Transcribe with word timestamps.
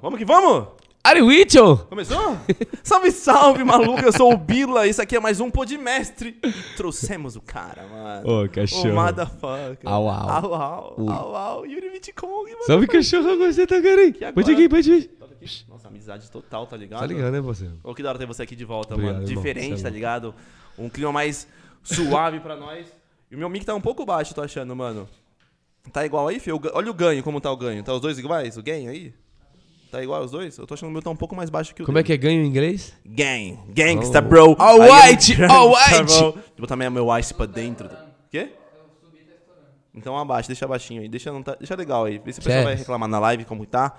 Vamos 0.00 0.16
que 0.20 0.24
vamos? 0.24 0.68
Ari 1.02 1.20
Whittle! 1.22 1.76
Começou? 1.88 2.38
salve, 2.84 3.10
salve, 3.10 3.64
maluco! 3.64 4.00
Eu 4.00 4.12
sou 4.12 4.32
o 4.32 4.36
Bila, 4.36 4.86
isso 4.86 5.02
aqui 5.02 5.16
é 5.16 5.20
mais 5.20 5.40
um 5.40 5.50
Podmestre. 5.50 6.38
Trouxemos 6.76 7.34
o 7.34 7.40
cara, 7.40 7.84
mano. 7.88 8.44
Ô, 8.44 8.48
cachorro. 8.48 8.90
O 8.90 8.94
motherfucker. 8.94 9.78
Au, 9.84 10.08
au. 10.08 10.30
Au, 10.30 10.54
au. 10.54 10.94
Ui. 10.98 11.12
Au, 11.12 11.34
au. 11.34 11.66
Yuri 11.66 11.88
Vitkong, 11.88 12.44
mano. 12.48 12.62
Salve, 12.64 12.86
cachorro, 12.86 13.38
você 13.38 13.66
tá, 13.66 13.82
cara? 13.82 14.06
agora- 14.06 14.32
Pode 14.34 14.52
aqui, 14.52 14.68
pode 14.68 14.88
vir. 14.88 15.10
Nossa, 15.68 15.88
amizade 15.88 16.30
total, 16.30 16.64
tá 16.64 16.76
ligado? 16.76 17.00
Tá 17.00 17.06
ligado, 17.06 17.32
né, 17.32 17.40
você? 17.40 17.68
Ô, 17.82 17.92
que 17.92 18.00
da 18.00 18.10
hora 18.10 18.18
ter 18.20 18.26
você 18.26 18.44
aqui 18.44 18.54
de 18.54 18.64
volta, 18.64 18.94
Obrigado, 18.94 19.16
mano. 19.16 19.26
Diferente, 19.26 19.82
tá 19.82 19.90
ligado? 19.90 20.32
Um 20.78 20.88
clima 20.88 21.10
mais 21.10 21.48
suave 21.82 22.38
pra 22.38 22.54
nós. 22.54 22.86
E 23.32 23.34
o 23.34 23.38
meu 23.38 23.48
mic 23.48 23.64
tá 23.66 23.74
um 23.74 23.80
pouco 23.80 24.06
baixo, 24.06 24.32
tô 24.32 24.42
achando, 24.42 24.76
mano. 24.76 25.08
Tá 25.92 26.06
igual 26.06 26.28
aí, 26.28 26.38
filho? 26.38 26.60
Olha 26.72 26.88
o 26.88 26.94
ganho, 26.94 27.20
como 27.24 27.40
tá 27.40 27.50
o 27.50 27.56
ganho. 27.56 27.82
Tá 27.82 27.92
os 27.94 28.00
dois 28.00 28.16
iguais? 28.16 28.56
O 28.56 28.62
ganho 28.62 28.90
aí? 28.92 29.12
Tá 29.90 30.02
igual 30.02 30.22
os 30.22 30.30
dois? 30.30 30.56
Eu 30.58 30.66
tô 30.66 30.74
achando 30.74 30.90
o 30.90 30.92
meu 30.92 31.00
tá 31.00 31.08
um 31.10 31.16
pouco 31.16 31.34
mais 31.34 31.48
baixo 31.48 31.74
que 31.74 31.82
o 31.82 31.86
Como 31.86 31.98
é 31.98 32.02
que 32.02 32.12
é 32.12 32.16
ganho 32.16 32.42
em 32.42 32.46
inglês? 32.46 32.94
Gang. 33.06 33.58
Gangsta, 33.68 34.18
Oh. 34.18 34.22
bro. 34.22 34.56
All 34.58 34.82
Aí, 34.82 35.16
all 35.50 35.70
white. 35.72 36.04
bro. 36.04 36.32
Vou 36.32 36.42
botar 36.58 36.76
minha, 36.76 36.90
meu 36.90 37.06
ice 37.18 37.32
pra 37.32 37.46
dentro. 37.46 37.88
Quê? 38.30 38.50
Então 39.94 40.16
abaixa, 40.16 40.46
deixa 40.48 40.66
baixinho 40.66 41.00
aí. 41.02 41.08
Deixa, 41.08 41.32
não 41.32 41.42
tá, 41.42 41.54
deixa 41.56 41.74
legal 41.74 42.04
aí. 42.04 42.18
Vê 42.18 42.32
se 42.32 42.38
o 42.38 42.42
pessoal 42.42 42.52
Sério? 42.62 42.64
vai 42.68 42.74
reclamar 42.76 43.08
na 43.08 43.18
live 43.18 43.44
como 43.44 43.64
tá. 43.66 43.98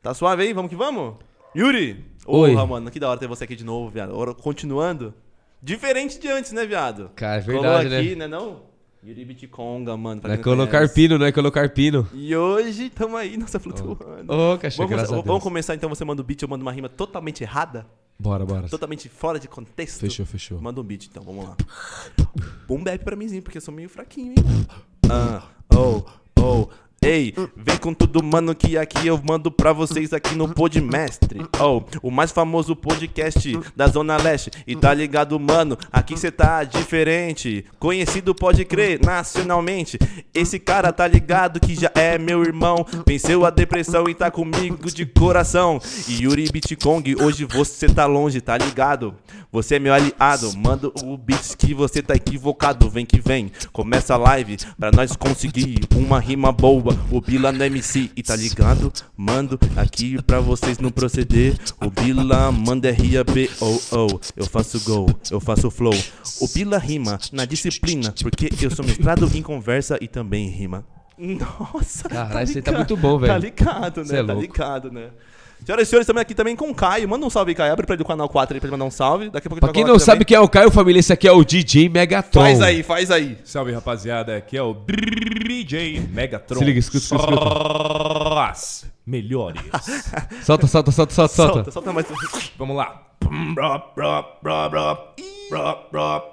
Tá 0.00 0.12
suave 0.14 0.42
aí? 0.42 0.52
Vamos 0.52 0.68
que 0.70 0.76
vamos? 0.76 1.14
Yuri! 1.54 2.04
Oi. 2.26 2.50
Porra, 2.52 2.66
mano, 2.66 2.90
que 2.90 2.98
da 2.98 3.08
hora 3.10 3.20
ter 3.20 3.28
você 3.28 3.44
aqui 3.44 3.54
de 3.54 3.64
novo, 3.64 3.90
viado. 3.90 4.16
Ora, 4.16 4.34
Continuando. 4.34 5.14
Diferente 5.62 6.18
de 6.18 6.26
antes, 6.28 6.50
né, 6.50 6.66
viado? 6.66 7.10
Cara, 7.14 7.40
é 7.40 7.44
Colou 7.44 7.62
verdade, 7.62 7.94
aqui, 7.94 8.08
né? 8.16 8.26
né 8.26 8.28
não? 8.36 8.62
Yuri 9.04 9.24
Bitconga, 9.24 9.96
mano. 9.96 10.20
Não 10.22 10.30
é 10.30 10.38
colocar 10.38 10.88
pino, 10.88 11.18
não 11.18 11.26
é 11.26 11.32
colocar 11.32 11.68
pino. 11.70 12.06
E 12.14 12.36
hoje 12.36 12.88
tamo 12.88 13.16
aí, 13.16 13.36
nossa, 13.36 13.58
flutuando. 13.58 14.32
Ô, 14.32 14.56
cachorro, 14.58 14.88
Vamos, 14.88 15.12
a 15.12 15.20
vamos 15.20 15.42
começar 15.42 15.74
então, 15.74 15.88
você 15.88 16.04
manda 16.04 16.22
um 16.22 16.24
beat, 16.24 16.40
eu 16.40 16.48
mando 16.48 16.62
uma 16.62 16.70
rima 16.70 16.88
totalmente 16.88 17.42
errada, 17.42 17.84
Bora, 18.16 18.46
bora. 18.46 18.68
totalmente 18.68 19.08
fora 19.08 19.40
de 19.40 19.48
contexto. 19.48 19.98
Fechou, 19.98 20.24
fechou. 20.24 20.60
Manda 20.60 20.80
um 20.80 20.84
beat 20.84 21.06
então, 21.06 21.24
vamos 21.24 21.44
lá. 21.44 21.56
Boom 22.68 22.84
bap 22.84 23.02
pra 23.02 23.16
mimzinho, 23.16 23.42
porque 23.42 23.58
eu 23.58 23.62
sou 23.62 23.74
meio 23.74 23.88
fraquinho, 23.88 24.34
hein? 24.38 24.66
Ah, 25.10 25.48
oh, 25.74 26.04
oh. 26.38 26.68
Ei, 27.04 27.34
vem 27.56 27.76
com 27.78 27.92
tudo, 27.92 28.22
mano, 28.22 28.54
que 28.54 28.78
aqui 28.78 29.08
eu 29.08 29.20
mando 29.24 29.50
pra 29.50 29.72
vocês 29.72 30.12
aqui 30.12 30.36
no 30.36 30.48
Podmestre. 30.48 31.40
Oh, 31.60 31.82
o 32.00 32.12
mais 32.12 32.30
famoso 32.30 32.76
podcast 32.76 33.58
da 33.74 33.88
Zona 33.88 34.16
Leste. 34.16 34.52
E 34.64 34.76
tá 34.76 34.94
ligado, 34.94 35.38
mano, 35.40 35.76
aqui 35.92 36.16
cê 36.16 36.30
tá 36.30 36.62
diferente. 36.62 37.64
Conhecido, 37.80 38.32
pode 38.32 38.64
crer, 38.64 39.00
nacionalmente. 39.04 39.98
Esse 40.32 40.60
cara 40.60 40.92
tá 40.92 41.08
ligado 41.08 41.58
que 41.58 41.74
já 41.74 41.90
é 41.92 42.16
meu 42.18 42.44
irmão. 42.44 42.86
Venceu 43.04 43.44
a 43.44 43.50
depressão 43.50 44.08
e 44.08 44.14
tá 44.14 44.30
comigo 44.30 44.88
de 44.88 45.04
coração. 45.04 45.80
E 46.06 46.22
Yuri 46.22 46.48
Bitcong, 46.52 47.16
hoje 47.20 47.44
você 47.44 47.88
tá 47.88 48.06
longe, 48.06 48.40
tá 48.40 48.56
ligado? 48.56 49.12
Você 49.50 49.74
é 49.74 49.78
meu 49.80 49.92
aliado, 49.92 50.56
manda 50.56 50.88
o 51.02 51.16
beat 51.16 51.56
que 51.56 51.74
você 51.74 52.00
tá 52.00 52.14
equivocado. 52.14 52.88
Vem 52.88 53.04
que 53.04 53.20
vem, 53.20 53.50
começa 53.72 54.14
a 54.14 54.16
live 54.16 54.56
pra 54.78 54.92
nós 54.92 55.16
conseguir 55.16 55.80
uma 55.96 56.20
rima 56.20 56.52
boa. 56.52 56.91
O 57.10 57.20
Bila 57.20 57.52
no 57.52 57.64
MC 57.64 58.10
e 58.16 58.22
tá 58.22 58.36
ligado? 58.36 58.92
Mando 59.16 59.58
aqui 59.76 60.20
pra 60.22 60.40
vocês 60.40 60.78
não 60.78 60.90
proceder. 60.90 61.56
O 61.80 61.90
Bila 61.90 62.50
manda 62.50 62.88
R-A-B, 62.88 63.50
oh 63.60 63.78
oh. 63.92 64.20
Eu 64.36 64.46
faço 64.46 64.80
gol, 64.80 65.08
eu 65.30 65.40
faço 65.40 65.70
flow. 65.70 65.94
O 66.40 66.48
Bila 66.48 66.78
rima 66.78 67.18
na 67.32 67.44
disciplina, 67.44 68.14
porque 68.22 68.50
eu 68.60 68.70
sou 68.70 68.84
mestrado 68.84 69.30
em 69.34 69.42
conversa 69.42 69.98
e 70.00 70.08
também 70.08 70.48
rima. 70.48 70.84
Nossa, 71.18 72.08
Caralho, 72.08 72.46
você 72.46 72.62
tá 72.62 72.72
muito 72.72 72.96
bom, 72.96 73.18
velho. 73.18 73.32
Tá 73.32 73.38
ligado, 73.38 74.04
né? 74.04 74.18
É 74.18 74.24
tá 74.24 74.34
ligado, 74.34 74.90
né? 74.90 75.10
Senhoras 75.64 75.86
e 75.86 75.90
senhores, 75.90 76.04
estamos 76.04 76.20
aqui 76.20 76.34
também 76.34 76.56
com 76.56 76.68
o 76.70 76.74
Caio. 76.74 77.08
Manda 77.08 77.24
um 77.24 77.30
salve, 77.30 77.54
Caio. 77.54 77.72
Abre 77.72 77.86
pra 77.86 77.94
ele 77.94 78.02
do 78.02 78.06
canal 78.06 78.28
4 78.28 78.54
aí 78.54 78.60
pra 78.60 78.66
ele 78.66 78.72
mandar 78.72 78.84
um 78.84 78.90
salve. 78.90 79.30
Daqui 79.30 79.46
a 79.46 79.50
pouco 79.50 79.60
Pra 79.60 79.72
quem 79.72 79.84
não 79.84 79.98
sabe 79.98 80.24
quem 80.24 80.36
é 80.36 80.40
o 80.40 80.48
Caio, 80.48 80.72
família, 80.72 80.98
esse 80.98 81.12
aqui 81.12 81.28
é 81.28 81.32
o 81.32 81.44
DJ 81.44 81.88
Megatron. 81.88 82.42
Faz 82.42 82.60
aí, 82.60 82.82
faz 82.82 83.10
aí. 83.12 83.38
Salve 83.44 83.72
rapaziada, 83.72 84.36
aqui 84.36 84.56
é 84.56 84.62
o 84.62 84.74
DJ 84.74 86.00
Megatron. 86.00 86.58
Se 86.58 86.64
liga, 86.64 86.80
escuta, 86.80 87.04
escuta, 87.04 87.22
escuta. 87.22 88.40
As 88.50 88.86
melhores. 89.06 89.62
Solta, 90.42 90.66
solta, 90.66 90.90
solta, 90.90 91.14
solta, 91.14 91.34
solta. 91.34 91.54
Solta, 91.54 91.70
solta 91.70 91.92
mais. 91.92 92.06
Vamos 92.58 92.76
lá. 92.76 93.02
Bro, 93.54 93.82
bro, 93.94 94.24
bro, 94.42 94.70
bro. 94.70 94.98
Bro, 95.48 95.76
bro, 95.92 96.32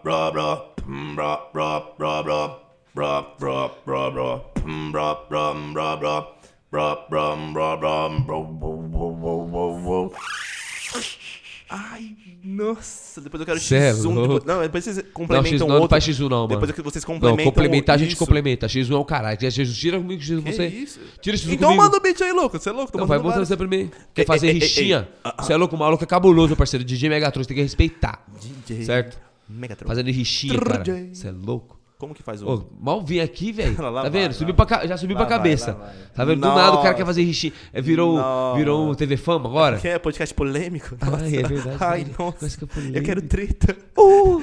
Ai, 11.70 12.16
nossa. 12.44 13.22
Depois 13.22 13.40
eu 13.42 13.46
quero 13.46 13.60
Cê 13.60 13.76
é 13.76 13.92
X1. 13.94 14.04
louco. 14.06 14.22
Depois, 14.40 14.44
não, 14.46 14.62
depois 14.64 14.84
vocês 14.84 14.98
Não, 14.98 15.04
complementam 15.14 15.52
X1 15.58 15.60
não, 15.60 15.68
não 15.68 15.76
outro. 15.76 15.90
faz 15.90 16.04
X1 16.04 16.20
não, 16.22 16.30
mano. 16.30 16.48
Depois 16.48 16.72
que 16.72 16.82
vocês 16.82 17.04
Não, 17.04 17.14
complementam. 17.14 17.46
complementar 17.46 17.96
a 17.96 17.98
gente 18.00 18.16
complementa. 18.16 18.68
X1 18.68 18.92
é 18.92 18.96
o 18.96 19.06
caralho. 19.06 19.38
X1 19.38 19.74
tira 19.80 19.98
comigo, 20.00 20.22
X1 20.22 20.44
Que 20.44 20.52
você. 20.54 20.68
isso? 20.68 21.00
Tira 21.22 21.38
X1 21.38 21.54
Então 21.54 21.70
comigo. 21.70 21.84
manda 21.84 21.98
o 21.98 22.02
beat 22.02 22.20
aí, 22.22 22.32
louco. 22.32 22.58
Você 22.60 22.70
é 22.70 22.72
louco? 22.72 22.92
Tô 22.92 22.98
Não, 22.98 23.06
vai 23.06 23.20
vários. 23.20 23.48
você 23.48 23.56
pra 23.56 23.68
mim. 23.68 23.92
Quer 24.16 24.26
fazer 24.26 24.48
ei, 24.48 24.54
rixinha? 24.54 25.08
ei. 25.12 25.20
Ah, 25.24 25.36
ah. 25.38 25.44
Você 25.44 25.54
é 25.54 25.58
louco, 25.58 25.76
o 25.76 25.80
maluco 25.80 26.04
é 26.04 26.08
cabuloso, 26.08 26.56
parceiro. 26.56 26.84
DJ 26.84 27.08
Megatron, 27.10 27.44
você 27.44 27.48
tem 27.50 27.56
que 27.58 27.64
respeitar. 27.64 28.26
DJ 28.42 28.84
Certo? 28.86 29.20
Megatron. 29.48 29.88
Fazendo 29.88 30.10
rixinha, 30.10 30.60
cara. 30.60 30.84
Você 31.14 31.28
é 31.28 31.32
louco. 31.32 31.79
Como 32.00 32.16
que 32.16 32.24
faz 32.24 32.42
o. 32.42 32.48
Ô, 32.48 32.64
mal 32.80 33.04
vim 33.04 33.20
aqui, 33.20 33.52
velho. 33.52 33.76
Tá 33.78 34.08
vendo? 34.08 34.24
vai, 34.24 34.34
Subiu 34.34 34.56
lá 34.58 34.66
pra 34.66 34.88
Já 34.88 34.96
subiu 34.96 35.18
Lá 35.18 35.26
pra 35.26 35.30
vai, 35.30 35.38
cabeça. 35.38 35.72
lá 35.74 35.78
vai. 35.86 35.96
Tá 36.16 36.24
vendo? 36.26 36.40
Do 36.42 36.48
nada 36.48 36.60
o 36.60 36.62
cara 36.62 36.76
Nossa. 36.78 36.94
quer 36.94 37.06
fazer 37.06 37.24
rixinha. 37.24 37.52
É, 37.74 37.82
virou, 37.82 38.16
Nossa. 38.16 38.58
virou 38.58 38.90
um 38.90 38.96
TV 38.96 39.18
Fama 39.18 39.50
agora? 39.50 39.78
Que 39.78 39.90
é 39.90 40.00
podcast 40.00 40.34
polêmico? 40.34 40.96
Ai, 41.02 41.36
é 41.36 41.44
verdade. 41.44 41.78
Ai, 41.82 42.04
né? 42.06 42.12
nossa. 42.18 42.58
Que 42.58 42.64
Eu 42.64 42.68
polêmico. 42.70 43.06
quero 43.06 43.22
treta. 43.22 43.76
Uh! 43.98 44.42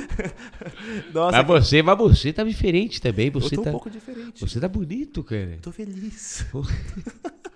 Nossa, 1.15 1.43
Mas 1.43 1.47
você, 1.47 1.83
mas 1.83 1.97
você 1.97 2.31
tá 2.33 2.45
diferente 2.45 3.01
também. 3.01 3.29
eu 3.29 3.41
Você 3.41 3.55
tô 3.57 3.63
um 3.63 3.65
tá, 3.65 3.71
pouco 3.71 3.89
diferente. 3.89 4.39
você 4.39 4.61
tá 4.61 4.69
bonito, 4.69 5.25
cara. 5.25 5.59
Tô 5.63 5.73
feliz. 5.73 6.45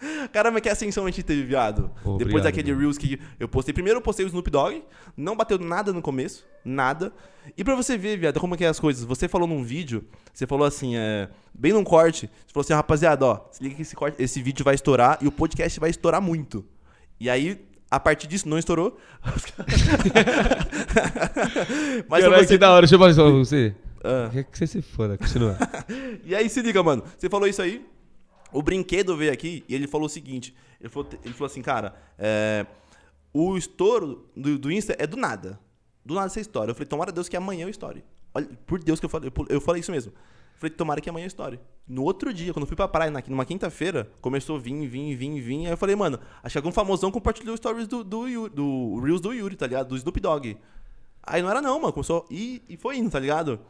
Caramba, 0.32 0.60
que 0.60 0.68
ascensão 0.68 1.04
a 1.04 1.10
gente 1.10 1.22
teve, 1.22 1.42
viado. 1.42 1.90
Pô, 2.02 2.16
Depois 2.16 2.20
obrigado, 2.20 2.44
daquele 2.44 2.70
mano. 2.70 2.80
Reels 2.80 2.98
que 2.98 3.20
eu 3.38 3.48
postei. 3.48 3.72
Primeiro 3.72 3.98
eu 3.98 4.02
postei 4.02 4.24
o 4.24 4.28
Snoop 4.28 4.50
Dogg, 4.50 4.82
não 5.16 5.36
bateu 5.36 5.58
nada 5.58 5.92
no 5.92 6.02
começo, 6.02 6.46
nada. 6.64 7.12
E 7.56 7.64
pra 7.64 7.74
você 7.74 7.96
ver, 7.96 8.18
viado, 8.18 8.38
como 8.40 8.54
é 8.54 8.58
que 8.58 8.64
é 8.64 8.68
as 8.68 8.78
coisas. 8.80 9.04
Você 9.04 9.28
falou 9.28 9.48
num 9.48 9.62
vídeo, 9.62 10.04
você 10.32 10.46
falou 10.46 10.66
assim, 10.66 10.96
é, 10.96 11.28
bem 11.54 11.72
num 11.72 11.84
corte, 11.84 12.30
você 12.46 12.52
falou 12.52 12.64
assim, 12.64 12.74
rapaziada, 12.74 13.24
ó, 13.24 13.40
se 13.50 13.62
liga 13.62 13.74
que 13.74 13.82
esse, 13.82 13.96
corte, 13.96 14.22
esse 14.22 14.42
vídeo 14.42 14.64
vai 14.64 14.74
estourar 14.74 15.18
e 15.20 15.26
o 15.26 15.32
podcast 15.32 15.80
vai 15.80 15.90
estourar 15.90 16.20
muito. 16.20 16.64
E 17.20 17.28
aí, 17.28 17.60
a 17.90 17.98
partir 17.98 18.26
disso, 18.26 18.48
não 18.48 18.58
estourou. 18.58 18.98
Mas 22.08 22.22
Caralho, 22.22 22.44
você... 22.44 22.54
que 22.54 22.58
da 22.58 22.70
hora. 22.70 22.82
Deixa 22.82 22.94
eu 22.94 22.98
falar 22.98 23.10
isso 23.10 23.20
pra 23.20 23.30
você. 23.30 23.74
Ah. 24.04 24.28
Quer 24.32 24.44
que 24.44 24.58
você 24.58 24.66
se 24.66 24.82
foda. 24.82 25.16
Continua. 25.18 25.56
E 26.24 26.34
aí 26.34 26.48
se 26.50 26.60
liga, 26.60 26.82
mano. 26.82 27.02
Você 27.16 27.30
falou 27.30 27.48
isso 27.48 27.62
aí. 27.62 27.84
O 28.52 28.62
brinquedo 28.62 29.16
veio 29.16 29.32
aqui 29.32 29.64
e 29.68 29.74
ele 29.74 29.86
falou 29.86 30.06
o 30.06 30.10
seguinte: 30.10 30.54
ele 30.80 30.88
falou, 30.88 31.08
ele 31.24 31.34
falou 31.34 31.46
assim, 31.46 31.62
cara, 31.62 31.94
é, 32.18 32.66
o 33.32 33.56
estouro 33.56 34.28
do, 34.36 34.58
do 34.58 34.72
Insta 34.72 34.94
é 34.98 35.06
do 35.06 35.16
nada. 35.16 35.58
Do 36.04 36.14
nada 36.14 36.26
essa 36.26 36.40
história. 36.40 36.70
Eu 36.70 36.74
falei, 36.74 36.86
tomara 36.86 37.12
Deus 37.12 37.28
que 37.28 37.36
amanhã 37.36 37.64
eu 37.64 37.68
estoure. 37.68 38.02
Olha, 38.34 38.48
por 38.66 38.78
Deus 38.82 38.98
que 39.00 39.06
eu 39.06 39.10
falei, 39.10 39.30
eu 39.48 39.60
falei 39.60 39.80
isso 39.80 39.90
mesmo. 39.90 40.12
Eu 40.12 40.60
falei, 40.60 40.74
tomara 40.74 41.00
que 41.00 41.08
amanhã 41.10 41.24
eu 41.24 41.28
estoure. 41.28 41.60
No 41.86 42.02
outro 42.02 42.32
dia, 42.32 42.52
quando 42.52 42.62
eu 42.62 42.66
fui 42.66 42.76
pra 42.76 42.88
praia, 42.88 43.10
na- 43.10 43.22
numa 43.28 43.44
quinta-feira, 43.44 44.10
começou 44.20 44.56
a 44.56 44.58
vir, 44.58 44.86
vir, 44.88 45.14
vir, 45.14 45.40
vir. 45.40 45.66
Aí 45.66 45.72
eu 45.72 45.76
falei, 45.76 45.94
mano, 45.94 46.18
acho 46.42 46.52
que 46.54 46.58
algum 46.58 46.72
famosão 46.72 47.10
compartilhou 47.10 47.56
stories 47.56 47.86
do, 47.86 48.02
do, 48.02 48.48
do 48.48 49.00
Reels 49.00 49.20
do 49.20 49.32
Yuri, 49.32 49.54
tá 49.56 49.66
ligado? 49.66 49.88
Do 49.88 49.96
Snoop 49.96 50.18
Dogg. 50.20 50.56
Aí 51.22 51.42
não 51.42 51.50
era 51.50 51.60
não, 51.60 51.78
mano. 51.78 51.92
Começou 51.92 52.26
e, 52.30 52.62
e 52.68 52.76
foi 52.76 52.96
indo, 52.96 53.10
tá 53.10 53.18
ligado? 53.20 53.60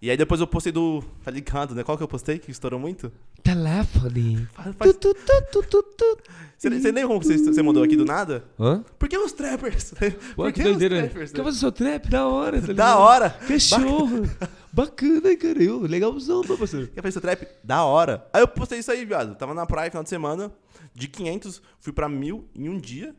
E 0.00 0.10
aí 0.10 0.16
depois 0.16 0.40
eu 0.40 0.46
postei 0.46 0.70
do. 0.72 1.02
Tá 1.24 1.30
ligado, 1.30 1.74
né? 1.74 1.82
Qual 1.82 1.96
que 1.96 2.02
eu 2.04 2.08
postei? 2.08 2.38
Que 2.38 2.50
estourou 2.50 2.78
muito? 2.78 3.10
Telefone. 3.42 4.46
Faz- 4.52 4.76
faz- 4.76 4.96
Tu, 4.96 5.14
tu, 5.14 5.82
tu. 5.82 6.18
Você, 6.58 6.68
você 6.70 6.92
lembra 6.92 7.08
como 7.08 7.22
você, 7.22 7.38
você 7.38 7.62
mandou 7.62 7.82
aqui 7.82 7.96
do 7.96 8.04
nada? 8.04 8.44
Hã? 8.60 8.84
Por 8.98 9.08
que 9.08 9.16
os 9.16 9.32
trappers? 9.32 9.92
Pô, 10.34 10.44
Por 10.44 10.52
que 10.52 10.60
os 10.60 10.66
doideira. 10.68 11.00
trappers? 11.02 11.32
Quer 11.32 11.44
fazer 11.44 11.58
seu 11.58 11.72
trap? 11.72 12.08
Da 12.08 12.26
hora, 12.28 12.60
tá 12.62 12.72
Da 12.74 12.98
hora! 12.98 13.30
Cachorro. 13.30 14.22
Bacana, 14.72 15.34
cara. 15.36 15.62
Eu, 15.62 15.80
legalzão, 15.80 16.42
meu 16.46 16.58
parceiro. 16.58 16.88
Quer 16.88 17.00
fazer 17.02 17.12
seu 17.12 17.22
trap? 17.22 17.46
Da 17.64 17.84
hora. 17.84 18.26
Aí 18.32 18.42
eu 18.42 18.48
postei 18.48 18.78
isso 18.78 18.90
aí, 18.92 19.04
viado. 19.04 19.34
Tava 19.36 19.54
na 19.54 19.64
praia 19.66 19.90
final 19.90 20.02
de 20.02 20.10
semana. 20.10 20.52
De 20.94 21.08
500, 21.08 21.62
fui 21.80 21.92
pra 21.92 22.08
mil 22.08 22.46
em 22.54 22.68
um 22.68 22.78
dia. 22.78 23.14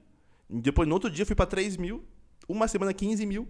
Depois, 0.50 0.88
no 0.88 0.94
outro 0.96 1.10
dia, 1.10 1.26
fui 1.26 1.36
pra 1.36 1.46
3 1.46 1.76
mil. 1.78 2.04
Uma 2.48 2.68
semana, 2.68 2.94
15 2.94 3.26
mil. 3.26 3.48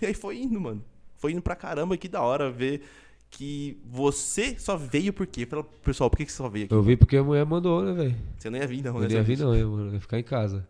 E 0.00 0.06
aí 0.06 0.14
foi 0.14 0.38
indo, 0.38 0.60
mano. 0.60 0.84
Foi 1.16 1.32
indo 1.32 1.42
pra 1.42 1.54
caramba. 1.56 1.96
Que 1.96 2.08
da 2.08 2.20
hora 2.22 2.50
ver 2.50 2.82
que 3.30 3.80
você 3.84 4.56
só 4.58 4.76
veio 4.76 5.12
por 5.12 5.26
quê? 5.26 5.44
Fala, 5.46 5.64
pessoal, 5.64 6.08
por 6.10 6.16
que 6.18 6.24
que 6.26 6.30
você 6.32 6.38
só 6.38 6.48
veio 6.48 6.66
aqui? 6.66 6.74
Eu 6.74 6.82
vi 6.82 6.96
porque 6.96 7.16
a 7.16 7.24
mulher 7.24 7.44
mandou, 7.44 7.82
né, 7.82 7.92
velho? 7.92 8.16
Você 8.38 8.48
não 8.50 8.58
ia 8.58 8.66
vir, 8.66 8.82
não, 8.84 8.94
Eu 8.96 9.00
né? 9.00 9.08
não 9.08 9.14
ia 9.16 9.22
vir, 9.22 9.38
não, 9.38 9.54
eu, 9.54 9.70
mano. 9.70 9.88
Eu 9.90 9.94
ia 9.94 10.00
ficar 10.00 10.18
em 10.18 10.22
casa. 10.22 10.66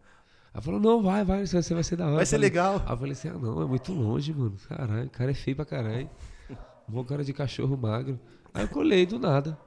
Ela 0.53 0.63
falou, 0.63 0.79
não, 0.81 1.03
vai, 1.03 1.25
vai, 1.25 1.45
você 1.47 1.75
vai 1.75 1.83
ser 1.83 1.97
da 1.97 2.07
hora. 2.07 2.17
Vai 2.17 2.27
ser 2.27 2.37
Eu 2.37 2.39
falei- 2.39 2.49
legal. 2.51 2.83
Aí 2.87 2.93
eu 2.93 2.97
falei 2.97 3.13
assim, 3.13 3.29
ah, 3.29 3.33
não, 3.35 3.61
é 3.63 3.67
muito 3.67 3.93
longe, 3.93 4.33
mano. 4.33 4.57
Caralho, 4.69 5.07
o 5.07 5.11
cara 5.11 5.31
é 5.31 5.35
feio 5.35 5.57
pra 5.57 5.65
caralho. 5.65 6.09
Bom 6.87 7.03
cara 7.05 7.25
de 7.25 7.33
cachorro 7.33 7.77
magro. 7.77 8.19
Aí 8.53 8.63
eu 8.65 8.69
colei 8.69 9.05
do 9.05 9.19
nada. 9.19 9.59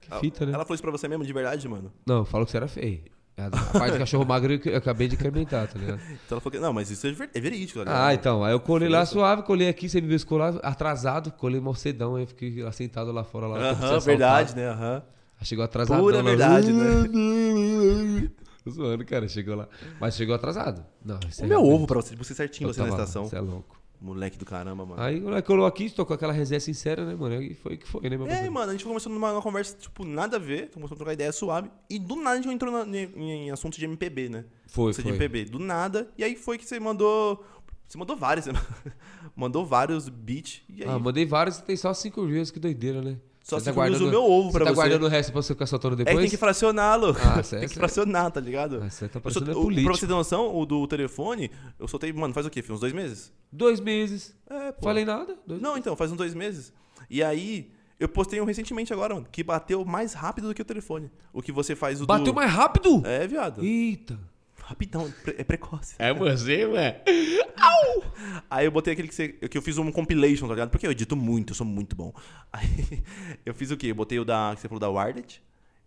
Que 0.00 0.14
fita, 0.20 0.46
né? 0.46 0.52
Ela 0.52 0.64
falou 0.64 0.74
isso 0.74 0.82
pra 0.82 0.92
você 0.92 1.08
mesmo, 1.08 1.24
de 1.24 1.32
verdade, 1.32 1.68
mano? 1.68 1.92
Não, 2.06 2.24
falou 2.24 2.44
que 2.46 2.52
você 2.52 2.58
era 2.58 2.68
feio. 2.68 3.00
A 3.38 3.50
parte 3.78 3.92
de 3.92 3.98
cachorro 3.98 4.24
magro 4.24 4.58
eu 4.64 4.76
acabei 4.78 5.08
de 5.08 5.14
incrementar, 5.14 5.68
tá 5.68 5.78
ligado? 5.78 6.00
Então 6.04 6.16
ela 6.32 6.40
falou 6.40 6.52
que. 6.52 6.58
Não, 6.58 6.72
mas 6.72 6.90
isso 6.90 7.06
é 7.06 7.12
ver- 7.12 7.28
é 7.34 7.40
verídico, 7.40 7.84
tá? 7.84 8.06
Ah, 8.08 8.14
então. 8.14 8.42
Aí 8.42 8.52
eu 8.52 8.60
colei 8.60 8.88
lá 8.88 9.04
suave, 9.04 9.42
colei 9.42 9.68
aqui, 9.68 9.90
você 9.90 10.00
me 10.00 10.06
viu 10.08 10.16
escolar 10.16 10.58
atrasado, 10.62 11.30
colei 11.32 11.60
mal 11.60 11.74
cedão, 11.74 12.16
aí 12.16 12.22
eu 12.22 12.26
fiquei 12.26 12.62
lá 12.62 12.72
sentado 12.72 13.12
lá 13.12 13.22
fora. 13.24 13.46
Lá, 13.46 13.58
Aham, 13.58 13.72
assaltar. 13.74 14.00
verdade, 14.00 14.56
né? 14.56 14.68
Aham. 14.70 15.02
Aí 15.38 15.46
Chegou 15.46 15.64
atrasado. 15.64 16.00
Pura 16.00 16.22
verdade, 16.22 16.72
né? 16.72 18.30
Zoando, 18.70 19.04
cara, 19.04 19.28
chegou 19.28 19.54
lá. 19.54 19.68
Mas 20.00 20.16
chegou 20.16 20.34
atrasado. 20.34 20.84
Não, 21.04 21.16
O 21.16 21.44
é 21.44 21.46
meu 21.46 21.62
ovo 21.62 21.86
pra 21.86 21.96
você, 22.00 22.16
você 22.16 22.34
certinho, 22.34 22.68
Eu 22.68 22.72
você 22.74 22.80
na 22.80 22.86
lá, 22.86 22.92
estação. 22.94 23.24
Você 23.26 23.36
é 23.36 23.40
louco. 23.40 23.76
Moleque 24.00 24.36
do 24.36 24.44
caramba, 24.44 24.84
mano. 24.84 25.00
Aí 25.00 25.18
o 25.18 25.22
moleque 25.24 25.46
colou 25.46 25.64
aqui, 25.66 25.88
tocou 25.90 26.14
aquela 26.14 26.32
resenha 26.32 26.60
sincera, 26.60 27.04
né, 27.04 27.14
mano? 27.14 27.42
E 27.42 27.54
foi 27.54 27.76
que 27.78 27.86
foi, 27.88 28.02
né, 28.08 28.16
meu 28.16 28.26
É, 28.26 28.28
parceiro? 28.30 28.52
mano, 28.52 28.68
a 28.70 28.72
gente 28.72 28.84
começou 28.84 29.10
numa, 29.10 29.30
numa 29.32 29.42
conversa, 29.42 29.76
tipo, 29.78 30.04
nada 30.04 30.36
a 30.36 30.40
ver, 30.40 30.70
começou 30.70 30.94
a 30.94 30.98
trocar 30.98 31.12
ideia 31.14 31.32
suave, 31.32 31.70
e 31.88 31.98
do 31.98 32.14
nada 32.16 32.38
a 32.38 32.42
gente 32.42 32.52
entrou 32.52 32.70
na- 32.72 32.86
em, 32.98 33.46
em 33.46 33.50
assunto 33.50 33.78
de 33.78 33.84
MPB, 33.86 34.28
né? 34.28 34.44
Foi, 34.66 34.92
foi. 34.92 35.02
de 35.04 35.10
MPB, 35.10 35.44
do 35.46 35.58
nada, 35.58 36.10
e 36.18 36.22
aí 36.24 36.36
foi 36.36 36.58
que 36.58 36.64
você 36.66 36.78
mandou. 36.78 37.42
Você 37.88 37.96
mandou 37.96 38.16
vários, 38.16 38.44
você 38.46 38.52
mandou 39.34 39.64
vários 39.64 40.08
beats, 40.08 40.62
aí. 40.70 40.82
Ah, 40.86 40.98
mandei 40.98 41.24
vários 41.24 41.58
e 41.58 41.62
tem 41.64 41.76
só 41.76 41.94
cinco 41.94 42.26
views, 42.26 42.50
que 42.50 42.58
doideira, 42.60 43.00
né? 43.00 43.16
Só 43.46 43.60
Você 43.60 43.70
cinco 43.70 43.80
views 43.80 44.00
o 44.00 44.08
meu 44.08 44.24
ovo 44.24 44.50
pra 44.50 44.64
tá 44.64 44.70
você. 44.72 44.74
guardando 44.74 45.04
o 45.04 45.08
resto 45.08 45.30
pra 45.30 45.40
você 45.40 45.54
ficar 45.54 45.66
soltando 45.66 45.92
é 45.92 45.96
depois? 45.98 46.18
tem 46.18 46.28
que 46.28 46.36
fracioná-lo. 46.36 47.16
Ah, 47.24 47.40
tem 47.48 47.68
que 47.68 47.76
fracionar, 47.76 48.28
tá 48.32 48.40
ligado? 48.40 48.82
Ah, 48.82 48.90
você 48.90 49.06
tá 49.06 49.18
Eu 49.18 49.22
parecendo 49.22 49.52
sol- 49.52 49.62
o-. 49.70 49.72
Pra 49.84 49.92
você 49.94 50.04
ter 50.04 50.12
noção, 50.12 50.56
o 50.56 50.66
do 50.66 50.84
telefone, 50.88 51.52
eu 51.78 51.86
soltei, 51.86 52.12
mano, 52.12 52.34
faz 52.34 52.44
o 52.44 52.50
quê? 52.50 52.64
Uns 52.68 52.80
dois 52.80 52.92
meses? 52.92 53.32
Dois 53.52 53.78
meses. 53.78 54.34
É, 54.50 54.72
pô. 54.72 54.82
Falei 54.82 55.04
nada. 55.04 55.36
Dois... 55.46 55.62
Não, 55.62 55.76
então, 55.76 55.94
faz 55.94 56.10
uns 56.10 56.16
dois 56.16 56.34
meses. 56.34 56.72
E 57.08 57.22
aí, 57.22 57.70
eu 58.00 58.08
postei 58.08 58.40
um 58.40 58.44
recentemente 58.44 58.92
agora, 58.92 59.14
mano, 59.14 59.28
que 59.30 59.44
bateu 59.44 59.84
mais 59.84 60.12
rápido 60.12 60.48
do 60.48 60.54
que 60.54 60.62
o 60.62 60.64
telefone. 60.64 61.08
O 61.32 61.40
que 61.40 61.52
você 61.52 61.76
faz 61.76 62.00
o 62.00 62.06
Bateu 62.06 62.32
do... 62.32 62.34
mais 62.34 62.50
rápido? 62.50 63.00
É, 63.06 63.28
viado. 63.28 63.64
Eita. 63.64 64.18
Rapidão, 64.66 65.14
é 65.38 65.44
precoce. 65.44 65.94
É 65.96 66.12
você, 66.12 66.66
ué? 66.66 67.00
Aí 68.50 68.66
eu 68.66 68.72
botei 68.72 68.94
aquele 68.94 69.06
que, 69.06 69.14
você, 69.14 69.28
que 69.28 69.56
eu 69.56 69.62
fiz 69.62 69.78
um 69.78 69.92
compilation, 69.92 70.48
tá 70.48 70.54
ligado? 70.54 70.70
Porque 70.70 70.84
eu 70.84 70.90
edito 70.90 71.14
muito, 71.14 71.52
eu 71.52 71.54
sou 71.54 71.64
muito 71.64 71.94
bom. 71.94 72.12
Aí 72.52 72.66
eu 73.46 73.54
fiz 73.54 73.70
o 73.70 73.76
quê? 73.76 73.92
Eu 73.92 73.94
botei 73.94 74.18
o 74.18 74.24
da, 74.24 74.50
que 74.56 74.60
você 74.60 74.66
falou 74.66 74.80
da 74.80 74.90
Wardet, 74.90 75.40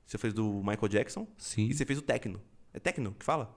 você 0.05 0.17
fez 0.17 0.33
do 0.33 0.63
Michael 0.63 0.87
Jackson, 0.87 1.27
Sim. 1.37 1.67
e 1.67 1.73
você 1.73 1.85
fez 1.85 1.99
o 1.99 2.01
Tecno. 2.01 2.41
É 2.73 2.79
Tecno 2.79 3.13
que 3.19 3.25
fala? 3.25 3.53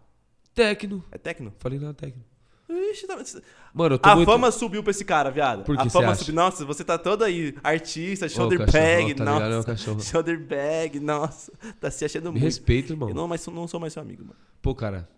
Técnico. 0.53 1.05
É 1.13 1.19
Tecno? 1.19 1.55
Falei 1.61 1.79
nada 1.79 1.95
técnico. 1.95 2.29
Ixi, 2.69 3.07
tá... 3.07 3.19
Mano, 3.75 3.97
eu 3.97 3.99
tô 3.99 4.09
A 4.09 4.17
muito... 4.17 4.31
fama 4.31 4.51
subiu 4.51 4.83
pra 4.83 4.91
esse 4.93 5.05
cara, 5.05 5.31
viado. 5.31 5.65
Por 5.65 5.77
que 5.77 5.83
a 5.87 5.91
fama 5.91 6.15
subiu. 6.15 6.35
Nossa, 6.35 6.65
você 6.65 6.83
tá 6.85 6.97
todo 6.97 7.23
aí, 7.25 7.55
artista, 7.63 8.29
shoulder 8.29 8.59
cachorro, 8.61 8.73
bag, 8.85 9.15
tá 9.15 9.25
ligado? 9.25 9.45
É 9.45 9.49
nossa. 9.57 9.67
cachorro. 9.67 10.01
Shoulder 10.01 10.41
bag, 10.41 11.01
nossa. 11.01 11.53
Tá 11.81 11.91
se 11.91 12.05
achando 12.05 12.25
Me 12.27 12.31
muito. 12.33 12.45
respeita, 12.45 12.93
irmão. 12.93 13.09
Eu 13.11 13.15
não, 13.15 13.29
mas 13.29 13.47
não 13.47 13.69
sou 13.69 13.79
mais 13.79 13.93
seu 13.93 14.01
amigo, 14.03 14.23
mano. 14.25 14.37
Pô, 14.63 14.75
cara. 14.75 15.09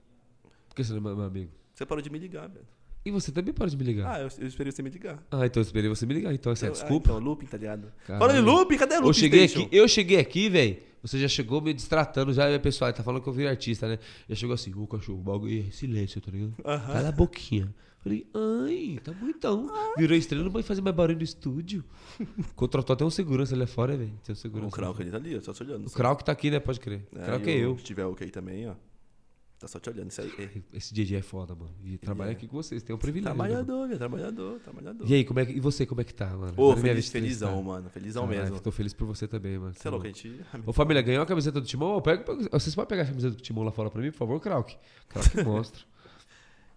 Por 0.69 0.75
que 0.77 0.83
você 0.85 0.93
não 0.93 0.99
é 1.11 1.15
meu 1.15 1.25
amigo? 1.25 1.53
Você 1.73 1.87
parou 1.87 2.03
de 2.03 2.11
me 2.11 2.19
ligar, 2.19 2.49
velho. 2.49 2.67
E 3.05 3.11
você 3.11 3.31
também 3.31 3.53
para 3.53 3.69
de 3.69 3.77
me 3.77 3.85
ligar. 3.85 4.15
Ah, 4.15 4.21
eu, 4.21 4.29
eu 4.39 4.47
esperei 4.47 4.73
você 4.73 4.83
me 4.83 4.89
ligar. 4.89 5.23
Ah, 5.31 5.45
então 5.45 5.61
eu 5.61 5.65
esperei 5.65 5.91
você 5.91 6.07
me 6.07 6.15
ligar. 6.15 6.33
Então 6.33 6.51
essa 6.53 6.65
é 6.65 6.69
a 6.69 6.71
Eu- 6.71 6.73
desculpa. 6.73 7.11
Ah, 7.11 7.13
então, 7.13 7.25
looping, 7.25 7.47
tá 7.47 7.59
ligado? 7.59 7.93
Caralho. 8.07 8.27
Falando 8.27 8.43
em 8.43 8.51
looping, 8.51 8.77
cadê 8.79 8.95
a 8.95 8.99
looping 8.99 9.09
Eu 9.11 9.13
cheguei 9.15 9.47
Station? 9.49 9.67
aqui, 9.67 9.77
eu 9.77 9.87
cheguei 9.89 10.19
aqui, 10.19 10.49
velho. 10.49 10.79
Você 11.05 11.19
já 11.19 11.29
chegou 11.29 11.61
me 11.61 11.75
distratando, 11.75 12.33
já, 12.33 12.51
e, 12.51 12.59
pessoal, 12.59 12.91
tá 12.91 13.03
falando 13.03 13.21
que 13.23 13.29
eu 13.29 13.33
virei 13.35 13.51
artista, 13.51 13.87
né? 13.87 13.99
Já 14.27 14.35
chegou 14.35 14.55
assim, 14.55 14.73
ô 14.75 14.87
cachorro, 14.87 15.23
bagulho, 15.23 15.71
silêncio, 15.71 16.19
tá 16.19 16.31
ligado? 16.31 16.55
Cala 16.63 17.11
a 17.11 17.13
boquinha. 17.13 17.75
Falei, 18.03 18.27
ai, 18.33 18.99
tá 19.05 19.13
bom 19.13 19.29
então. 19.29 19.71
Virou 19.99 20.17
estrela, 20.17 20.43
não 20.43 20.51
pode 20.51 20.67
fazer 20.67 20.81
mais 20.81 20.97
barulho 20.97 21.19
no 21.19 21.23
estúdio. 21.23 21.85
Contratou 22.57 22.95
até 22.95 23.05
um 23.05 23.11
segurança 23.11 23.55
ali 23.55 23.67
fora, 23.67 23.99
velho. 23.99 24.19
Tem 24.25 24.33
um 24.33 24.37
segurança. 24.37 24.69
O 24.69 24.73
Krauk 24.73 25.03
ali 25.03 25.11
tá 25.11 25.19
ali, 25.19 25.37
ó, 25.37 25.41
só 25.43 25.53
te 25.53 25.63
olhando. 25.63 25.87
O 25.87 25.91
Krauk 25.91 26.25
tá 26.25 26.33
aqui, 26.33 26.51
né? 26.51 26.59
Pode 26.59 26.81
crer. 26.81 27.07
O 27.13 27.21
Krauk 27.21 27.51
é 27.51 27.53
eu. 27.55 27.77
Se 27.77 27.85
tiver 27.85 28.07
o 28.07 28.13
OK 28.13 28.31
também, 28.31 28.67
ó. 28.67 28.75
Tá 29.65 29.69
só 29.69 29.81
te 29.81 29.89
olhando. 29.89 30.11
Isso 30.11 30.21
aí. 30.21 30.31
é 30.39 30.49
Esse 30.77 30.93
DJ 30.93 31.19
é 31.19 31.23
foda, 31.23 31.55
mano. 31.55 31.71
E 31.83 31.97
trabalha 31.97 32.33
aqui 32.33 32.47
com 32.47 32.55
vocês, 32.57 32.83
tem 32.83 32.95
um 32.95 32.99
privilégio. 32.99 33.35
Trabalhador, 33.35 33.87
velho. 33.87 33.99
Trabalhador, 33.99 34.61
trabalhador. 34.61 35.09
E 35.09 35.15
aí, 35.15 35.25
como 35.25 35.41
é 35.41 35.47
que, 35.47 35.53
e 35.53 35.61
você, 35.61 35.87
como 35.87 36.03
é 36.03 36.05
que 36.05 36.13
tá, 36.13 36.27
mano? 36.27 36.53
Ô, 36.57 36.73
minha 36.73 36.83
feliz, 36.89 37.09
felizão, 37.09 37.63
mano. 37.63 37.89
Felizão 37.89 38.27
Caralho, 38.29 38.43
mesmo. 38.43 38.61
Tô 38.61 38.71
feliz 38.71 38.93
por 38.93 39.07
você 39.07 39.27
também, 39.27 39.59
mano. 39.59 39.73
Você 39.75 39.89
é 39.89 39.91
louco, 39.91 40.05
a 40.07 40.09
gente. 40.11 40.39
Ô, 40.67 40.73
família, 40.75 41.01
ganhou 41.01 41.23
a 41.23 41.27
camiseta 41.27 41.61
do 41.61 41.67
Timão? 41.67 42.01
Pega, 42.03 42.23
pega- 42.25 42.49
vocês 42.53 42.75
podem 42.75 42.89
pegar 42.89 43.03
a 43.03 43.07
camiseta 43.07 43.35
do 43.37 43.41
Timão 43.41 43.65
lá 43.65 43.73
fora 43.73 43.89
pra 43.91 44.03
mim, 44.03 44.11
por 44.11 44.19
favor, 44.19 44.39
Krauk? 44.41 44.77
Krauk 45.09 45.37
mostra. 45.43 45.81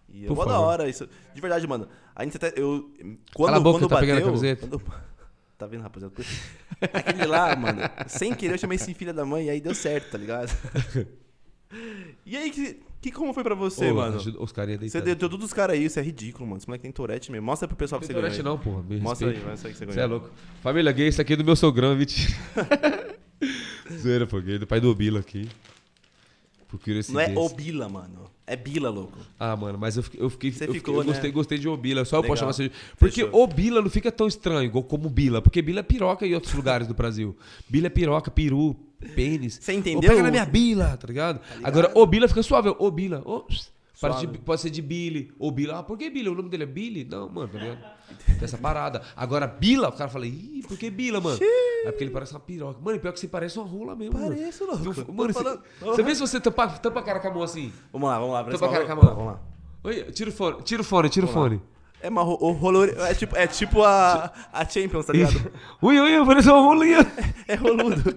E 0.10 0.26
é 0.26 0.30
da 0.34 0.60
hora 0.62 0.88
isso. 0.88 1.10
De 1.36 1.42
verdade, 1.42 1.68
mano. 1.68 1.90
A 2.16 2.24
gente 2.24 2.38
até. 2.38 2.54
Eu, 2.56 2.90
quando, 3.34 3.48
Cala 3.48 3.58
a 3.58 3.60
boca, 3.60 3.80
quando 3.80 3.90
tá 3.90 3.96
bateu. 3.96 4.08
pegando 4.08 4.24
a 4.24 4.26
camiseta? 4.26 4.66
quando- 4.68 4.82
tá 5.58 5.68
vendo, 5.68 5.82
rapaziada? 5.82 6.14
Aquele 6.94 7.26
lá, 7.26 7.54
mano. 7.56 7.82
Sem 8.08 8.34
querer, 8.34 8.54
eu 8.54 8.58
chamei 8.58 8.78
esse 8.78 8.94
filho 8.94 9.14
da 9.14 9.26
mãe 9.26 9.48
e 9.48 9.50
aí 9.50 9.60
deu 9.60 9.76
certo, 9.76 10.12
tá 10.12 10.18
ligado? 10.18 10.50
E 12.26 12.38
aí, 12.38 12.50
que, 12.50 12.80
que 13.02 13.12
como 13.12 13.34
foi 13.34 13.44
pra 13.44 13.54
você, 13.56 13.92
Ô, 13.92 13.96
mano? 13.96 14.18
os 14.40 14.52
carinha 14.52 14.78
Você 14.78 14.82
deitados. 15.02 15.06
deu 15.18 15.30
todos 15.30 15.46
os 15.46 15.54
caras 15.54 15.76
aí, 15.76 15.84
isso 15.86 16.00
é 16.00 16.02
ridículo, 16.04 16.46
mano. 16.46 16.58
Esse 16.58 16.68
moleque 16.68 16.84
tem 16.84 16.92
Tourette 16.92 17.32
mesmo. 17.32 17.46
Mostra 17.46 17.68
pro 17.68 17.76
pessoal 17.78 18.00
que 18.00 18.08
Não 18.08 18.08
você 18.08 18.14
tem 18.14 18.22
ganhou. 18.22 18.44
Tourette 18.44 18.66
não, 18.68 18.74
porra. 18.74 18.84
Me 18.90 19.00
Mostra 19.02 19.28
aí, 19.28 19.34
respeita. 19.34 19.52
mostra 19.52 19.70
aí 19.70 19.74
que 19.74 19.80
você 19.80 19.86
Você 19.86 19.96
ganhou. 19.96 20.04
é 20.04 20.12
louco. 20.12 20.30
Família 20.62 20.92
gay, 20.92 21.08
esse 21.08 21.22
aqui 21.22 21.34
é 21.34 21.36
do 21.36 21.44
meu 21.44 21.56
sogrão, 21.56 21.96
mentira. 21.96 22.34
Zoeira, 23.92 24.26
pô, 24.28 24.40
gay, 24.42 24.58
do 24.58 24.68
pai 24.68 24.80
do 24.80 24.90
Obila 24.90 25.20
aqui. 25.20 25.48
Por 26.68 26.80
Não 27.10 27.20
é. 27.20 27.34
Obila, 27.38 27.88
mano. 27.88 28.30
É 28.50 28.56
Bila, 28.56 28.90
louco. 28.90 29.18
Ah, 29.38 29.58
mano, 29.58 29.78
mas 29.78 29.98
eu 29.98 30.04
fiquei. 30.04 30.22
Eu, 30.22 30.30
fiquei, 30.30 30.52
Você 30.54 30.70
eu, 30.70 30.74
ficou, 30.74 30.96
eu 30.96 31.02
né? 31.02 31.08
gostei, 31.08 31.32
gostei 31.32 31.58
de 31.58 31.68
Obila. 31.68 32.06
Só 32.06 32.16
eu 32.16 32.22
Legal. 32.22 32.30
posso 32.32 32.40
chamar 32.40 32.52
assim. 32.52 32.70
Porque 32.98 33.26
Fechou. 33.26 33.44
Obila 33.44 33.82
não 33.82 33.90
fica 33.90 34.10
tão 34.10 34.26
estranho 34.26 34.72
como 34.84 35.10
Bila. 35.10 35.42
Porque 35.42 35.62
Bila 35.62 35.82
é 35.82 35.84
piroca 35.84 36.26
em 36.26 36.34
outros 36.34 36.54
lugares 36.54 36.88
do 36.88 36.94
Brasil. 36.94 37.36
Bila 37.68 37.88
é 37.88 37.90
piroca, 37.90 38.32
peru, 38.32 38.74
pênis. 39.14 39.60
Você 39.62 39.74
Ô, 39.74 39.76
entendeu? 39.76 40.10
pega 40.10 40.24
na 40.24 40.32
minha 40.32 40.46
bila, 40.46 40.96
tá 40.96 41.08
ligado? 41.08 41.42
Agora, 41.62 41.92
Obila 41.94 42.28
fica 42.30 42.42
suave. 42.42 42.74
Obila. 42.80 43.22
Ô, 43.26 43.46
parece 44.02 44.28
de- 44.28 44.38
pode 44.40 44.62
ser 44.62 44.70
de 44.70 44.82
Billy. 44.82 45.32
Ou 45.40 45.52
Bila. 45.52 45.80
Ah, 45.80 45.84
por 45.84 45.98
que 45.98 46.10
Billy? 46.10 46.30
O 46.30 46.36
nome 46.36 46.50
dele 46.50 46.64
é 46.64 46.68
Billy? 46.68 47.04
Não, 47.10 47.30
mano, 47.30 47.48
tá 47.48 47.58
ligado? 47.60 47.80
Tem 48.26 48.38
essa 48.44 48.58
parada. 48.58 49.02
Agora, 49.16 49.48
Bila, 49.48 49.90
o 49.90 49.92
cara 49.92 50.10
fala, 50.10 50.26
ih, 50.28 50.64
por 50.68 50.78
que 50.78 50.90
Bila, 50.90 51.20
mano? 51.20 51.38
É 51.42 51.92
porque 51.92 52.04
ele 52.04 52.12
parece 52.12 52.34
uma 52.34 52.40
piroca. 52.40 52.80
Mano, 52.82 53.00
pior 53.00 53.12
que 53.14 53.20
você 53.20 53.28
parece 53.28 53.58
uma 53.60 53.68
rola 53.68 53.96
mesmo. 53.96 54.18
Pareço, 54.20 54.66
mano. 54.68 54.84
louco. 54.84 55.14
Mano, 55.14 55.34
você, 55.34 55.44
falando. 55.44 55.62
você 55.82 56.04
vê 56.04 56.16
se 56.16 56.22
você 56.22 56.40
tampa, 56.40 56.68
tampa 56.70 57.00
a 57.00 57.04
cara 57.04 57.20
com 57.20 57.28
a 57.28 57.32
mão 57.32 57.44
assim. 57.44 57.72
Vamos 57.92 58.10
lá, 58.10 58.20
vamos 58.20 58.34
lá. 58.34 58.44
Pra 58.44 58.58
Vamos 58.58 58.74
cara 58.76 58.86
com 58.86 58.92
a 58.92 58.96
mão. 58.96 59.16
vamos 59.16 59.26
lá. 59.34 59.42
Oi, 59.84 60.04
tira 60.12 60.30
o 60.30 60.34
fone, 60.34 60.62
tira 60.64 60.82
o 60.82 60.86
fone, 60.86 61.10
tira 61.10 61.26
o 61.26 61.30
fone. 61.30 61.62
É 62.02 62.10
ro- 62.10 62.38
o 62.42 62.52
rolore... 62.52 62.92
é 62.98 63.14
tipo, 63.16 63.36
é 63.36 63.48
tipo 63.48 63.82
a, 63.84 64.32
a 64.54 64.64
Champions, 64.70 65.06
tá 65.08 65.14
ligado? 65.14 65.52
Ui, 65.82 66.00
ui, 66.00 66.26
parece 66.26 66.48
uma 66.50 66.60
rolinha. 66.62 67.00
É 67.48 67.56
roludo. 67.56 68.16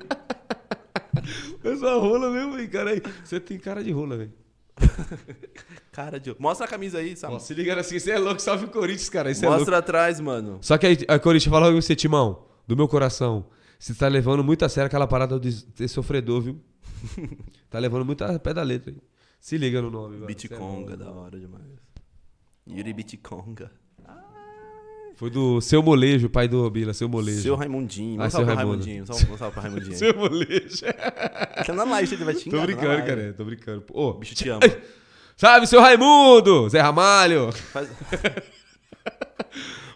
Parece 1.62 1.82
uma 1.82 1.94
rola 1.98 2.30
mesmo, 2.30 2.58
hein, 2.58 2.68
cara. 2.68 2.90
aí. 2.90 3.02
Você 3.24 3.40
tem 3.40 3.58
cara 3.58 3.82
de 3.82 3.90
rola, 3.92 4.16
velho. 4.16 4.32
Cara 5.92 6.18
de. 6.18 6.34
Mostra 6.38 6.66
a 6.66 6.68
camisa 6.68 6.98
aí. 6.98 7.14
Se 7.40 7.54
liga 7.54 7.78
assim, 7.78 7.98
você 7.98 8.12
é 8.12 8.18
louco, 8.18 8.40
salve 8.40 8.64
o 8.66 8.68
Corinthians, 8.68 9.08
cara. 9.08 9.30
Isso 9.30 9.44
é 9.44 9.48
Mostra 9.48 9.64
louco. 9.64 9.78
atrás, 9.78 10.20
mano. 10.20 10.58
Só 10.62 10.78
que 10.78 10.86
aí, 10.86 10.98
aí 11.08 11.18
Corinthians, 11.18 11.50
fala 11.50 11.66
pra 11.66 11.74
você, 11.74 11.94
Timão, 11.96 12.46
do 12.66 12.76
meu 12.76 12.88
coração. 12.88 13.46
Você 13.78 13.94
tá 13.94 14.08
levando 14.08 14.44
muito 14.44 14.64
a 14.64 14.68
sério 14.68 14.86
aquela 14.86 15.06
parada 15.06 15.40
de 15.40 15.52
ser 15.52 15.88
sofredor, 15.88 16.42
viu? 16.42 16.60
tá 17.70 17.78
levando 17.78 18.04
muito 18.04 18.22
a 18.22 18.38
pé 18.38 18.52
da 18.52 18.62
letra. 18.62 18.92
aí. 18.92 18.98
Se 19.40 19.56
liga 19.56 19.80
no 19.80 19.90
nome, 19.90 20.16
velho. 20.16 20.26
Bitconga, 20.26 20.92
é 20.92 20.96
da 20.96 21.10
hora 21.10 21.38
demais. 21.38 21.64
Yuri 22.68 22.92
Bitconga. 22.92 23.70
Foi 25.20 25.28
do 25.28 25.60
Seu 25.60 25.82
Molejo, 25.82 26.30
pai 26.30 26.48
do 26.48 26.70
Bila, 26.70 26.94
Seu 26.94 27.06
Molejo. 27.06 27.42
Seu 27.42 27.54
Raimundinho. 27.54 28.22
Ah, 28.22 28.30
seu. 28.30 28.42
Raimundinho. 28.42 29.06
Só 29.06 29.12
um 29.12 29.36
salve 29.36 29.52
pra 29.52 29.62
Raimundinho. 29.64 29.92
Seu 29.94 30.16
Molejo. 30.16 30.80
Tá 31.66 31.74
na 31.74 31.84
live, 31.84 32.14
ele 32.14 32.24
vai 32.24 32.32
te 32.32 32.48
tô 32.48 32.56
tá 32.56 32.62
brincando, 32.64 33.04
cara. 33.04 33.34
Tô 33.36 33.44
brincando. 33.44 33.84
Ô, 33.92 34.08
O 34.08 34.14
bicho 34.14 34.34
te 34.34 34.48
ama. 34.48 34.62
Salve, 35.36 35.66
seu 35.66 35.78
Raimundo! 35.78 36.70
Zé 36.70 36.80
Ramalho! 36.80 37.52
Faz... 37.52 37.90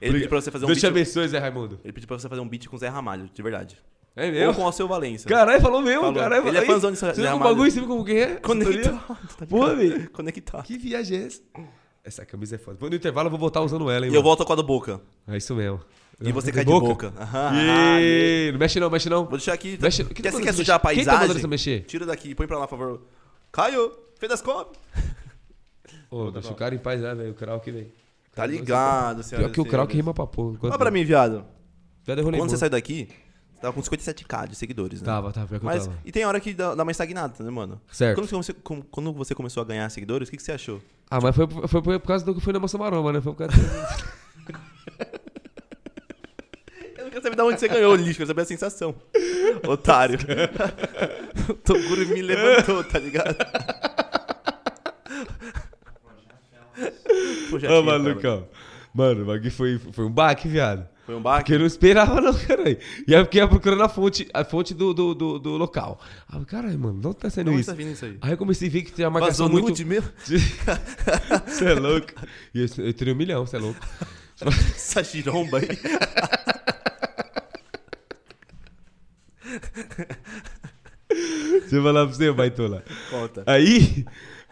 Ele 0.00 0.12
pediu 0.12 0.28
pra 0.28 0.40
você 0.42 0.50
fazer 0.50 0.66
um 0.66 0.68
Deus 0.68 0.78
te 0.78 0.82
beat. 0.82 0.92
abençoe, 0.92 1.28
Zé 1.28 1.38
Raimundo. 1.38 1.80
Ele 1.82 1.92
pediu 1.94 2.06
pra 2.06 2.18
você 2.18 2.28
fazer 2.28 2.40
um 2.42 2.48
beat 2.48 2.66
com 2.68 2.76
o 2.76 2.78
Zé 2.78 2.88
Ramalho, 2.88 3.30
de 3.32 3.42
verdade. 3.42 3.78
É 4.14 4.26
Ou 4.26 4.32
mesmo? 4.32 4.54
com 4.54 4.62
o 4.62 4.66
Alceu 4.66 4.86
Valença. 4.86 5.26
Caralho, 5.26 5.60
falou 5.62 5.80
mesmo, 5.80 6.02
Falou. 6.02 6.20
caralho. 6.20 6.46
Ele 6.48 6.58
é 6.58 6.66
fãzão 6.66 6.92
de 6.92 6.98
Zé 6.98 7.14
Você 7.14 7.22
viu 7.22 7.24
o 7.24 7.32
Ramalho. 7.32 7.50
bagulho, 7.50 7.70
você 7.70 7.80
viu 7.80 7.88
como 7.88 8.04
que 8.04 8.12
é? 8.12 8.26
Conectado. 8.36 9.00
tá 9.38 9.44
ligado? 9.46 9.76
velho. 9.76 10.10
Conectado. 10.10 10.64
Que 10.64 10.76
viagem 10.76 11.18
é 11.18 11.26
essa? 11.26 11.40
Essa 12.04 12.24
camisa 12.26 12.56
é 12.56 12.58
foda. 12.58 12.74
Depois 12.74 12.90
no 12.90 12.96
intervalo 12.96 13.26
eu 13.26 13.30
vou 13.30 13.40
voltar 13.40 13.62
usando 13.62 13.90
ela, 13.90 14.04
hein, 14.06 14.12
E 14.12 14.14
eu 14.14 14.20
mano. 14.20 14.24
volto 14.24 14.44
com 14.44 14.52
a 14.52 14.56
do 14.56 14.62
Boca. 14.62 15.00
É 15.26 15.36
isso 15.36 15.54
mesmo. 15.54 15.80
E 16.20 16.30
você 16.30 16.52
cai 16.52 16.64
de 16.64 16.70
boca. 16.70 17.12
Aham, 17.18 17.50
ah, 17.52 18.00
Ih, 18.00 18.52
não 18.52 18.58
mexe 18.60 18.78
não, 18.78 18.88
mexe 18.88 19.08
não. 19.10 19.22
Vou 19.24 19.32
deixar 19.32 19.52
aqui. 19.52 19.76
Mexe- 19.82 20.04
Quer, 20.04 20.14
quem 20.14 20.22
tá 20.24 20.30
você 20.30 20.42
quer 20.42 20.54
sujar 20.54 20.80
a 20.80 20.86
mexer? 20.86 20.94
Quem 20.96 21.04
tá 21.04 21.12
mandando 21.12 21.26
paisagem? 21.26 21.42
você 21.42 21.48
mexer? 21.48 21.80
Tira 21.86 22.06
daqui, 22.06 22.34
põe 22.36 22.46
pra 22.46 22.56
lá, 22.58 22.68
por 22.68 22.78
favor. 22.78 23.02
Caio, 23.50 23.92
Fedascope. 24.20 24.78
Ô, 26.10 26.30
deixa 26.30 26.52
o 26.52 26.54
cara 26.54 26.72
em 26.74 26.78
paz, 26.78 27.00
né, 27.00 27.14
velho? 27.14 27.32
O 27.32 27.34
Krauk, 27.34 27.68
velho. 27.70 27.90
Tá 28.34 28.46
ligado, 28.46 29.22
senhora. 29.24 29.48
Pior 29.48 29.54
que 29.54 29.60
o 29.60 29.64
Krauk 29.64 29.92
rima 29.94 30.14
pra 30.14 30.26
porra. 30.26 30.56
Olha 30.62 30.78
pra 30.78 30.90
mim, 30.90 31.04
viado. 31.04 31.44
Já 32.06 32.14
derrolei 32.14 32.38
Quando 32.38 32.50
você 32.50 32.58
saiu 32.58 32.70
daqui, 32.70 33.08
você 33.52 33.60
tava 33.60 33.72
com 33.72 33.80
57k 33.80 34.48
de 34.48 34.54
seguidores, 34.54 35.00
né? 35.00 35.06
Tava, 35.06 35.32
tava, 35.32 35.46
pior 35.48 35.58
que 35.58 35.64
eu 35.64 35.70
Mas, 35.70 35.86
tava. 35.86 35.98
e 36.04 36.12
tem 36.12 36.24
hora 36.24 36.38
que 36.38 36.52
dá, 36.54 36.74
dá 36.74 36.82
uma 36.82 36.92
estagnada, 36.92 37.42
né, 37.42 37.50
mano? 37.50 37.80
Certo. 37.90 38.20
Quando 38.20 38.28
você, 38.28 38.52
quando 38.90 39.12
você 39.12 39.34
começou 39.34 39.62
a 39.62 39.64
ganhar 39.66 39.88
seguidores, 39.90 40.28
o 40.28 40.30
que, 40.30 40.36
que 40.36 40.42
você 40.42 40.52
achou? 40.52 40.80
Ah, 41.14 41.20
mas 41.22 41.36
foi, 41.36 41.46
foi, 41.68 41.80
por 42.00 42.08
causa 42.08 42.24
do 42.24 42.34
que 42.34 42.40
foi 42.40 42.52
na 42.52 42.58
Moça 42.58 42.76
Maroma, 42.76 43.12
né? 43.12 43.20
Foi 43.20 43.32
por 43.32 43.46
causa... 43.46 43.54
Eu 46.98 47.04
não 47.04 47.10
quero 47.10 47.22
saber 47.22 47.36
de 47.36 47.42
onde 47.42 47.60
você 47.60 47.68
ganhou 47.68 47.92
o 47.92 47.96
lixo, 47.96 48.16
quero 48.16 48.26
saber 48.26 48.42
a 48.42 48.44
sensação. 48.44 48.96
Otário. 49.64 50.18
o 51.48 51.54
Toguro 51.54 52.04
me 52.08 52.20
levantou, 52.20 52.82
tá 52.82 52.98
ligado? 52.98 53.36
Ô, 57.70 57.82
malucão. 57.84 58.48
Mano, 58.92 59.22
o 59.22 59.26
bagulho 59.26 59.52
foi, 59.52 59.78
foi 59.92 60.04
um 60.06 60.10
baque, 60.10 60.48
viado. 60.48 60.84
Foi 61.04 61.14
um 61.14 61.20
baque? 61.20 61.40
Porque 61.40 61.54
eu 61.54 61.58
não 61.58 61.66
esperava, 61.66 62.20
não, 62.20 62.32
caralho. 62.32 62.78
E 63.06 63.14
aí 63.14 63.20
eu 63.20 63.24
fiquei 63.24 63.46
procurando 63.46 63.82
a 63.82 63.88
fonte, 63.88 64.26
a 64.32 64.42
fonte 64.42 64.72
do, 64.72 64.94
do, 64.94 65.14
do, 65.14 65.38
do 65.38 65.50
local. 65.56 66.00
Eu, 66.32 66.46
caralho, 66.46 66.78
mano, 66.78 66.98
de 67.00 67.06
onde 67.06 67.16
tá 67.16 67.28
saindo 67.28 67.50
onde 67.50 67.60
isso? 67.60 67.70
tá 67.70 67.76
vindo 67.76 67.92
isso 67.92 68.04
aí? 68.04 68.16
Aí 68.22 68.32
eu 68.32 68.38
comecei 68.38 68.68
a 68.68 68.70
ver 68.70 68.82
que 68.82 68.92
tinha 68.92 69.08
uma 69.08 69.20
marcação 69.20 69.46
Vazou 69.46 69.62
muito. 69.62 69.68
nude 69.68 69.84
mesmo? 69.84 70.10
Você 71.46 71.66
é 71.66 71.74
louco. 71.74 72.12
E 72.54 72.60
eu, 72.60 72.84
eu 72.86 72.94
teria 72.94 73.12
um 73.12 73.16
milhão, 73.16 73.44
você 73.44 73.56
é 73.56 73.60
louco. 73.60 73.80
Essa 74.40 75.02
giromba 75.02 75.58
aí. 75.58 75.68
Deixa 81.60 81.76
eu 81.76 81.82
falar 81.82 82.06
pra 82.06 82.14
você, 82.14 82.32
baitola. 82.32 82.84
Conta. 83.10 83.44
Aí, 83.46 84.04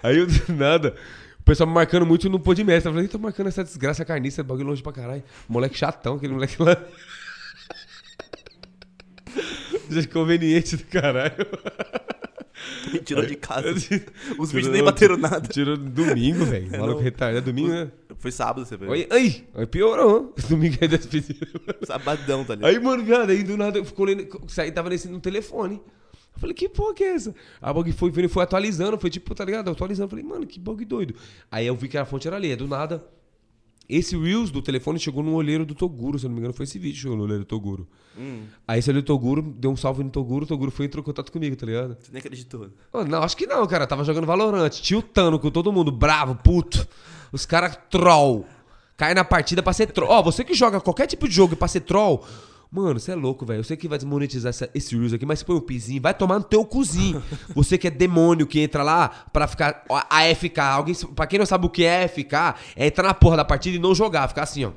aí 0.02 0.18
eu 0.18 0.26
do 0.26 0.52
nada, 0.52 0.94
o 1.42 1.44
pessoal 1.44 1.66
me 1.68 1.74
marcando 1.74 2.06
muito 2.06 2.30
no 2.30 2.38
pô 2.40 2.54
de 2.54 2.62
mestre. 2.64 2.88
Eu 2.88 2.94
falei, 2.94 3.08
tô 3.08 3.18
marcando 3.18 3.48
essa 3.48 3.62
desgraça 3.64 4.04
carniça, 4.04 4.42
bagulho 4.44 4.68
longe 4.68 4.82
pra 4.82 4.92
caralho. 4.92 5.22
Moleque 5.48 5.76
chatão, 5.76 6.14
aquele 6.14 6.32
moleque 6.32 6.62
lá. 6.62 6.76
Gente 9.90 10.08
conveniente 10.08 10.76
do 10.76 10.84
caralho. 10.84 11.34
Me 12.92 13.00
tirou 13.04 13.26
de 13.26 13.36
casa. 13.36 13.70
Os 13.74 13.80
Tirou- 13.82 14.46
vídeos 14.46 14.68
nem 14.72 14.82
bateram 14.84 15.16
nada. 15.16 15.40
Tirou 15.48 15.76
domingo, 15.76 16.44
velho. 16.44 16.70
Maluco 16.70 16.98
Não. 16.98 17.02
retardado. 17.02 17.38
É 17.38 17.40
domingo, 17.40 17.68
né? 17.70 17.90
Foi 18.18 18.30
sábado, 18.30 18.64
você 18.64 18.76
viu? 18.76 18.92
Aí, 18.92 19.06
aí, 19.10 19.44
aí 19.54 19.66
piorou. 19.66 20.32
Domingo 20.48 20.76
aí 20.80 20.88
despedido. 20.88 21.44
Sabadão, 21.84 22.44
tá 22.44 22.54
ligado? 22.54 22.70
Aí, 22.70 22.78
mano, 22.78 23.02
viado, 23.02 23.30
aí 23.30 23.42
do 23.42 23.56
nada 23.56 23.78
eu 23.78 23.84
ficou 23.84 24.06
lendo, 24.06 24.28
saí, 24.46 24.70
tava 24.70 24.88
nesse 24.88 25.08
no 25.08 25.18
telefone. 25.20 25.82
Eu 26.34 26.40
falei, 26.40 26.54
que 26.54 26.68
porra 26.68 26.94
que 26.94 27.04
é 27.04 27.14
essa? 27.14 27.30
O 27.60 27.66
bagulho 27.74 27.92
foi 27.94 28.10
vendo, 28.10 28.28
foi 28.28 28.42
atualizando, 28.42 28.98
foi 28.98 29.10
tipo, 29.10 29.34
tá 29.34 29.44
ligado? 29.44 29.70
Atualizando. 29.70 30.06
Eu 30.06 30.10
falei, 30.10 30.24
mano, 30.24 30.46
que 30.46 30.58
bagulho 30.58 30.86
doido. 30.86 31.14
Aí 31.50 31.66
eu 31.66 31.76
vi 31.76 31.88
que 31.88 31.96
a 31.98 32.04
fonte 32.04 32.26
era 32.26 32.36
ali, 32.36 32.50
é 32.50 32.56
do 32.56 32.66
nada. 32.66 33.04
Esse 33.88 34.16
Reels 34.16 34.50
do 34.50 34.62
telefone 34.62 34.98
chegou 34.98 35.22
no 35.22 35.34
olheiro 35.34 35.66
do 35.66 35.74
Toguro, 35.74 36.18
se 36.18 36.24
eu 36.24 36.28
não 36.28 36.34
me 36.36 36.40
engano, 36.40 36.54
foi 36.54 36.64
esse 36.64 36.78
vídeo 36.78 36.94
que 36.94 37.00
chegou 37.02 37.16
no 37.16 37.24
olheiro 37.24 37.42
do 37.42 37.46
Toguro. 37.46 37.86
Hum, 38.16 38.44
Aí 38.66 38.78
esse 38.78 38.88
olheiro 38.88 39.04
do 39.04 39.06
Toguro 39.06 39.42
deu 39.42 39.70
um 39.70 39.76
salve 39.76 40.02
no 40.02 40.08
Toguro, 40.08 40.44
o 40.44 40.48
Toguro 40.48 40.70
foi 40.70 40.84
e 40.84 40.88
entrou 40.88 41.02
em 41.02 41.04
contato 41.04 41.30
comigo, 41.30 41.54
tá 41.56 41.66
ligado? 41.66 41.96
você 42.00 42.10
nem 42.10 42.20
acreditou. 42.20 42.70
Ô, 42.92 43.04
não, 43.04 43.22
acho 43.22 43.36
que 43.36 43.46
não, 43.46 43.66
cara. 43.66 43.86
Tava 43.86 44.02
jogando 44.04 44.26
Valorant, 44.26 44.70
tiltando 44.70 45.38
com 45.38 45.50
todo 45.50 45.70
mundo, 45.72 45.90
bravo, 45.92 46.34
puto. 46.36 46.86
Os 47.32 47.44
caras 47.44 47.76
troll. 47.90 48.46
Cai 48.96 49.12
na 49.14 49.24
partida 49.24 49.62
pra 49.62 49.72
ser 49.72 49.88
troll. 49.88 50.10
Ó, 50.10 50.22
você 50.22 50.42
que 50.44 50.54
joga 50.54 50.80
qualquer 50.80 51.06
tipo 51.06 51.28
de 51.28 51.34
jogo 51.34 51.56
pra 51.56 51.68
ser 51.68 51.80
troll. 51.80 52.24
Mano, 52.74 52.98
você 52.98 53.12
é 53.12 53.14
louco, 53.14 53.44
velho. 53.44 53.60
Eu 53.60 53.64
sei 53.64 53.76
que 53.76 53.86
vai 53.86 53.98
desmonetizar 53.98 54.48
essa- 54.48 54.70
esse 54.74 54.96
Reels 54.96 55.12
aqui, 55.12 55.26
mas 55.26 55.40
você 55.40 55.44
põe 55.44 55.56
um 55.56 55.60
pizinho, 55.60 56.00
vai 56.00 56.14
tomar 56.14 56.38
no 56.38 56.44
teu 56.44 56.64
cozinho. 56.64 57.22
Você 57.54 57.76
que 57.76 57.86
é 57.86 57.90
demônio 57.90 58.46
que 58.46 58.60
entra 58.60 58.82
lá 58.82 59.10
pra 59.30 59.46
ficar. 59.46 59.84
AFK. 60.08 60.58
Alguém, 60.58 60.94
pra 61.14 61.26
quem 61.26 61.38
não 61.38 61.44
sabe 61.44 61.66
o 61.66 61.68
que 61.68 61.84
é 61.84 62.04
AFK, 62.04 62.32
é 62.74 62.86
entrar 62.86 63.04
na 63.04 63.12
porra 63.12 63.36
da 63.36 63.44
partida 63.44 63.76
e 63.76 63.78
não 63.78 63.94
jogar, 63.94 64.26
ficar 64.26 64.44
assim, 64.44 64.64
ó. 64.64 64.72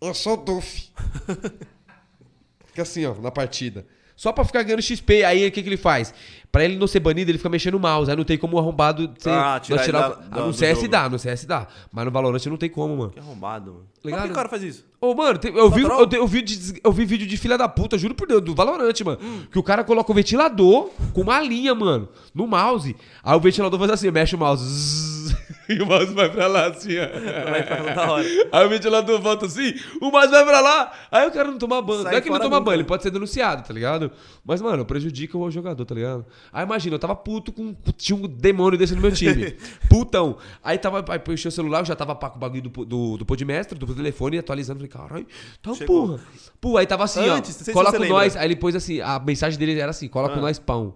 Eu 0.00 0.14
sou 0.14 0.34
Duff. 0.38 0.90
Fica 2.64 2.80
assim, 2.82 3.04
ó, 3.04 3.14
na 3.16 3.30
partida. 3.30 3.86
Só 4.20 4.32
pra 4.32 4.44
ficar 4.44 4.62
ganhando 4.62 4.82
XP. 4.82 5.24
Aí 5.24 5.46
o 5.46 5.50
que, 5.50 5.62
que 5.62 5.68
ele 5.70 5.78
faz? 5.78 6.12
Pra 6.52 6.62
ele 6.62 6.76
não 6.76 6.86
ser 6.86 7.00
banido, 7.00 7.30
ele 7.30 7.38
fica 7.38 7.48
mexendo 7.48 7.76
o 7.76 7.80
mouse. 7.80 8.10
Aí 8.10 8.14
não 8.18 8.22
tem 8.24 8.36
como 8.36 8.56
o 8.56 8.60
arrombado 8.60 9.10
ser, 9.18 9.30
Ah, 9.30 9.54
não 9.66 9.78
tirar 9.78 10.10
o- 10.10 10.14
da- 10.16 10.18
Ah, 10.30 10.40
no 10.46 10.52
CS 10.52 10.76
jogo. 10.80 10.88
dá, 10.90 11.08
no 11.08 11.18
CS 11.18 11.46
dá. 11.46 11.66
Mas 11.90 12.04
no 12.04 12.10
Valorant 12.10 12.44
não 12.46 12.58
tem 12.58 12.68
como, 12.68 12.94
mano. 12.98 13.10
Que 13.12 13.18
arrombado, 13.18 13.70
mano. 13.72 13.84
Ligado? 14.04 14.20
Por 14.20 14.26
que 14.26 14.32
o 14.32 14.34
cara 14.36 14.48
faz 14.50 14.62
isso? 14.62 14.84
Ô, 15.00 15.14
mano, 15.14 15.38
tem- 15.38 15.56
eu, 15.56 15.70
vi, 15.70 15.80
eu, 15.82 16.08
eu 16.12 16.26
vi 16.26 16.42
de- 16.42 16.80
eu 16.84 16.92
vi 16.92 17.06
vídeo 17.06 17.26
de 17.26 17.36
filha 17.38 17.56
da 17.56 17.66
puta, 17.66 17.96
juro 17.96 18.14
por 18.14 18.28
Deus, 18.28 18.42
do 18.42 18.54
Valorant, 18.54 18.92
mano. 19.02 19.18
Hum. 19.22 19.42
Que 19.50 19.58
o 19.58 19.62
cara 19.62 19.82
coloca 19.84 20.12
o 20.12 20.14
ventilador 20.14 20.90
com 21.14 21.22
uma 21.22 21.40
linha, 21.40 21.74
mano, 21.74 22.06
no 22.34 22.46
mouse. 22.46 22.94
Aí 23.24 23.34
o 23.34 23.40
ventilador 23.40 23.78
faz 23.78 23.92
assim, 23.92 24.10
mexe 24.10 24.34
o 24.34 24.38
mouse. 24.38 24.62
zzz, 24.62 25.36
e 25.78 25.80
o 25.82 25.86
mouse 25.86 26.12
vai 26.12 26.28
pra 26.30 26.46
lá, 26.46 26.66
assim, 26.66 26.94
ó. 26.98 27.50
Vai 27.50 27.62
ficar 27.62 27.94
da 27.94 28.10
hora. 28.10 28.24
Aí 28.52 28.66
o 28.66 28.68
ventilador 28.68 29.20
volta 29.20 29.46
assim, 29.46 29.74
o 30.00 30.10
mouse 30.10 30.28
vai 30.30 30.44
pra 30.44 30.60
lá. 30.60 30.92
Aí 31.10 31.28
o 31.28 31.30
cara 31.30 31.50
não 31.50 31.58
toma 31.58 31.80
banho. 31.80 32.02
Sai 32.02 32.12
não 32.12 32.18
é 32.18 32.20
que 32.20 32.30
não 32.30 32.40
toma 32.40 32.60
banho, 32.60 32.76
ele 32.76 32.84
pode 32.84 33.02
ser 33.02 33.10
denunciado, 33.10 33.62
tá 33.66 33.72
ligado? 33.72 34.10
Mas, 34.44 34.60
mano, 34.60 34.84
prejudica 34.84 35.36
o 35.38 35.50
jogador, 35.50 35.84
tá 35.84 35.94
ligado? 35.94 36.26
Aí 36.52 36.64
imagina, 36.64 36.94
eu 36.96 36.98
tava 36.98 37.14
puto 37.14 37.52
com. 37.52 37.74
Tinha 37.96 38.16
um 38.16 38.26
demônio 38.26 38.78
desse 38.78 38.94
no 38.94 39.00
meu 39.00 39.12
time. 39.12 39.56
Putão. 39.88 40.36
Aí 40.62 40.78
tava. 40.78 41.04
Aí 41.08 41.18
puxei 41.18 41.48
o 41.48 41.52
celular, 41.52 41.80
eu 41.80 41.84
já 41.86 41.94
tava 41.96 42.14
com 42.14 42.26
o 42.36 42.38
bagulho 42.38 42.62
do, 42.62 42.84
do, 42.84 43.16
do 43.18 43.24
podmestre, 43.26 43.78
do 43.78 43.94
telefone, 43.94 44.38
atualizando. 44.38 44.80
Falei, 44.80 44.90
caralho, 44.90 45.26
tá 45.62 45.74
Chegou. 45.74 46.08
porra. 46.08 46.20
Pô, 46.60 46.76
aí 46.76 46.86
tava 46.86 47.04
assim, 47.04 47.28
Antes, 47.28 47.68
ó. 47.68 47.72
Cola 47.72 47.92
com 47.92 48.04
nós. 48.04 48.36
Aí 48.36 48.46
ele 48.46 48.56
pôs 48.56 48.74
assim, 48.74 49.00
a 49.00 49.18
mensagem 49.18 49.58
dele 49.58 49.78
era 49.78 49.90
assim: 49.90 50.08
cola 50.08 50.28
com 50.28 50.38
Ah. 50.38 50.42
nós 50.42 50.58
pão. 50.58 50.94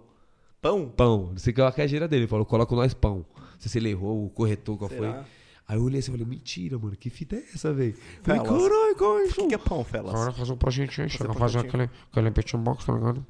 Pão? 0.61 0.89
Pão. 0.97 1.29
Não 1.33 1.37
sei 1.39 1.53
qual 1.53 1.73
é 1.77 1.83
a 1.83 1.87
gíria 1.87 2.09
dele. 2.09 2.23
Ele 2.23 2.29
falou, 2.29 2.47
cola 2.47 2.65
com 2.65 2.75
nós 2.75 2.95
pão. 2.95 3.27
Não 3.55 3.61
sei 3.61 3.71
se 3.71 3.79
ele 3.79 3.91
errou, 3.91 4.27
o 4.27 4.31
corretor, 4.31 4.77
qual 4.79 4.91
Será? 4.91 5.13
foi. 5.15 5.25
Aí 5.67 5.77
eu 5.79 5.83
olhei 5.83 5.99
assim 6.01 6.11
e 6.11 6.13
falei, 6.13 6.27
mentira, 6.27 6.79
mano, 6.79 6.95
que 6.95 7.09
fita 7.09 7.37
é 7.37 7.45
essa, 7.55 7.73
velho? 7.73 7.97
Falei, 8.23 8.43
caralho, 8.43 9.23
é 9.25 9.25
O 9.25 9.33
que, 9.33 9.47
que 9.47 9.55
é 9.55 9.59
pão, 9.59 9.83
Felas? 9.83 10.13
Cara, 10.13 10.33
fazer 10.33 10.53
um 10.53 10.57
projetinho, 10.59 11.09
chega, 11.09 11.31
um 11.31 11.35
fazer 11.35 11.61
aquele, 11.61 11.89
aquele 12.11 12.31
beat 12.31 12.53
box, 12.57 12.85
tá 12.85 12.93
ligado? 12.93 13.27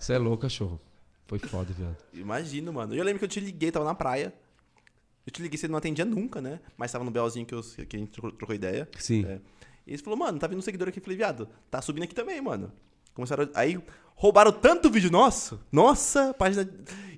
Você 0.00 0.14
é 0.14 0.18
louco, 0.18 0.42
cachorro. 0.42 0.80
Foi 1.26 1.38
foda, 1.38 1.72
viado. 1.72 1.96
Imagino, 2.12 2.72
mano. 2.72 2.94
Eu 2.94 3.04
lembro 3.04 3.18
que 3.20 3.24
eu 3.24 3.28
te 3.28 3.38
liguei, 3.40 3.70
tava 3.70 3.84
na 3.84 3.94
praia. 3.94 4.32
Eu 5.24 5.32
te 5.32 5.42
liguei, 5.42 5.58
você 5.58 5.66
não 5.68 5.76
atendia 5.76 6.04
nunca, 6.04 6.40
né? 6.40 6.60
Mas 6.76 6.90
tava 6.92 7.04
no 7.04 7.10
belzinho 7.10 7.44
que, 7.46 7.54
eu, 7.54 7.60
que 7.62 7.96
a 7.96 7.98
gente 7.98 8.10
trocou, 8.10 8.54
ideia. 8.54 8.88
Sim. 8.98 9.24
É. 9.24 9.40
E 9.86 9.90
eles 9.90 10.00
falou, 10.00 10.18
mano, 10.18 10.38
tá 10.38 10.46
vindo 10.46 10.58
um 10.58 10.62
seguidor 10.62 10.88
aqui. 10.88 10.98
Eu 10.98 11.02
falei, 11.02 11.16
viado, 11.16 11.48
tá 11.70 11.80
subindo 11.82 12.04
aqui 12.04 12.14
também, 12.14 12.40
mano. 12.40 12.72
Começaram. 13.14 13.44
a- 13.44 13.60
Aí 13.60 13.80
roubaram 14.14 14.52
tanto 14.52 14.90
vídeo 14.90 15.10
nosso. 15.10 15.60
Nossa, 15.70 16.32
página. 16.34 16.68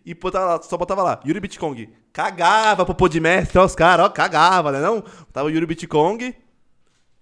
E 0.09 0.15
botava 0.15 0.55
lá, 0.55 0.63
só 0.63 0.77
botava 0.79 1.03
lá, 1.03 1.21
Yuri 1.27 1.39
Bitcong. 1.39 1.87
Cagava 2.15 2.83
pro 2.87 2.95
podmestre, 2.95 3.59
ó, 3.59 3.65
os 3.67 3.75
caras, 3.75 4.07
ó, 4.07 4.09
cagava, 4.09 4.73
né? 4.73 4.81
Não? 4.81 5.03
Tava 5.31 5.53
Yuri 5.53 5.67
Bitcong. 5.67 6.35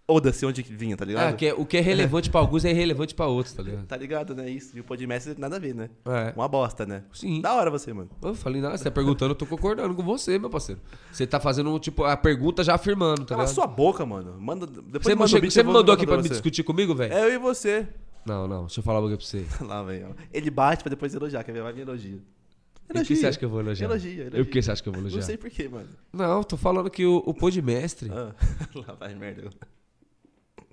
Oda-se 0.08 0.46
onde 0.46 0.62
vinha, 0.62 0.96
tá 0.96 1.04
ligado? 1.04 1.30
Ah, 1.30 1.32
que 1.32 1.46
é- 1.46 1.52
o 1.54 1.66
que 1.66 1.76
é 1.76 1.80
relevante 1.80 2.30
pra 2.30 2.38
alguns 2.38 2.64
é 2.64 2.70
irrelevante 2.70 3.12
pra 3.12 3.26
outros, 3.26 3.52
tá 3.52 3.60
ligado? 3.64 3.86
Tá 3.88 3.96
ligado, 3.96 4.36
né? 4.36 4.48
Isso. 4.48 4.76
E 4.76 4.80
o 4.80 4.84
podmestre 4.84 5.34
nada 5.36 5.56
a 5.56 5.58
ver, 5.58 5.74
né? 5.74 5.90
É. 6.06 6.32
Uma 6.36 6.46
bosta, 6.46 6.86
né? 6.86 7.02
Sim. 7.12 7.40
Da 7.40 7.54
hora 7.54 7.72
você, 7.72 7.92
mano. 7.92 8.08
Eu 8.22 8.36
falei, 8.36 8.60
nada, 8.60 8.78
você 8.78 8.84
tá 8.84 8.90
perguntando, 8.92 9.32
eu 9.32 9.34
tô 9.34 9.46
concordando 9.46 9.92
com 9.92 10.04
você, 10.04 10.38
meu 10.38 10.48
parceiro. 10.48 10.80
Você 11.10 11.26
tá 11.26 11.40
fazendo, 11.40 11.76
tipo, 11.80 12.04
a 12.04 12.16
pergunta 12.16 12.62
já 12.62 12.76
afirmando, 12.76 13.22
tá 13.22 13.34
Cala 13.34 13.40
ligado? 13.42 13.54
sua 13.56 13.66
boca, 13.66 14.06
mano. 14.06 14.36
Manda, 14.40 14.64
depois 14.64 15.02
Você, 15.02 15.14
manda 15.16 15.36
o 15.36 15.40
beat, 15.40 15.52
você 15.52 15.62
me 15.64 15.72
mandou 15.72 15.92
aqui 15.92 16.06
pra 16.06 16.18
me 16.18 16.28
discutir 16.28 16.62
comigo, 16.62 16.94
velho? 16.94 17.12
É 17.12 17.24
eu 17.24 17.32
e 17.34 17.38
você. 17.38 17.88
Não, 18.24 18.46
não, 18.46 18.66
deixa 18.66 18.78
eu 18.78 18.84
falar 18.84 19.00
um 19.00 19.02
bagulho 19.02 19.18
pra 19.18 19.26
você. 19.26 19.44
Lá 19.66 19.82
ó. 19.82 20.12
Ele 20.32 20.50
bate 20.50 20.84
pra 20.84 20.90
depois 20.90 21.12
elogiar, 21.12 21.42
quer 21.42 21.50
ver? 21.50 21.62
Vai 21.62 21.72
me 21.72 21.84
elogia. 22.88 23.02
E 23.02 23.04
por 23.04 23.06
que 23.06 23.16
você 23.16 23.26
acha 23.26 23.38
que 23.38 23.44
eu 23.44 23.48
vou 23.48 23.60
elogiar? 23.60 23.86
Elogia, 23.86 24.22
elogia. 24.22 24.40
E 24.40 24.44
por 24.44 24.50
que 24.52 24.62
você 24.62 24.70
acha 24.70 24.82
que 24.82 24.88
eu 24.88 24.92
vou 24.92 25.02
elogiar? 25.02 25.20
Não 25.20 25.26
sei 25.26 25.36
porquê, 25.36 25.68
mano. 25.68 25.88
Não, 26.12 26.42
tô 26.42 26.56
falando 26.56 26.90
que 26.90 27.04
o, 27.04 27.16
o 27.26 27.34
podmestre... 27.34 28.10
Ah, 28.10 28.34
lá 28.74 28.94
vai, 28.94 29.14
merda. 29.14 29.50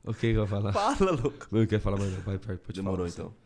O 0.03 0.13
que 0.13 0.19
que 0.31 0.37
eu 0.37 0.45
vou 0.45 0.47
falar? 0.47 0.73
Fala, 0.73 1.11
louco. 1.11 1.47
Não 1.51 1.65
quer 1.65 1.79
falar 1.79 1.97
mais 1.97 2.11
não, 2.11 2.21
vai, 2.21 2.37
pode 2.37 2.73
Demorou, 2.73 3.07
falar. 3.09 3.09
então. 3.09 3.43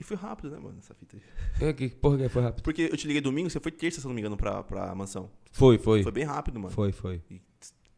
E 0.00 0.02
foi 0.04 0.16
rápido, 0.16 0.50
né, 0.50 0.58
mano, 0.58 0.76
essa 0.78 0.94
fita 0.94 1.16
aí. 1.16 1.68
É, 1.68 1.72
que 1.74 1.88
porra 1.90 2.16
que 2.16 2.28
foi 2.30 2.42
rápido? 2.42 2.62
Porque 2.62 2.88
eu 2.90 2.96
te 2.96 3.06
liguei 3.06 3.20
domingo, 3.20 3.50
você 3.50 3.60
foi 3.60 3.70
terça, 3.70 4.00
se 4.00 4.06
não 4.06 4.14
me 4.14 4.20
engano, 4.20 4.36
pra, 4.36 4.62
pra 4.62 4.94
mansão. 4.94 5.30
Foi, 5.52 5.76
foi. 5.76 6.02
Foi 6.02 6.10
bem 6.10 6.24
rápido, 6.24 6.58
mano. 6.58 6.74
Foi, 6.74 6.90
foi. 6.90 7.22
E, 7.30 7.40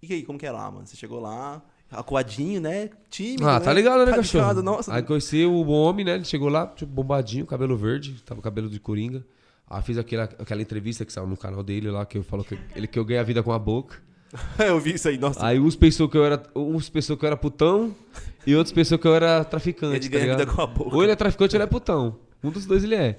e 0.02 0.12
aí, 0.12 0.24
como 0.24 0.36
que 0.36 0.44
é 0.44 0.50
lá, 0.50 0.68
mano? 0.68 0.84
Você 0.84 0.96
chegou 0.96 1.20
lá, 1.20 1.62
acuadinho, 1.92 2.60
né? 2.60 2.90
Tímido, 3.10 3.46
Ah, 3.48 3.58
né? 3.58 3.64
tá 3.64 3.72
ligado, 3.72 3.98
né, 4.04 4.10
Tá 4.10 4.16
cachorro? 4.16 4.42
ligado, 4.48 4.62
Nossa, 4.62 4.94
Aí 4.94 5.02
conheci 5.02 5.44
o 5.44 5.66
homem, 5.68 6.04
né? 6.04 6.14
Ele 6.14 6.24
chegou 6.24 6.48
lá, 6.48 6.66
tipo, 6.66 6.90
bombadinho, 6.92 7.46
cabelo 7.46 7.76
verde, 7.76 8.14
tava 8.24 8.40
com 8.40 8.42
cabelo 8.42 8.68
de 8.68 8.80
coringa. 8.80 9.24
Aí 9.68 9.80
fiz 9.82 9.96
aquela, 9.96 10.24
aquela 10.24 10.60
entrevista 10.60 11.04
que 11.04 11.12
saiu 11.12 11.26
no 11.26 11.36
canal 11.36 11.62
dele 11.62 11.90
lá, 11.90 12.04
que 12.04 12.18
eu 12.18 12.22
falo 12.22 12.44
que 12.44 12.58
ele 12.74 12.86
que 12.86 12.98
eu 12.98 13.04
ganhei 13.04 13.20
a 13.20 13.24
vida 13.24 13.42
com 13.42 13.52
a 13.52 13.58
boca. 13.58 13.96
eu 14.58 14.80
vi 14.80 14.94
isso 14.94 15.08
aí, 15.08 15.18
nossa. 15.18 15.44
Aí 15.44 15.58
uns 15.60 15.76
pensou 15.76 16.08
que 16.08 16.16
eu 16.16 16.24
era. 16.24 16.42
Uns 16.54 16.88
pensou 16.88 17.16
que 17.16 17.24
eu 17.24 17.26
era 17.26 17.36
putão 17.36 17.94
e 18.46 18.54
outros 18.54 18.72
pensou 18.72 18.98
que 18.98 19.06
eu 19.06 19.14
era 19.14 19.44
traficante. 19.44 19.96
Ele 19.96 20.08
tá 20.08 20.18
ganha 20.18 20.36
vida 20.36 20.50
com 20.50 20.60
a 20.62 20.66
boca. 20.66 20.96
Ou 20.96 21.02
ele 21.02 21.12
é 21.12 21.16
traficante 21.16 21.54
ou 21.54 21.58
ele 21.58 21.64
é 21.64 21.66
putão. 21.66 22.16
Um 22.42 22.50
dos 22.50 22.66
dois 22.66 22.82
ele 22.82 22.94
é. 22.94 23.18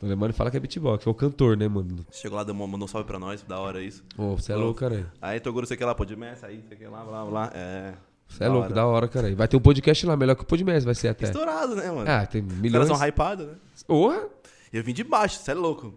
O 0.00 0.06
Lemano 0.06 0.32
fala 0.34 0.50
que 0.50 0.56
é 0.56 0.60
beatbox, 0.60 1.06
é 1.06 1.10
o 1.10 1.14
cantor, 1.14 1.56
né, 1.56 1.66
mano? 1.68 2.04
Chegou 2.12 2.36
lá, 2.36 2.44
deu 2.44 2.54
mandou 2.54 2.84
um 2.84 2.86
salve 2.88 3.06
pra 3.06 3.18
nós, 3.18 3.42
da 3.42 3.58
hora 3.58 3.82
isso. 3.82 4.04
Ô, 4.18 4.36
você 4.36 4.52
é 4.52 4.56
louco, 4.56 4.80
cara. 4.80 5.10
Aí, 5.22 5.40
Toguro, 5.40 5.66
você 5.66 5.76
quer 5.76 5.86
lá, 5.86 5.94
pode 5.94 6.14
mestre, 6.16 6.48
aí, 6.50 6.62
você 6.68 6.76
quer 6.76 6.88
lá, 6.88 7.02
blá, 7.04 7.24
blá. 7.24 7.50
É. 7.54 7.94
Você 8.28 8.44
é 8.44 8.48
louco, 8.48 8.72
da 8.72 8.84
hora, 8.86 9.06
cara. 9.08 9.34
Vai 9.34 9.46
ter 9.48 9.56
um 9.56 9.60
podcast 9.60 10.04
lá, 10.04 10.16
melhor 10.16 10.34
que 10.34 10.42
o 10.42 10.46
Podmess, 10.46 10.84
vai 10.84 10.94
ser 10.94 11.08
até. 11.08 11.26
Estourado, 11.26 11.76
né, 11.76 11.90
mano? 11.90 12.10
Ah, 12.10 12.26
tem 12.26 12.42
Os 12.42 12.48
caras 12.48 12.60
milhões. 12.62 12.88
são 12.88 13.06
hypados, 13.06 13.46
né? 13.46 13.54
Porra! 13.86 14.26
Eu 14.72 14.82
vim 14.82 14.92
de 14.92 15.04
baixo, 15.04 15.38
você 15.38 15.52
é 15.52 15.54
louco. 15.54 15.94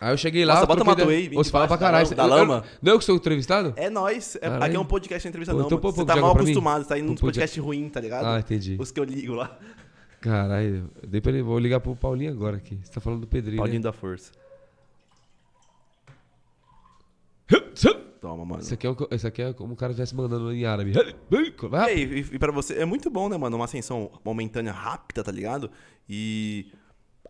Aí 0.00 0.12
eu 0.12 0.16
cheguei 0.16 0.44
lá. 0.44 0.54
Nossa, 0.54 0.66
bota. 0.66 0.84
Matuei, 0.84 1.28
Você 1.30 1.50
fala 1.50 1.66
pra 1.68 1.78
caralho. 1.78 2.14
da 2.14 2.22
Eu- 2.24 2.28
lama. 2.28 2.54
eu- 2.56 2.78
Não 2.82 2.92
é 2.92 2.94
eu 2.94 2.98
que 2.98 3.04
sou 3.04 3.14
entrevistado? 3.16 3.72
É 3.76 3.88
nóis. 3.88 4.36
É, 4.42 4.46
aqui 4.48 4.76
é 4.76 4.78
um 4.80 4.84
podcast 4.84 5.26
entrevista, 5.28 5.52
Pô, 5.54 5.58
não. 5.60 5.66
então 5.66 5.78
um 5.78 5.80
Você 5.80 5.96
pouco 5.96 6.04
tá 6.04 6.16
mal 6.16 6.32
acostumado, 6.32 6.82
você 6.82 6.88
tá 6.88 6.98
indo 6.98 7.12
Um 7.12 7.14
de- 7.14 7.20
podcasts 7.20 7.62
ruins, 7.62 7.90
tá 7.92 8.00
ligado? 8.00 8.26
Ah, 8.26 8.38
entendi. 8.40 8.76
Os 8.80 8.90
que 8.90 8.98
eu 9.00 9.04
ligo 9.04 9.34
lá. 9.34 9.56
Caralho, 10.26 10.90
eu 11.02 11.20
ele, 11.30 11.40
vou 11.42 11.56
ligar 11.56 11.78
pro 11.78 11.94
Paulinho 11.94 12.32
agora 12.32 12.56
aqui. 12.56 12.76
Você 12.82 12.90
tá 12.90 13.00
falando 13.00 13.20
do 13.20 13.26
Pedrinho. 13.28 13.58
Paulinho 13.58 13.78
né? 13.78 13.84
da 13.84 13.92
Força. 13.92 14.32
Toma, 18.20 18.44
mano. 18.44 18.60
Isso 18.60 18.74
aqui 18.74 18.86
é, 18.86 18.90
o- 18.90 19.08
isso 19.12 19.26
aqui 19.26 19.40
é 19.40 19.52
como 19.52 19.74
o 19.74 19.76
cara 19.76 19.92
estivesse 19.92 20.16
mandando 20.16 20.52
em 20.52 20.64
árabe. 20.64 20.92
E, 20.92 21.76
aí, 21.76 22.02
e, 22.02 22.34
e 22.34 22.38
pra 22.40 22.50
você, 22.50 22.74
é 22.74 22.84
muito 22.84 23.08
bom, 23.08 23.28
né, 23.28 23.36
mano? 23.36 23.54
Uma 23.54 23.66
ascensão 23.66 24.10
momentânea 24.24 24.72
rápida, 24.72 25.22
tá 25.22 25.30
ligado? 25.30 25.70
E 26.08 26.72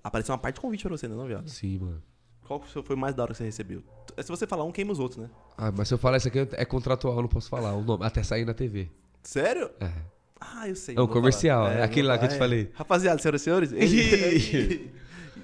apareceu 0.03 0.33
uma 0.33 0.39
parte 0.39 0.55
de 0.55 0.63
convite 0.63 0.85
pra 0.85 0.97
você, 0.97 1.07
né, 1.07 1.15
não, 1.15 1.27
viado? 1.27 1.49
Sim, 1.51 1.79
mano. 1.81 2.03
Qual 2.47 2.61
que 2.61 2.69
foi 2.71 2.97
o 2.97 2.99
mais 2.99 3.15
da 3.15 3.25
hora 3.25 3.33
que 3.33 3.39
você 3.39 3.45
recebeu? 3.45 3.83
Se 4.23 4.29
você 4.29 4.47
falar 4.47 4.65
um, 4.65 4.73
queima 4.73 4.91
os 4.93 4.99
outros, 4.99 5.21
né? 5.21 5.29
Ah, 5.59 5.71
mas 5.71 5.89
se 5.89 5.93
eu 5.93 5.99
falar 5.99 6.17
isso 6.17 6.29
aqui 6.29 6.39
é 6.53 6.65
contratual, 6.65 7.17
eu 7.17 7.23
não 7.23 7.29
posso 7.29 7.51
falar 7.51 7.75
o 7.75 7.83
nome. 7.83 8.07
Até 8.07 8.23
sair 8.23 8.47
na 8.47 8.55
TV. 8.55 8.89
Sério? 9.23 9.71
É. 9.81 9.93
Ah, 10.41 10.69
eu 10.69 10.77
sei. 10.77 10.95
É 10.95 11.01
um 11.01 11.07
vou 11.07 11.15
comercial, 11.15 11.65
falar. 11.65 11.79
é 11.79 11.83
aquele 11.83 12.07
lá 12.07 12.19
que 12.19 12.25
eu 12.25 12.29
te 12.29 12.35
é. 12.35 12.39
falei. 12.39 12.71
Rapaziada, 12.75 13.19
senhoras 13.19 13.41
e 13.41 13.45
senhores, 13.45 13.71
vai 13.73 14.91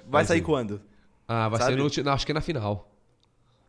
Vai 0.09 0.25
sair 0.25 0.43
quando? 0.43 0.81
Ah, 1.27 1.49
vai 1.49 1.59
Sabe? 1.61 1.91
ser 1.91 2.03
no, 2.05 2.11
acho 2.11 2.27
que 2.27 2.33
é 2.33 2.35
na 2.35 2.41
final. 2.41 2.91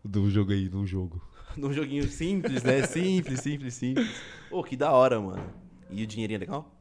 Do 0.03 0.29
jogo 0.29 0.51
aí, 0.51 0.67
de 0.67 0.75
um 0.75 0.85
jogo. 0.85 1.21
Num 1.55 1.71
joguinho 1.71 2.07
simples, 2.07 2.63
né? 2.63 2.85
Simples, 2.87 3.39
simples, 3.39 3.73
simples. 3.75 4.09
Pô, 4.49 4.63
que 4.63 4.75
da 4.75 4.91
hora, 4.91 5.19
mano. 5.21 5.43
E 5.89 6.03
o 6.03 6.07
dinheirinho 6.07 6.37
é 6.37 6.39
legal? 6.39 6.71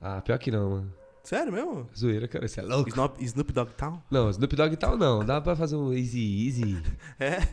Ah, 0.00 0.20
pior 0.20 0.38
que 0.38 0.50
não, 0.50 0.70
mano. 0.70 0.94
Sério 1.22 1.52
mesmo? 1.52 1.88
Zoeira, 1.96 2.26
cara, 2.26 2.46
isso 2.46 2.58
é 2.58 2.62
louco. 2.62 2.88
Snoop, 2.88 3.22
Snoop 3.24 3.52
Dogg 3.52 3.70
Town? 3.72 4.02
Não, 4.10 4.30
Snoop 4.30 4.56
Dogg 4.56 4.76
tal 4.76 4.96
não. 4.96 5.24
Dá 5.24 5.40
pra 5.40 5.54
fazer 5.54 5.76
um 5.76 5.92
easy, 5.92 6.46
easy. 6.46 6.82
É? 7.20 7.46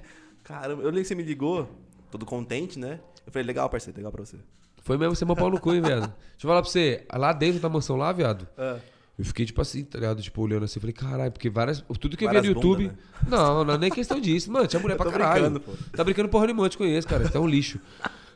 Caramba, 0.44 0.82
eu 0.82 0.88
lembro 0.88 1.02
que 1.02 1.08
você 1.08 1.16
me 1.16 1.24
ligou, 1.24 1.70
todo 2.10 2.26
contente, 2.26 2.80
né? 2.80 3.00
Eu 3.26 3.32
falei, 3.32 3.46
legal, 3.46 3.70
parceiro, 3.70 3.98
legal 3.98 4.12
pra 4.12 4.24
você. 4.24 4.38
Foi 4.86 4.98
mesmo 5.00 5.16
você 5.16 5.26
meu 5.26 5.36
pau 5.36 5.50
no 5.50 5.60
cu, 5.60 5.74
hein, 5.74 5.82
viado. 5.82 6.02
Deixa 6.02 6.14
eu 6.44 6.48
falar 6.48 6.62
pra 6.62 6.70
você. 6.70 7.04
Lá 7.12 7.34
dentro 7.34 7.60
da 7.60 7.68
mansão 7.68 7.96
lá, 7.98 8.12
viado, 8.14 8.48
Ah. 8.56 8.78
eu 9.18 9.26
fiquei 9.26 9.44
tipo 9.44 9.60
assim, 9.60 9.84
tá 9.84 9.98
ligado? 9.98 10.22
Tipo, 10.22 10.42
olhando 10.44 10.64
assim, 10.64 10.80
falei, 10.80 10.94
caralho, 10.94 11.32
porque 11.32 11.50
várias. 11.50 11.84
Tudo 12.00 12.16
que 12.16 12.24
eu 12.24 12.30
via 12.30 12.40
Várias 12.40 12.56
no 12.56 12.62
YouTube. 12.62 12.88
bundas, 12.90 12.98
Não, 13.28 13.64
não 13.66 13.74
é 13.74 13.78
nem 13.80 13.90
questão 13.90 14.20
disso. 14.22 14.52
Mano, 14.52 14.68
tinha 14.68 14.80
mulher 14.80 14.96
pra 14.96 15.10
caralho. 15.12 15.50
brincando, 15.50 15.60
pô. 15.60 15.72
Tá 15.98 16.04
brincando 16.04 16.30
porra 16.30 16.46
nenhuma, 16.46 16.70
te 16.70 16.78
conheço, 16.78 17.08
cara. 17.08 17.28
Você 17.28 17.36
é 17.36 17.40
um 17.40 17.48
lixo. 17.48 17.80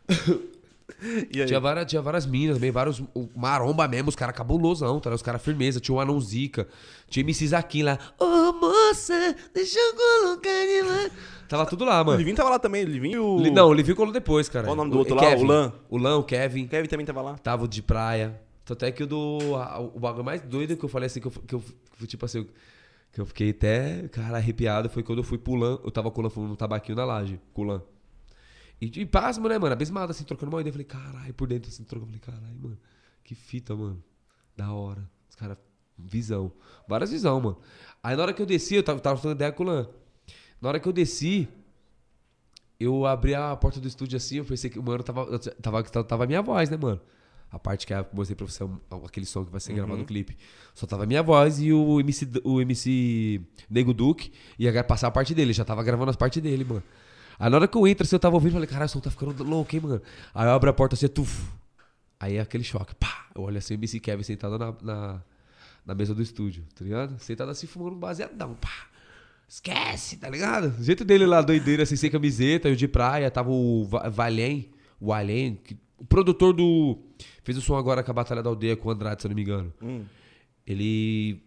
Tinha 1.48 1.60
várias, 1.60 1.86
tinha 1.86 2.02
várias 2.02 2.26
minas 2.26 2.56
também, 2.58 2.72
vários. 2.72 3.00
O 3.14 3.30
maromba 3.36 3.88
mesmo, 3.88 4.10
os 4.10 4.16
caras 4.16 4.36
cabulosão, 4.36 5.00
tá? 5.00 5.10
Os 5.14 5.22
caras 5.22 5.42
firmeza. 5.42 5.80
Tinha 5.80 5.96
o 5.96 6.00
Anão 6.00 6.20
Zica, 6.20 6.68
tinha 7.10 7.22
MC 7.24 7.48
Zaquim 7.48 7.84
lá. 7.84 7.98
Ô 8.20 8.52
moça, 8.54 9.36
deixa 9.54 9.80
eu 9.80 9.94
colocar 9.96 10.50
de 10.66 10.82
lá. 10.82 11.10
Tava 11.48 11.66
tudo 11.66 11.84
lá, 11.86 12.02
O 12.02 12.06
mano. 12.06 12.18
Livinho 12.18 12.36
tava 12.36 12.50
lá 12.52 12.60
também, 12.60 12.84
o 12.86 12.88
Livinho 12.88 13.16
e 13.16 13.20
o... 13.20 13.40
Li- 13.40 13.52
Não, 13.52 13.70
o 13.70 13.74
Livinho 13.74 13.96
colou 13.96 14.14
depois, 14.14 14.48
cara. 14.48 14.66
Qual 14.66 14.74
o 14.74 14.78
nome 14.78 14.92
do 14.92 15.00
outro 15.00 15.16
lá? 15.16 15.22
Kevin. 15.22 15.44
O 15.46 15.48
Lan? 15.48 15.74
O 15.90 15.98
Lan, 15.98 16.18
o 16.18 16.24
Kevin. 16.24 16.66
O 16.66 16.68
Kevin 16.68 16.88
também 16.88 17.06
tava 17.06 17.22
lá. 17.22 17.38
Tava 17.40 17.64
o 17.66 17.68
de 17.68 17.82
praia. 17.82 18.40
Tanto 18.66 18.86
é 18.86 18.92
que 18.92 19.02
o 19.02 19.08
do. 19.08 19.40
O 19.96 20.00
bagulho 20.00 20.24
mais 20.24 20.42
doido 20.42 20.78
que 20.78 20.86
eu 20.86 20.90
falei 20.90 21.08
assim, 21.08 21.20
que 21.20 21.26
eu, 21.28 21.32
que 21.32 21.56
eu 21.56 21.64
tipo 22.06 22.24
assim, 22.24 22.46
que 23.12 23.20
eu 23.20 23.26
fiquei 23.26 23.50
até, 23.50 24.08
cara, 24.10 24.38
arrepiado, 24.38 24.90
foi 24.90 25.02
quando 25.02 25.20
eu 25.20 25.24
fui 25.24 25.40
pro 25.40 25.56
Lan. 25.56 25.80
Eu 25.84 25.90
tava 25.90 26.10
o 26.10 26.30
fumando 26.30 26.54
um 26.54 26.56
tabaquinho 26.56 26.96
na 26.96 27.04
laje, 27.06 27.40
com 27.52 27.64
o 27.64 27.66
Lan. 27.66 27.82
E, 28.82 29.02
e 29.02 29.06
pasmo, 29.06 29.48
né, 29.50 29.58
mano? 29.58 29.74
Abismado, 29.74 30.12
assim, 30.12 30.24
trocando 30.24 30.52
uma 30.52 30.62
ideia. 30.62 30.70
Eu 30.70 30.74
falei, 30.74 30.86
caralho, 30.86 31.34
por 31.34 31.48
dentro, 31.48 31.70
assim, 31.70 31.84
trocando. 31.84 32.14
Eu 32.14 32.20
falei, 32.20 32.40
caralho, 32.40 32.60
mano, 32.60 32.78
que 33.24 33.36
fita, 33.36 33.76
mano. 33.76 34.04
Da 34.56 34.72
hora. 34.72 35.10
Os 35.30 35.36
caras, 35.36 35.58
visão. 35.98 36.52
Várias 36.88 37.12
visão, 37.12 37.40
mano. 37.40 37.58
Aí 38.02 38.16
na 38.16 38.24
hora 38.24 38.34
que 38.34 38.42
eu 38.42 38.46
desci, 38.46 38.76
eu 38.76 38.84
tava, 38.84 39.00
tava 39.00 39.16
trocando 39.16 39.36
ideia 39.36 39.52
com 39.52 39.64
o 39.64 39.66
Lan. 39.66 39.88
Na 40.62 40.70
hora 40.70 40.80
que 40.80 40.88
eu 40.88 40.94
desci, 40.94 41.48
eu 42.80 43.06
abri 43.06 43.36
a 43.36 43.56
porta 43.56 43.80
do 43.80 43.88
estúdio 43.88 44.18
assim, 44.18 44.38
eu 44.38 44.46
pensei 44.46 44.70
que 44.70 44.80
o 44.80 44.84
mano 44.84 45.04
tava, 45.04 45.40
tava, 45.62 45.84
tava, 45.84 46.24
a 46.24 46.28
minha 46.28 46.42
voz, 46.42 46.70
né, 46.70 46.78
mano? 46.78 47.00
A 47.52 47.58
parte 47.58 47.86
que 47.86 47.94
eu 47.94 48.06
mostrei 48.14 48.36
pra 48.36 48.46
você, 48.46 48.64
aquele 49.06 49.26
som 49.26 49.44
que 49.44 49.52
vai 49.52 49.60
ser 49.60 49.74
gravado 49.74 49.98
no 49.98 50.06
clipe. 50.06 50.38
Só 50.74 50.86
tava 50.86 51.04
a 51.04 51.06
minha 51.06 51.24
voz 51.24 51.60
e 51.60 51.74
o 51.74 52.00
MC, 52.00 52.30
o 52.44 52.62
MC 52.62 53.42
Nego 53.70 53.92
Duke 53.92 54.32
ia 54.58 54.84
passar 54.84 55.08
a 55.08 55.12
parte 55.12 55.34
dele, 55.34 55.52
já 55.52 55.66
tava 55.66 55.84
gravando 55.84 56.12
as 56.12 56.16
partes 56.16 56.42
dele, 56.42 56.64
mano. 56.64 56.84
Aí 57.40 57.50
na 57.50 57.56
hora 57.58 57.68
que 57.68 57.78
eu 57.78 57.88
entro, 57.88 58.04
assim, 58.06 58.16
eu 58.16 58.20
tava 58.20 58.36
ouvindo, 58.36 58.52
falei, 58.54 58.68
caralho, 58.68 58.86
o 58.88 58.90
som 58.90 59.00
tá 59.00 59.10
ficando 59.10 59.44
louco, 59.44 59.74
hein, 59.76 59.82
mano? 59.82 60.02
Aí 60.36 60.46
eu 60.46 60.52
abro 60.52 60.70
a 60.70 60.74
porta 60.74 60.96
assim, 60.96 61.08
tuf. 61.08 61.42
Aí 62.20 62.36
é 62.36 62.42
aquele 62.42 62.64
choque, 62.66 62.94
pá. 62.96 63.28
Eu 63.34 63.44
olho 63.44 63.58
assim, 63.58 63.74
o 63.74 63.78
MC 63.78 64.00
Kevin 64.00 64.24
sentado 64.24 64.60
na, 64.60 64.74
na, 64.82 65.22
na 65.86 65.96
mesa 65.96 66.14
do 66.14 66.22
estúdio, 66.22 66.66
tá 66.76 66.84
ligado? 66.84 67.18
Sentado 67.20 67.50
assim, 67.50 67.66
fumando 67.66 67.96
um 67.96 68.00
baseadão, 68.00 68.54
pá. 68.56 68.88
Esquece, 69.48 70.18
tá 70.18 70.30
ligado? 70.30 70.76
O 70.80 70.84
jeito 70.84 71.04
dele 71.06 71.26
lá, 71.26 71.42
doideira, 71.42 71.84
assim, 71.84 71.96
sem 71.96 72.12
camiseta, 72.12 72.68
eu 72.70 72.76
de 72.76 72.88
praia, 72.88 73.32
tava 73.32 73.50
o 73.50 73.86
Va- 73.86 74.10
Valém, 74.10 74.70
o 75.00 75.12
Além, 75.14 75.56
que- 75.56 75.78
o 75.98 76.06
produtor 76.06 76.54
do. 76.54 77.00
Fez 77.44 77.58
o 77.58 77.62
som 77.62 77.76
agora 77.76 78.04
com 78.04 78.12
a 78.12 78.14
Batalha 78.14 78.44
da 78.44 78.50
Aldeia 78.50 78.76
com 78.76 78.90
o 78.90 78.92
Andrade, 78.92 79.22
se 79.22 79.28
eu 79.28 79.30
não 79.30 79.36
me 79.36 79.42
engano. 79.42 79.74
Hum. 79.82 80.04
Ele. 80.68 81.42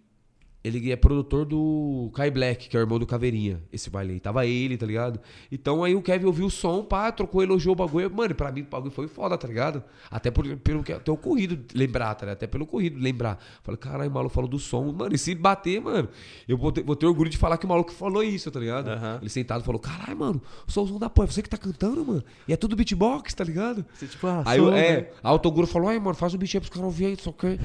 Ele 0.65 0.93
é 0.93 0.97
produtor 0.97 1.45
do 1.45 2.11
Kai 2.15 2.31
Black, 2.31 2.69
que 2.69 2.77
é 2.77 2.81
o 2.81 2.83
irmão 2.83 2.99
do 2.99 3.07
Caveirinha, 3.07 3.61
esse 3.73 3.91
baile 3.91 4.13
aí. 4.13 4.21
Tava 4.21 4.47
ele, 4.47 4.77
tá 4.77 4.87
ligado? 4.87 5.19
Então 5.51 5.83
aí 5.83 5.97
o 5.97 6.03
Kevin 6.03 6.27
ouviu 6.27 6.47
o 6.47 6.51
som, 6.51 6.85
pá, 6.85 7.11
trocou, 7.11 7.43
elogiou 7.43 7.73
o 7.73 7.77
bagulho. 7.77 8.09
Mano, 8.15 8.33
pra 8.35 8.53
mim 8.53 8.61
o 8.61 8.67
bagulho 8.67 8.93
foi 8.93 9.09
foda, 9.09 9.37
tá 9.37 9.49
ligado? 9.49 9.83
Até 10.09 10.31
por, 10.31 10.47
pelo 10.59 10.85
que 10.85 10.95
ter 10.95 11.11
ocorrido 11.11 11.59
lembrar, 11.75 12.15
tá 12.15 12.27
ligado? 12.27 12.37
Até 12.37 12.47
pelo 12.47 12.63
ocorrido 12.63 12.99
lembrar. 13.01 13.39
Falei, 13.63 13.77
caralho, 13.77 14.09
o 14.09 14.15
maluco 14.15 14.33
falou 14.33 14.49
do 14.49 14.59
som. 14.59 14.93
Mano, 14.93 15.15
e 15.15 15.19
se 15.19 15.35
bater, 15.35 15.81
mano, 15.81 16.09
eu 16.47 16.57
vou 16.57 16.71
ter, 16.71 16.85
vou 16.85 16.95
ter 16.95 17.07
orgulho 17.07 17.29
de 17.29 17.39
falar 17.39 17.59
que 17.59 17.67
o 17.67 17.69
maluco 17.69 17.93
falou 17.93 18.23
isso, 18.23 18.49
tá 18.49 18.61
ligado? 18.61 18.89
Aham. 18.89 19.19
Ele 19.21 19.31
sentado 19.31 19.65
falou, 19.65 19.81
caralho, 19.81 20.17
mano, 20.17 20.43
sou 20.69 20.85
o 20.85 20.89
som 20.89 20.99
da 20.99 21.11
porra, 21.11 21.27
você 21.27 21.43
que 21.43 21.51
tá 21.51 21.59
cantando, 21.59 22.05
mano. 22.05 22.23
E 22.47 22.53
é 22.53 22.57
tudo 22.57 22.77
beatbox, 22.77 23.35
tá 23.35 23.43
ligado? 23.43 23.85
Você, 23.95 24.07
tipo, 24.07 24.27
ah, 24.29 24.45
Aí 24.47 24.61
som, 24.61 24.71
né? 24.71 24.81
é, 24.81 25.13
a 25.23 25.29
Autoguro 25.29 25.67
falou, 25.67 25.89
ai, 25.89 25.99
mano, 25.99 26.15
faz 26.15 26.35
um 26.35 26.39
beat 26.39 26.55
aí 26.55 26.61
pros 26.61 26.71
caras 26.71 26.85
ouvir 26.85 27.07
aí, 27.07 27.17
só 27.17 27.33
que. 27.33 27.59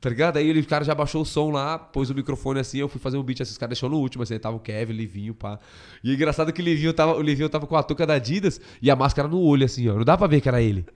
Tá 0.00 0.08
ligado? 0.08 0.38
Aí 0.38 0.48
ele, 0.48 0.60
o 0.60 0.66
cara 0.66 0.82
já 0.82 0.94
baixou 0.94 1.20
o 1.20 1.26
som 1.26 1.50
lá, 1.50 1.78
pôs 1.78 2.08
o 2.08 2.14
microfone 2.14 2.58
assim, 2.58 2.78
eu 2.78 2.88
fui 2.88 2.98
fazer 2.98 3.18
um 3.18 3.22
beat, 3.22 3.42
assim, 3.42 3.52
os 3.52 3.58
caras 3.58 3.70
deixou 3.72 3.90
no 3.90 3.98
último, 3.98 4.22
assim, 4.22 4.38
tava 4.38 4.56
o 4.56 4.60
Kevin, 4.60 4.94
o 4.94 4.96
Livinho, 4.96 5.34
pá. 5.34 5.58
E 6.02 6.10
é 6.10 6.14
engraçado 6.14 6.52
que 6.54 6.62
o 6.62 6.64
Livinho 6.64 6.92
tava, 6.94 7.14
o 7.16 7.20
Livinho 7.20 7.48
tava 7.50 7.66
com 7.66 7.76
a 7.76 7.82
touca 7.82 8.06
da 8.06 8.14
Adidas 8.14 8.60
e 8.80 8.90
a 8.90 8.96
máscara 8.96 9.28
no 9.28 9.38
olho, 9.40 9.64
assim, 9.66 9.86
ó. 9.90 9.94
Não 9.96 10.04
dá 10.04 10.16
pra 10.16 10.26
ver 10.26 10.40
que 10.40 10.48
era 10.48 10.62
ele. 10.62 10.86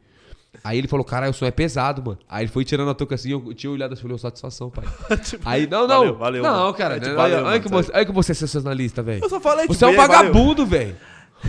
Aí 0.62 0.78
ele 0.78 0.88
falou, 0.88 1.04
cara, 1.04 1.28
o 1.28 1.34
som 1.34 1.44
é 1.44 1.50
pesado, 1.50 2.02
mano. 2.02 2.18
Aí 2.28 2.44
ele 2.44 2.50
foi 2.50 2.64
tirando 2.64 2.88
a 2.88 2.94
touca 2.94 3.14
assim, 3.16 3.32
eu 3.32 3.52
tinha 3.52 3.70
olhado 3.70 3.92
assim, 3.92 4.02
falei, 4.02 4.14
"Ô, 4.14 4.18
satisfação, 4.18 4.70
pai. 4.70 4.84
Aí, 5.44 5.66
não, 5.66 5.82
não. 5.86 5.98
Valeu, 5.98 6.16
valeu, 6.16 6.42
não, 6.42 6.52
mano. 6.62 6.74
cara, 6.74 6.96
É, 6.96 7.00
tipo, 7.00 7.14
valeu, 7.16 7.38
olha, 7.38 7.44
mano, 7.46 7.60
que 7.60 7.68
você, 7.68 7.92
olha 7.92 8.06
que 8.06 8.12
você 8.12 8.32
é 8.32 8.34
sensacionalista, 8.36 9.02
velho. 9.02 9.22
Eu 9.24 9.28
só 9.28 9.40
falei, 9.40 9.66
Você 9.66 9.74
tipo, 9.74 9.84
é 9.84 9.88
um 9.88 9.96
vagabundo, 9.96 10.64
velho. 10.64 10.96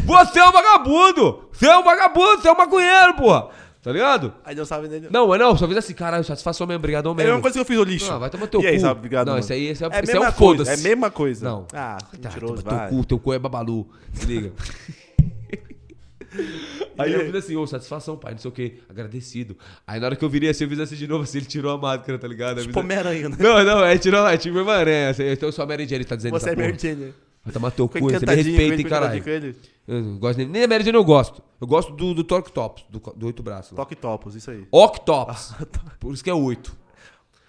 Você 0.06 0.40
é 0.40 0.50
um 0.50 0.52
vagabundo! 0.52 1.48
Você 1.54 1.68
é 1.68 1.78
um 1.78 1.84
vagabundo, 1.84 2.42
você 2.42 2.48
é 2.50 2.52
um 2.52 2.58
maconheiro, 2.58 3.14
porra! 3.14 3.48
Tá 3.86 3.92
ligado? 3.92 4.34
Aí 4.44 4.56
não 4.56 4.66
sabe 4.66 4.88
dele. 4.88 5.10
Não, 5.12 5.28
mas 5.28 5.40
não, 5.40 5.56
só 5.56 5.68
fez 5.68 5.78
assim, 5.78 5.94
caralho, 5.94 6.24
satisfação 6.24 6.66
mesmo, 6.66 6.80
obrigadão 6.80 7.12
É 7.12 7.14
a 7.14 7.16
mesmo. 7.18 7.30
mesma 7.30 7.42
coisa 7.44 7.54
que 7.54 7.62
eu 7.62 7.66
fiz 7.66 7.78
o 7.78 7.84
lixo. 7.84 8.12
Não, 8.12 8.20
vai 8.20 8.32
tomar 8.32 8.48
teu 8.48 8.60
e 8.62 8.66
aí, 8.66 8.76
cu. 8.78 8.82
sabe, 8.82 8.98
obrigado. 8.98 9.28
Não, 9.28 9.34
mano. 9.34 9.46
esse 9.46 9.54
aí- 9.54 9.68
esse 9.68 9.84
é- 9.84 9.88
é 9.88 9.96
a 9.96 10.00
esse 10.00 10.16
é 10.18 10.20
um 10.20 10.32
foda-se. 10.32 10.72
É 10.72 10.74
a 10.74 10.78
mesma 10.78 11.12
coisa. 11.12 11.46
Não. 11.48 11.68
Ah, 11.72 11.98
Tá, 12.00 12.08
mentiroso, 12.30 12.64
toma 12.64 12.78
vai. 12.78 12.90
teu 12.90 12.98
cu, 12.98 13.06
teu 13.06 13.20
cu 13.20 13.34
é 13.34 13.38
babalu. 13.38 13.88
Se 14.14 14.26
liga. 14.26 14.52
Aí 16.98 17.14
eu 17.14 17.26
fiz 17.26 17.36
assim, 17.36 17.56
ô, 17.56 17.66
satisfação, 17.68 18.18
pai, 18.18 18.32
não 18.34 18.40
sei 18.40 18.50
o 18.50 18.52
que, 18.52 18.80
agradecido. 18.90 19.56
Aí 19.86 20.00
na 20.00 20.08
hora 20.08 20.16
que 20.16 20.26
eu 20.26 20.30
virei 20.30 20.50
assim, 20.50 20.64
eu 20.64 20.70
fiz 20.70 20.80
assim 20.80 20.96
de 20.96 21.08
novo, 21.08 21.24
assim, 21.24 21.38
ele 21.38 21.46
tirou 21.46 21.72
a 21.72 21.78
máscara, 21.78 22.18
tá 22.18 22.28
ligado? 22.28 22.58
Aí 22.58 22.64
Tipo 22.66 22.74
fiz- 22.74 22.84
Homem-Aranha, 22.84 23.30
né? 23.30 23.38
Não, 23.40 23.64
não, 23.64 23.86
é 23.86 23.98
tirou, 23.98 24.28
é 24.28 24.36
tipo 24.38 24.58
Homem-Aranha. 24.58 25.10
assim, 25.12 25.24
Então 25.30 25.48
eu 25.48 25.54
sou 25.54 25.64
a 25.64 25.68
Mary 25.68 25.84
Jane, 25.86 25.96
ele 25.98 26.06
tá 26.06 26.16
dizendo 26.16 26.32
Você 26.34 26.50
é. 26.50 26.56
Mary 26.56 26.76
Jane. 26.78 27.14
Vai 27.44 27.54
tomar 27.54 27.72
teu 27.72 27.88
cu, 27.88 28.00
você 28.00 28.26
me 28.26 28.36
respeita, 28.36 28.76
hein, 28.82 28.84
caralho. 28.88 29.24
Eu 29.88 30.18
gosto 30.18 30.38
nem, 30.40 30.48
nem 30.48 30.64
a 30.64 30.68
Mary 30.68 30.84
Jane 30.84 30.98
eu 30.98 31.04
gosto. 31.04 31.42
Eu 31.62 31.68
gosto 31.68 31.94
do, 31.94 32.14
do 32.14 32.24
Torque 32.24 32.52
Tops, 32.52 32.84
do, 32.90 33.00
do 33.16 33.28
oito 33.28 33.44
braços. 33.44 33.72
lá. 33.72 33.78
Toque 33.78 33.96
topos, 33.96 34.36
isso 34.36 34.50
aí. 34.50 34.66
Octops. 34.72 35.54
Por 36.00 36.14
isso 36.14 36.24
que 36.24 36.30
é 36.30 36.34
oito. 36.34 36.76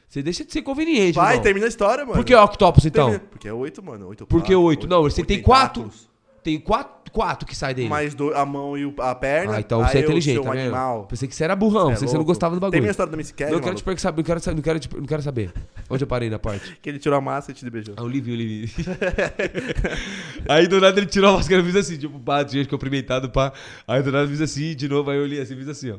Você 0.08 0.22
deixa 0.22 0.44
de 0.44 0.52
ser 0.52 0.62
conveniente, 0.62 1.16
Vai, 1.16 1.32
irmão. 1.32 1.42
termina 1.42 1.66
a 1.66 1.68
história, 1.68 2.04
mano. 2.04 2.14
Por 2.16 2.24
que 2.24 2.34
Octopus, 2.34 2.84
então? 2.86 3.10
Termina- 3.10 3.28
Porque 3.30 3.48
é 3.48 3.52
oito, 3.52 3.82
mano. 3.82 4.06
Oito 4.08 4.26
Por 4.26 4.42
que 4.42 4.54
oito? 4.54 4.86
Não, 4.86 5.02
você 5.02 5.24
tem 5.24 5.42
quatro. 5.42 5.82
tentáculos. 5.82 6.08
Tem 6.46 6.60
quatro, 6.60 7.10
quatro 7.10 7.44
que 7.44 7.56
sai 7.56 7.74
dele. 7.74 7.88
Mais 7.88 8.14
do, 8.14 8.32
a 8.32 8.46
mão 8.46 8.78
e 8.78 8.86
o- 8.86 8.94
a 9.00 9.12
perna. 9.16 9.56
ah, 9.56 9.60
então 9.60 9.82
aí 9.82 9.90
você 9.90 9.98
é 9.98 10.00
inteligente, 10.02 10.40
tá 10.44 10.50
vendo? 10.52 10.60
animal. 10.60 11.04
Pensei 11.06 11.26
que 11.26 11.34
você 11.34 11.42
era 11.42 11.56
burrão, 11.56 11.88
é 11.88 11.90
pensei 11.94 12.06
que 12.06 12.10
você 12.12 12.16
não 12.18 12.24
gostava 12.24 12.54
do 12.54 12.60
bagulho. 12.60 12.70
Tem 12.70 12.80
minha 12.80 12.92
história 12.92 13.10
da 13.10 13.16
Miss 13.16 13.32
Kelly, 13.32 13.50
não, 13.50 13.58
quero 13.58 13.74
te 13.74 13.82
perguntar, 13.82 14.12
não 14.12 14.22
quero, 14.22 14.38
saber- 14.40 14.54
não, 14.54 14.62
quero, 14.62 14.80
não 15.00 15.06
quero 15.06 15.22
saber. 15.22 15.52
Onde 15.90 16.04
eu 16.04 16.06
parei 16.06 16.30
na 16.30 16.38
parte? 16.38 16.78
Que 16.80 16.88
ele 16.88 17.00
tirou 17.00 17.18
a 17.18 17.20
máscara 17.20 17.58
e 17.58 17.60
te 17.60 17.68
beijou. 17.68 17.94
Ah, 17.98 18.02
o 18.04 18.06
Livinho, 18.06 18.36
o 18.36 18.38
Livinho. 18.38 18.68
aí 20.48 20.68
do 20.68 20.80
nada 20.80 21.00
ele 21.00 21.06
tirou 21.08 21.30
a 21.30 21.32
máscara 21.34 21.60
e 21.60 21.64
fiz 21.64 21.74
assim, 21.74 21.96
tipo, 21.98 22.16
pá, 22.20 22.44
tinha 22.44 22.64
cumprimentado, 22.64 23.28
pá. 23.28 23.52
Aí 23.88 24.02
do 24.04 24.12
nada 24.12 24.24
eu 24.24 24.28
fiz 24.28 24.40
assim, 24.40 24.74
de 24.76 24.88
novo, 24.88 25.10
aí 25.10 25.16
eu 25.18 25.24
olhei 25.24 25.40
assim, 25.40 25.56
fiz 25.56 25.68
assim, 25.68 25.90
ó. 25.90 25.96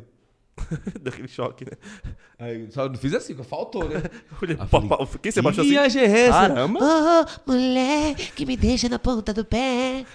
Daquele 1.01 1.27
choque, 1.27 1.65
né? 1.65 1.71
Aí 2.39 2.67
só 2.71 2.88
não 2.88 2.95
fiz 2.95 3.13
assim, 3.13 3.36
faltou, 3.43 3.88
né? 3.88 4.01
Falei, 4.39 4.55
pau. 4.88 5.07
Quem 5.21 5.31
você 5.31 5.41
baixou 5.41 5.63
assim? 5.63 5.99
É? 5.99 6.29
Caramba. 6.29 6.79
Oh, 6.81 7.51
mulher 7.51 8.15
que 8.15 8.45
me 8.45 8.55
deixa 8.57 8.89
na 8.89 8.97
ponta 8.97 9.33
do 9.33 9.43
pé. 9.45 10.05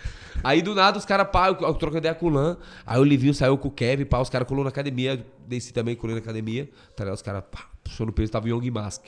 Aí 0.43 0.63
do 0.63 0.75
nada 0.75 0.99
os 0.99 1.05
caras, 1.05 1.29
pá, 1.31 1.49
eu, 1.49 1.57
eu 1.61 1.75
troco 1.75 1.97
ideia 1.97 2.15
com 2.15 2.27
o 2.27 2.31
Lan. 2.31 2.57
Aí 2.87 3.01
o 3.01 3.05
Livinho 3.05 3.35
saiu 3.35 3.57
com 3.59 3.69
o 3.69 3.71
Kevin, 3.71 4.05
pá, 4.05 4.21
os 4.21 4.31
caras 4.31 4.47
colou 4.47 4.65
na 4.65 4.71
academia. 4.71 5.25
Desci 5.47 5.73
também, 5.73 5.95
colei 5.95 6.15
na 6.15 6.23
academia. 6.23 6.69
Tá 6.97 7.05
ligado? 7.05 7.17
Os 7.17 7.23
caras, 7.23 7.45
pá, 7.51 7.67
puxou 7.83 8.07
no 8.07 8.13
peso, 8.13 8.33
tava 8.33 8.47
o 8.47 8.49
Young 8.49 8.71
Mask. 8.71 9.07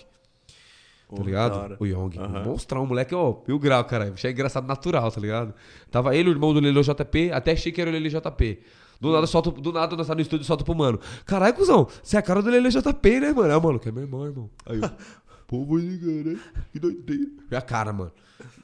Tá 1.14 1.22
ligado? 1.22 1.76
O 1.78 1.86
Young. 1.86 2.18
Um 2.18 2.44
monstrão, 2.44 2.84
o 2.84 2.86
moleque, 2.86 3.14
ó, 3.14 3.36
mil 3.46 3.58
grau, 3.58 3.84
caralho. 3.84 4.14
Achei 4.14 4.32
engraçado 4.32 4.66
natural, 4.66 5.10
tá 5.10 5.20
ligado? 5.20 5.54
Tava 5.90 6.16
ele, 6.16 6.28
o 6.28 6.32
irmão 6.32 6.52
do 6.52 6.60
Lele 6.60 6.80
JP, 6.80 7.30
até 7.32 7.52
achei 7.52 7.70
que 7.70 7.80
era 7.80 7.90
o 7.90 7.92
Lele 7.92 8.08
JP. 8.08 8.60
Do 9.00 9.12
nada, 9.12 9.26
solto, 9.26 9.50
do 9.50 9.72
nada, 9.72 9.96
nós 9.96 10.06
tá 10.06 10.14
no 10.14 10.20
estúdio 10.20 10.44
e 10.44 10.46
solto 10.46 10.64
pro 10.64 10.74
mano. 10.74 10.98
Caralho, 11.26 11.54
cuzão, 11.54 11.86
você 12.02 12.16
é 12.16 12.18
a 12.18 12.22
cara 12.22 12.42
do 12.42 12.50
Lele 12.50 12.68
JP, 12.68 13.20
né, 13.20 13.32
mano? 13.32 13.52
Ah, 13.52 13.60
mano, 13.60 13.78
que 13.78 13.88
é 13.88 13.92
meu 13.92 14.02
irmão, 14.02 14.24
irmão. 14.24 14.50
Aí 14.66 14.80
eu, 14.80 14.90
pô, 15.46 15.64
vou 15.64 15.78
ligar, 15.78 16.32
né? 16.32 16.38
Que 16.72 16.80
doideira. 16.80 17.30
E 17.50 17.56
a 17.56 17.60
cara, 17.60 17.92
mano. 17.92 18.12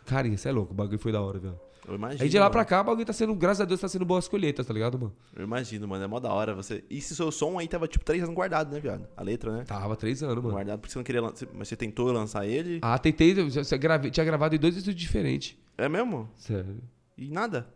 carinha, 0.07 0.37
você 0.37 0.49
é 0.49 0.53
louco, 0.53 0.73
o 0.73 0.75
bagulho 0.75 0.99
foi 0.99 1.13
da 1.13 1.21
hora, 1.21 1.39
velho. 1.39 1.59
Eu 1.91 1.97
imagino. 1.97 2.23
Aí 2.23 2.29
de 2.29 2.39
lá 2.39 2.45
mano. 2.45 2.53
pra 2.53 2.65
cá, 2.65 2.81
o 2.81 2.85
bagulho 2.85 3.05
tá 3.05 3.13
sendo, 3.13 3.35
graças 3.35 3.61
a 3.61 3.65
Deus, 3.65 3.81
tá 3.81 3.89
sendo 3.89 4.05
boas 4.05 4.29
colheitas, 4.29 4.65
tá 4.65 4.73
ligado, 4.73 4.97
mano? 4.99 5.13
Eu 5.35 5.43
imagino, 5.45 5.89
mano. 5.89 6.05
É 6.05 6.07
mó 6.07 6.21
da 6.21 6.33
hora 6.33 6.55
você. 6.55 6.85
E 6.89 7.01
se 7.01 7.17
seu 7.17 7.33
som 7.33 7.59
aí 7.59 7.67
tava 7.67 7.89
tipo 7.89 8.05
três 8.05 8.23
anos 8.23 8.35
guardado, 8.35 8.73
né, 8.73 8.79
viado? 8.79 9.09
A 9.17 9.23
letra, 9.23 9.51
né? 9.57 9.65
Tava 9.65 9.97
três 9.97 10.23
anos, 10.23 10.37
mano. 10.37 10.51
Guardado 10.55 10.79
porque 10.79 10.93
você 10.93 10.99
não 10.99 11.05
queria 11.05 11.21
lançar. 11.21 11.49
Mas 11.53 11.67
você 11.69 11.75
tentou 11.77 12.11
lançar 12.13 12.47
ele. 12.47 12.79
Ah, 12.81 12.97
tentei, 12.99 13.35
já 13.51 13.77
gravei- 13.77 14.11
tinha 14.11 14.25
gravado 14.25 14.55
em 14.55 14.59
dois 14.59 14.77
estúdios 14.77 15.01
diferentes. 15.03 15.57
É 15.77 15.89
mesmo? 15.89 16.31
Sério. 16.37 16.81
E 17.19 17.29
nada. 17.29 17.67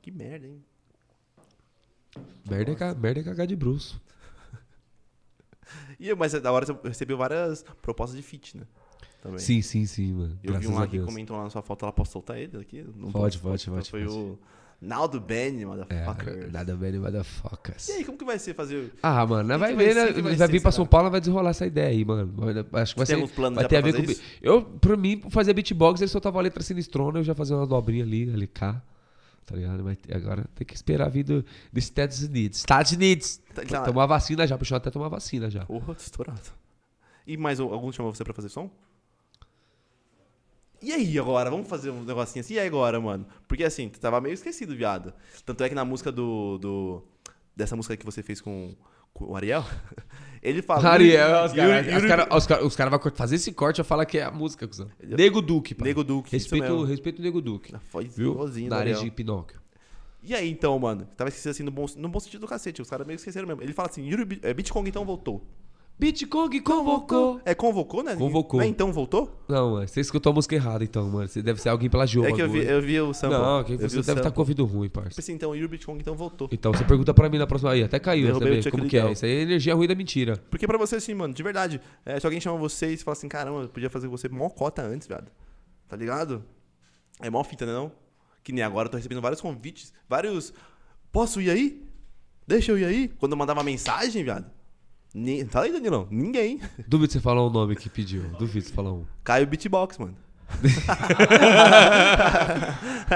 Que 0.00 0.10
merda, 0.10 0.46
hein? 0.46 0.64
Merda 2.48 2.72
é, 2.72 2.94
merda 2.94 3.20
é 3.20 3.24
cagar 3.24 3.46
de 3.46 3.54
bruxo. 3.56 4.00
E, 5.98 6.14
mas 6.14 6.32
é 6.34 6.40
da 6.40 6.52
hora 6.52 6.64
você 6.64 6.76
recebeu 6.84 7.16
várias 7.16 7.64
propostas 7.82 8.16
de 8.16 8.22
fit, 8.22 8.56
né? 8.56 8.64
Também. 9.26 9.38
Sim, 9.38 9.62
sim, 9.62 9.86
sim, 9.86 10.12
mano. 10.12 10.30
Eu 10.42 10.52
vi 10.54 10.58
Graças 10.60 10.70
um 10.70 10.74
lá 10.74 10.86
que 10.86 10.98
comentou 11.00 11.36
lá 11.36 11.44
na 11.44 11.50
sua 11.50 11.62
foto, 11.62 11.84
ela 11.84 11.92
posso 11.92 12.12
soltar 12.12 12.38
ele 12.38 12.56
aqui? 12.58 12.84
Não 12.96 13.10
Pode, 13.10 13.38
pode, 13.38 13.62
Então 13.62 13.74
pode, 13.74 13.90
Foi 13.90 14.04
pode. 14.04 14.14
o 14.16 14.38
Naldo 14.80 15.18
Ben, 15.20 15.64
motherfucker. 15.64 16.44
É, 16.44 16.50
nada 16.50 16.76
bem, 16.76 16.98
motherfuckers. 16.98 17.88
E 17.88 17.92
aí, 17.92 18.04
como 18.04 18.18
que 18.18 18.24
vai 18.24 18.38
ser 18.38 18.54
fazer. 18.54 18.92
Ah, 19.02 19.24
mano, 19.26 19.48
que 19.50 19.58
vai 19.58 19.74
vai 19.74 19.86
ver, 19.86 19.94
ser? 19.94 20.00
né? 20.00 20.06
Que 20.08 20.12
vai 20.22 20.32
Ele 20.32 20.36
vai 20.38 20.46
ser, 20.46 20.52
vir 20.52 20.60
pra? 20.62 20.70
São 20.70 20.86
Paulo 20.86 21.10
vai 21.10 21.18
desenrolar 21.20 21.50
essa 21.50 21.66
ideia 21.66 21.88
aí, 21.88 22.04
mano. 22.04 22.30
Vai- 22.36 22.82
Acho 22.82 22.94
que 22.94 22.98
vai 22.98 23.06
Tem 23.06 23.06
ser. 23.06 23.14
alguns 23.14 23.32
planos 23.32 23.56
vai 23.56 23.66
ter 23.68 23.76
a 23.76 23.82
pra 23.82 23.90
ver 23.90 23.96
com. 24.00 24.06
bi- 24.06 24.20
Eu, 24.42 24.62
pra 24.62 24.96
mim, 24.96 25.22
fazer 25.30 25.54
beatbox, 25.54 26.00
ele 26.02 26.08
soltava 26.10 26.38
a 26.38 26.42
letra 26.42 26.62
sinistrona, 26.62 27.18
eu 27.20 27.24
já 27.24 27.34
fazia 27.34 27.56
uma 27.56 27.66
dobrinha 27.66 28.04
ali, 28.04 28.30
ali 28.32 28.46
cá. 28.46 28.82
Tá 29.46 29.54
ligado? 29.56 29.82
Mas 29.84 29.96
agora 30.12 30.44
tem 30.54 30.66
que 30.66 30.74
esperar 30.74 31.06
a 31.06 31.08
vida 31.08 31.44
dos 31.72 31.84
Estados 31.84 32.20
Unidos. 32.22 32.58
Estados 32.58 32.92
Unidos! 32.92 33.40
Tá- 33.54 33.62
tá- 33.64 33.82
Tomar 33.82 34.04
vacina 34.06 34.46
já, 34.46 34.58
puxou 34.58 34.76
até 34.76 34.90
tomar 34.90 35.08
vacina 35.08 35.48
já. 35.48 35.64
Porra, 35.64 35.94
estourado. 35.98 36.50
E 37.26 37.36
mais 37.36 37.58
um- 37.60 37.72
algum 37.72 37.90
chamou 37.92 38.12
você 38.14 38.24
pra 38.24 38.34
fazer 38.34 38.48
som? 38.48 38.68
E 40.82 40.92
aí 40.92 41.18
agora? 41.18 41.50
Vamos 41.50 41.68
fazer 41.68 41.90
um 41.90 42.04
negocinho 42.04 42.44
assim? 42.44 42.54
E 42.54 42.58
aí 42.58 42.66
agora, 42.66 43.00
mano? 43.00 43.26
Porque 43.48 43.64
assim, 43.64 43.88
tu 43.88 43.98
tava 43.98 44.20
meio 44.20 44.34
esquecido, 44.34 44.76
viado. 44.76 45.12
Tanto 45.44 45.64
é 45.64 45.68
que 45.68 45.74
na 45.74 45.84
música 45.84 46.12
do. 46.12 46.58
do 46.58 47.02
dessa 47.54 47.74
música 47.74 47.96
que 47.96 48.04
você 48.04 48.22
fez 48.22 48.40
com, 48.40 48.74
com 49.14 49.32
o 49.32 49.36
Ariel, 49.36 49.64
ele 50.42 50.60
fala. 50.62 50.88
Ariel, 50.88 51.44
os 51.46 51.52
caras 51.52 52.06
cara, 52.06 52.26
cara, 52.26 52.70
cara 52.70 52.90
vão 52.90 53.12
fazer 53.14 53.36
esse 53.36 53.52
corte 53.52 53.80
e 53.80 53.84
falar 53.84 54.04
que 54.04 54.18
é 54.18 54.24
a 54.24 54.30
música, 54.30 54.68
cuzão. 54.68 54.90
Nego 55.02 55.40
Duque, 55.40 55.74
pai. 55.74 55.88
Nego 55.88 56.04
Duque. 56.04 56.32
Respeito, 56.32 56.84
respeito 56.84 57.18
o 57.20 57.22
Nego 57.22 57.40
Duque. 57.40 57.74
Foi 57.88 58.04
Viu? 58.04 58.36
Na 58.68 58.76
área 58.76 58.94
de 58.94 59.10
Pinóquio. 59.10 59.60
E 60.22 60.34
aí, 60.34 60.50
então, 60.50 60.76
mano? 60.78 61.06
Tava 61.16 61.28
esquecido 61.28 61.52
assim 61.52 61.62
no 61.62 61.70
bom, 61.70 61.86
no 61.96 62.08
bom 62.08 62.18
sentido 62.18 62.40
do 62.40 62.48
cacete. 62.48 62.82
Os 62.82 62.90
caras 62.90 63.06
meio 63.06 63.16
que 63.16 63.20
esqueceram 63.20 63.46
mesmo. 63.46 63.62
Ele 63.62 63.72
fala 63.72 63.88
assim: 63.88 64.04
Yuri, 64.04 64.40
é, 64.42 64.52
Bitcoin 64.52 64.88
então 64.88 65.04
voltou. 65.04 65.46
Bitcoin 65.98 66.60
convocou. 66.60 67.40
É, 67.42 67.54
convocou, 67.54 68.02
né? 68.02 68.14
Convocou. 68.16 68.60
É, 68.60 68.66
então 68.66 68.92
voltou? 68.92 69.42
Não, 69.48 69.72
mano, 69.72 69.88
você 69.88 70.00
escutou 70.00 70.30
a 70.30 70.34
música 70.34 70.54
errada, 70.54 70.84
então, 70.84 71.08
mano. 71.08 71.26
Você 71.26 71.40
deve 71.40 71.60
ser 71.60 71.70
alguém 71.70 71.88
plagiou 71.88 72.26
é 72.26 72.32
o 72.32 72.34
que 72.34 72.42
eu 72.42 72.50
vi, 72.50 72.66
eu 72.66 72.82
vi 72.82 73.00
o 73.00 73.14
sample. 73.14 73.38
Não, 73.38 73.64
que 73.64 73.76
você 73.76 73.84
o 73.86 73.88
deve 73.88 74.00
estar 74.00 74.14
sample. 74.16 74.32
com 74.32 74.40
ouvido 74.40 74.64
ruim, 74.66 74.88
Tipo 74.88 75.00
parça. 75.00 75.20
assim, 75.20 75.32
então 75.32 75.50
o 75.50 75.54
Yuri 75.54 75.68
Bitcoin 75.68 75.96
então 75.98 76.14
voltou. 76.14 76.48
Então, 76.52 76.72
você 76.72 76.84
pergunta 76.84 77.14
pra 77.14 77.30
mim 77.30 77.38
na 77.38 77.46
próxima. 77.46 77.70
Aí, 77.72 77.82
até 77.82 77.98
caiu, 77.98 78.26
Derrubei 78.26 78.58
o 78.58 78.62
sabe? 78.62 78.76
Como 78.76 78.88
que 78.88 78.98
é? 78.98 79.10
Isso 79.10 79.24
aí 79.24 79.30
é 79.32 79.40
energia 79.40 79.74
ruim 79.74 79.88
da 79.88 79.94
mentira. 79.94 80.36
Porque 80.50 80.66
pra 80.66 80.76
você, 80.76 80.96
assim, 80.96 81.14
mano, 81.14 81.32
de 81.32 81.42
verdade, 81.42 81.80
é, 82.04 82.20
se 82.20 82.26
alguém 82.26 82.40
chama 82.42 82.58
você 82.58 82.92
e 82.92 82.98
você 82.98 83.02
fala 83.02 83.16
assim, 83.16 83.28
caramba, 83.28 83.62
eu 83.62 83.68
podia 83.68 83.88
fazer 83.88 84.06
você 84.06 84.28
mó 84.28 84.50
cota 84.50 84.82
antes, 84.82 85.08
viado. 85.08 85.32
Tá 85.88 85.96
ligado? 85.96 86.44
É 87.22 87.30
mó 87.30 87.42
fita, 87.42 87.64
né 87.64 87.72
não? 87.72 87.90
Que 88.44 88.52
nem 88.52 88.62
agora 88.62 88.86
eu 88.86 88.90
tô 88.90 88.96
recebendo 88.98 89.22
vários 89.22 89.40
convites, 89.40 89.94
vários. 90.06 90.52
Posso 91.10 91.40
ir 91.40 91.48
aí? 91.48 91.82
Deixa 92.46 92.70
eu 92.70 92.78
ir 92.78 92.84
aí? 92.84 93.08
Quando 93.08 93.32
eu 93.32 93.38
mandava 93.38 93.62
mensagem, 93.64 94.22
viado. 94.22 94.55
Ni... 95.14 95.44
Fala 95.46 95.66
aí, 95.66 95.72
Danilão. 95.72 96.06
Ninguém. 96.10 96.60
Duvido 96.86 97.12
você 97.12 97.20
falar 97.20 97.42
o 97.42 97.50
nome 97.50 97.76
que 97.76 97.88
pediu. 97.88 98.22
Duvido 98.38 98.66
você 98.66 98.72
falar 98.72 98.92
um. 98.92 99.04
Caio 99.24 99.46
Beatbox, 99.46 99.98
mano. 99.98 100.16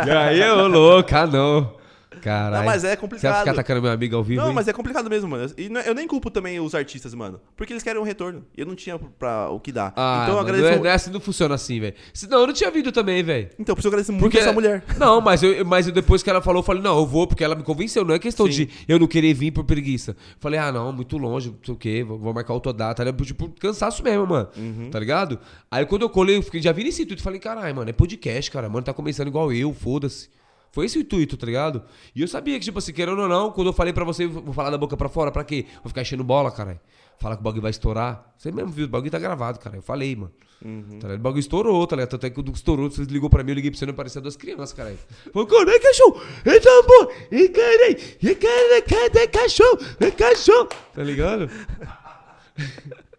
E 0.06 0.10
aí, 0.10 0.50
ô 0.50 0.66
louco, 0.68 1.14
ah 1.14 1.26
não. 1.26 1.79
Caralho. 2.20 2.56
Não, 2.58 2.64
mas 2.64 2.76
é 2.76 2.80
Você 2.80 2.86
vai 2.88 2.96
complicado. 2.96 3.38
ficar 3.40 3.50
atacando 3.52 3.82
meu 3.82 3.90
amigo 3.90 4.16
ao 4.16 4.22
vivo, 4.22 4.40
Não, 4.40 4.48
hein? 4.48 4.54
mas 4.54 4.68
é 4.68 4.72
complicado 4.72 5.08
mesmo, 5.10 5.28
mano. 5.28 5.50
E 5.56 5.68
não- 5.68 5.80
eu 5.80 5.94
nem 5.94 6.06
culpo 6.06 6.30
também 6.30 6.60
os 6.60 6.74
artistas, 6.74 7.14
mano. 7.14 7.40
Porque 7.56 7.72
eles 7.72 7.82
querem 7.82 8.00
um 8.00 8.04
retorno. 8.04 8.44
E 8.56 8.60
eu 8.60 8.66
não 8.66 8.74
tinha 8.74 8.98
pra 8.98 9.50
o 9.50 9.58
que 9.60 9.72
dar. 9.72 9.92
Ah, 9.96 10.20
então 10.24 10.34
eu 10.36 10.40
agradeço. 10.40 10.64
não, 10.64 10.72
é, 10.72 10.78
não 10.78 10.86
é 10.86 10.92
assim, 10.92 11.10
não 11.10 11.20
funciona 11.20 11.54
assim, 11.54 11.80
velho. 11.80 11.94
Senão 12.14 12.40
eu 12.40 12.46
não 12.46 12.54
tinha 12.54 12.70
vindo 12.70 12.92
também, 12.92 13.22
velho. 13.22 13.48
Então, 13.58 13.74
por 13.74 13.80
isso 13.80 13.88
eu 13.88 13.90
agradeço 13.90 14.12
muito 14.12 14.22
Porque 14.22 14.38
essa 14.38 14.52
mulher. 14.52 14.84
Não, 14.98 15.20
mas, 15.20 15.42
eu, 15.42 15.64
mas 15.64 15.86
eu- 15.86 15.92
depois 15.92 16.22
que 16.22 16.30
ela 16.30 16.40
falou, 16.42 16.60
eu 16.60 16.64
falei, 16.64 16.82
não, 16.82 16.98
eu 16.98 17.06
vou, 17.06 17.26
porque 17.26 17.42
ela 17.42 17.54
me 17.54 17.62
convenceu. 17.62 18.04
Não 18.04 18.14
é 18.14 18.18
questão 18.18 18.46
Sim. 18.46 18.52
de 18.52 18.70
eu 18.88 18.98
não 18.98 19.06
querer 19.06 19.32
vir 19.34 19.50
por 19.50 19.64
preguiça. 19.64 20.16
Falei, 20.38 20.58
ah, 20.60 20.70
não, 20.70 20.92
muito 20.92 21.16
longe, 21.18 21.48
não 21.50 21.56
sei 21.64 21.74
o 21.74 21.76
quê, 21.76 22.04
vou, 22.06 22.18
vou 22.18 22.32
marcar 22.34 22.52
outra 22.54 22.72
data. 22.72 23.02
Era 23.02 23.12
tipo, 23.12 23.48
cansaço 23.58 24.02
mesmo, 24.02 24.26
mano. 24.26 24.48
Uhum. 24.56 24.90
Tá 24.90 24.98
ligado? 24.98 25.38
Aí 25.70 25.86
quando 25.86 26.02
eu 26.02 26.10
colei, 26.10 26.36
eu 26.36 26.42
fiquei, 26.42 26.60
já 26.60 26.72
vi 26.72 26.84
nesse 26.84 27.02
intuito. 27.02 27.22
Falei, 27.22 27.40
caralho, 27.40 27.74
mano, 27.74 27.88
é 27.90 27.92
podcast, 27.92 28.50
cara. 28.50 28.68
Mano, 28.68 28.82
tá 28.84 28.92
começando 28.92 29.28
igual 29.28 29.52
eu, 29.52 29.72
foda-se. 29.72 30.28
Foi 30.72 30.86
esse 30.86 30.98
o 30.98 31.00
intuito, 31.00 31.36
tá 31.36 31.46
ligado? 31.46 31.82
E 32.14 32.22
eu 32.22 32.28
sabia 32.28 32.58
que, 32.58 32.64
tipo 32.64 32.78
assim, 32.78 32.92
querendo 32.92 33.20
ou 33.20 33.28
não, 33.28 33.50
quando 33.50 33.66
eu 33.68 33.72
falei 33.72 33.92
pra 33.92 34.04
você, 34.04 34.26
vou 34.26 34.52
falar 34.52 34.70
da 34.70 34.78
boca 34.78 34.96
pra 34.96 35.08
fora, 35.08 35.32
pra 35.32 35.42
quê? 35.44 35.66
Vou 35.82 35.88
ficar 35.88 36.02
enchendo 36.02 36.22
bola, 36.22 36.50
caralho. 36.50 36.80
Falar 37.18 37.36
que 37.36 37.40
o 37.40 37.44
bagulho 37.44 37.62
vai 37.62 37.70
estourar. 37.70 38.32
Você 38.38 38.50
mesmo 38.52 38.70
viu, 38.70 38.86
o 38.86 38.88
bagulho 38.88 39.10
tá 39.10 39.18
gravado, 39.18 39.58
cara. 39.58 39.76
Eu 39.76 39.82
falei, 39.82 40.14
mano. 40.16 40.32
Tá 40.62 41.08
ligado? 41.08 41.14
O 41.14 41.22
bagulho 41.22 41.40
estourou, 41.40 41.86
tá 41.86 41.96
ligado? 41.96 42.10
Tanto 42.10 42.26
é 42.26 42.30
que 42.30 42.34
quando 42.36 42.52
estourou, 42.54 42.90
você 42.90 43.02
ligou 43.02 43.28
pra 43.28 43.42
mim, 43.42 43.50
eu 43.50 43.56
liguei 43.56 43.70
pra 43.70 43.78
você, 43.78 43.86
não 43.86 43.94
parecia 43.94 44.20
duas 44.20 44.36
crianças, 44.36 44.72
caralho. 44.72 44.98
Falei, 45.32 45.48
caralho, 45.48 45.82
cachorro! 45.82 46.20
Eita, 46.46 46.70
pô! 46.86 47.12
E 47.32 47.48
caralho! 47.48 47.96
E 48.22 48.34
caralho, 48.34 48.84
cadê 48.88 49.26
cachorro? 49.28 49.78
É 50.00 50.10
cachorro! 50.10 50.68
Tá 50.94 51.02
ligado? 51.02 51.50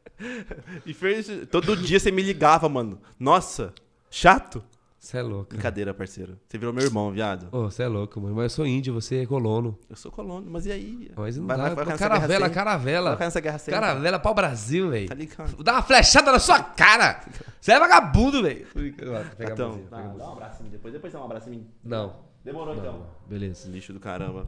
E 0.86 0.94
fez. 0.94 1.28
Todo 1.50 1.76
dia 1.76 2.00
você 2.00 2.12
me 2.12 2.22
ligava, 2.22 2.70
mano. 2.70 3.02
Nossa, 3.20 3.74
chato. 4.10 4.64
Você 5.04 5.18
é 5.18 5.22
louco. 5.24 5.46
cara. 5.46 5.56
Brincadeira, 5.58 5.94
parceiro. 5.96 6.38
Você 6.48 6.60
virou 6.60 6.72
meu 6.72 6.84
irmão, 6.86 7.12
viado. 7.12 7.48
Ô, 7.52 7.64
você 7.64 7.82
é 7.82 7.88
louco, 7.88 8.22
mano. 8.22 8.36
Mas 8.36 8.44
eu 8.44 8.50
sou 8.52 8.68
índio, 8.68 8.94
você 8.94 9.24
é 9.24 9.26
colono. 9.26 9.76
Eu 9.90 9.96
sou 9.96 10.12
colono, 10.12 10.46
mas 10.48 10.68
e 10.68 10.72
aí? 10.72 11.10
Mas 11.18 11.38
não 11.38 11.48
Vai- 11.48 11.58
dá. 11.58 11.64
vai- 11.74 11.86
vai 11.86 11.98
caravela, 11.98 12.50
caravela. 12.52 13.10
Vai 13.10 13.16
ficar 13.16 13.26
nessa 13.26 13.40
guerra 13.42 13.58
sempre. 13.58 13.82
Caravela 13.82 14.20
pau 14.20 14.36
Brasil, 14.36 14.92
velho. 14.92 15.08
Tá 15.08 15.16
ligado? 15.16 15.64
Dar 15.64 15.74
uma 15.74 15.82
flechada 15.82 16.32
na 16.32 16.38
sua 16.38 16.62
cara. 16.62 17.20
Você 17.60 17.72
é 17.72 17.80
vagabundo, 17.80 18.44
velho. 18.44 18.68
Pega 18.68 19.50
a 19.50 19.54
Então, 19.54 19.70
mãozinha, 19.70 19.88
pega 19.90 20.02
a 20.04 20.04
dá 20.04 20.04
mãozinha. 20.06 20.28
um 20.28 20.32
abraço 20.34 20.62
em 20.62 20.64
mim 20.66 20.70
depois. 20.70 20.94
Depois 20.94 21.14
dá 21.14 21.20
um 21.20 21.26
abraço 21.26 21.50
em 21.50 21.52
mim. 21.54 21.68
Não. 21.84 22.16
Demorou 22.46 22.76
então. 22.76 23.04
Beleza. 23.28 23.70
Lixo 23.72 23.94
do 23.94 24.00
caramba. 24.00 24.48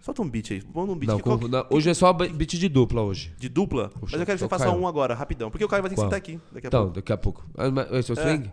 Solta 0.00 0.22
um 0.22 0.28
beat 0.30 0.52
aí. 0.52 0.62
Põe 0.62 0.88
um 0.88 0.94
beat 0.94 1.08
Não, 1.10 1.18
com- 1.18 1.48
não, 1.48 1.66
hoje 1.70 1.90
é 1.90 1.94
só 1.94 2.12
beat 2.12 2.50
de 2.56 2.68
dupla 2.68 3.02
hoje. 3.02 3.34
de 3.36 3.48
dupla. 3.48 3.90
mas 4.00 4.12
eu 4.12 4.18
quero 4.20 4.24
que 4.26 4.32
você 4.38 4.44
só 4.44 4.48
faça 4.48 4.70
um 4.70 4.86
agora, 4.86 5.12
rapidão. 5.12 5.50
Porque 5.50 5.64
o 5.64 5.68
Caio 5.68 5.82
vai 5.82 5.90
ter 5.90 5.96
que 5.96 6.00
sentar 6.00 6.16
aqui 6.18 6.40
daqui 6.52 6.66
a 6.66 6.68
Então, 6.68 6.82
pouco. 6.82 6.94
daqui 6.94 7.12
a 7.12 7.16
pouco. 7.16 7.44
Ah, 7.58 7.68
mas 7.68 7.90
Esse 7.90 8.12
é 8.12 8.14
o 8.14 8.18
É. 8.20 8.22
swing? 8.22 8.52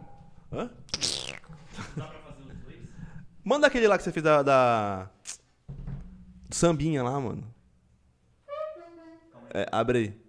Hã? 0.53 0.69
Manda 3.43 3.67
aquele 3.67 3.87
lá 3.87 3.97
que 3.97 4.03
você 4.03 4.11
fez 4.11 4.23
da. 4.23 4.41
da... 4.43 5.09
Sambinha 6.51 7.03
lá, 7.03 7.19
mano. 7.19 7.43
É, 9.53 9.67
abre 9.71 9.97
aí. 9.97 10.23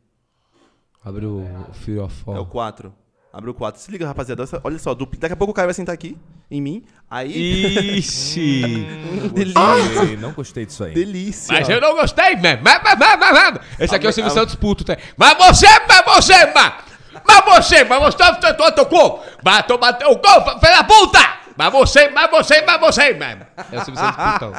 Abre 1.04 1.26
o 1.26 1.44
Fear 1.74 2.04
of 2.04 2.22
É 2.26 2.30
o 2.30 2.34
Fall. 2.36 2.46
4. 2.46 2.94
Abre 3.32 3.50
o 3.50 3.54
4. 3.54 3.80
Se 3.80 3.90
liga, 3.90 4.06
rapaziada. 4.06 4.44
Olha 4.62 4.78
só, 4.78 4.94
dupla. 4.94 5.18
Daqui 5.20 5.34
a 5.34 5.36
pouco 5.36 5.50
o 5.50 5.54
Caio 5.54 5.66
vai 5.66 5.74
sentar 5.74 5.92
aqui, 5.94 6.16
em 6.50 6.60
mim. 6.60 6.84
Aí. 7.10 7.98
Ixi! 7.98 8.86
delícia. 9.34 10.16
Não 10.20 10.32
gostei 10.32 10.64
disso 10.64 10.84
aí. 10.84 10.94
Delícia. 10.94 11.52
Mas 11.52 11.68
eu 11.68 11.80
não 11.80 11.94
gostei, 11.94 12.36
man. 12.36 12.60
Mas, 12.62 12.80
mas, 12.82 12.98
mas, 12.98 13.18
mas, 13.18 13.32
mas. 13.32 13.60
Esse 13.78 13.94
aqui 13.94 14.06
é 14.06 14.10
o 14.10 14.12
Silvio 14.12 14.32
Santos 14.32 14.54
puto, 14.54 14.84
tá? 14.84 14.96
Mas 15.16 15.36
você, 15.36 15.66
mas 15.86 16.04
você, 16.16 16.46
mas. 16.54 16.93
Mas 17.26 17.44
você, 17.44 17.84
mas 17.84 18.14
você 18.14 18.54
tocou 18.54 18.72
teu 18.72 18.86
cu. 18.86 19.20
Mas 19.42 19.66
tu 19.66 19.78
bateu 19.78 20.10
o 20.10 20.18
cu, 20.18 20.58
filha 20.60 20.76
da 20.76 20.84
puta. 20.84 21.18
Mas 21.56 21.72
você, 21.72 22.08
mas 22.08 22.30
você, 22.30 22.62
mas 22.62 22.80
você, 22.80 23.14
mano. 23.14 23.46
É 23.72 23.78
o 23.80 23.84
Silvio 23.84 24.00
Santos 24.00 24.32
putão. 24.32 24.52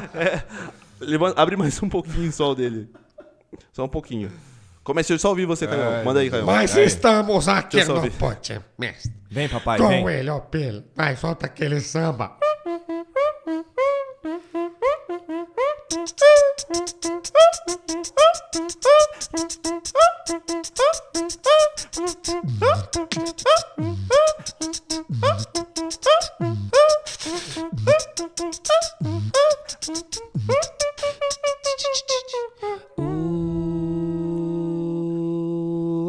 Levanta- 1.01 1.41
abre 1.41 1.55
mais 1.57 1.81
um 1.83 1.89
pouquinho 1.89 2.31
só 2.31 2.51
o 2.51 2.55
dele. 2.55 2.89
Só 3.73 3.83
um 3.83 3.89
pouquinho. 3.89 4.31
Comecei 4.83 5.17
só 5.17 5.29
ouvir 5.29 5.45
você, 5.45 5.65
Caio. 5.67 6.05
Manda 6.05 6.19
aí, 6.19 6.29
Caio. 6.29 6.45
Mas 6.45 6.75
estamos 6.77 7.47
aqui 7.47 7.83
no 7.85 8.11
podcast 8.11 8.63
Vem, 9.29 9.49
papai, 9.49 9.77
com 9.79 9.87
vem. 9.87 10.07
ele, 10.07 10.29
ó, 10.29 10.39
Pelo. 10.39 10.83
Vai, 10.95 11.15
solta 11.15 11.47
aquele 11.47 11.81
samba. 11.81 12.37
Uh, 16.67 16.73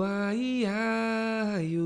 ai, 0.02 0.64
ai, 0.64 1.76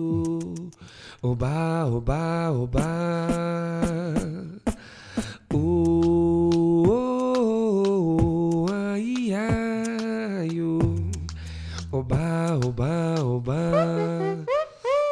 Oba, 11.92 12.57
oba, 12.64 13.20
oba. 13.20 13.57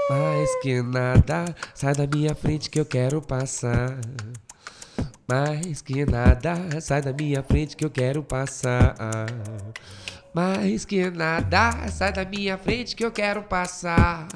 Mais 0.09 0.49
que 0.63 0.81
nada, 0.81 1.45
sai 1.75 1.93
da 1.93 2.07
minha 2.07 2.37
frente 2.37 2.71
que 2.71 2.79
eu 2.79 2.87
quero 2.87 3.21
passar. 3.21 3.99
Mais 5.29 5.83
que 5.83 6.07
nada, 6.07 6.81
sai 6.81 7.03
da 7.03 7.13
minha 7.13 7.43
frente 7.43 7.77
que 7.77 7.85
eu 7.85 7.91
quero 7.91 8.23
passar. 8.23 8.95
Mais 10.33 10.85
que 10.85 11.11
nada, 11.11 11.89
sai 11.89 12.13
da 12.13 12.25
minha 12.25 12.57
frente 12.57 12.95
que 12.95 13.05
eu 13.05 13.11
quero 13.11 13.43
passar. 13.43 14.29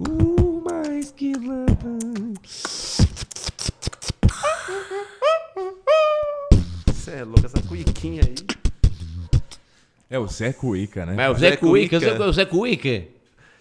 Uh, 0.00 0.64
mais 0.68 1.12
que 1.12 1.36
nada. 1.38 1.98
Você 6.92 7.12
é 7.12 7.22
louco, 7.22 7.46
essa 7.46 7.62
cuiquinha 7.62 8.22
aí. 8.26 8.65
É 10.08 10.18
o 10.18 10.26
Zé 10.26 10.52
Cuica, 10.52 11.04
né? 11.04 11.14
Mas 11.14 11.36
o 11.36 11.40
Zé 11.40 11.50
Zé 11.50 11.56
Cuica, 11.56 11.98
Cuica. 12.00 12.24
o 12.24 12.32
Zé 12.32 12.44
Cuica. 12.44 13.08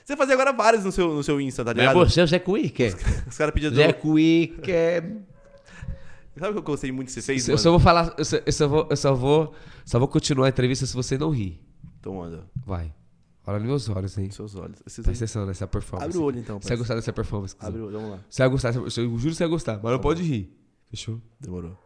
Você 0.03 0.15
fazia 0.15 0.35
agora 0.35 0.53
vários 0.53 0.83
no 0.83 0.91
seu, 0.91 1.13
no 1.13 1.23
seu 1.23 1.41
Insta, 1.41 1.65
tá 1.65 1.71
é 1.71 1.73
ligado? 1.73 1.95
você, 1.95 2.21
o 2.21 2.27
Zé 2.27 2.37
Cuica. 2.37 2.83
Os 3.27 3.37
caras 3.37 3.53
pediam... 3.53 3.73
Zé 3.73 3.91
Cuica. 3.93 5.03
Sabe 6.37 6.49
o 6.49 6.53
que 6.53 6.59
eu 6.59 6.63
gostei 6.63 6.91
muito 6.91 7.07
que 7.07 7.13
você 7.13 7.21
fez, 7.21 7.47
Eu 7.47 7.53
mano? 7.53 7.63
só 7.63 7.71
vou 7.71 7.79
falar, 7.79 8.13
eu 8.17 8.25
só, 8.25 8.37
eu 8.45 8.51
só 8.51 8.67
vou, 8.67 8.87
eu 8.89 8.97
só 8.97 9.15
vou, 9.15 9.53
só 9.85 9.97
vou 9.99 10.07
continuar 10.07 10.47
a 10.47 10.49
entrevista 10.49 10.85
se 10.85 10.93
você 10.93 11.17
não 11.17 11.29
rir. 11.29 11.59
Então 11.99 12.15
manda, 12.15 12.45
Vai. 12.65 12.93
Olha 13.47 13.59
nos 13.59 13.67
meus 13.67 13.89
olhos, 13.89 14.17
hein? 14.17 14.29
seus 14.31 14.55
olhos. 14.55 14.79
Esses 14.85 14.99
aí. 14.99 15.05
Presta 15.05 15.25
atenção 15.25 15.45
nessa 15.45 15.67
performance. 15.67 16.05
Abre 16.09 16.17
o 16.17 16.23
olho 16.23 16.39
então. 16.39 16.59
Você 16.59 16.69
vai 16.69 16.77
gostar 16.77 16.95
dessa 16.95 17.13
performance. 17.13 17.55
Abre 17.59 17.79
o 17.79 17.85
olho, 17.85 17.93
vamos 17.93 18.11
lá. 18.11 18.19
Você 18.29 18.41
vai 18.41 18.49
gostar, 18.49 18.75
eu 18.75 18.89
juro 18.89 19.17
que 19.17 19.19
você 19.19 19.43
vai 19.43 19.47
gostar, 19.49 19.79
mas 19.81 19.91
não 19.91 19.99
pode 19.99 20.23
rir. 20.23 20.51
Fechou? 20.89 21.21
Demorou. 21.39 21.77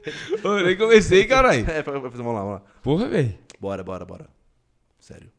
Eu 0.42 0.64
nem 0.64 0.76
comecei, 0.76 1.26
caralho. 1.26 1.68
É, 1.70 1.82
vamos 1.82 2.02
lá, 2.02 2.10
vamos 2.10 2.52
lá. 2.54 2.62
Porra, 2.82 3.08
velho. 3.08 3.38
Bora, 3.58 3.84
bora, 3.84 4.04
bora. 4.04 4.28
Sério. 4.98 5.30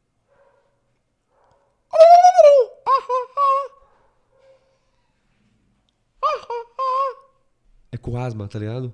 É 7.91 7.97
com 7.97 8.17
asma, 8.17 8.47
tá 8.47 8.57
ligado? 8.57 8.93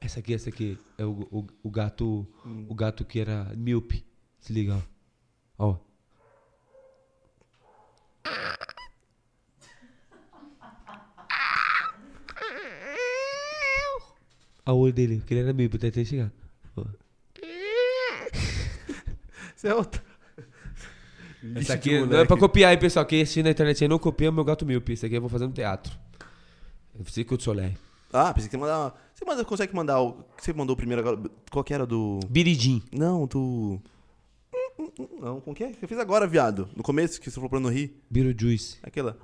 Essa 0.00 0.18
aqui, 0.18 0.34
essa 0.34 0.48
aqui 0.48 0.78
é 0.98 1.04
o, 1.04 1.28
o, 1.30 1.46
o 1.62 1.70
gato. 1.70 2.26
O 2.68 2.74
gato 2.74 3.04
que 3.04 3.20
era 3.20 3.44
míope. 3.56 4.04
Se 4.40 4.52
liga, 4.52 4.82
ó. 5.58 5.68
Ó. 5.70 5.78
O 14.66 14.72
olho 14.72 14.92
dele, 14.92 15.22
que 15.26 15.34
ele 15.34 15.40
era 15.40 15.52
míope, 15.52 15.78
tá 15.78 15.88
até 15.88 16.04
chegar. 16.04 16.30
Ó. 16.76 16.84
Você 19.56 19.68
é 19.68 19.74
outro. 19.74 20.00
Essa 21.56 21.74
aqui 21.74 21.98
não 22.06 22.18
é 22.18 22.24
pra 22.24 22.36
copiar 22.36 22.70
aí, 22.70 22.76
pessoal. 22.76 23.04
Quem 23.04 23.20
assistir 23.22 23.42
na 23.42 23.50
internet 23.50 23.82
aí 23.82 23.88
não 23.88 23.98
copia 23.98 24.30
o 24.30 24.32
meu 24.32 24.44
gato 24.44 24.64
míope. 24.64 24.92
Esse 24.92 25.06
aqui 25.06 25.16
eu 25.16 25.20
vou 25.20 25.30
fazer 25.30 25.46
no 25.46 25.52
teatro. 25.52 25.92
Eu 26.96 27.04
fiz 27.04 27.24
com 27.26 27.34
o 27.34 27.40
Soleil. 27.40 27.74
Ah, 28.12 28.32
pensei 28.32 28.48
que 28.48 28.56
você 28.56 28.60
mandar. 28.60 28.94
Você 29.14 29.24
manda, 29.24 29.44
consegue 29.44 29.74
mandar 29.74 30.00
o. 30.00 30.24
Você 30.38 30.52
mandou 30.52 30.74
o 30.74 30.76
primeiro 30.76 31.00
agora. 31.00 31.18
Qual 31.50 31.64
que 31.64 31.74
era 31.74 31.84
do. 31.86 32.20
Biridim. 32.28 32.82
Não, 32.92 33.26
do. 33.26 33.80
Não, 35.20 35.40
como 35.40 35.56
que 35.56 35.64
é? 35.64 35.72
Você 35.72 35.86
fez 35.86 35.98
agora, 35.98 36.26
viado. 36.26 36.68
No 36.76 36.82
começo, 36.82 37.20
que 37.20 37.28
você 37.30 37.34
falou 37.34 37.50
pra 37.50 37.58
não 37.58 37.70
rir. 37.70 38.00
Beetlejuice. 38.10 38.78
Aquela. 38.82 39.16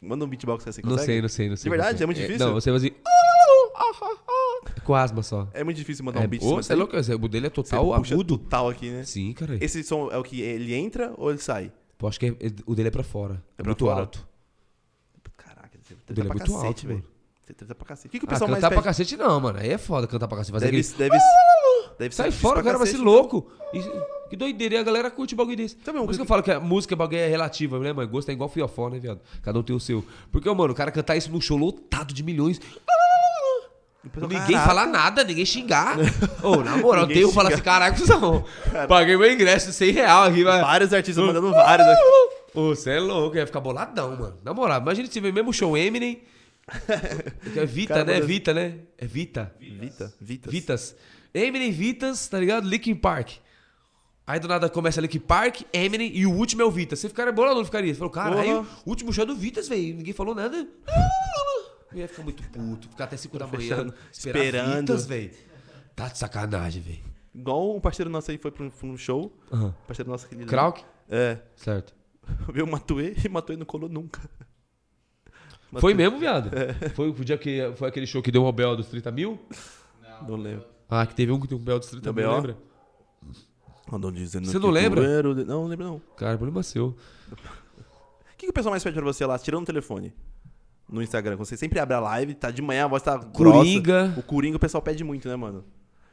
Manda 0.00 0.24
um 0.24 0.28
beatbox 0.28 0.66
aí, 0.66 0.72
você 0.72 0.82
Não 0.82 0.90
consegue? 0.90 1.06
sei, 1.06 1.22
não 1.22 1.28
sei, 1.28 1.48
não 1.48 1.56
sei. 1.56 1.62
De 1.64 1.70
verdade? 1.70 1.98
não. 1.98 2.02
É 2.02 2.06
muito 2.06 2.20
difícil? 2.20 2.46
não, 2.46 2.52
você 2.54 2.70
vai 2.70 2.78
fazer. 2.78 2.94
É 3.76 4.80
com 4.84 4.94
asma 4.94 5.22
só. 5.22 5.48
É 5.52 5.64
muito 5.64 5.76
difícil 5.76 6.04
mandar 6.04 6.22
É, 6.22 6.26
um 6.26 6.28
beat. 6.28 6.42
ô, 6.42 6.56
você 6.56 6.72
é 6.72 6.76
louco? 6.76 6.94
O 6.96 7.28
dele 7.28 7.46
é 7.46 7.50
Você 7.50 7.54
total 7.54 7.94
puxa 7.96 8.14
agudo. 8.14 8.38
total 8.38 8.68
aqui, 8.68 8.90
né? 8.90 9.04
Sim, 9.04 9.32
cara. 9.32 9.56
Esse 9.60 9.82
som 9.82 10.10
é 10.10 10.16
o 10.18 10.22
que 10.22 10.40
ele 10.40 10.74
entra 10.74 11.12
ou 11.16 11.30
ele 11.30 11.38
sai? 11.40 11.72
Pô, 11.98 12.06
acho 12.08 12.18
que 12.20 12.26
é- 12.26 12.28
é- 12.46 12.52
o 12.66 12.74
dele 12.74 12.88
é 12.88 12.90
pra 12.90 13.02
fora. 13.02 13.42
É, 13.58 13.62
pra 13.62 13.66
muito 13.70 13.84
fora? 13.84 14.00
alto. 14.00 14.26
Caraca, 15.36 15.70
você 15.82 15.94
dele 15.94 16.02
treta 16.06 16.20
é 16.20 16.24
pra 16.24 16.34
muito 16.34 16.52
cacete, 16.52 16.66
alto, 16.66 16.86
velho. 16.86 16.98
mano. 17.00 17.14
Você 17.44 17.52
treta 17.54 17.74
pra 17.74 17.86
cacete. 17.86 18.08
O 18.08 18.10
que, 18.10 18.18
que 18.20 18.24
o 18.24 18.28
Ah, 18.28 18.30
pessoal 18.30 18.48
mais 18.50 18.58
cantar 18.60 18.68
pra 18.74 18.82
pede? 18.82 18.88
cacete 18.88 19.16
não, 19.16 19.40
mano. 19.40 19.58
Aí 19.58 19.70
é 19.70 19.78
foda 19.78 20.06
cantar 20.06 20.28
pra 20.28 20.38
cacete. 20.38 20.52
Fazer 20.52 20.66
Deve, 20.66 20.80
aquele... 20.80 20.96
deve, 20.98 21.18
deve 21.98 22.14
Sai 22.14 22.28
difícil 22.30 22.48
fora, 22.48 22.60
o 22.60 22.64
cara 22.64 22.78
vai 22.78 22.86
ser 22.86 22.94
cacete, 22.94 23.08
então. 23.10 23.20
louco. 23.20 23.52
E- 23.74 24.14
que 24.30 24.36
doideira, 24.36 24.74
e 24.76 24.78
a 24.78 24.82
galera 24.82 25.10
curte 25.10 25.34
bagulho 25.34 25.56
desse. 25.56 25.76
Sabe 25.84 25.98
Por 25.98 26.08
isso 26.10 26.18
que 26.18 26.22
eu 26.22 26.26
falo 26.26 26.42
que 26.42 26.50
a 26.50 26.58
música, 26.58 26.96
bagulho 26.96 27.18
é 27.18 27.28
relativa, 27.28 27.78
né, 27.78 27.92
mano? 27.92 28.08
Gosto 28.08 28.30
é 28.30 28.32
igual 28.32 28.48
fiofó, 28.48 28.88
né, 28.88 28.98
viado? 28.98 29.20
Cada 29.42 29.58
um 29.58 29.62
tem 29.62 29.76
o 29.76 29.78
seu. 29.80 30.02
Porque, 30.32 30.48
mano, 30.52 30.72
o 30.72 30.74
cara 30.76 30.90
cantar 30.90 31.14
isso 31.16 31.30
num 31.30 31.40
show 31.40 31.56
lotado 31.58 32.12
de 32.14 32.22
milhões. 32.22 32.58
Pessoal, 34.12 34.30
Ninguém 34.30 34.56
caraca. 34.56 34.66
fala 34.66 34.86
nada, 34.86 35.24
ninguém 35.24 35.46
xingar. 35.46 35.96
Ô, 36.42 36.56
na 36.56 36.76
moral, 36.76 37.06
tem 37.06 37.24
um 37.24 37.32
falar 37.32 37.52
assim, 37.52 37.62
caraca, 37.62 37.98
cuzão. 37.98 38.44
Paguei 38.86 39.16
meu 39.16 39.32
ingresso, 39.32 39.72
100 39.72 39.90
real 39.92 40.24
aqui, 40.24 40.44
vai. 40.44 40.60
Vários 40.60 40.92
artistas 40.92 41.24
mandando 41.24 41.50
vários 41.50 41.88
aqui. 41.88 42.02
Ô, 42.54 42.68
você 42.74 42.90
é 42.90 43.00
louco, 43.00 43.36
ia 43.36 43.46
ficar 43.46 43.60
boladão, 43.60 44.16
mano. 44.16 44.36
Na 44.44 44.52
moral, 44.52 44.80
imagina 44.80 45.06
se 45.06 45.12
tiver 45.12 45.32
mesmo 45.32 45.52
show 45.52 45.76
Eminem. 45.76 46.22
É 47.56 47.64
Vita, 47.66 47.94
Cara, 47.94 48.04
né? 48.04 48.14
mano, 48.14 48.26
Vita, 48.26 48.54
né? 48.54 48.74
É 48.98 49.06
Vita. 49.06 49.54
Vita, 49.58 50.14
Vitas. 50.20 50.52
Vitas. 50.52 50.96
Eminem, 51.32 51.72
Vitas, 51.72 52.28
tá 52.28 52.38
ligado? 52.38 52.68
Linkin 52.68 52.94
Park. 52.94 53.30
Aí 54.26 54.38
do 54.40 54.48
nada 54.48 54.70
começa 54.70 55.00
Linkin 55.00 55.18
Park, 55.18 55.62
Eminem 55.72 56.10
e 56.14 56.26
o 56.26 56.32
último 56.32 56.62
é 56.62 56.64
o 56.64 56.70
Vitas. 56.70 56.98
Você 56.98 57.08
ficaria 57.08 57.32
boladão, 57.32 57.58
não 57.58 57.64
ficaria? 57.64 57.92
Você 57.92 57.98
falou, 57.98 58.10
caralho, 58.12 58.66
o 58.86 58.90
último 58.90 59.12
show 59.12 59.24
é 59.24 59.26
do 59.26 59.34
Vitas, 59.36 59.68
velho. 59.68 59.96
Ninguém 59.96 60.14
falou 60.14 60.34
nada. 60.34 60.66
Eu 61.94 62.00
ia 62.00 62.08
ficar 62.08 62.22
muito 62.22 62.42
puto, 62.50 62.88
ficar 62.88 63.04
até 63.04 63.16
5 63.16 63.38
da 63.38 63.46
manhã 63.46 63.94
esperando. 64.12 64.80
Vitas, 64.80 65.06
velho. 65.06 65.30
Tá 65.94 66.08
de 66.08 66.18
sacanagem, 66.18 66.82
velho. 66.82 67.04
Igual 67.34 67.76
um 67.76 67.80
parceiro 67.80 68.10
nosso 68.10 68.30
aí 68.30 68.38
foi 68.38 68.50
pra 68.50 68.64
um, 68.64 68.70
pra 68.70 68.86
um 68.86 68.96
show. 68.96 69.32
Aham. 69.52 69.74
Parceiro 69.86 70.10
nosso 70.10 70.26
aquele. 70.26 70.44
Krauk? 70.44 70.84
É. 71.08 71.38
Certo. 71.56 71.94
Veio 72.52 72.66
o 72.66 72.70
Matuê 72.70 73.14
e 73.24 73.28
Matuê 73.28 73.56
não 73.56 73.66
colou 73.66 73.88
nunca. 73.88 74.20
Foi 75.80 75.92
mesmo, 75.92 76.18
viado? 76.18 76.50
Foi 76.94 77.10
o 77.10 77.24
dia 77.24 77.36
que 77.36 77.72
foi 77.76 77.88
aquele 77.88 78.06
show 78.06 78.22
que 78.22 78.30
deu 78.30 78.44
um 78.44 78.52
Bel 78.52 78.76
dos 78.76 78.86
30 78.86 79.10
mil? 79.10 79.40
Não 80.26 80.36
lembro. 80.36 80.64
Ah, 80.88 81.04
que 81.04 81.14
teve 81.14 81.32
um 81.32 81.40
que 81.40 81.48
deu 81.48 81.58
um 81.58 81.60
Bel 81.60 81.78
dos 81.78 81.88
30 81.88 82.12
Deu 82.12 82.14
mil, 82.14 82.32
lembra? 82.32 82.56
Andam 83.92 84.12
dizendo 84.12 84.46
Você 84.46 84.58
não 84.58 84.70
lembra? 84.70 85.04
era 85.04 85.28
o 85.28 85.34
Não, 85.34 85.44
não 85.44 85.66
lembro 85.66 85.86
não. 85.86 85.96
O 85.96 86.00
Cara, 86.16 86.36
problema 86.36 86.62
seu. 86.62 86.96
que, 88.36 88.46
que 88.46 88.50
o 88.50 88.52
pessoal 88.52 88.70
mais 88.70 88.82
pede 88.82 88.96
pra 88.96 89.04
você 89.04 89.26
lá, 89.26 89.38
tirando 89.38 89.62
o 89.62 89.66
telefone? 89.66 90.14
No 90.88 91.02
Instagram, 91.02 91.36
quando 91.36 91.46
você 91.46 91.56
sempre 91.56 91.78
abre 91.80 91.94
a 91.94 92.00
live, 92.00 92.34
tá 92.34 92.50
de 92.50 92.60
manhã, 92.62 92.84
a 92.84 92.88
voz 92.88 93.02
tá 93.02 93.18
Coringa. 93.18 94.04
grossa. 94.08 94.20
O 94.20 94.22
Coringa 94.22 94.56
o 94.56 94.60
pessoal 94.60 94.82
pede 94.82 95.02
muito, 95.02 95.26
né, 95.28 95.34
mano? 95.36 95.64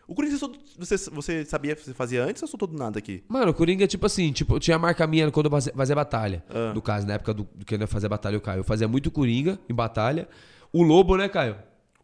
O 0.07 0.15
Coringa, 0.15 0.37
você, 0.77 0.97
você, 1.09 1.45
sabia 1.45 1.75
que 1.75 1.83
você 1.85 1.93
fazia 1.93 2.23
antes 2.23 2.41
ou 2.41 2.47
soltou 2.47 2.67
do 2.67 2.77
nada 2.77 2.97
aqui? 2.99 3.23
Mano, 3.29 3.51
o 3.51 3.53
Coringa 3.53 3.83
é 3.83 3.87
tipo 3.87 4.05
assim, 4.05 4.31
tipo, 4.31 4.59
tinha 4.59 4.75
a 4.75 4.79
marca 4.79 5.05
minha 5.07 5.29
quando 5.31 5.45
eu 5.45 5.51
fazia, 5.51 5.73
fazia 5.73 5.95
batalha. 5.95 6.43
Ah. 6.49 6.73
No 6.73 6.81
caso, 6.81 7.05
na 7.07 7.13
época 7.13 7.33
do, 7.33 7.47
do 7.55 7.65
que 7.65 7.75
eu 7.75 7.79
ia 7.79 7.87
fazer 7.87 8.09
batalha, 8.09 8.35
eu 8.35 8.41
Caio. 8.41 8.59
Eu 8.59 8.63
fazia 8.63 8.87
muito 8.87 9.09
Coringa 9.11 9.59
em 9.69 9.73
batalha. 9.73 10.27
O 10.73 10.83
Lobo, 10.83 11.15
né, 11.17 11.29
Caio? 11.29 11.55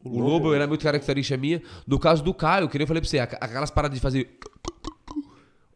O, 0.04 0.20
Lobo 0.22 0.54
era 0.54 0.68
muito 0.68 0.84
característica 0.84 1.36
minha. 1.38 1.62
No 1.86 2.00
caso 2.00 2.24
do 2.24 2.34
Caio, 2.34 2.70
que 2.70 2.78
nem 2.78 2.84
eu 2.84 2.88
falei 2.88 3.02
pra 3.02 3.10
você, 3.10 3.20
aqu- 3.20 3.38
aquelas 3.42 3.72
paradas 3.72 3.96
de 3.98 4.02
fazer. 4.02 4.38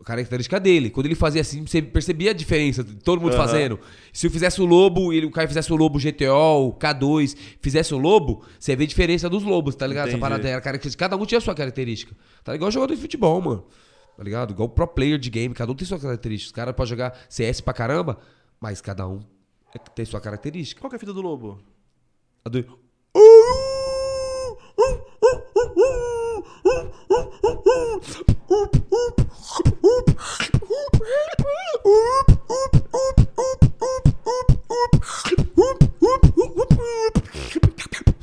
Característica 0.04 0.60
dele. 0.60 0.90
Quando 0.90 1.06
ele 1.06 1.16
fazia 1.16 1.42
assim, 1.42 1.66
você 1.66 1.82
percebia 1.82 2.32
a 2.32 2.34
diferença 2.34 2.84
de 2.84 2.96
todo 2.96 3.22
mundo 3.22 3.36
Aham. 3.36 3.46
fazendo. 3.46 3.80
Se 4.12 4.26
eu 4.28 4.32
fizesse 4.32 4.60
o 4.62 4.66
Lobo, 4.66 5.14
ele, 5.14 5.26
o 5.28 5.32
Caio 5.32 5.48
fizesse 5.48 5.72
o 5.72 5.76
Lobo 5.76 6.00
GTO, 6.00 6.70
o 6.70 6.74
K2, 6.74 7.38
fizesse 7.62 7.94
o 7.94 7.98
Lobo, 7.98 8.44
você 8.60 8.76
vê 8.76 8.86
a 8.86 8.88
diferença 8.88 9.30
dos 9.30 9.44
Lobos, 9.44 9.76
tá 9.76 9.86
ligado? 9.86 10.08
Essa 10.08 10.18
Entendi. 10.18 10.22
parada 10.30 10.48
era 10.50 10.60
característica. 10.62 11.06
Cada 11.06 11.22
um 11.22 11.26
tinha 11.26 11.38
a 11.38 11.42
sua 11.42 11.54
característica. 11.54 12.16
Tá 12.44 12.56
igual 12.56 12.72
jogador 12.72 12.96
de 12.96 13.02
futebol, 13.02 13.40
mano. 13.42 13.66
Tá 14.18 14.24
ligado? 14.24 14.52
Igual 14.52 14.70
pro 14.70 14.88
player 14.88 15.20
de 15.20 15.30
game, 15.30 15.54
cada 15.54 15.72
um 15.72 15.76
tem 15.76 15.88
sua 15.88 16.00
característica. 16.00 16.48
Os 16.50 16.56
caras 16.56 16.76
podem 16.76 16.90
jogar 16.90 17.16
CS 17.30 17.62
pra 17.62 17.74
caramba, 17.74 18.18
mas 18.60 18.82
cada 18.82 19.08
um 19.08 19.22
é- 19.74 19.78
tem 19.80 20.04
sua 20.06 20.20
característica. 20.20 20.82
Qual 20.82 20.90
que 20.90 20.96
é 20.96 20.98
a 20.98 21.00
fita 21.00 21.14
do 21.14 21.22
Lobo? 21.22 21.60
A 22.44 22.50
do... 22.50 22.66
oop, 28.52 28.76
oop, 28.92 29.20
oop, 29.22 29.80
oop, 29.84 30.10
oop, 30.10 30.16
oop, 30.64 30.96
oop, 31.42 31.86
oop, 31.86 32.36
oop, 32.52 32.88
oop, 32.94 33.20
oop, 33.40 34.08
oop, 34.28 34.52
oop, 34.70 34.92
oop, 35.58 35.58
oop, 35.58 35.91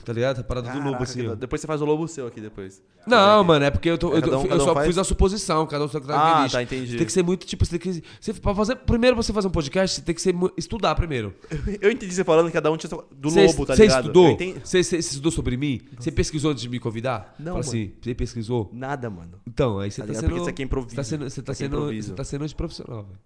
Tá 0.08 0.14
ligado? 0.14 0.40
A 0.40 0.42
parada 0.42 0.70
do 0.70 0.76
lobo 0.78 0.84
Caraca, 0.92 1.02
assim, 1.04 1.20
que 1.20 1.28
ó. 1.28 1.34
Depois 1.34 1.60
você 1.60 1.66
faz 1.66 1.82
o 1.82 1.84
Lobo 1.84 2.08
seu 2.08 2.26
aqui 2.26 2.40
depois. 2.40 2.82
Não, 3.06 3.44
mano, 3.44 3.62
é 3.66 3.70
porque 3.70 3.90
eu, 3.90 3.98
tô, 3.98 4.14
eu, 4.14 4.22
tô- 4.22 4.30
Cada 4.30 4.38
um- 4.38 4.42
eu 4.44 4.48
cada 4.48 4.62
um 4.62 4.64
só 4.66 4.72
faz? 4.72 4.86
fiz 4.86 4.96
a 4.96 5.04
suposição, 5.04 5.66
cada 5.66 5.84
um 5.84 5.88
só 5.88 6.00
tem 6.00 6.08
Ah, 6.10 6.14
característica. 6.14 6.56
tá, 6.56 6.62
entendi. 6.62 6.90
Você 6.92 6.96
tem 6.96 7.06
que 7.06 7.12
ser 7.12 7.22
muito, 7.22 7.46
tipo, 7.46 7.62
você 7.66 7.78
tem 7.78 7.92
que. 7.92 8.02
Você, 8.18 8.32
pra 8.32 8.54
fazer, 8.54 8.76
primeiro 8.76 9.14
você 9.16 9.34
fazer 9.34 9.48
um 9.48 9.50
podcast, 9.50 9.96
você 9.96 10.00
tem 10.02 10.14
que 10.14 10.22
ser, 10.22 10.32
mu- 10.32 10.50
estudar 10.56 10.94
primeiro. 10.94 11.34
Eu 11.82 11.90
entendi 11.90 12.14
você 12.14 12.24
falando 12.24 12.46
que 12.46 12.52
cada 12.52 12.72
um 12.72 12.76
tinha 12.78 12.88
do 12.88 13.30
Você- 13.30 13.46
Lobo, 13.48 13.66
tá 13.66 13.76
você 13.76 13.82
ligado? 13.82 13.96
Eu 13.96 14.00
estudou? 14.00 14.30
entendi- 14.30 14.60
Você, 14.64 14.82
você- 14.82 15.02
você 15.02 15.08
estudou 15.10 15.30
sobre 15.30 15.58
mim? 15.58 15.82
Você 15.98 16.10
pesquisou 16.10 16.52
antes 16.52 16.62
de 16.62 16.70
me 16.70 16.80
convidar? 16.80 17.34
Não, 17.38 17.52
Fala 17.52 17.58
mano. 17.58 17.68
assim, 17.68 17.92
você 18.00 18.14
pesquisou? 18.14 18.70
Nada, 18.72 19.10
mano. 19.10 19.32
Então, 19.46 19.78
aí 19.78 19.90
você 19.90 20.00
Tá 20.00 20.06
tá, 20.06 20.12
ligado? 20.12 20.20
sendo. 20.22 20.30
Porque 20.30 20.40
isso 20.40 20.50
aqui 20.50 20.62
é 20.62 20.64
improviso. 20.64 20.90
Você 20.94 20.96
tá 20.96 21.04
sendo, 21.04 21.28
você 21.30 21.42
tá 21.42 21.52
aqui 21.52 21.62
é 21.62 21.66
sendo, 21.66 21.76
improviso. 21.76 22.08
você 22.08 22.14
tá 22.14 22.24
sendo 22.24 22.44
antiprofissional, 22.44 23.02
velho. 23.04 23.18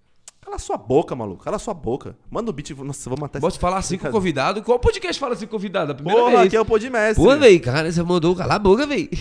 Cala 0.42 0.58
sua 0.58 0.76
boca, 0.76 1.14
maluco. 1.14 1.44
Cala 1.44 1.58
sua 1.58 1.72
boca. 1.72 2.16
Manda 2.28 2.50
o 2.50 2.52
beat. 2.52 2.70
Nossa, 2.70 3.08
vou 3.08 3.18
matar 3.18 3.40
Posso 3.40 3.58
falar 3.60 3.78
assim 3.78 3.96
com 3.96 4.08
o 4.08 4.10
convidado? 4.10 4.62
Qual 4.62 4.78
podcast 4.78 5.18
fala 5.18 5.34
assim 5.34 5.46
com 5.46 5.56
o 5.56 5.58
convidado? 5.58 5.92
A 5.92 5.94
primeira 5.94 6.18
Porra, 6.20 6.32
vez. 6.32 6.46
aqui 6.48 6.56
é 6.56 6.60
o 6.60 6.64
Podmestre. 6.64 7.24
Pô, 7.24 7.36
véi, 7.36 7.58
cara, 7.60 7.90
você 7.90 8.02
mandou 8.02 8.34
calar 8.34 8.56
a 8.56 8.58
boca, 8.58 8.86
véi. 8.86 9.08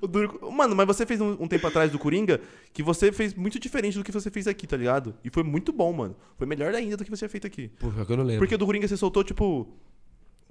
O 0.00 0.08
duro- 0.08 0.50
Mano, 0.50 0.74
mas 0.74 0.86
você 0.86 1.06
fez 1.06 1.20
um, 1.20 1.36
um 1.40 1.46
tempo 1.46 1.64
atrás 1.66 1.90
do 1.92 1.98
Coringa 1.98 2.40
que 2.72 2.82
você 2.82 3.12
fez 3.12 3.34
muito 3.34 3.58
diferente 3.60 3.96
do 3.96 4.02
que 4.02 4.10
você 4.10 4.30
fez 4.30 4.48
aqui, 4.48 4.66
tá 4.66 4.76
ligado? 4.76 5.14
E 5.24 5.30
foi 5.30 5.44
muito 5.44 5.72
bom, 5.72 5.92
mano. 5.92 6.16
Foi 6.36 6.44
melhor 6.46 6.74
ainda 6.74 6.96
do 6.96 7.04
que 7.04 7.10
você 7.10 7.18
tinha 7.18 7.28
feito 7.28 7.46
aqui. 7.46 7.68
Pior 7.68 8.04
que 8.04 8.12
eu 8.12 8.16
não 8.16 8.24
lembro. 8.24 8.40
Porque 8.40 8.54
o 8.56 8.58
do 8.58 8.66
Coringa 8.66 8.88
você 8.88 8.96
soltou, 8.96 9.22
tipo. 9.22 9.68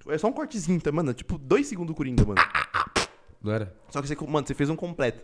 É 0.08 0.17
só 0.17 0.27
um 0.27 0.32
cortezinho, 0.32 0.80
tá, 0.80 0.91
mano? 0.91 1.13
Tipo, 1.13 1.38
dois 1.38 1.67
segundos 1.67 1.93
do 1.93 1.97
Coringa, 1.97 2.23
mano. 2.23 2.41
Não 3.43 3.51
era? 3.51 3.75
Só 3.89 4.01
que 4.01 4.08
você, 4.08 4.15
mano, 4.25 4.47
você 4.47 4.54
fez 4.54 4.69
um 4.69 4.75
completo. 4.75 5.23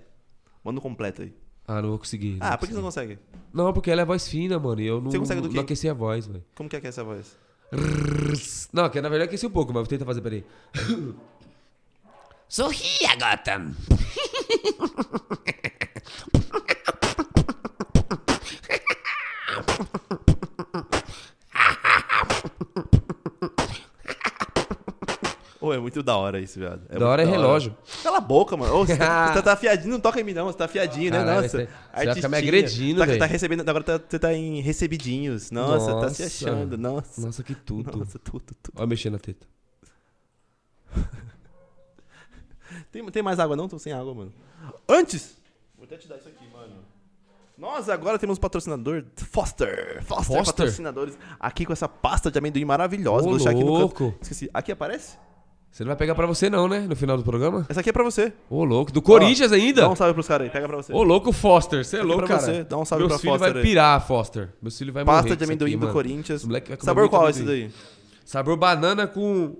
Manda 0.64 0.80
um 0.80 0.84
completo 0.84 1.22
aí. 1.22 1.34
Ah, 1.68 1.82
não 1.82 1.90
vou 1.90 2.00
conseguir. 2.00 2.38
Ah, 2.40 2.52
não 2.52 2.58
por 2.58 2.68
que 2.68 2.74
você 2.74 2.78
não 2.78 2.84
consegue? 2.86 3.20
Não, 3.54 3.74
porque 3.74 3.92
ela 3.92 4.02
é 4.02 4.06
voz 4.06 4.28
fina, 4.28 4.58
mano. 4.58 4.80
E 4.80 4.88
eu 4.88 5.02
não, 5.02 5.12
Você 5.12 5.20
consegue 5.20 5.42
do 5.42 5.50
quê? 5.50 5.56
não 5.56 5.64
aqueci 5.64 5.90
a 5.90 5.94
voz, 5.94 6.26
velho. 6.26 6.44
Como 6.56 6.70
que 6.70 6.76
é 6.78 6.80
que 6.80 6.88
é 6.88 6.90
essa 6.90 7.04
voz? 7.04 7.38
Não, 8.72 8.90
que 8.90 9.02
na 9.02 9.10
verdade 9.10 9.28
aqueci 9.28 9.46
um 9.46 9.50
pouco, 9.50 9.74
mas 9.74 9.82
vou 9.82 9.88
tentar 9.88 10.06
fazer, 10.06 10.22
peraí. 10.22 10.46
Sorria, 12.48 13.16
Gotham. 13.20 13.74
Ô, 25.68 25.74
é 25.74 25.80
muito 25.80 26.02
da 26.04 26.16
hora 26.18 26.40
isso, 26.40 26.60
viado. 26.60 26.82
É 26.90 26.98
Da 26.98 27.08
hora 27.08 27.22
é 27.22 27.26
relógio. 27.26 27.76
Cala 28.04 28.18
a 28.18 28.22
boca, 28.22 28.56
mano. 28.56 28.74
Ô, 28.76 28.86
você, 28.86 28.96
tá, 28.98 29.34
você 29.34 29.42
tá 29.42 29.54
afiadinho, 29.54 29.92
não 29.92 30.00
toca 30.00 30.20
em 30.20 30.24
mim, 30.24 30.34
não. 30.34 30.46
Você 30.46 30.58
tá 30.58 30.66
afiadinho, 30.66 31.12
né? 31.12 31.18
Caralho, 31.20 31.42
Nossa. 31.42 31.50
você- 31.58 31.66
você 31.66 31.72
artistinha. 32.08 32.30
me 32.30 32.38
agredindo, 32.38 33.06
tá, 33.06 33.18
tá 33.18 33.26
recebendo, 33.26 33.68
agora 33.70 33.84
tá- 33.84 34.00
você 34.08 34.20
tá 34.20 34.34
em 34.34 34.62
recebidinhos. 34.62 35.52
Nossa, 35.52 35.88
tá 36.00 36.10
se 36.10 36.24
Nossa. 36.24 36.24
achando. 36.26 36.78
Nossa. 36.78 37.22
Nossa, 37.22 37.44
que 37.44 37.56
tudo. 37.56 37.98
Nossa, 37.98 38.20
tudo, 38.20 38.44
tudo. 38.62 38.74
Olha 38.76 38.88
mexendo 38.88 39.14
na 39.14 39.20
teta. 39.20 39.46
Tem, 42.92 43.06
tem 43.10 43.24
mais 43.24 43.40
água 43.40 43.56
não? 43.56 43.68
Tô 43.68 43.80
sem 43.80 43.94
água, 43.94 44.14
mano. 44.14 44.34
Antes! 44.88 45.38
Vou 45.76 45.86
até 45.86 45.98
te 45.98 46.08
dar 46.08 46.18
isso 46.18 46.28
aqui, 46.28 46.48
mano. 46.52 46.76
Nós 47.58 47.90
agora 47.90 48.20
temos 48.20 48.38
um 48.38 48.42
patrocinador, 48.42 49.04
Foster. 49.16 50.04
Foster, 50.04 50.38
Foster? 50.38 50.46
patrocinadores. 50.46 51.18
Aqui 51.40 51.66
com 51.66 51.74
essa 51.74 51.88
pasta 51.88 52.30
de 52.30 52.38
amendoim 52.38 52.66
maravilhosa. 52.66 53.26
Ô, 53.26 53.30
Vou 53.30 53.38
deixar 53.38 53.52
aqui 53.52 53.64
no 53.64 53.90
canto. 53.90 54.14
Esqueci. 54.22 54.50
Aqui 54.54 54.72
aparece? 54.72 55.18
Você 55.78 55.84
não 55.84 55.90
vai 55.90 55.96
pegar 55.96 56.16
pra 56.16 56.26
você 56.26 56.50
não, 56.50 56.68
né? 56.68 56.80
No 56.90 56.96
final 56.96 57.16
do 57.16 57.24
programa? 57.24 57.64
Essa 57.70 57.82
aqui 57.82 57.90
é 57.90 57.94
pra 57.94 58.04
você. 58.04 58.34
Ô, 58.50 58.64
louco. 58.64 58.92
Do 58.92 59.00
Corinthians 59.00 59.52
ainda? 59.52 59.82
Dá 59.82 59.90
um 59.90 59.96
salve 59.96 60.16
pros 60.16 60.28
caras 60.28 60.48
aí. 60.48 60.52
Pega 60.52 60.68
pra 60.68 60.78
você. 60.78 60.92
Ô, 60.92 61.04
louco, 61.04 61.32
Foster. 61.32 61.86
Você 61.86 61.98
é 61.98 62.02
louco, 62.02 62.26
pra 62.26 62.40
cara. 62.40 62.42
você. 62.42 62.64
Dá 62.64 62.78
um 62.80 62.84
salve 62.84 63.04
Meu 63.04 63.10
pra 63.10 63.20
filho 63.20 63.34
Foster 63.34 63.54
vai 63.54 63.62
aí. 63.62 63.68
pirar, 63.68 64.08
Foster. 64.08 64.50
Meu 64.60 64.72
filho 64.72 64.92
vai 64.92 65.04
morrer 65.04 65.16
Pasta 65.18 65.30
com 65.30 65.36
de 65.36 65.44
isso 65.44 65.52
amendoim 65.52 65.68
aqui, 65.70 65.78
do 65.78 65.82
mano. 65.82 65.94
Corinthians. 65.94 66.40
Esse 66.40 66.48
moleque 66.48 66.70
vai 66.70 66.78
comer 66.78 66.86
Sabor 66.86 67.04
muito 67.04 67.12
qual 67.12 67.30
esse 67.30 67.40
amendoim. 67.44 67.62
daí? 67.68 67.72
Sabor 68.26 68.58
banana 68.58 69.06
com... 69.06 69.56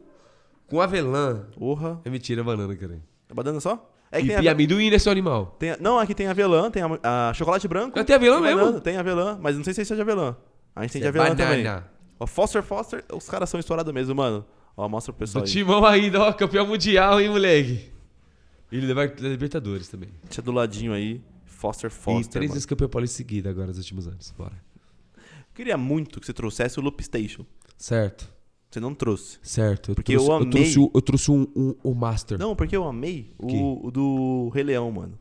Com 0.68 0.82
avelã. 0.82 1.44
Porra. 1.56 2.02
É 2.04 2.10
mentira, 2.10 2.44
banana, 2.44 2.76
cara. 2.76 3.00
É 3.30 3.34
banana 3.36 3.60
só? 3.60 3.88
É 4.12 4.18
que 4.20 4.26
E, 4.26 4.28
tem, 4.30 4.36
e 4.38 4.40
ave- 4.40 4.50
amendoim, 4.50 4.90
né, 4.90 4.98
seu 4.98 5.12
animal? 5.12 5.56
tem 5.60 5.70
a- 5.70 5.78
Não, 5.80 6.00
aqui 6.00 6.16
tem 6.16 6.28
avelã, 6.28 6.72
tem 6.72 6.82
a, 7.04 7.30
a 7.30 7.34
chocolate 7.36 7.68
branco. 7.68 8.00
Ah, 8.00 8.04
tem 8.04 8.16
avelã 8.16 8.42
banana, 8.42 8.66
mesmo? 8.66 8.82
Tem 8.82 8.98
avelã, 8.98 9.38
mas 9.40 9.56
não 9.56 9.64
sei 9.64 9.72
se 9.76 9.82
esse 9.84 9.94
é 9.94 9.96
de 9.96 10.02
avelã. 10.02 10.36
A 10.76 10.82
gente 10.82 10.94
tem 10.94 11.02
de 11.02 11.06
É 11.06 11.10
avelã 11.10 11.36
também. 11.36 11.64
banana. 11.64 11.86
Ó, 12.20 12.26
Foster, 12.26 12.64
Foster, 12.64 13.06
os 13.14 13.30
caras 13.30 13.48
são 13.52 13.60
estourados 13.60 13.94
mesmo, 13.94 14.16
mano. 14.16 14.44
Ó, 14.78 14.88
mostra 14.88 15.12
pro 15.12 15.22
pessoal 15.22 15.44
Do 15.44 15.48
aí. 15.48 15.54
timão 15.54 15.84
ainda, 15.84 16.22
ó. 16.22 16.32
Campeão 16.32 16.68
mundial, 16.68 17.20
hein, 17.20 17.30
moleque? 17.30 17.92
E 18.72 18.78
ele 18.78 18.86
leva 18.94 19.08
da 19.08 19.28
Libertadores 19.28 19.88
também. 19.90 20.10
Deixa 20.24 20.42
do 20.42 20.52
ladinho 20.52 20.94
aí. 20.94 21.20
Foster, 21.46 21.90
e 21.90 21.94
Foster, 21.94 22.30
três 22.34 22.50
mano. 22.50 22.54
vezes 22.54 22.66
campeão 22.68 22.88
paulista 22.88 23.18
seguida 23.18 23.50
agora 23.50 23.68
nos 23.68 23.78
últimos 23.80 24.08
anos. 24.08 24.32
Bora. 24.38 24.54
Queria 25.56 25.76
muito 25.76 26.20
que 26.20 26.26
você 26.28 26.34
trouxesse 26.34 26.80
o 26.80 26.84
Loop 26.84 27.02
Station. 27.04 27.44
Certo. 27.76 28.32
Você 28.70 28.80
não 28.80 28.94
trouxe. 28.94 29.40
Certo. 29.42 29.96
Porque 29.96 30.14
trouxe, 30.14 30.30
eu 30.30 30.36
amei- 30.36 30.50
trouxe, 30.52 30.80
o- 30.80 30.92
eu 30.94 31.02
trouxe 31.02 31.32
um, 31.32 31.48
um, 31.56 31.74
o 31.82 31.96
Master. 31.96 32.38
Não, 32.38 32.56
porque 32.56 32.76
eu 32.78 32.88
amei 32.88 33.34
o, 33.40 33.88
o 33.88 33.90
do 33.90 34.50
Rei 34.54 34.64
Leão, 34.64 34.92
mano. 34.92 35.18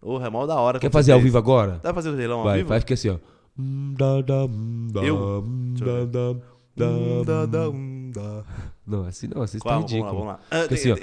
Porra, 0.00 0.26
é 0.26 0.30
mal 0.30 0.46
da 0.46 0.56
hora. 0.56 0.78
Quer 0.78 0.90
fazer 0.90 1.12
ao 1.12 1.20
vivo 1.20 1.38
agora? 1.38 1.74
Dá 1.74 1.80
pra 1.84 1.94
fazer 1.94 2.10
o 2.10 2.16
Rei 2.16 2.26
Leão 2.26 2.40
ao 2.40 2.44
Vai, 2.44 2.58
vivo? 2.58 2.68
vai 2.68 2.80
ficar 2.80 2.94
assim, 2.94 3.08
ó. 3.08 3.18
Da, 3.56 4.20
da, 4.20 4.46
da, 4.92 5.02
Eu? 5.04 5.42
Deixa 5.42 5.84
eu 5.84 6.06
da, 6.06 6.32
ver. 6.32 7.24
da, 7.24 7.46
da, 7.46 8.44
não, 8.84 9.04
assim 9.06 9.28
não, 9.32 9.42
assim 9.42 9.58
Qual? 9.60 9.76
tá 9.76 9.80
ridículo. 9.82 10.10
Vamos 10.12 10.26
lá, 10.26 10.40
vamos 10.50 10.60
lá. 10.60 10.62
Ah, 10.62 10.74
assim, 10.74 10.90
ó. 10.90 10.96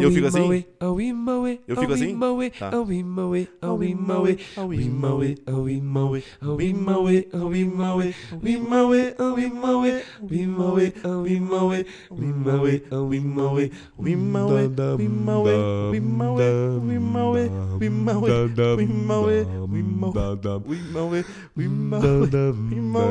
Eu 0.00 0.10
fico 0.12 0.26
assim? 0.26 0.38
Eu 1.66 1.76
fico 1.76 1.92
assim? 1.92 2.16
Tá. 2.50 2.70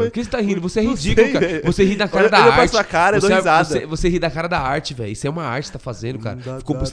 O 0.07 0.11
que 0.11 0.23
você 0.23 0.29
tá 0.29 0.39
rindo? 0.39 0.61
Você 0.61 0.79
é 0.79 0.83
ridículo, 0.83 1.31
cara. 1.33 1.61
Você 1.65 1.83
ri 1.83 1.95
na 1.97 2.07
cara 2.07 2.29
da 2.29 2.37
arte 2.39 2.75
cara, 3.29 3.39
eu 3.39 3.43
dou 3.43 3.51
você, 3.51 3.59
risada. 3.59 3.63
Você, 3.65 3.85
você 3.85 4.09
ri 4.09 4.19
da 4.19 4.29
cara 4.31 4.47
da 4.47 4.59
arte, 4.59 4.93
velho. 4.93 5.11
Isso 5.11 5.25
é 5.25 5.29
uma 5.29 5.43
arte 5.43 5.63
que 5.65 5.67
você 5.67 5.73
tá 5.73 5.79
fazendo, 5.79 6.19
cara. 6.19 6.35
Dá- 6.37 6.57
Ficou 6.59 6.75
dá- 6.77 6.85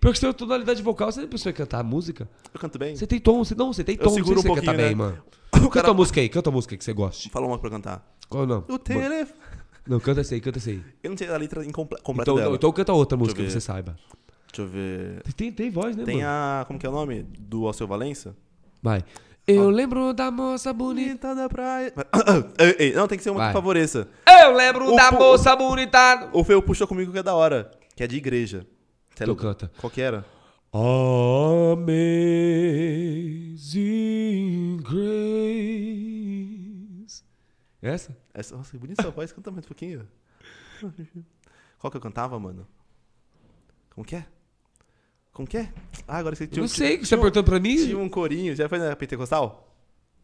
Pior 0.00 0.12
que 0.12 0.18
você 0.18 0.26
tem 0.26 0.32
tonalidade 0.32 0.82
vocal, 0.82 1.10
você 1.12 1.20
não 1.20 1.28
pensou 1.28 1.50
em 1.50 1.54
cantar 1.54 1.82
música? 1.84 2.28
Eu 2.52 2.60
canto 2.60 2.78
bem? 2.78 2.94
Você 2.96 3.06
tem 3.06 3.18
tom, 3.18 3.44
você 3.44 3.54
não, 3.54 3.72
você 3.72 3.82
tem 3.84 3.94
Eu 3.96 3.98
tom, 4.00 4.04
não 4.06 4.14
sei 4.14 4.22
seguro 4.24 4.40
se 4.40 4.46
um 4.46 4.54
você 4.54 4.60
canta 4.60 4.72
pouquinho, 4.72 4.88
bem, 4.88 4.96
né? 4.96 5.02
mano. 5.04 5.22
O 5.58 5.60
Canta 5.62 5.70
cara 5.70 5.88
uma 5.88 5.94
música 5.94 6.20
aí, 6.20 6.28
canta 6.28 6.50
uma 6.50 6.54
música 6.56 6.76
que 6.76 6.84
você 6.84 6.92
goste. 6.92 7.30
fala 7.30 7.46
uma 7.46 7.58
pra 7.58 7.68
cantar. 7.70 8.06
Qual 8.28 8.46
não? 8.46 8.64
O 8.68 8.78
telefone. 8.78 9.38
Não, 9.86 9.98
canta 9.98 10.20
essa 10.20 10.34
aí, 10.34 10.40
canta 10.40 10.58
essa 10.58 10.70
aí. 10.70 10.82
Eu 11.02 11.10
não 11.10 11.16
sei 11.16 11.26
a 11.28 11.36
letra 11.36 11.64
incomple- 11.64 11.98
completa 12.02 12.30
Então, 12.30 12.36
dela. 12.42 12.54
então 12.56 12.70
canta 12.72 12.92
outra 12.92 13.16
música 13.16 13.40
eu 13.40 13.46
que 13.46 13.50
você 13.52 13.60
saiba. 13.60 13.96
Deixa 14.52 14.62
eu 14.62 14.66
ver. 14.68 15.22
Tem, 15.34 15.50
tem 15.50 15.70
voz, 15.70 15.96
né, 15.96 16.04
Tem 16.04 16.18
mano? 16.18 16.28
a. 16.28 16.64
Como 16.66 16.78
que 16.78 16.86
é 16.86 16.88
o 16.88 16.92
nome? 16.92 17.22
Do 17.38 17.66
Alceu 17.66 17.86
Valença? 17.86 18.36
Vai. 18.82 19.02
Eu 19.48 19.70
lembro 19.70 20.12
da 20.12 20.30
moça 20.30 20.72
bonita. 20.72 21.34
Da 21.34 21.48
praia. 21.48 21.92
Ei, 22.58 22.76
ei, 22.78 22.92
Não, 22.92 23.08
tem 23.08 23.16
que 23.16 23.24
ser 23.24 23.30
uma 23.30 23.38
Vai. 23.38 23.48
que 23.48 23.52
favoreça. 23.54 24.06
Eu 24.42 24.52
lembro 24.54 24.92
O 24.92 24.96
da 24.96 25.10
po- 25.10 25.18
moça 25.18 25.56
bonita. 25.56 26.28
O 26.32 26.44
Feu 26.44 26.60
puxou 26.62 26.86
comigo 26.86 27.10
que 27.12 27.18
é 27.18 27.22
da 27.22 27.34
hora. 27.34 27.70
Que 27.96 28.04
é 28.04 28.06
de 28.06 28.16
igreja. 28.16 28.66
Cê 29.16 29.24
é 29.24 29.26
louco. 29.26 29.42
canta. 29.42 29.70
Qual 29.80 29.90
que 29.90 30.00
era? 30.02 30.24
Amazing 33.48 34.78
Grace. 34.82 34.98
Essa? 37.80 38.16
Essa, 38.34 38.56
nossa, 38.56 38.70
que 38.72 38.78
bonita 38.78 39.02
sua 39.02 39.10
voz. 39.10 39.32
Canta 39.32 39.50
mais 39.50 39.64
um 39.64 39.68
pouquinho. 39.68 40.06
Qual 41.78 41.90
que 41.90 41.96
eu 41.96 42.00
cantava, 42.00 42.38
mano? 42.38 42.66
Como 43.94 44.04
que 44.06 44.16
é? 44.16 44.26
Como 45.38 45.46
que 45.46 45.56
é? 45.56 45.68
Ah, 46.08 46.18
agora 46.18 46.34
você 46.34 46.48
tinha, 46.48 46.60
Não 46.60 46.66
sei, 46.66 46.98
você 46.98 47.16
perguntando 47.16 47.44
pra 47.44 47.60
mim? 47.60 47.76
Tinha 47.76 47.96
um 47.96 48.08
corinho. 48.08 48.56
Já 48.56 48.68
foi 48.68 48.76
na 48.76 48.96
Pentecostal? 48.96 49.72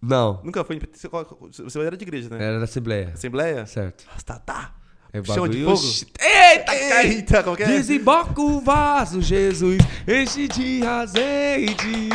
Não. 0.02 0.40
Nunca 0.42 0.64
foi 0.64 0.74
em 0.74 0.80
Pentecostal. 0.80 1.38
Você 1.52 1.78
era 1.78 1.96
de 1.96 2.02
igreja, 2.02 2.28
né? 2.28 2.44
Era 2.44 2.58
da 2.58 2.64
Assembleia. 2.64 3.12
Assembleia? 3.14 3.64
Certo. 3.64 4.04
Tá, 4.26 4.40
tá. 4.40 4.74
É 5.14 5.22
Chama 5.22 5.48
de 5.48 5.62
fogo? 5.62 5.80
Eita. 6.18 7.04
Eita, 7.04 7.42
como 7.44 7.56
que 7.56 7.62
é? 7.62 7.66
Desemboca 7.66 8.40
o 8.40 8.60
vaso, 8.60 9.22
Jesus, 9.22 9.78
enche 10.08 10.48
de 10.48 10.84
azeite. 10.84 12.08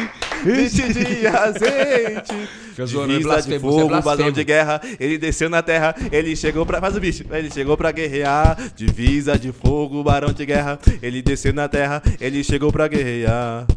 Enche 0.45 0.93
de 0.93 1.25
azeite. 1.25 2.49
É 2.79 2.85
Divisa 2.85 3.07
de 3.07 3.19
blasfemo, 3.19 3.59
você 3.59 3.77
é 3.77 3.81
fogo, 3.81 4.01
balão 4.01 4.31
de 4.31 4.41
guerra. 4.41 4.79
Ele 5.01 5.17
desceu 5.17 5.49
na 5.49 5.61
terra, 5.61 5.93
ele 6.13 6.33
chegou 6.33 6.65
pra. 6.65 6.79
Faz 6.79 6.95
o 6.95 6.99
bicho. 7.01 7.25
Ele 7.29 7.51
chegou 7.51 7.75
pra 7.75 7.91
guerrear. 7.91 8.57
Divisa 8.73 9.37
de 9.37 9.51
fogo, 9.51 10.01
barão 10.01 10.31
de 10.31 10.45
guerra. 10.45 10.79
Ele 11.01 11.21
desceu 11.21 11.53
na 11.53 11.67
terra, 11.67 12.01
ele 12.21 12.41
chegou 12.41 12.71
pra 12.71 12.87
guerrear. 12.87 13.67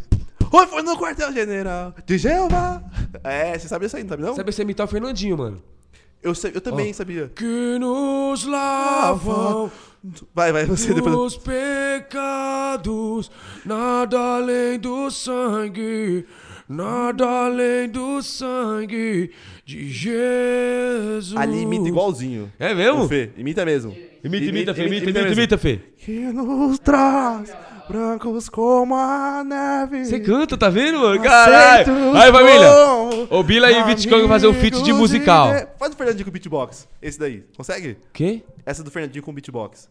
Oi, 0.53 0.67
foi 0.69 0.83
no 0.83 0.97
quartel-general 0.97 1.93
de 2.07 2.17
Jeová. 2.17 2.81
É, 3.25 3.59
você 3.59 3.67
sabia 3.67 3.87
isso 3.87 3.97
aí, 3.97 4.05
não 4.05 4.11
sabe 4.11 4.23
não? 4.23 4.37
Sabe 4.37 4.53
você 4.53 4.63
imitar 4.63 4.87
o 4.87 4.89
Fernandinho, 4.89 5.37
mano? 5.37 5.61
Eu, 6.23 6.35
sei- 6.35 6.53
eu 6.55 6.61
também 6.61 6.91
Ó. 6.91 6.95
sabia. 6.95 7.31
Que 7.35 7.79
nos 7.81 8.45
lavam 8.45 9.71
Vai, 10.35 10.53
vai, 10.53 10.65
você 10.67 10.93
depois. 10.95 11.15
os 11.15 11.37
pecados, 11.37 13.31
nada 13.65 14.19
além 14.19 14.79
do 14.79 15.11
sangue, 15.11 16.25
nada 16.69 17.25
além 17.47 17.89
do 17.89 18.21
sangue 18.23 19.31
de 19.65 19.89
Jesus. 19.89 21.37
Ali 21.37 21.61
imita 21.63 21.89
igualzinho. 21.89 22.53
É 22.59 22.75
mesmo? 22.75 23.03
O 23.05 23.09
Fê, 23.09 23.31
imita 23.37 23.65
mesmo. 23.65 23.95
Imita, 24.25 24.45
imita, 24.45 24.75
Fê, 24.75 24.87
imita, 24.87 25.05
imita, 25.05 25.21
mesmo. 25.23 25.33
imita, 25.39 25.59
Fê. 25.59 25.81
Que 25.99 26.13
nos 26.33 26.79
traz 26.79 27.53
brancos 27.89 28.49
como 28.49 28.95
a 28.95 29.43
neve. 29.45 30.05
Você 30.05 30.21
canta, 30.21 30.57
tá 30.57 30.69
vendo, 30.69 31.01
mano? 31.01 31.23
Caralho! 31.23 32.17
Aí, 32.17 32.33
família! 32.33 32.69
Ô, 33.31 33.43
Bila 33.43 33.71
e 33.71 34.09
vão 34.09 34.29
fazer 34.29 34.47
um 34.47 34.55
feat 34.55 34.83
de 34.83 34.93
musical. 34.93 35.49
Faz 35.79 35.93
o 35.93 35.97
Fernandinho 35.97 36.25
com 36.25 36.31
beatbox. 36.31 36.89
Esse 37.01 37.19
daí. 37.19 37.45
Consegue? 37.57 37.99
Quê? 38.13 38.43
Essa 38.65 38.83
do 38.83 38.91
Fernandinho 38.91 39.23
com 39.23 39.33
beatbox. 39.33 39.89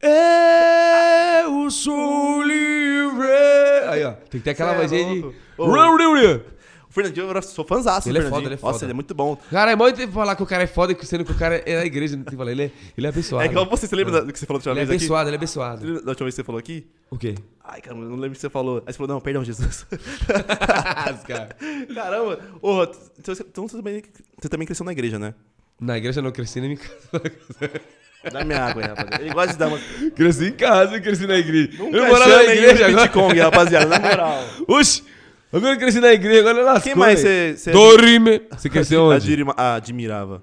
Eu 0.00 1.70
sou 1.70 2.42
livre. 2.42 3.28
Aí, 3.86 4.02
ó, 4.04 4.12
tem 4.12 4.40
que 4.40 4.42
ter 4.44 4.52
aquela 4.52 4.72
é 4.72 4.80
vozinha 4.80 5.14
de. 5.14 5.20
louco. 5.20 5.36
Fernandinho, 7.02 7.30
eu 7.30 7.42
sou 7.42 7.64
fãzaço 7.64 8.08
do 8.08 8.16
Ele 8.16 8.26
é 8.26 8.28
foda, 8.28 8.46
ele 8.46 8.54
é 8.54 8.58
Nossa, 8.60 8.72
foda. 8.72 8.84
ele 8.84 8.90
é 8.90 8.94
muito 8.94 9.14
bom. 9.14 9.36
Cara, 9.50 9.70
é 9.72 9.76
mó 9.76 9.90
tempo 9.92 10.12
falar 10.12 10.34
que 10.36 10.42
o 10.42 10.46
cara 10.46 10.62
é 10.64 10.66
foda, 10.66 10.96
sendo 11.02 11.24
que 11.24 11.32
o 11.32 11.34
cara 11.34 11.62
é 11.64 11.76
da 11.76 11.86
igreja. 11.86 12.16
Não 12.16 12.24
tem 12.24 12.32
que 12.32 12.36
falar. 12.36 12.50
Ele 12.50 12.64
é, 12.64 12.70
ele 12.96 13.06
é 13.06 13.10
abençoado. 13.10 13.44
É 13.46 13.50
igual 13.50 13.66
você, 13.68 13.86
você 13.86 13.94
lembra 13.96 14.12
da- 14.14 14.20
do 14.22 14.32
que 14.32 14.38
você 14.38 14.46
falou 14.46 14.60
da 14.60 14.70
última 14.70 14.72
Ele 14.74 14.80
é 14.80 14.84
vez 14.84 14.96
aqui? 14.96 15.04
abençoado, 15.04 15.28
ele 15.28 15.36
é 15.36 15.38
abençoado. 15.38 15.86
Lembra 15.86 16.02
Da 16.02 16.10
última 16.10 16.24
vez 16.26 16.34
que 16.34 16.40
você 16.42 16.44
falou 16.44 16.58
aqui? 16.58 16.86
O 17.10 17.16
quê? 17.16 17.34
Ai, 17.64 17.80
caramba, 17.80 18.04
eu 18.04 18.08
não 18.10 18.16
lembro 18.16 18.30
o 18.30 18.34
que 18.34 18.40
você 18.40 18.50
falou. 18.50 18.82
Aí 18.86 18.92
você 18.92 18.96
falou, 18.98 19.14
não, 19.14 19.20
perdão, 19.20 19.44
Jesus. 19.44 19.86
Cara. 21.26 21.56
Caramba. 21.94 22.40
Ô, 22.60 22.82
então 23.18 23.34
você, 23.34 23.42
então 23.42 23.68
você 23.68 23.76
também, 23.76 24.02
você 24.40 24.48
também 24.48 24.66
cresceu 24.66 24.84
na 24.84 24.92
igreja, 24.92 25.18
né? 25.18 25.34
Na 25.80 25.96
igreja 25.96 26.20
não 26.20 26.32
cresci 26.32 26.60
nem 26.60 26.70
me 26.70 26.78
Dá 28.32 28.44
minha 28.44 28.64
água 28.64 28.82
aí, 28.82 28.88
rapaziada. 28.88 29.22
Ele 29.22 29.32
gosta 29.32 29.52
de 29.52 29.58
dar 29.58 29.68
uma... 29.68 29.78
Cresci 30.16 30.46
em 30.46 30.52
casa, 30.52 31.00
cresci 31.00 31.26
na 31.26 31.36
igreja. 31.38 31.70
Nunca 31.78 31.96
eu 31.96 32.06
morava 32.08 32.36
na 32.36 32.42
igreja 32.54 32.88
ele 32.88 32.96
de. 33.00 33.08
Kong, 33.10 33.38
rapaziada, 33.38 33.86
na 33.86 34.00
moral. 34.00 34.44
Oxi! 34.66 35.04
Agora 35.52 35.74
eu 35.74 35.78
cresci 35.78 36.00
na 36.00 36.12
igreja, 36.12 36.40
agora 36.40 36.62
lascou. 36.62 36.82
Quem 36.82 36.94
mais 36.94 37.20
você... 37.20 37.56
você 37.56 37.70
Dorime! 37.72 38.42
Você 38.56 38.68
cresceu 38.68 39.04
onde? 39.04 39.16
admirima- 39.16 39.54
admirava? 39.56 40.42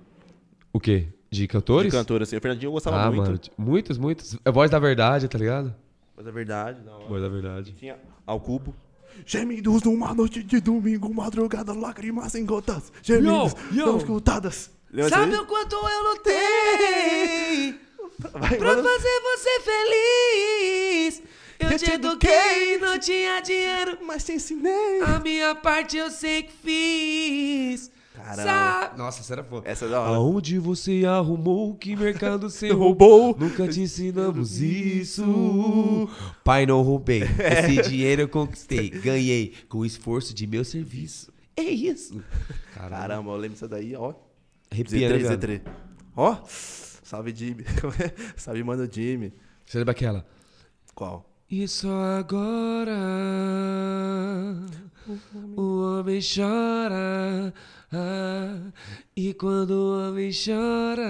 O 0.73 0.79
quê? 0.79 1.07
De 1.29 1.41
De 1.41 1.47
cantores? 1.47 1.91
cantor, 1.91 2.21
assim. 2.23 2.35
O 2.37 2.41
Fernandinho 2.41 2.69
eu 2.69 2.73
gostava 2.73 2.97
ah, 2.97 3.11
muito. 3.11 3.21
mano. 3.23 3.39
Muitos, 3.57 3.97
muitos. 3.97 4.37
É 4.43 4.51
voz 4.51 4.71
da 4.71 4.79
verdade, 4.79 5.27
tá 5.27 5.37
ligado? 5.37 5.75
Mas 6.17 6.25
é 6.25 6.31
verdade, 6.31 6.79
não. 6.85 7.07
Voz 7.07 7.21
da 7.21 7.27
verdade. 7.29 7.73
Tinha 7.73 7.97
ao 8.25 8.39
cubo. 8.39 8.73
Gemidos 9.25 9.83
numa 9.83 10.13
noite 10.13 10.41
de 10.43 10.59
domingo, 10.59 11.13
madrugada, 11.13 11.73
lágrimas 11.73 12.33
em 12.35 12.45
gotas. 12.45 12.91
Gemidos 13.01 13.53
Yo, 13.71 13.77
yo. 13.79 13.85
não 13.85 13.97
escutadas. 13.97 14.71
Sabe 15.09 15.35
o 15.35 15.45
quanto 15.45 15.75
eu 15.75 16.03
lutei? 16.09 17.75
Vai, 18.33 18.57
pra 18.57 18.75
manda- 18.75 18.83
fazer 18.89 19.19
você 19.21 19.59
feliz? 19.61 21.23
Eu, 21.59 21.77
te 21.77 21.91
eduquei, 21.91 22.77
não 22.79 22.99
tinha 22.99 23.39
dinheiro. 23.41 23.97
Mas 24.05 24.23
te 24.23 24.33
ensinei. 24.33 25.01
A 25.01 25.19
minha 25.19 25.55
parte 25.55 25.97
eu 25.97 26.09
sei 26.11 26.43
que 26.43 26.51
fiz. 26.51 27.91
Caramba. 28.13 28.93
Nossa, 28.97 29.19
essa 29.19 29.33
era 29.33 29.43
foda. 29.43 29.69
Essa 29.69 29.85
é 29.85 29.89
da 29.89 30.01
hora. 30.01 30.15
Aonde 30.15 30.57
você 30.57 31.03
arrumou 31.05 31.75
que 31.75 31.95
mercado 31.95 32.49
você 32.49 32.71
Roubou. 32.73 33.35
Nunca 33.37 33.67
te 33.67 33.81
ensinamos 33.81 34.59
isso. 34.61 36.09
Pai, 36.43 36.65
não 36.65 36.81
roubei. 36.81 37.23
Esse 37.23 37.81
dinheiro 37.89 38.23
eu 38.23 38.29
conquistei. 38.29 38.89
Ganhei 38.89 39.53
com 39.67 39.79
o 39.79 39.85
esforço 39.85 40.33
de 40.33 40.47
meu 40.47 40.63
serviço. 40.63 41.31
É 41.57 41.63
isso. 41.63 42.21
Caramba. 42.73 42.97
Caramba, 42.97 43.31
eu 43.31 43.35
lembro 43.37 43.53
disso 43.53 43.67
daí, 43.67 43.95
ó. 43.95 44.13
Arrepia, 44.71 45.09
né, 45.09 45.15
Z3, 45.15 45.19
viado? 45.19 45.41
Z3. 45.41 45.61
Ó. 46.15 46.37
Salve, 47.03 47.33
Jimmy. 47.35 47.65
Salve, 48.35 48.63
mano, 48.63 48.89
Jimmy. 48.91 49.33
Você 49.65 49.77
lembra 49.77 49.91
aquela? 49.91 50.25
Qual? 50.93 51.29
E 51.49 51.67
só 51.67 52.17
agora 52.19 52.97
o 55.55 55.81
homem 55.99 56.19
chora. 56.19 57.53
ah, 57.91 58.71
e 59.15 59.33
quando 59.35 59.71
o 59.71 60.09
homem 60.09 60.31
chora, 60.33 61.07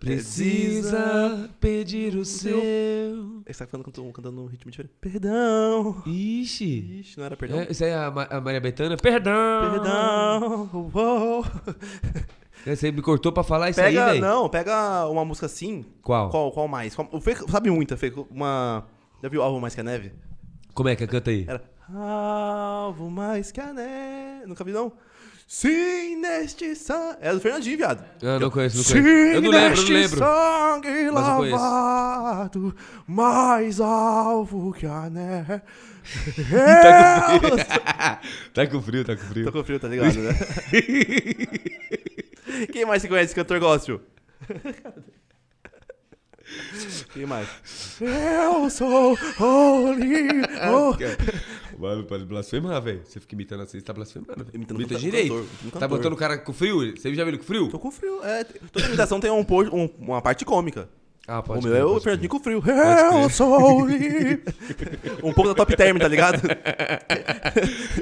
precisa 0.00 1.50
pedir 1.60 2.16
o 2.16 2.24
seu. 2.24 2.58
Ele 2.58 3.54
tá 3.54 3.66
falando 3.66 3.84
cantando, 3.84 4.12
cantando 4.12 4.42
um 4.42 4.46
ritmo 4.46 4.70
diferente. 4.70 4.94
Perdão. 5.00 6.02
Ixi. 6.06 7.00
Ixi, 7.00 7.18
não 7.18 7.26
era 7.26 7.36
perdão? 7.36 7.60
É, 7.60 7.70
isso 7.70 7.84
aí 7.84 7.90
é 7.90 7.96
a, 7.96 8.10
Ma- 8.10 8.28
a 8.30 8.40
Maria 8.40 8.60
Bethânia? 8.60 8.96
Perdão! 8.96 9.70
Perdão. 9.72 10.90
Uou. 10.94 11.44
Você 12.64 12.92
me 12.92 13.02
cortou 13.02 13.32
pra 13.32 13.42
falar 13.42 13.70
isso 13.70 13.80
Pega, 13.80 14.04
aí, 14.06 14.10
velho? 14.12 14.20
não, 14.24 14.48
pega 14.48 15.06
uma 15.08 15.24
música 15.24 15.46
assim. 15.46 15.84
Qual? 16.02 16.30
Qual, 16.30 16.52
qual 16.52 16.68
mais? 16.68 16.94
Qual- 16.94 17.08
o 17.12 17.20
Fê 17.20 17.34
sabe 17.48 17.70
muita, 17.70 17.96
Fê. 17.96 18.12
Uma. 18.30 18.86
Já 19.22 19.28
viu 19.28 19.42
Alvo 19.42 19.60
Mais 19.60 19.74
que 19.74 19.80
a 19.80 19.84
Neve? 19.84 20.12
Como 20.74 20.88
é 20.88 20.96
que 20.96 21.04
é? 21.04 21.06
Canta 21.06 21.30
aí. 21.30 21.44
Era. 21.48 21.62
Alvo 21.94 23.10
mais 23.10 23.52
que 23.52 23.60
a 23.60 23.72
neve. 23.72 24.46
Nunca 24.46 24.64
vi, 24.64 24.72
não? 24.72 24.92
Sim, 25.46 26.16
neste 26.16 26.74
sangue. 26.74 27.18
É 27.20 27.30
do 27.32 27.40
Fernandinho, 27.40 27.76
viado. 27.76 28.02
Eu 28.22 28.40
não 28.40 28.50
conheço, 28.50 28.78
não 28.78 28.84
Sim, 28.84 29.02
conheço. 29.02 29.34
Eu 29.36 29.42
não 29.42 29.50
lembro, 29.50 29.58
eu 29.58 29.62
não 29.62 29.68
neste 29.70 29.92
lembro. 29.92 30.18
sangue 30.18 31.10
lavado, 31.10 32.74
mais 33.06 33.80
alvo 33.80 34.72
que 34.72 34.86
a 34.86 35.10
neve. 35.10 35.60
tá 38.54 38.66
com 38.66 38.80
frio, 38.80 39.04
tá 39.04 39.14
com 39.14 39.22
frio. 39.24 39.44
Tô 39.44 39.52
com 39.52 39.62
frio, 39.64 39.78
tá 39.78 39.88
ligado, 39.88 40.16
né? 40.18 40.32
Quem 42.70 42.84
mais 42.84 43.02
você 43.02 43.08
conhece 43.08 43.34
cantor 43.34 43.58
gospel? 43.60 44.00
Quem 47.14 47.24
mais? 47.24 47.48
Eu 48.00 48.68
sou 48.68 49.16
holy. 49.38 50.28
Oh. 50.70 50.94
Mano, 51.80 52.04
pode 52.04 52.24
blasfemar, 52.24 52.80
velho. 52.82 53.00
Você 53.04 53.20
fica 53.20 53.34
imitando 53.34 53.62
assim, 53.62 53.78
você 53.78 53.84
tá 53.84 53.92
blasfemando. 53.92 54.44
velho. 54.44 54.50
Imitando 54.54 54.76
Imita 54.78 54.94
cantor, 54.94 55.10
direito. 55.10 55.32
imitando 55.34 55.70
Tá 55.72 55.80
cantor. 55.80 55.88
botando 55.98 56.12
o 56.12 56.16
cara 56.16 56.38
com 56.38 56.52
frio? 56.52 56.94
Você 56.96 57.14
já 57.14 57.22
viu 57.24 57.28
ele 57.28 57.38
com 57.38 57.44
frio? 57.44 57.68
Tô 57.68 57.78
com 57.78 57.90
frio. 57.90 58.22
É, 58.24 58.44
toda 58.44 58.86
imitação 58.86 59.20
tem 59.20 59.30
um, 59.30 59.40
um- 59.40 59.90
uma 59.98 60.20
parte 60.20 60.44
cômica. 60.44 60.88
Ah, 61.26 61.38
o 61.38 61.42
pode 61.44 61.62
meu 61.62 61.70
crer, 61.72 61.80
é 61.82 61.84
o 61.84 62.00
Fernandinho 62.00 62.28
com 62.28 62.40
frio. 62.40 62.62
Eu 63.22 63.30
sou. 63.30 63.86
Um 65.22 65.32
pouco 65.32 65.50
da 65.50 65.54
top 65.54 65.76
term, 65.76 65.96
tá 65.98 66.08
ligado? 66.08 66.40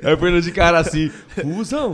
É 0.02 0.14
o 0.14 0.18
Fernando 0.18 0.42
de 0.42 0.50
cara 0.52 0.78
assim. 0.78 1.10
Fusão. 1.28 1.92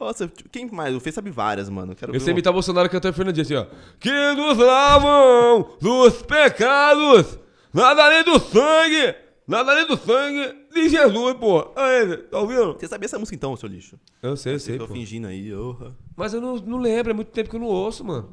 Nossa, 0.00 0.32
quem 0.50 0.68
mais? 0.70 0.94
O 0.96 1.00
Fê 1.00 1.12
sabe 1.12 1.30
várias, 1.30 1.68
mano. 1.68 1.94
Quero 1.94 2.14
Eu 2.14 2.18
sei 2.20 2.28
uma- 2.30 2.32
imitar 2.38 2.50
o 2.50 2.54
Bolsonaro 2.54 2.88
cantando 2.88 3.14
Fernandinho 3.14 3.42
assim, 3.44 3.54
ó. 3.54 3.66
Que 4.00 4.10
nos 4.34 4.56
lavam 4.56 5.76
dos 5.80 6.22
pecados, 6.22 7.38
nada 7.72 8.04
além 8.06 8.24
do 8.24 8.38
sangue, 8.40 9.14
nada 9.46 9.72
além 9.72 9.86
do 9.86 9.96
sangue 9.98 10.56
de 10.72 10.88
Jesus, 10.88 11.34
pô. 11.38 11.70
Aí, 11.76 12.16
tá 12.16 12.38
ouvindo? 12.38 12.72
Você 12.78 12.88
sabia 12.88 13.04
essa 13.06 13.18
música 13.18 13.34
então, 13.36 13.54
seu 13.56 13.68
lixo? 13.68 13.98
Eu 14.22 14.36
sei, 14.36 14.54
eu 14.54 14.58
sei, 14.58 14.78
Tô 14.78 14.88
fingindo 14.88 15.26
aí, 15.26 15.52
orra. 15.54 15.94
Mas 16.16 16.32
eu 16.32 16.40
não, 16.40 16.56
não 16.56 16.78
lembro, 16.78 17.10
é 17.10 17.14
muito 17.14 17.30
tempo 17.30 17.50
que 17.50 17.56
eu 17.56 17.60
não 17.60 17.66
ouço, 17.68 18.02
mano. 18.04 18.30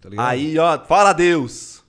Tá 0.00 0.08
ligado? 0.08 0.26
Aí, 0.26 0.58
ó, 0.58 0.78
fala 0.86 1.12
Deus. 1.12 1.84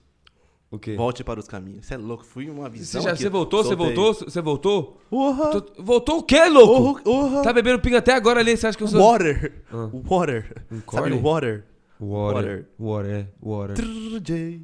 O 0.72 0.78
quê? 0.78 0.95
Volte 0.95 1.24
para 1.24 1.39
os 1.39 1.47
caminhos. 1.47 1.86
Você 1.88 1.95
é 1.95 1.97
louco, 1.97 2.24
fui 2.24 2.47
uma 2.49 2.70
Você, 2.70 2.78
visão. 2.78 3.01
já, 3.01 3.11
aqui. 3.11 3.24
você 3.24 3.30
voltou? 3.30 3.63
Você 3.63 3.76
voltou? 3.76 4.13
Você 4.13 4.41
voltou? 4.41 5.01
Tô- 5.09 5.84
Voltou 5.84 6.20
o 6.20 6.24
quê, 6.24 6.45
louco? 6.45 7.09
Orra. 7.09 7.41
Tá 7.41 7.51
bebendo 7.51 7.80
pinga 7.80 7.97
até 7.97 8.13
agora 8.13 8.39
ali, 8.39 8.55
você 8.55 8.67
acha 8.67 8.78
que 8.78 8.84
eu 8.84 8.88
sou... 8.88 9.01
Water. 9.01 9.63
Ah. 9.72 9.89
Water. 9.91 10.65
Sabe 10.70 10.82
corner? 10.86 11.13
o 11.17 11.22
water? 11.24 11.65
Water. 11.99 12.67
Water, 12.80 13.11
é. 13.11 13.28
Water. 13.41 13.76
Trrr, 13.78 14.20
J. 14.22 14.61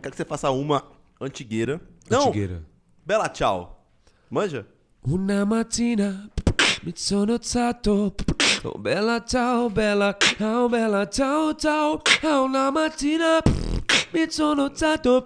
Quero 0.00 0.10
que 0.12 0.16
você 0.16 0.24
faça 0.24 0.50
uma 0.50 0.84
antigueira. 1.20 1.80
Não, 2.08 2.22
Antigueira. 2.28 2.62
Bela 3.04 3.28
Tchau. 3.28 3.84
Manja? 4.30 4.66
Una 5.04 5.44
mattina 5.44 6.30
mi 6.82 6.92
sono 6.94 7.34
alzato. 7.34 8.14
Oh 8.62 8.78
bella 8.78 9.24
ciao, 9.24 9.70
bella, 9.70 10.16
oh 10.40 10.68
bella 10.68 11.08
ciao, 11.08 11.54
ciao. 11.54 12.00
Ah, 12.22 12.40
Una 12.40 12.70
mattina 12.70 13.40
mi 14.10 14.30
sono 14.30 14.64
alzato. 14.64 15.22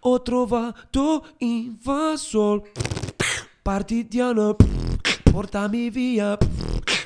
Ho 0.00 0.22
trovato 0.22 1.26
invasor. 1.38 2.62
Partigiano, 3.62 4.56
portami 5.30 5.90
via. 5.90 6.36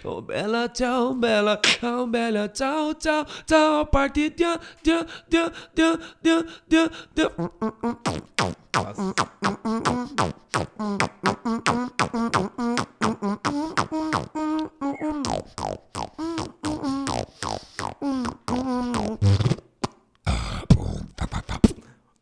Oh 0.07 0.20
bella 0.20 0.68
ciao, 0.68 1.14
bella, 1.14 1.59
oh 1.82 2.07
bella 2.07 2.48
ciao, 2.48 2.92
ciao, 2.94 3.24
ciao. 3.46 3.86
Partigiano, 3.86 4.61
dia, 4.82 5.07
dia, 5.28 5.50
dia, 5.74 5.98
dia, 6.22 6.44
dia, 6.68 6.90
dia. 7.14 7.30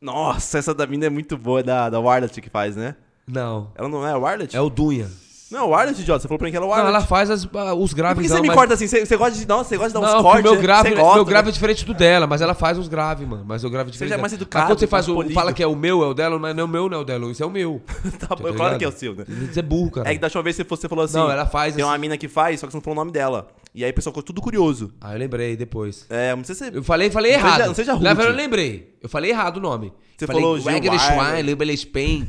Nossa, 0.01 0.59
essa 0.59 0.75
da 0.75 0.87
mina 0.87 1.07
é 1.07 1.11
muito 1.11 1.37
boa, 1.37 1.61
é 1.61 1.63
da, 1.63 1.91
da 1.91 1.99
Warlet 1.99 2.41
que 2.41 2.51
faz, 2.51 2.77
né? 2.77 2.97
Não, 3.27 3.73
Ela 3.75 3.89
não 3.89 4.07
é 4.07 4.13
a 4.13 4.19
Warlet? 4.19 4.57
é 4.57 4.61
o 4.61 4.69
Dunha. 4.69 5.09
Não, 5.53 5.69
o 5.69 5.71
wireless, 5.75 6.01
idiota. 6.01 6.23
Você 6.23 6.29
falou 6.29 6.39
pra 6.39 6.47
mim 6.47 6.51
que 6.51 6.57
era 6.57 6.65
o 6.65 6.69
Não, 6.69 6.75
wireless. 6.75 6.97
ela 6.97 7.07
faz 7.07 7.31
as- 7.31 7.45
ah, 7.55 7.75
os 7.75 7.91
Por 7.91 7.97
graves. 7.97 8.23
que 8.23 8.29
você 8.29 8.35
não, 8.35 8.43
me 8.43 8.49
mas- 8.49 8.57
corta 8.57 8.75
assim? 8.75 8.87
Você, 8.87 9.05
você 9.07 9.17
gosta 9.17 9.39
de. 9.39 9.47
Nossa, 9.47 9.69
você 9.69 9.77
gosta 9.77 9.91
de 9.91 9.95
dar 9.95 10.01
uns 10.11 10.15
Não, 10.15 10.23
cortes. 10.23 10.43
meu 10.51 10.61
grave, 10.61 10.89
você 10.91 10.95
gosta, 10.97 11.15
meu 11.15 11.25
grave 11.25 11.49
é 11.49 11.53
diferente 11.53 11.85
do 11.85 11.95
dela, 11.95 12.27
mas 12.27 12.41
ela 12.41 12.55
faz 12.55 12.79
os 12.79 12.89
graves, 12.89 13.29
mano. 13.29 13.45
Mas 13.47 13.63
o 13.63 13.71
grave 13.71 13.91
é 13.91 13.93
Você 13.93 13.93
diferente. 13.93 14.09
já 14.11 14.15
é 14.15 14.17
dela. 14.17 14.23
mais 14.23 14.33
Mas 14.33 14.41
educado, 14.41 14.67
quando 14.67 14.79
você 14.81 14.87
faz 14.87 15.09
o, 15.09 15.15
polido. 15.15 15.35
fala 15.35 15.53
que 15.53 15.63
é 15.63 15.67
o 15.67 15.77
meu, 15.77 16.03
é 16.03 16.07
o 16.07 16.15
dela, 16.15 16.39
mas 16.39 16.57
não 16.57 16.63
é 16.63 16.65
o 16.65 16.69
meu, 16.69 16.89
não 16.89 16.99
é 16.99 17.01
o 17.01 17.05
dela. 17.05 17.31
Isso 17.31 17.43
é 17.43 17.47
o 17.47 17.51
meu. 17.51 17.81
Tá 18.19 18.35
bom, 18.35 18.53
claro 18.55 18.79
que 18.79 18.85
é 18.85 18.89
o 18.89 18.93
seu, 18.93 19.15
né? 19.15 19.25
Você 19.53 19.61
é 19.61 19.63
burro, 19.63 19.91
cara. 19.91 20.11
É 20.11 20.15
que 20.15 20.21
da 20.21 20.27
última 20.27 20.43
vez 20.43 20.57
você, 20.57 20.65
você 20.65 20.89
falou 20.89 21.05
assim. 21.05 21.17
Não, 21.19 21.31
ela 21.31 21.45
faz 21.47 21.75
Tem 21.75 21.83
assim. 21.85 21.91
uma 21.93 21.99
mina 21.99 22.17
que 22.17 22.29
faz, 22.29 22.59
só 22.61 22.67
que 22.67 22.73
você 22.73 22.77
não 22.79 22.83
falou 22.83 22.97
o 22.97 23.01
nome 23.01 23.13
dela. 23.13 23.49
E 23.75 23.85
aí 23.85 23.91
o 23.91 23.95
pessoal 23.95 24.13
ficou 24.13 24.23
tudo 24.23 24.41
curioso. 24.41 24.93
Ah, 25.01 25.13
eu 25.15 25.19
lembrei 25.19 25.57
depois. 25.57 26.07
É, 26.11 26.35
não 26.35 26.45
sei 26.45 26.55
se. 26.55 26.75
Eu 26.75 26.83
falei, 26.83 27.11
falei 27.11 27.33
Não 27.33 27.39
seja- 27.41 27.49
errado. 27.55 27.67
não 27.69 27.75
seja 27.75 27.93
Na 27.93 27.99
verdade, 27.99 28.21
eu 28.21 28.27
rude. 28.33 28.37
lembrei. 28.43 28.97
Eu 29.03 29.09
falei 29.09 29.31
errado 29.31 29.57
o 29.57 29.61
nome. 29.61 29.93
Você 30.17 30.27
falei, 30.27 30.43
falou 30.43 30.61
Wagner. 30.61 30.99
Schwein, 30.99 31.43
Lubele 31.43 31.77
Spain. 31.77 32.29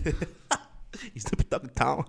Snoop 1.16 1.44
Dogg 1.50 1.68
Town. 1.74 2.04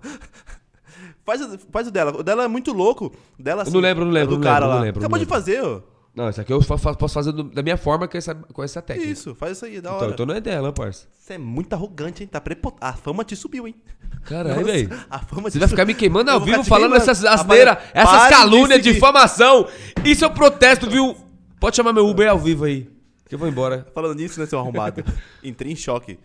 Faz, 1.25 1.41
o- 1.41 1.57
faz 1.71 1.87
o 1.87 1.91
dela. 1.91 2.15
O 2.19 2.23
dela 2.23 2.43
é 2.43 2.47
muito 2.47 2.71
louco. 2.71 3.11
O 3.39 3.41
Dela, 3.43 3.63
assim, 3.63 3.71
não 3.73 3.79
lembro, 3.79 4.05
não 4.05 4.11
é 4.11 4.13
lembro, 4.19 4.35
do 4.35 4.37
não 4.37 4.43
cara 4.43 4.59
lembro, 4.59 4.69
lá. 4.69 4.75
não 4.75 4.83
lembro, 4.83 4.99
Acabou 5.01 5.17
não 5.17 5.23
de 5.25 5.29
fazer, 5.29 5.61
ó. 5.63 5.81
Não, 6.15 6.29
isso 6.29 6.39
aqui 6.39 6.53
eu 6.53 6.61
fa- 6.61 6.77
posso 6.95 7.13
fazer 7.13 7.31
do- 7.33 7.43
da 7.43 7.61
minha 7.61 7.75
forma 7.75 8.07
com 8.07 8.17
essa, 8.17 8.33
com 8.33 8.63
essa 8.63 8.81
técnica. 8.81 9.11
Isso, 9.11 9.35
faz 9.35 9.57
isso 9.57 9.65
aí, 9.65 9.81
da 9.81 9.89
Então, 9.89 9.95
hora. 10.01 10.11
então 10.13 10.25
não 10.25 10.33
é 10.35 10.39
dela, 10.39 10.71
parça. 10.71 11.07
Você 11.19 11.33
é 11.33 11.37
muito 11.37 11.73
arrogante, 11.73 12.23
hein? 12.23 12.29
Tá 12.31 12.39
prepot... 12.39 12.73
A 12.79 12.93
fama 12.93 13.25
te 13.25 13.35
subiu, 13.35 13.67
hein? 13.67 13.75
Caralho, 14.23 14.63
velho. 14.65 14.89
A 15.09 15.19
fama 15.19 15.49
Você 15.49 15.59
vai 15.59 15.67
ficar 15.67 15.83
me 15.83 15.93
queimando 15.93 16.31
ao 16.31 16.39
Eu 16.39 16.45
vivo 16.45 16.63
falando 16.63 16.91
queimando. 16.91 17.09
essas 17.11 17.25
asneiras, 17.25 17.77
essas 17.93 18.23
de 18.23 18.29
calúnias, 18.29 18.81
seguir. 18.81 18.93
difamação. 18.93 19.67
Isso 20.05 20.23
eu 20.23 20.29
protesto, 20.31 20.89
viu? 20.89 21.15
Pode 21.59 21.75
chamar 21.75 21.91
meu 21.91 22.07
Uber 22.07 22.29
ao 22.29 22.39
vivo 22.39 22.63
aí. 22.65 22.89
Que 23.27 23.35
eu 23.35 23.39
vou 23.39 23.47
embora. 23.49 23.85
Falando 23.93 24.15
nisso, 24.17 24.39
né, 24.39 24.45
seu 24.45 24.57
arrombado? 24.59 25.03
Entrei 25.43 25.71
em 25.73 25.75
choque. 25.75 26.17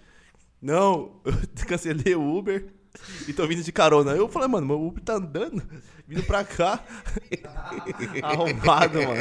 Não, 0.63 1.11
eu 1.25 1.67
cancelei 1.67 2.15
o 2.15 2.37
Uber 2.37 2.67
e 3.29 3.33
tô 3.33 3.47
vindo 3.47 3.63
de 3.63 3.73
carona. 3.73 4.13
Eu 4.13 4.29
falei, 4.29 4.49
mano, 4.49 4.67
meu 4.67 4.81
Uber 4.83 5.03
tá 5.03 5.15
andando, 5.15 5.63
vindo 6.07 6.23
pra 6.25 6.45
cá. 6.45 6.83
Arrombado, 8.23 8.99
mano. 9.03 9.21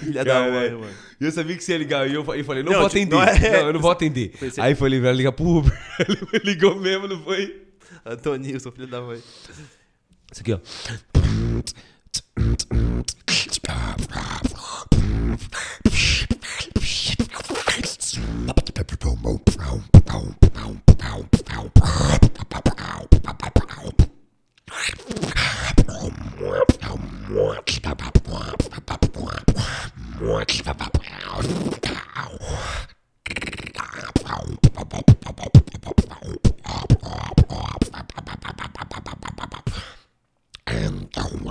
Filha 0.00 0.24
da 0.24 0.40
mãe, 0.50 0.70
mano. 0.72 0.94
E 1.20 1.24
eu 1.24 1.32
sabia 1.32 1.56
que 1.56 1.64
você 1.64 1.72
ia 1.72 1.78
ligar. 1.78 2.08
E 2.08 2.14
eu 2.14 2.24
fa- 2.24 2.32
falei, 2.44 2.62
não, 2.62 2.72
Não, 2.72 2.80
vou 2.80 2.88
tipo, 2.90 3.02
atender. 3.02 3.16
não 3.16 3.50
Não, 3.50 3.58
é- 3.58 3.62
eu 3.68 3.72
não 3.72 3.80
vou 3.80 3.90
atender. 3.90 4.32
Pensei- 4.38 4.62
Aí 4.62 4.74
falei, 4.74 5.00
vai 5.00 5.12
ligar 5.12 5.32
pro 5.32 5.44
Uber. 5.46 5.72
Ele 6.32 6.44
ligou 6.44 6.78
mesmo, 6.80 7.08
não 7.08 7.22
foi? 7.22 7.62
Antonilson, 8.04 8.70
filho 8.72 8.86
da 8.86 9.00
mãe. 9.00 9.20
Isso 10.32 10.40
aqui, 10.40 10.52
ó. 10.52 10.58
and 40.66 41.10
don't 41.12 41.42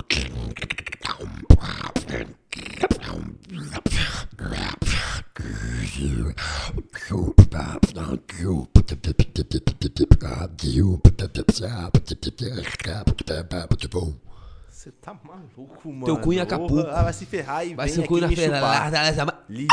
Você 14.68 14.90
tá 14.90 15.16
maluco, 15.22 15.92
mano. 15.92 16.04
Teu 16.06 16.18
cu 16.18 16.32
em 16.32 16.40
Acapulco. 16.40 16.74
Porra, 16.74 16.90
ah, 16.98 17.02
vai 17.04 17.12
se 17.12 17.24
ferrar 17.26 17.64
e 17.66 17.74
Vai 17.74 17.86
vem 17.86 17.94
ser 17.94 18.02
aqui 18.02 18.14
me 18.26 18.36
feira. 18.36 18.56
chupar. 18.56 19.44
Lixo. 19.48 19.68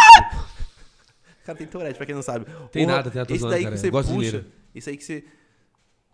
Cara, 1.45 1.57
tem 1.57 1.67
Tourette, 1.67 1.97
pra 1.97 2.05
quem 2.05 2.13
não 2.13 2.21
sabe. 2.21 2.45
Tem 2.71 2.85
Porra, 2.85 2.97
nada, 2.97 3.09
tem 3.09 3.19
nada, 3.21 3.33
Esse 3.33 3.47
daí 3.49 3.63
cara. 3.63 3.75
que 3.75 3.81
você 3.81 3.89
gosto 3.89 4.13
puxa, 4.13 4.45
isso 4.75 4.89
aí 4.89 4.97
que 4.97 5.03
você... 5.03 5.25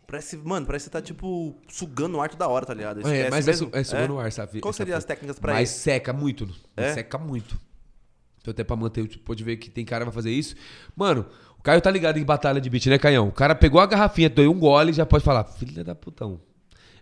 Parece, 0.08 0.38
mano, 0.38 0.66
parece 0.68 0.86
que 0.86 0.92
você 0.92 1.02
tá, 1.02 1.02
tipo, 1.02 1.60
sugando 1.68 2.18
o 2.18 2.22
ar 2.22 2.30
toda 2.30 2.48
hora, 2.48 2.66
tá 2.66 2.74
ligado? 2.74 3.00
É, 3.10 3.30
mas 3.30 3.48
é, 3.48 3.52
mesmo. 3.52 3.70
su- 3.70 3.76
é 3.76 3.84
sugando 3.84 4.14
o 4.14 4.20
ar, 4.20 4.32
sabe? 4.32 4.62
Qual 4.62 4.72
seriam 4.72 4.98
as 4.98 5.04
técnicas 5.04 5.40
pra 5.40 5.54
Mas 5.54 5.72
isso? 5.72 5.80
seca 5.80 6.14
muito. 6.14 6.48
É? 6.78 6.94
Seca 6.94 7.18
muito. 7.18 7.60
Então 8.46 8.52
até 8.52 8.64
pra 8.64 8.76
manter, 8.76 9.08
tipo, 9.08 9.24
pode 9.26 9.44
ver 9.44 9.58
que 9.58 9.72
tem 9.72 9.84
cara 9.84 10.02
que 10.06 10.12
vai 10.12 10.14
fazer 10.14 10.30
isso. 10.30 10.56
Mano, 10.96 11.26
o 11.58 11.64
Caio 11.64 11.82
tá 11.82 11.90
ligado 11.90 12.18
em 12.20 12.24
batalha 12.24 12.62
de 12.62 12.70
beat, 12.70 12.86
né, 12.86 13.00
Caião? 13.00 13.28
O 13.28 13.32
cara 13.32 13.56
pegou 13.56 13.82
a 13.82 13.88
garrafinha, 13.88 14.30
deu 14.30 14.52
um 14.52 14.60
gole 14.60 14.94
já 14.94 15.04
pode 15.04 15.24
falar, 15.24 15.44
filha 15.46 15.84
da 15.84 15.96
putão. 15.96 16.40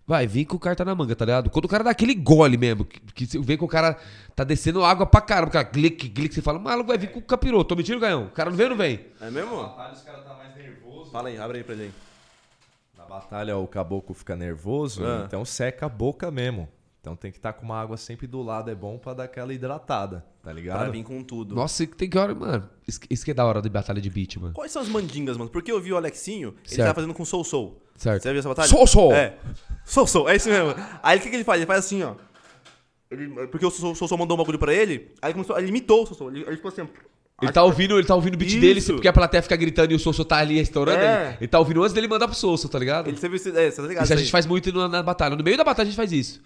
Vai, 0.08 0.26
vem 0.26 0.46
que 0.46 0.56
o 0.56 0.60
cara 0.60 0.74
tá 0.76 0.86
na 0.86 0.96
manga, 0.96 1.14
tá 1.16 1.26
ligado? 1.26 1.50
Quando 1.50 1.66
o 1.66 1.68
cara 1.68 1.84
dá 1.84 1.90
aquele 1.90 2.14
gole 2.16 2.58
mesmo, 2.58 2.86
que, 2.86 3.00
que 3.14 3.26
você 3.26 3.40
vê 3.40 3.58
que 3.58 3.64
o 3.64 3.68
cara 3.68 3.98
tá 4.34 4.44
descendo 4.46 4.84
água 4.86 5.06
pra 5.06 5.20
caramba, 5.20 5.50
o 5.50 5.52
cara 5.52 5.64
glic, 5.70 6.08
glic, 6.10 6.34
você 6.34 6.42
fala, 6.42 6.60
maluco, 6.60 6.88
vai 6.88 6.98
vir 6.98 7.12
com 7.12 7.20
o 7.20 7.22
capiroto. 7.22 7.66
Tô 7.70 7.76
mentindo, 7.76 8.00
Caião? 8.00 8.26
O 8.28 8.30
cara 8.32 8.50
não 8.50 8.56
vem 8.58 8.66
ou 8.66 8.70
não 8.72 8.78
vem? 8.78 9.00
É 9.20 9.30
mesmo? 9.30 9.56
batalha 9.64 9.94
os 9.94 10.02
caras 10.02 10.24
tá 10.26 10.34
mais 10.34 10.56
nervoso. 10.56 11.12
Fala 11.12 11.28
aí, 11.30 11.38
abre 11.38 11.58
aí 11.58 11.64
pra 11.66 11.76
gente. 11.76 11.94
Na 12.98 13.04
batalha 13.06 13.58
o 13.58 13.68
caboclo 13.68 14.16
fica 14.16 14.36
nervoso, 14.36 15.06
Ah. 15.06 15.24
então 15.28 15.44
seca 15.44 15.86
a 15.88 15.90
boca 15.90 16.32
mesmo. 16.32 16.70
Então 17.04 17.18
tem 17.18 17.32
que 17.34 17.38
estar 17.38 17.52
com 17.52 17.66
uma 17.66 17.78
água 17.82 17.98
sempre 17.98 18.26
do 18.26 18.42
lado, 18.42 18.72
é 18.72 18.76
bom 18.76 18.98
pra 18.98 19.14
dar 19.14 19.26
aquela 19.26 19.54
hidratada, 19.54 20.20
tá 20.20 20.26
Pra 20.44 20.54
ligado? 20.54 20.90
vir 20.90 21.04
com 21.04 21.22
tudo. 21.22 21.54
Nossa, 21.54 21.86
tem 21.86 22.10
que 22.10 22.18
hora, 22.18 22.34
mano. 22.34 22.70
Isso, 23.10 23.26
que 23.26 23.32
é 23.32 23.34
da 23.34 23.46
hora 23.46 23.62
de 23.62 23.68
batalha 23.68 24.00
de 24.00 24.10
beat, 24.10 24.38
mano. 24.38 24.54
Quais 24.54 24.72
são 24.72 24.82
as 24.82 24.88
mandingas, 24.88 25.36
mano? 25.36 25.50
Porque 25.50 25.70
eu 25.70 25.82
vi 25.82 25.92
o 25.92 25.98
Alexinho, 25.98 26.56
ele 26.60 26.70
Certo. 26.70 26.80
tava 26.88 26.94
fazendo 26.96 27.14
com 27.14 27.26
Soul 27.26 27.44
Soul. 27.44 27.82
Certo. 27.98 28.24
Você 28.24 28.30
viu 28.32 28.40
essa 28.40 28.48
batalha? 28.48 28.70
Soul 28.70 28.88
Soul. 28.88 29.12
É. 29.14 29.36
Soul 29.84 30.08
Soul, 30.08 30.30
é 30.30 30.38
isso 30.38 30.48
mesmo. 30.48 30.74
Aí 31.04 31.20
o 31.20 31.22
que, 31.22 31.30
que 31.30 31.36
ele 31.36 31.44
faz? 31.44 31.60
Ele 31.60 31.66
faz 31.68 31.80
assim, 31.86 32.04
ó. 32.04 32.16
Ele- 33.12 33.48
porque 33.48 33.66
o 33.66 33.70
Soul 33.70 33.94
Soul 33.96 34.18
mandou 34.18 34.38
um 34.38 34.40
bagulho 34.40 34.58
pra 34.58 34.74
ele, 34.74 35.12
aí 35.22 35.28
ele, 35.28 35.34
começou, 35.34 35.58
ele 35.60 35.68
imitou 35.68 36.04
o 36.04 36.06
Soul 36.06 36.18
Soul. 36.18 36.30
Ele, 36.32 36.44
ele 36.48 36.56
ficou 36.56 36.70
assim. 36.72 36.88
Ele 37.42 37.52
tá 37.52 37.64
ouvindo, 37.64 37.98
ele 37.98 38.08
tá 38.08 38.16
ouvindo 38.16 38.36
o 38.36 38.38
beat 38.38 38.52
Isso. 38.52 38.62
dele, 38.62 38.82
porque 38.82 39.08
a 39.10 39.12
plateia 39.14 39.44
fica 39.44 39.58
gritando 39.58 39.92
e 39.92 39.96
o 39.96 40.00
Sosso 40.00 40.24
tá 40.24 40.38
ali 40.38 40.56
restaurando. 40.56 41.00
É. 41.04 41.28
Ele, 41.28 41.38
ele 41.42 41.48
tá 41.50 41.60
ouvindo 41.60 41.82
antes 41.82 41.92
dele 41.94 42.08
mandar 42.08 42.28
pro 42.30 42.38
Sosso, 42.38 42.70
tá 42.70 42.80
ligado? 42.80 43.10
Ele, 43.10 43.18
viu, 43.18 43.34
é, 43.36 43.38
você 43.38 43.52
tá 43.82 43.88
ligado? 43.88 44.04
Isso 44.06 44.14
a 44.14 44.16
gente 44.16 44.32
faz 44.32 44.46
muito 44.46 44.72
na, 44.72 44.88
na 44.88 45.04
batalha. 45.04 45.36
No 45.36 45.44
meio 45.44 45.58
da 45.58 45.64
batalha 45.66 45.84
a 45.88 45.90
gente 45.90 45.98
faz 45.98 46.14
isso. 46.14 46.42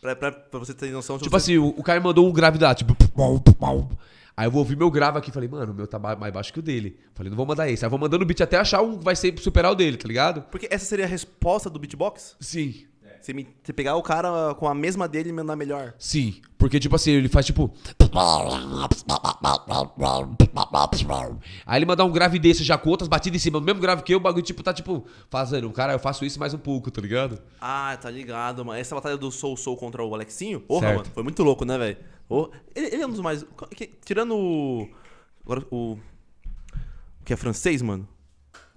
Pra, 0.00 0.16
pra, 0.16 0.32
pra 0.32 0.58
você 0.58 0.72
ter 0.72 0.90
noção 0.90 1.16
de 1.16 1.24
Tipo 1.24 1.38
você... 1.38 1.52
assim, 1.52 1.58
o, 1.58 1.68
o 1.68 1.82
cara 1.82 2.00
mandou 2.00 2.26
um 2.26 2.32
gravidade, 2.32 2.84
tipo. 2.84 2.96
Aí 4.36 4.46
eu 4.46 4.50
vou 4.50 4.60
ouvir 4.60 4.76
meu 4.76 4.90
grave 4.90 5.18
aqui 5.18 5.30
falei, 5.30 5.48
mano, 5.48 5.72
o 5.72 5.74
meu 5.74 5.86
tá 5.86 5.98
mais 5.98 6.32
baixo 6.32 6.52
que 6.52 6.58
o 6.58 6.62
dele. 6.62 6.98
Falei, 7.14 7.28
não 7.28 7.36
vou 7.36 7.44
mandar 7.44 7.68
esse. 7.68 7.84
Aí 7.84 7.86
eu 7.86 7.90
vou 7.90 7.98
mandando 7.98 8.24
o 8.24 8.26
beat 8.26 8.40
até 8.40 8.56
achar 8.56 8.80
um 8.80 8.96
que 8.96 9.04
vai 9.04 9.14
ser 9.14 9.38
superar 9.38 9.72
o 9.72 9.74
dele, 9.74 9.98
tá 9.98 10.08
ligado? 10.08 10.42
Porque 10.50 10.66
essa 10.70 10.86
seria 10.86 11.04
a 11.04 11.08
resposta 11.08 11.68
do 11.68 11.78
beatbox? 11.78 12.36
Sim. 12.40 12.86
Você, 13.20 13.32
me- 13.32 13.46
você 13.62 13.72
pegar 13.72 13.96
o 13.96 14.02
cara 14.02 14.54
com 14.54 14.66
a 14.68 14.74
mesma 14.74 15.06
dele 15.06 15.28
e 15.30 15.32
mandar 15.32 15.54
melhor. 15.56 15.94
Sim. 15.98 16.40
Porque, 16.58 16.78
tipo 16.80 16.96
assim, 16.96 17.10
ele 17.12 17.28
faz 17.28 17.44
tipo. 17.46 17.72
Aí 21.66 21.78
ele 21.78 21.86
mandar 21.86 22.04
um 22.04 22.10
grave 22.10 22.38
desse 22.38 22.64
já 22.64 22.76
com 22.78 22.90
outras 22.90 23.08
batidas 23.08 23.40
em 23.40 23.42
cima, 23.42 23.58
o 23.58 23.60
mesmo 23.60 23.80
grave 23.80 24.02
que 24.02 24.12
eu, 24.12 24.18
o 24.18 24.20
bagulho, 24.20 24.42
tipo, 24.44 24.62
tá 24.62 24.72
tipo, 24.72 25.04
fazendo, 25.28 25.70
cara, 25.70 25.92
eu 25.92 25.98
faço 25.98 26.24
isso 26.24 26.38
mais 26.38 26.52
um 26.54 26.58
pouco, 26.58 26.90
tá 26.90 27.00
ligado? 27.00 27.40
Ah, 27.60 27.96
tá 28.00 28.10
ligado, 28.10 28.64
mano. 28.64 28.78
Essa 28.78 28.94
batalha 28.94 29.16
do 29.16 29.30
Soul 29.30 29.56
Soul 29.56 29.76
contra 29.76 30.04
o 30.04 30.14
Alexinho, 30.14 30.60
porra, 30.60 30.86
Certo. 30.88 30.96
mano, 30.98 31.10
foi 31.14 31.22
muito 31.22 31.42
louco, 31.42 31.64
né, 31.64 31.78
velho? 31.78 31.96
Ô, 32.28 32.48
Ele, 32.74 32.86
ele 32.86 33.02
é 33.02 33.06
um 33.06 33.10
dos 33.10 33.20
mais... 33.20 33.44
tirando 34.04 34.36
o... 34.36 34.88
Agora, 35.44 35.64
o... 35.70 35.98
O 37.20 37.24
que 37.24 37.32
é 37.32 37.36
francês, 37.36 37.82
mano? 37.82 38.08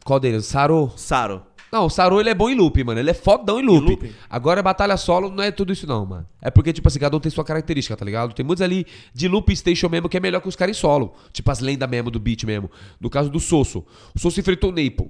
Qual 0.03 0.19
deles? 0.19 0.45
Saro? 0.45 0.91
Saro. 0.97 1.43
Não, 1.73 1.87
o 1.87 1.89
Saru 1.89 2.19
ele 2.19 2.29
é 2.29 2.35
bom 2.35 2.49
em 2.51 2.55
loop, 2.55 2.83
mano. 2.83 2.99
Ele 2.99 3.09
é 3.09 3.13
fodão 3.15 3.59
em 3.59 3.63
loop. 3.65 3.89
loop? 3.89 4.11
Agora, 4.29 4.61
batalha 4.61 4.95
solo 4.95 5.31
não 5.31 5.43
é 5.43 5.49
tudo 5.49 5.73
isso, 5.73 5.87
não, 5.87 6.05
mano. 6.05 6.27
É 6.39 6.51
porque, 6.51 6.71
tipo 6.71 6.87
assim, 6.87 6.99
cada 6.99 7.17
um 7.17 7.19
tem 7.19 7.31
sua 7.31 7.43
característica, 7.43 7.97
tá 7.97 8.05
ligado? 8.05 8.31
Tem 8.35 8.45
muitos 8.45 8.61
ali 8.61 8.85
de 9.11 9.27
loop 9.27 9.55
station 9.55 9.89
mesmo 9.89 10.07
que 10.07 10.15
é 10.15 10.19
melhor 10.19 10.39
que 10.39 10.47
os 10.47 10.55
caras 10.55 10.77
em 10.77 10.79
solo. 10.79 11.15
Tipo 11.31 11.49
as 11.49 11.59
lendas 11.61 11.89
mesmo 11.89 12.11
do 12.11 12.19
beat 12.19 12.43
mesmo. 12.43 12.69
No 13.01 13.09
caso 13.09 13.27
do 13.31 13.39
Sosso. 13.39 13.83
O 14.13 14.19
Sosso 14.19 14.39
enfrentou 14.39 14.69
o 14.69 14.73
Naple. 14.73 15.09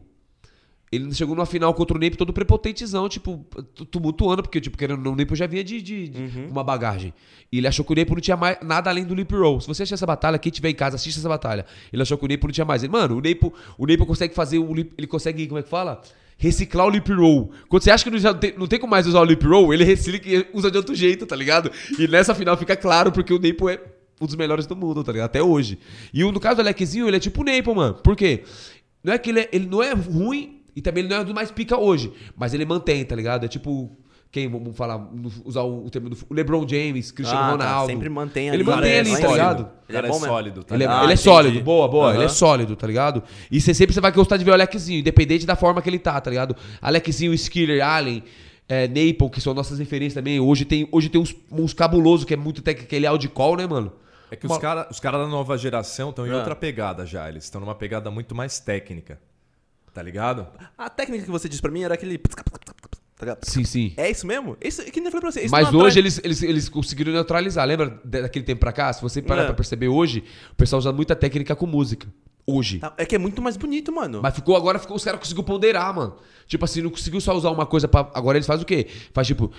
Ele 0.91 1.11
chegou 1.13 1.35
numa 1.35 1.47
final 1.47 1.73
contra 1.73 1.97
o 1.97 1.99
Naple 1.99 2.15
todo 2.17 2.31
prepotentezão, 2.31 3.09
tipo, 3.09 3.43
tu- 3.73 3.83
tumultuando, 3.83 4.43
porque, 4.43 4.61
tipo, 4.61 4.77
querendo 4.77 5.05
o 5.11 5.15
Naple 5.15 5.35
já 5.35 5.47
vinha 5.47 5.63
de, 5.63 5.81
de- 5.81 6.07
de 6.07 6.39
uma 6.51 6.63
bagagem. 6.63 7.11
E 7.51 7.57
ele 7.57 7.67
achou 7.67 7.83
que 7.83 7.91
o 7.91 7.95
Naple 7.95 8.13
não 8.13 8.21
tinha 8.21 8.37
mais 8.37 8.57
nada 8.61 8.91
além 8.91 9.03
do 9.03 9.15
Lip 9.15 9.33
Roll. 9.35 9.59
Se 9.59 9.65
você 9.67 9.81
assistir 9.81 9.95
essa 9.95 10.05
batalha, 10.05 10.37
quem 10.37 10.51
tiver 10.51 10.69
em 10.69 10.75
casa, 10.75 10.95
assiste 10.95 11.17
essa 11.17 11.27
batalha. 11.27 11.65
Ele 11.91 12.01
achou 12.03 12.15
que 12.15 12.25
o 12.25 12.27
Naple 12.27 12.45
não 12.47 12.53
tinha 12.53 12.63
mais. 12.65 12.83
Ele, 12.83 12.91
mano, 12.91 13.15
o 13.15 13.21
Naple, 13.21 13.51
o 13.75 13.87
Naple 13.87 14.05
consegue 14.05 14.35
fazer 14.35 14.59
o 14.59 14.71
lip, 14.71 14.93
ele 14.95 15.07
consegue, 15.07 15.47
como 15.47 15.57
é 15.59 15.63
que 15.63 15.69
fala? 15.69 15.99
Reciclar 16.37 16.87
o 16.87 16.89
lip 16.89 17.11
roll. 17.11 17.51
Quando 17.69 17.83
você 17.83 17.91
acha 17.91 18.03
que 18.03 18.09
não, 18.09 18.33
tem, 18.33 18.53
não 18.57 18.67
tem 18.67 18.79
como 18.79 18.91
mais 18.91 19.07
usar 19.07 19.21
o 19.21 19.25
lip 19.25 19.45
roll, 19.45 19.73
ele 19.73 19.83
recicla 19.83 20.31
e 20.31 20.45
usa 20.53 20.69
de 20.69 20.77
outro 20.77 20.93
jeito, 20.95 21.25
tá 21.25 21.35
ligado? 21.35 21.71
E 21.97 22.07
nessa 22.07 22.35
final 22.35 22.57
fica 22.57 22.75
claro 22.75 23.11
porque 23.11 23.33
o 23.33 23.39
Naple 23.39 23.69
é 23.73 23.81
um 24.21 24.25
dos 24.25 24.35
melhores 24.35 24.65
do 24.65 24.75
mundo, 24.75 25.03
tá 25.03 25.11
ligado? 25.11 25.25
Até 25.29 25.41
hoje. 25.41 25.77
E 26.13 26.23
o- 26.23 26.31
no 26.31 26.39
caso 26.39 26.55
do 26.57 26.61
Alexzinho, 26.61 27.07
ele 27.07 27.17
é 27.17 27.19
tipo 27.19 27.41
o 27.41 27.45
Naple, 27.45 27.73
mano. 27.75 27.93
Por 27.95 28.15
quê? 28.15 28.43
Não 29.03 29.13
é 29.13 29.17
que 29.17 29.29
ele, 29.29 29.39
é- 29.41 29.49
ele 29.51 29.65
não 29.67 29.81
é 29.83 29.93
ruim 29.93 30.61
e 30.75 30.81
também 30.81 31.03
ele 31.03 31.13
não 31.13 31.21
é 31.21 31.23
do 31.23 31.33
mais 31.33 31.51
pica 31.51 31.77
hoje, 31.77 32.11
mas 32.35 32.53
ele 32.53 32.65
mantém, 32.65 33.03
tá 33.05 33.15
ligado? 33.15 33.45
É 33.45 33.47
tipo 33.47 33.91
quem 34.33 34.49
vamos 34.49 34.75
falar, 34.75 35.07
usar 35.45 35.61
o, 35.61 35.85
o 35.85 35.89
termo 35.91 36.09
do 36.09 36.17
o 36.27 36.33
LeBron 36.33 36.67
James, 36.67 37.11
Cristiano 37.11 37.39
Ah, 37.53 37.57
tá, 37.57 37.65
Ronaldo. 37.65 37.91
sempre 37.93 38.09
mantém 38.09 38.47
Ele 38.47 38.55
ali. 38.55 38.63
mantém 38.63 38.81
Cara, 38.91 38.99
ali, 38.99 39.11
é 39.13 39.17
tá 39.19 39.27
ligado? 39.31 39.69
Ele 39.87 39.97
é 39.97 39.99
é, 39.99 40.01
bom 40.01 40.13
mesmo. 40.15 40.25
sólido, 40.27 40.63
tá 40.63 40.73
Ele 40.75 40.83
é, 40.83 40.87
ligado? 40.87 40.97
ele 41.03 41.11
é 41.11 41.13
entendi. 41.13 41.21
sólido, 41.23 41.61
boa, 41.61 41.87
boa. 41.87 42.07
Aham. 42.07 42.15
Ele 42.15 42.23
é 42.25 42.27
sólido, 42.27 42.75
tá 42.75 42.87
ligado? 42.87 43.23
E 43.51 43.61
você 43.61 43.73
sempre 43.75 43.93
você 43.93 44.01
vai 44.01 44.11
gostar 44.11 44.35
de 44.37 44.43
ver 44.43 44.49
o 44.49 44.53
Alexzinho, 44.55 44.99
independente 44.99 45.45
da 45.45 45.55
forma 45.55 45.81
que 45.83 45.89
ele 45.89 45.99
tá, 45.99 46.19
tá 46.19 46.31
ligado? 46.31 46.55
Alexzinho, 46.81 47.31
Skiller, 47.33 47.85
Allen, 47.85 48.23
é, 48.67 48.87
Naples, 48.87 49.29
que 49.31 49.39
são 49.39 49.53
nossas 49.53 49.77
referências 49.77 50.15
também. 50.15 50.39
Hoje 50.39 50.65
tem, 50.65 50.89
hoje 50.91 51.09
tem 51.09 51.21
uns, 51.21 51.35
uns 51.51 51.71
cabulosos, 51.73 52.25
que 52.25 52.33
é 52.33 52.37
muito 52.37 52.63
técnico, 52.63 52.87
aquele 52.87 53.05
Audicall, 53.05 53.55
né, 53.55 53.67
mano? 53.67 53.93
É 54.31 54.35
que 54.35 54.47
os 54.47 54.57
caras 54.57 54.87
os 54.89 54.99
cara 54.99 55.19
da 55.19 55.27
nova 55.27 55.55
geração 55.59 56.09
estão 56.09 56.25
em 56.25 56.31
Ah. 56.31 56.37
outra 56.37 56.55
pegada 56.55 57.05
já. 57.05 57.29
Eles 57.29 57.43
estão 57.43 57.61
numa 57.61 57.75
pegada 57.75 58.09
muito 58.09 58.33
mais 58.33 58.59
técnica. 58.59 59.19
Tá 59.93 60.01
ligado? 60.01 60.47
A 60.75 60.89
técnica 60.89 61.23
que 61.23 61.29
você 61.29 61.47
disse 61.47 61.61
pra 61.61 61.69
mim 61.69 61.83
era 61.83 61.93
aquele. 61.93 62.19
Tá 63.25 63.31
ligado? 63.31 63.45
Sim, 63.49 63.63
sim. 63.63 63.93
É 63.97 64.09
isso 64.11 64.25
mesmo? 64.27 64.57
Isso 64.61 64.83
que 64.83 64.99
nem 64.99 65.05
eu 65.07 65.11
falei 65.11 65.21
pra 65.21 65.31
você. 65.31 65.47
Mas 65.49 65.73
hoje 65.73 65.99
eles, 65.99 66.19
eles, 66.23 66.43
eles 66.43 66.69
conseguiram 66.69 67.13
neutralizar. 67.13 67.65
Lembra 67.67 67.99
da- 68.03 68.21
daquele 68.21 68.43
tempo 68.45 68.59
pra 68.59 68.71
cá? 68.73 68.91
Se 68.91 69.01
você 69.01 69.21
parar 69.21 69.43
É. 69.43 69.45
pra 69.45 69.53
perceber 69.53 69.87
hoje, 69.87 70.23
o 70.51 70.55
pessoal 70.55 70.79
usa 70.79 70.91
muita 70.91 71.15
técnica 71.15 71.55
com 71.55 71.65
música. 71.65 72.07
Hoje. 72.45 72.79
Tá, 72.79 72.93
É 72.97 73.05
que 73.05 73.15
é 73.15 73.17
muito 73.17 73.41
mais 73.41 73.55
bonito, 73.55 73.89
mano. 73.93 74.19
Mas 74.21 74.35
ficou 74.35 74.57
agora, 74.57 74.77
ficou, 74.77 74.97
os 74.97 75.03
caras 75.05 75.17
conseguiram 75.19 75.45
ponderar, 75.45 75.95
mano. 75.95 76.17
Tipo 76.45 76.65
assim, 76.65 76.81
não 76.81 76.89
conseguiu 76.89 77.21
só 77.21 77.33
usar 77.33 77.49
uma 77.51 77.65
coisa 77.65 77.87
pra. 77.87 78.01
Agora 78.13 78.37
eles 78.37 78.45
fazem 78.45 78.63
o 78.63 78.65
quê? 78.65 78.87
Faz 79.13 79.25
tipo. 79.27 79.49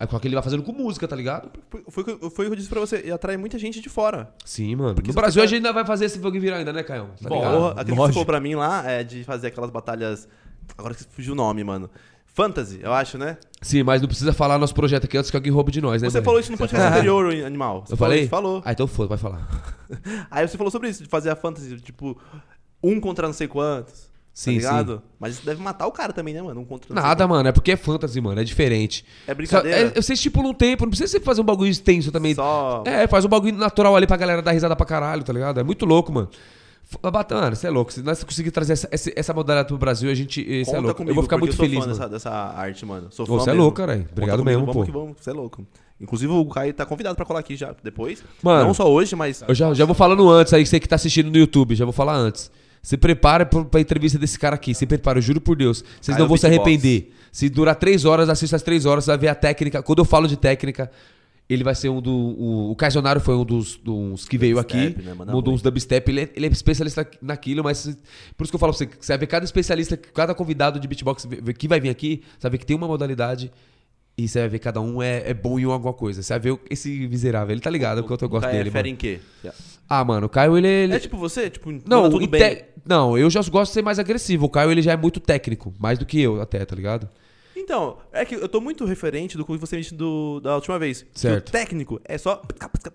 Aí 0.00 0.06
com 0.06 0.16
aquele 0.16 0.30
ele 0.30 0.36
vai 0.36 0.42
fazendo 0.42 0.62
com 0.62 0.72
música, 0.72 1.06
tá 1.06 1.14
ligado? 1.14 1.50
Foi, 1.68 1.84
foi, 1.90 2.02
o 2.02 2.06
que- 2.18 2.30
foi 2.30 2.46
o 2.46 2.48
que 2.48 2.52
eu 2.54 2.56
disse 2.56 2.70
pra 2.70 2.80
você. 2.80 3.02
E 3.04 3.10
atrai 3.12 3.36
muita 3.36 3.58
gente 3.58 3.82
de 3.82 3.88
fora. 3.90 4.32
Sim, 4.46 4.74
mano. 4.74 4.94
Porque 4.94 5.08
no 5.08 5.14
Brasil 5.14 5.42
você 5.42 5.44
a 5.44 5.46
gente 5.46 5.56
ainda 5.58 5.72
vai 5.74 5.84
fazer 5.84 6.06
esse 6.06 6.18
fogo 6.18 6.40
virar 6.40 6.56
ainda, 6.56 6.72
né, 6.72 6.82
Caio? 6.82 7.10
Tá 7.22 7.28
Bom, 7.28 7.34
ligado? 7.36 7.78
Aquele 7.78 7.96
que 7.96 8.12
falou 8.12 8.24
pra 8.26 8.40
mim 8.40 8.54
lá 8.54 8.90
é 8.90 9.04
de 9.04 9.22
fazer 9.24 9.48
aquelas 9.48 9.70
batalhas. 9.70 10.26
Agora 10.78 10.94
que 10.94 11.04
fugiu 11.04 11.34
o 11.34 11.36
nome, 11.36 11.62
mano. 11.62 11.90
Fantasy, 12.32 12.80
eu 12.82 12.92
acho, 12.94 13.18
né? 13.18 13.36
Sim, 13.60 13.82
mas 13.82 14.00
não 14.00 14.08
precisa 14.08 14.32
falar 14.32 14.56
nosso 14.56 14.74
projeto 14.74 15.04
aqui 15.04 15.18
antes 15.18 15.30
que 15.30 15.36
alguém 15.36 15.52
roube 15.52 15.70
de 15.72 15.80
nós, 15.82 16.00
né? 16.00 16.08
Você 16.08 16.18
mano? 16.18 16.24
falou 16.24 16.40
isso 16.40 16.50
no 16.52 16.56
podcast 16.56 16.88
anterior, 16.96 17.34
animal. 17.44 17.84
Você 17.84 17.92
Eu 17.92 17.96
falou 17.98 18.10
falei? 18.10 18.20
isso? 18.22 18.30
Falou. 18.30 18.62
Ah, 18.64 18.72
então 18.72 18.86
foda, 18.86 19.08
vai 19.08 19.18
falar. 19.18 19.46
Aí 20.30 20.48
você 20.48 20.56
falou 20.56 20.70
sobre 20.70 20.88
isso, 20.88 21.02
de 21.02 21.08
fazer 21.10 21.28
a 21.28 21.36
fantasy, 21.36 21.76
tipo, 21.80 22.16
um 22.82 22.98
contra 23.00 23.26
não 23.26 23.34
sei 23.34 23.48
quantos. 23.48 24.08
Sim, 24.32 24.52
tá 24.52 24.56
ligado? 24.58 25.02
Mas 25.18 25.34
isso 25.34 25.44
deve 25.44 25.60
matar 25.62 25.86
o 25.86 25.92
cara 25.92 26.12
também, 26.12 26.32
né, 26.32 26.40
mano? 26.40 26.60
Um 26.60 26.64
contra 26.64 26.94
Nada, 26.94 27.26
mano. 27.26 27.48
É 27.48 27.52
porque 27.52 27.72
é 27.72 27.76
fantasy, 27.76 28.20
mano. 28.20 28.40
É 28.40 28.44
diferente. 28.44 29.04
É 29.26 29.34
brincadeira? 29.34 29.90
Só- 29.90 29.98
é, 29.98 30.02
você 30.02 30.12
estipula 30.14 30.48
um 30.48 30.54
tempo. 30.54 30.84
Não 30.84 30.90
precisa 30.90 31.08
você 31.10 31.20
fazer 31.20 31.40
um 31.40 31.44
bagulho 31.44 31.70
extenso 31.70 32.10
também. 32.10 32.34
Só- 32.34 32.82
É, 32.86 33.06
faz 33.06 33.24
um 33.24 33.28
bagulho 33.28 33.56
natural 33.56 33.94
ali 33.96 34.06
pra 34.06 34.16
galera 34.16 34.40
dar 34.40 34.52
risada 34.52 34.74
pra 34.76 34.86
caralho, 34.86 35.22
tá 35.24 35.32
ligado? 35.32 35.60
É 35.60 35.62
muito 35.62 35.84
louco, 35.84 36.12
mano. 36.12 36.28
Bacana, 37.12 37.54
você 37.54 37.66
é 37.68 37.70
louco. 37.70 37.92
Se 37.92 38.02
nós 38.02 38.24
conseguir 38.24 38.50
trazer 38.50 38.72
essa, 38.72 38.88
essa, 38.90 39.12
essa 39.14 39.32
modalidade 39.34 39.68
pro 39.68 39.78
Brasil, 39.78 40.10
a 40.10 40.14
gente. 40.14 40.42
Você 40.42 40.62
é 40.62 40.64
Conta 40.74 40.80
louco. 40.80 40.94
comigo, 40.96 41.10
eu 41.10 41.14
vou 41.14 41.22
ficar 41.22 41.38
muito 41.38 41.52
eu 41.52 41.56
sou 41.56 41.64
feliz, 41.64 41.78
fã 41.78 41.86
mano. 41.86 41.98
dessa, 41.98 42.08
dessa 42.08 42.30
arte, 42.30 42.84
mano. 42.84 43.08
Sou 43.10 43.24
fã 43.26 43.34
você 43.34 43.50
é 43.50 43.52
louco, 43.52 43.76
caralho. 43.76 44.00
Conta 44.00 44.12
Obrigado 44.12 44.38
comigo, 44.38 44.50
mesmo, 44.60 44.66
vamos 44.72 44.80
pô. 44.80 44.84
que 44.84 44.90
vamos, 44.90 45.16
você 45.20 45.30
é 45.30 45.32
louco. 45.32 45.64
Inclusive 46.00 46.32
o 46.32 46.44
Caio 46.46 46.72
tá 46.74 46.84
convidado 46.86 47.14
pra 47.14 47.24
colar 47.24 47.40
aqui 47.40 47.54
já 47.56 47.74
depois. 47.84 48.24
Mano. 48.42 48.66
Não 48.68 48.74
só 48.74 48.90
hoje, 48.90 49.14
mas... 49.14 49.44
Eu 49.46 49.54
já, 49.54 49.72
já 49.74 49.84
vou 49.84 49.94
falando 49.94 50.28
antes 50.30 50.52
aí, 50.54 50.64
você 50.66 50.80
que 50.80 50.88
tá 50.88 50.96
assistindo 50.96 51.30
no 51.30 51.36
YouTube, 51.36 51.74
já 51.74 51.84
vou 51.84 51.92
falar 51.92 52.14
antes. 52.16 52.50
Se 52.82 52.96
prepara 52.96 53.44
pra 53.44 53.80
entrevista 53.80 54.18
desse 54.18 54.38
cara 54.38 54.54
aqui. 54.54 54.74
Se 54.74 54.86
prepara, 54.86 55.18
eu 55.18 55.22
juro 55.22 55.40
por 55.40 55.56
Deus. 55.56 55.84
Vocês 56.00 56.16
não 56.16 56.26
vão 56.26 56.36
se 56.36 56.46
arrepender. 56.46 57.12
Se 57.30 57.48
durar 57.48 57.76
três 57.76 58.04
horas, 58.04 58.28
assista 58.28 58.56
as 58.56 58.62
três 58.62 58.86
horas, 58.86 59.04
você 59.04 59.10
vai 59.10 59.18
ver 59.18 59.28
a 59.28 59.34
técnica. 59.34 59.82
Quando 59.82 59.98
eu 60.00 60.04
falo 60.04 60.26
de 60.26 60.36
técnica, 60.36 60.90
ele 61.48 61.64
vai 61.64 61.74
ser 61.74 61.88
um 61.88 62.00
do. 62.00 62.12
O, 62.12 62.72
o 62.72 62.76
foi 63.20 63.34
um 63.34 63.44
dos, 63.44 63.76
dos 63.76 64.26
que 64.26 64.38
veio 64.38 64.58
aqui. 64.58 64.96
Né? 64.96 65.14
Mudou 65.26 65.52
uns 65.52 65.60
dubstep. 65.60 66.10
Ele 66.10 66.22
é, 66.22 66.30
ele 66.34 66.46
é 66.46 66.48
especialista 66.48 67.08
naquilo, 67.20 67.62
mas. 67.64 67.98
Por 68.36 68.44
isso 68.44 68.52
que 68.52 68.56
eu 68.56 68.60
falo 68.60 68.72
pra 68.72 68.78
você, 68.78 68.88
você 68.98 69.12
vai 69.12 69.18
ver 69.18 69.26
cada 69.26 69.44
especialista, 69.44 69.96
cada 69.96 70.34
convidado 70.34 70.78
de 70.78 70.88
beatbox 70.88 71.26
que 71.58 71.68
vai 71.68 71.80
vir 71.80 71.90
aqui, 71.90 72.22
você 72.38 72.42
vai 72.42 72.52
ver 72.52 72.58
que 72.58 72.66
tem 72.66 72.76
uma 72.76 72.86
modalidade. 72.86 73.50
E 74.24 74.28
você 74.28 74.40
vai 74.40 74.48
ver 74.48 74.58
cada 74.58 74.80
um 74.80 75.02
é, 75.02 75.30
é 75.30 75.34
bom 75.34 75.58
em 75.58 75.64
alguma 75.64 75.92
coisa. 75.92 76.22
Você 76.22 76.32
vai 76.32 76.40
ver 76.40 76.50
o- 76.52 76.60
esse 76.68 77.08
miserável. 77.08 77.52
Ele 77.52 77.60
tá 77.60 77.70
ligado, 77.70 78.02
porque 78.04 78.24
eu 78.24 78.28
gosto 78.28 78.44
Caio 78.44 78.56
dele, 78.56 78.68
é 78.70 78.72
mano. 78.72 78.88
em 78.88 78.96
quê? 78.96 79.20
Ah, 79.88 80.04
mano, 80.04 80.26
o 80.26 80.30
Caio, 80.30 80.56
ele. 80.56 80.68
ele- 80.68 80.94
É 80.94 80.98
tipo 80.98 81.16
você? 81.16 81.48
Tipo, 81.50 81.70
não, 81.86 82.08
tudo 82.10 82.24
em 82.24 82.28
bem. 82.28 82.40
te- 82.56 82.64
não, 82.86 83.16
eu 83.18 83.28
já 83.30 83.40
gosto 83.42 83.70
de 83.70 83.74
ser 83.74 83.82
mais 83.82 83.98
agressivo. 83.98 84.46
O 84.46 84.48
Caio 84.48 84.70
ele 84.70 84.82
já 84.82 84.92
é 84.92 84.96
muito 84.96 85.18
técnico, 85.20 85.72
mais 85.78 85.98
do 85.98 86.06
que 86.06 86.20
eu 86.20 86.40
até, 86.40 86.64
tá 86.64 86.76
ligado? 86.76 87.08
Então, 87.56 87.98
é 88.12 88.24
que 88.24 88.34
eu 88.34 88.48
tô 88.48 88.60
muito 88.60 88.84
referente 88.84 89.36
do 89.36 89.44
que 89.44 89.56
você 89.56 89.76
me 89.76 89.82
disse 89.82 89.94
do, 89.94 90.40
da 90.40 90.54
última 90.54 90.78
vez. 90.78 91.04
Certo. 91.14 91.48
O 91.48 91.52
técnico 91.52 92.00
é 92.04 92.16
só... 92.18 92.40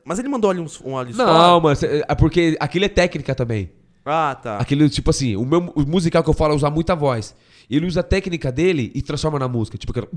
Mas 0.04 0.20
ele 0.20 0.28
mandou 0.28 0.50
ali 0.50 0.60
uns, 0.60 0.82
um 0.84 0.98
ali 0.98 1.14
Não, 1.14 1.26
só. 1.26 1.60
mano, 1.60 1.78
é 2.08 2.16
porque 2.16 2.58
aquilo 2.60 2.86
é 2.86 2.90
técnica 2.90 3.36
também. 3.36 3.70
Ah, 4.06 4.36
tá. 4.42 4.58
Aquele, 4.58 4.90
tipo 4.90 5.10
assim, 5.10 5.36
o 5.36 5.46
meu 5.46 5.72
o 5.76 5.82
musical 5.86 6.24
que 6.24 6.30
eu 6.30 6.34
falo 6.34 6.54
é 6.54 6.56
usar 6.56 6.70
muita 6.72 6.96
voz. 6.96 7.36
Ele 7.70 7.86
usa 7.86 8.00
a 8.02 8.04
técnica 8.04 8.52
dele 8.52 8.92
e 8.94 9.02
transforma 9.02 9.38
na 9.40 9.48
música. 9.48 9.78
Tipo, 9.78 9.92
aquela- 9.92 10.10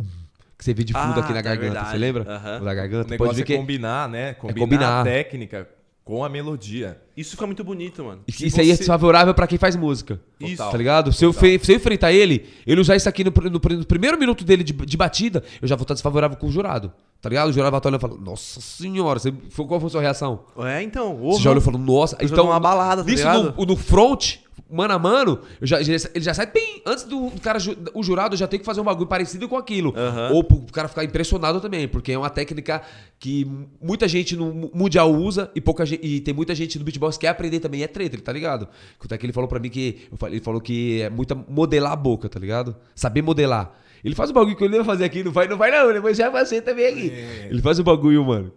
que 0.58 0.64
você 0.64 0.74
vê 0.74 0.82
de 0.84 0.92
fundo 0.92 1.04
Ah, 1.20 1.20
aqui 1.20 1.32
na 1.32 1.36
tá, 1.36 1.42
garganta. 1.42 1.60
verdade. 1.72 1.90
Você 1.90 1.98
lembra? 1.98 2.22
O 2.22 2.64
Da 2.64 2.72
O 2.72 2.74
garganta. 2.74 3.04
Pode 3.04 3.10
negócio 3.12 3.34
ver 3.36 3.42
é 3.42 3.44
que. 3.44 3.56
combinar, 3.56 4.08
né? 4.08 4.34
Combinar, 4.34 4.60
combinar. 4.60 5.00
a 5.00 5.04
técnica 5.04 5.68
com 6.04 6.24
a 6.24 6.28
melodia. 6.28 6.98
Isso 7.14 7.32
fica 7.32 7.44
muito 7.46 7.62
bonito, 7.62 8.02
mano. 8.02 8.22
Isso 8.26 8.58
aí 8.60 8.70
é 8.70 8.76
você- 8.76 8.84
favorável 8.84 9.34
pra 9.34 9.46
quem 9.46 9.58
faz 9.58 9.76
música. 9.76 10.18
Isso. 10.40 10.56
Tá 10.68 10.76
ligado? 10.76 11.12
Se 11.12 11.22
eu, 11.24 11.32
fe- 11.34 11.58
se 11.62 11.70
eu 11.72 11.76
enfrentar 11.76 12.12
ele, 12.12 12.48
ele 12.66 12.80
usar 12.80 12.96
isso 12.96 13.08
aqui 13.08 13.22
no, 13.22 13.30
no 13.30 13.50
no 13.78 13.84
primeiro 13.84 14.18
minuto 14.18 14.42
dele 14.42 14.64
de, 14.64 14.72
de 14.72 14.96
batida, 14.96 15.44
eu 15.60 15.68
já 15.68 15.76
vou 15.76 15.82
estar 15.82 15.94
desfavorável 15.94 16.36
com 16.36 16.46
o 16.46 16.50
jurado. 16.50 16.90
Tá 17.20 17.28
ligado? 17.28 17.48
O 17.50 17.52
jurado 17.52 17.70
vai 17.72 17.78
estar 17.78 17.88
olhando 17.90 18.00
e 18.00 18.02
falando, 18.02 18.24
nossa 18.24 18.60
senhora, 18.60 19.18
você, 19.18 19.30
qual 19.66 19.78
foi 19.80 19.86
a 19.88 19.90
sua 19.90 20.00
reação? 20.00 20.44
É, 20.60 20.82
então. 20.82 21.14
Você 21.18 21.42
já 21.42 21.50
olhou 21.50 21.60
e 21.60 21.64
falou, 21.64 21.80
nossa. 21.80 22.16
Então, 22.20 22.46
uma 22.46 22.58
balada, 22.60 23.04
tá 23.04 23.10
ligado? 23.10 23.54
no, 23.58 23.66
no 23.66 23.76
front, 23.76 24.36
mano 24.70 24.94
a 24.94 24.98
mano, 24.98 25.40
eu 25.60 25.66
já, 25.66 25.80
ele 25.80 25.98
já 26.16 26.34
sai 26.34 26.46
bem. 26.46 26.82
Antes 26.86 27.04
do 27.04 27.30
cara, 27.40 27.58
o 27.94 28.02
jurado 28.02 28.36
já 28.36 28.46
tem 28.46 28.58
que 28.58 28.64
fazer 28.64 28.80
um 28.80 28.84
bagulho 28.84 29.06
parecido 29.06 29.48
com 29.48 29.56
aquilo. 29.56 29.94
Aham. 29.96 30.30
Ou 30.32 30.44
pro 30.44 30.60
cara 30.72 30.88
ficar 30.88 31.04
impressionado 31.04 31.60
também, 31.60 31.86
porque 31.88 32.12
é 32.12 32.18
uma 32.18 32.30
técnica 32.30 32.82
que 33.18 33.46
muita 33.80 34.06
gente 34.08 34.36
no 34.36 34.52
mu- 34.52 34.70
mundial 34.74 35.12
usa 35.12 35.50
e, 35.54 35.60
pouca 35.60 35.84
gente, 35.86 36.04
e 36.06 36.20
tem 36.20 36.32
muita 36.34 36.54
gente 36.54 36.78
no 36.78 36.84
beatbox 36.84 37.16
que 37.16 37.22
quer 37.22 37.28
aprender 37.28 37.60
também. 37.60 37.82
É 37.82 37.86
treta, 37.88 38.18
tá 38.20 38.32
ligado? 38.32 38.68
Até 39.02 39.16
que 39.18 39.26
ele 39.26 39.32
falou 39.32 39.48
pra 39.48 39.58
mim 39.58 39.70
que. 39.70 40.08
eu 40.20 40.28
Ele 40.28 40.40
falou 40.40 40.60
que 40.60 41.02
é 41.02 41.10
muita 41.10 41.34
modelar 41.34 41.92
a 41.92 41.96
boca, 41.96 42.28
tá 42.28 42.38
ligado? 42.38 42.76
Saber 42.94 43.22
modelar. 43.22 43.72
Ele 44.04 44.14
faz 44.14 44.30
o 44.30 44.32
bagulho 44.32 44.56
que 44.56 44.62
ele 44.64 44.76
vai 44.76 44.84
fazer 44.84 45.04
aqui, 45.04 45.24
não 45.24 45.32
vai, 45.32 45.48
não 45.48 45.56
vai 45.56 45.70
não, 45.72 45.92
depois 45.92 46.16
já 46.16 46.30
vai 46.30 46.42
fazer 46.42 46.62
também 46.62 46.86
aqui. 46.86 47.12
Ele 47.50 47.60
faz 47.60 47.78
o 47.80 47.82
bagulho, 47.84 48.24
mano. 48.24 48.52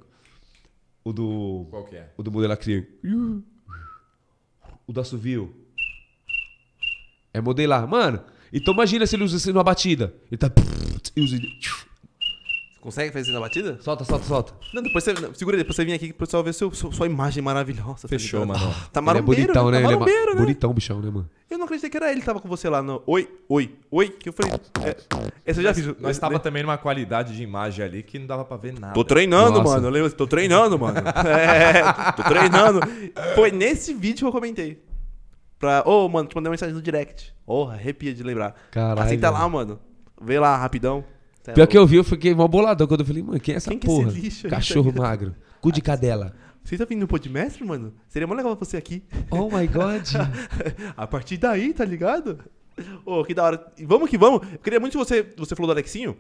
O 1.04 1.12
do. 1.12 1.66
Qual 1.72 1.84
que 1.86 1.96
é? 1.96 2.10
O 2.16 2.22
do 2.22 2.32
modelar 2.32 2.58
cria. 2.58 2.88
O 4.88 4.94
do 4.94 5.00
assovio. 5.02 5.56
É 7.34 7.40
modelar. 7.42 7.88
Mano, 7.88 8.22
então 8.52 8.74
imagina 8.74 9.06
se 9.06 9.16
ele 9.16 9.24
usa 9.24 9.38
isso 9.38 9.52
numa 9.54 9.64
batida. 9.64 10.14
Ele 10.32 10.38
tá. 10.38 10.50
E 11.16 11.22
usa. 11.22 11.38
Consegue 12.80 13.12
fazer 13.12 13.26
isso 13.26 13.34
na 13.34 13.40
batida? 13.40 13.78
Solta, 13.80 14.04
solta, 14.04 14.26
solta. 14.26 14.54
Não, 14.74 14.82
depois 14.82 15.04
você. 15.04 15.14
não, 15.14 15.32
segura 15.36 15.56
aí, 15.56 15.60
depois 15.62 15.76
você 15.76 15.86
vir 15.86 15.94
aqui 15.94 16.08
pro 16.14 16.26
pessoal 16.26 16.44
ver 16.44 16.52
seu, 16.54 16.74
seu- 16.74 16.92
sua 16.92 17.06
imagem 17.06 17.44
maravilhosa. 17.44 18.02
tá 18.04 18.08
Fechou, 18.08 18.42
ligado? 18.42 18.60
mano. 18.60 18.74
Tá 18.74 18.80
ele 18.80 18.90
é 18.98 19.02
marombeiro, 19.02 19.42
bonitão, 19.54 19.70
né? 19.70 19.78
né? 19.78 19.84
Tá 19.84 19.88
Ele 19.88 19.94
é 19.94 20.00
ma- 20.00 20.06
marombeiro, 20.06 20.34
né? 20.36 20.42
bonitão, 20.42 20.74
bichão, 20.74 21.00
né, 21.00 21.12
mano? 21.12 21.30
Eu 21.48 21.60
não 21.60 21.66
acreditei 21.66 21.92
que 21.92 21.98
era 21.98 22.10
ele 22.12 22.22
que 22.22 22.26
tava 22.26 22.40
com 22.40 22.48
você 22.50 22.68
lá 22.70 22.82
no. 22.82 23.04
Oi, 23.06 23.30
oi, 23.48 23.76
oi. 23.92 24.10
Que 24.10 24.30
eu 24.30 24.34
falei. 24.34 24.54
É, 24.84 24.96
esse 25.46 25.60
eu 25.60 25.64
já 25.64 25.74
fiz. 25.76 25.86
Nós 26.00 26.18
tava 26.18 26.40
também 26.40 26.64
numa 26.64 26.78
qualidade 26.78 27.36
de 27.36 27.44
imagem 27.44 27.86
ali 27.86 28.02
que 28.02 28.18
não 28.18 28.26
dava 28.26 28.44
pra 28.46 28.58
ver 28.58 28.74
nada. 28.80 28.94
Tô 28.94 29.04
treinando, 29.04 29.60
Nossa. 29.60 29.76
mano. 29.76 29.88
Eu 29.88 29.92
lembro, 29.92 30.12
tô 30.14 30.26
treinando, 30.26 30.80
mano. 30.80 30.98
É, 31.28 32.12
tô 32.14 32.24
treinando. 32.24 32.80
Foi 33.36 33.52
nesse 33.52 33.94
vídeo 33.94 34.20
que 34.20 34.26
eu 34.26 34.32
comentei. 34.32 34.82
Pra. 35.62 35.84
Ô, 35.86 36.10
mano, 36.10 36.28
te 36.28 36.36
mandei 36.36 36.48
uma 36.50 36.52
mensagem 36.54 36.74
no 36.76 36.82
direct. 36.82 37.34
Porra, 37.46 37.76
arrepia 37.76 38.14
de 38.14 38.24
lembrar. 38.24 38.54
Caralho, 38.72 39.00
Aceita 39.02 39.32
mano. 39.32 39.44
lá, 39.44 39.50
mano. 39.50 39.80
Vê 40.22 40.40
lá, 40.40 40.58
rapidão. 40.58 41.06
É 41.48 41.54
Pior 41.54 41.68
que 41.68 41.78
eu 41.78 41.86
vi, 41.88 41.96
eu 41.96 42.04
fiquei 42.04 42.34
mó 42.36 42.48
boladão 42.48 42.86
quando 42.88 43.00
eu 43.02 43.06
falei, 43.06 43.24
mano, 43.24 43.40
quem 43.40 43.54
é 43.54 43.58
essa 43.58 43.70
Quem 43.70 43.80
que 43.80 43.88
é 43.88 43.92
esse 43.92 44.02
porra? 44.04 44.12
lixo 44.12 44.48
aí, 44.48 44.52
Cachorro 44.52 44.92
tá 44.92 45.02
magro. 45.02 45.36
Cu 45.62 45.72
de 45.72 45.82
cadela. 45.82 46.36
Você 46.64 46.78
tá 46.78 46.86
vindo 46.86 47.00
no 47.02 47.08
Podmestre, 47.08 47.64
mano? 47.64 47.94
Seria 48.08 48.28
mó 48.28 48.34
legal 48.36 48.56
você 48.56 48.78
aqui. 48.78 49.04
Oh 49.32 49.46
my 49.56 49.66
god. 49.68 50.04
A 50.98 51.08
partir 51.08 51.38
daí, 51.38 51.74
tá 51.74 51.84
ligado? 51.86 52.40
Ô, 53.06 53.24
que 53.24 53.34
da 53.34 53.44
hora. 53.44 53.74
Vamos 53.84 54.10
que 54.10 54.18
vamos. 54.18 54.42
Eu 54.52 54.60
queria 54.60 54.80
muito 54.80 54.94
que 54.94 54.98
você. 55.00 55.24
Você 55.38 55.56
falou 55.56 55.68
do 55.68 55.72
Alexinho. 55.74 56.16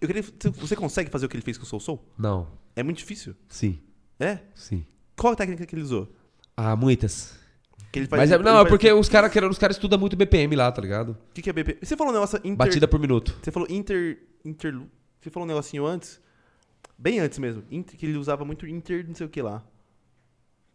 Eu 0.00 0.06
queria. 0.08 0.22
Você 0.56 0.74
consegue 0.76 1.10
fazer 1.10 1.26
o 1.26 1.28
que 1.28 1.36
ele 1.36 1.42
fez 1.44 1.56
com 1.56 1.64
o 1.64 1.66
Soul 1.66 1.80
Soul? 1.80 2.04
Não. 2.18 2.48
É 2.74 2.82
muito 2.82 2.98
difícil. 2.98 3.34
Sim, 3.48 3.78
É? 4.20 4.38
sim. 4.54 4.84
Qual 5.16 5.32
a 5.32 5.36
técnica 5.36 5.64
que 5.66 5.74
ele 5.74 5.82
usou? 5.82 6.12
Ah, 6.56 6.74
muitas. 6.76 7.37
Que 7.92 8.00
ele 8.00 8.06
faz, 8.06 8.20
Mas 8.20 8.30
é, 8.32 8.38
não, 8.42 8.52
é 8.52 8.58
faz- 8.58 8.68
porque 8.68 8.92
os 8.92 9.08
caras 9.08 9.34
os 9.50 9.58
cara 9.58 9.72
estudam 9.72 9.98
muito 9.98 10.16
BPM 10.16 10.54
lá, 10.56 10.70
tá 10.70 10.80
ligado? 10.82 11.10
O 11.30 11.32
que, 11.34 11.40
que 11.42 11.50
é 11.50 11.52
BP? 11.52 11.78
Você 11.82 11.96
falou 11.96 12.12
um 12.12 12.14
negócio. 12.14 12.36
Inter... 12.38 12.56
Batida 12.56 12.86
por 12.88 13.00
minuto. 13.00 13.36
Você 13.42 13.50
falou 13.50 13.66
inter. 13.70 14.18
inter... 14.44 14.78
Você 15.20 15.30
falou 15.30 15.46
um 15.46 15.48
negocinho 15.48 15.86
antes. 15.86 16.20
Bem 16.98 17.18
antes 17.20 17.38
mesmo. 17.38 17.64
Inter... 17.70 17.96
Que 17.96 18.06
ele 18.06 18.18
usava 18.18 18.44
muito 18.44 18.66
inter 18.66 19.06
não 19.08 19.14
sei 19.14 19.26
o 19.26 19.30
que 19.30 19.40
lá. 19.40 19.64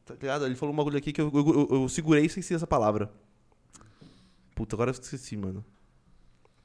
Tá 0.06 0.16
ligado? 0.16 0.46
Ele 0.46 0.56
falou 0.56 0.74
um 0.74 0.78
bagulho 0.78 0.98
aqui 0.98 1.14
que 1.14 1.22
eu, 1.22 1.32
eu, 1.34 1.68
eu- 1.72 1.82
eu 1.84 1.90
segurei 1.90 2.24
e 2.24 2.26
esqueci 2.26 2.54
essa 2.54 2.68
palavra. 2.68 3.12
Puta, 4.56 4.76
agora 4.76 4.90
eu 4.90 4.94
esqueci, 4.94 5.38
mano. 5.38 5.64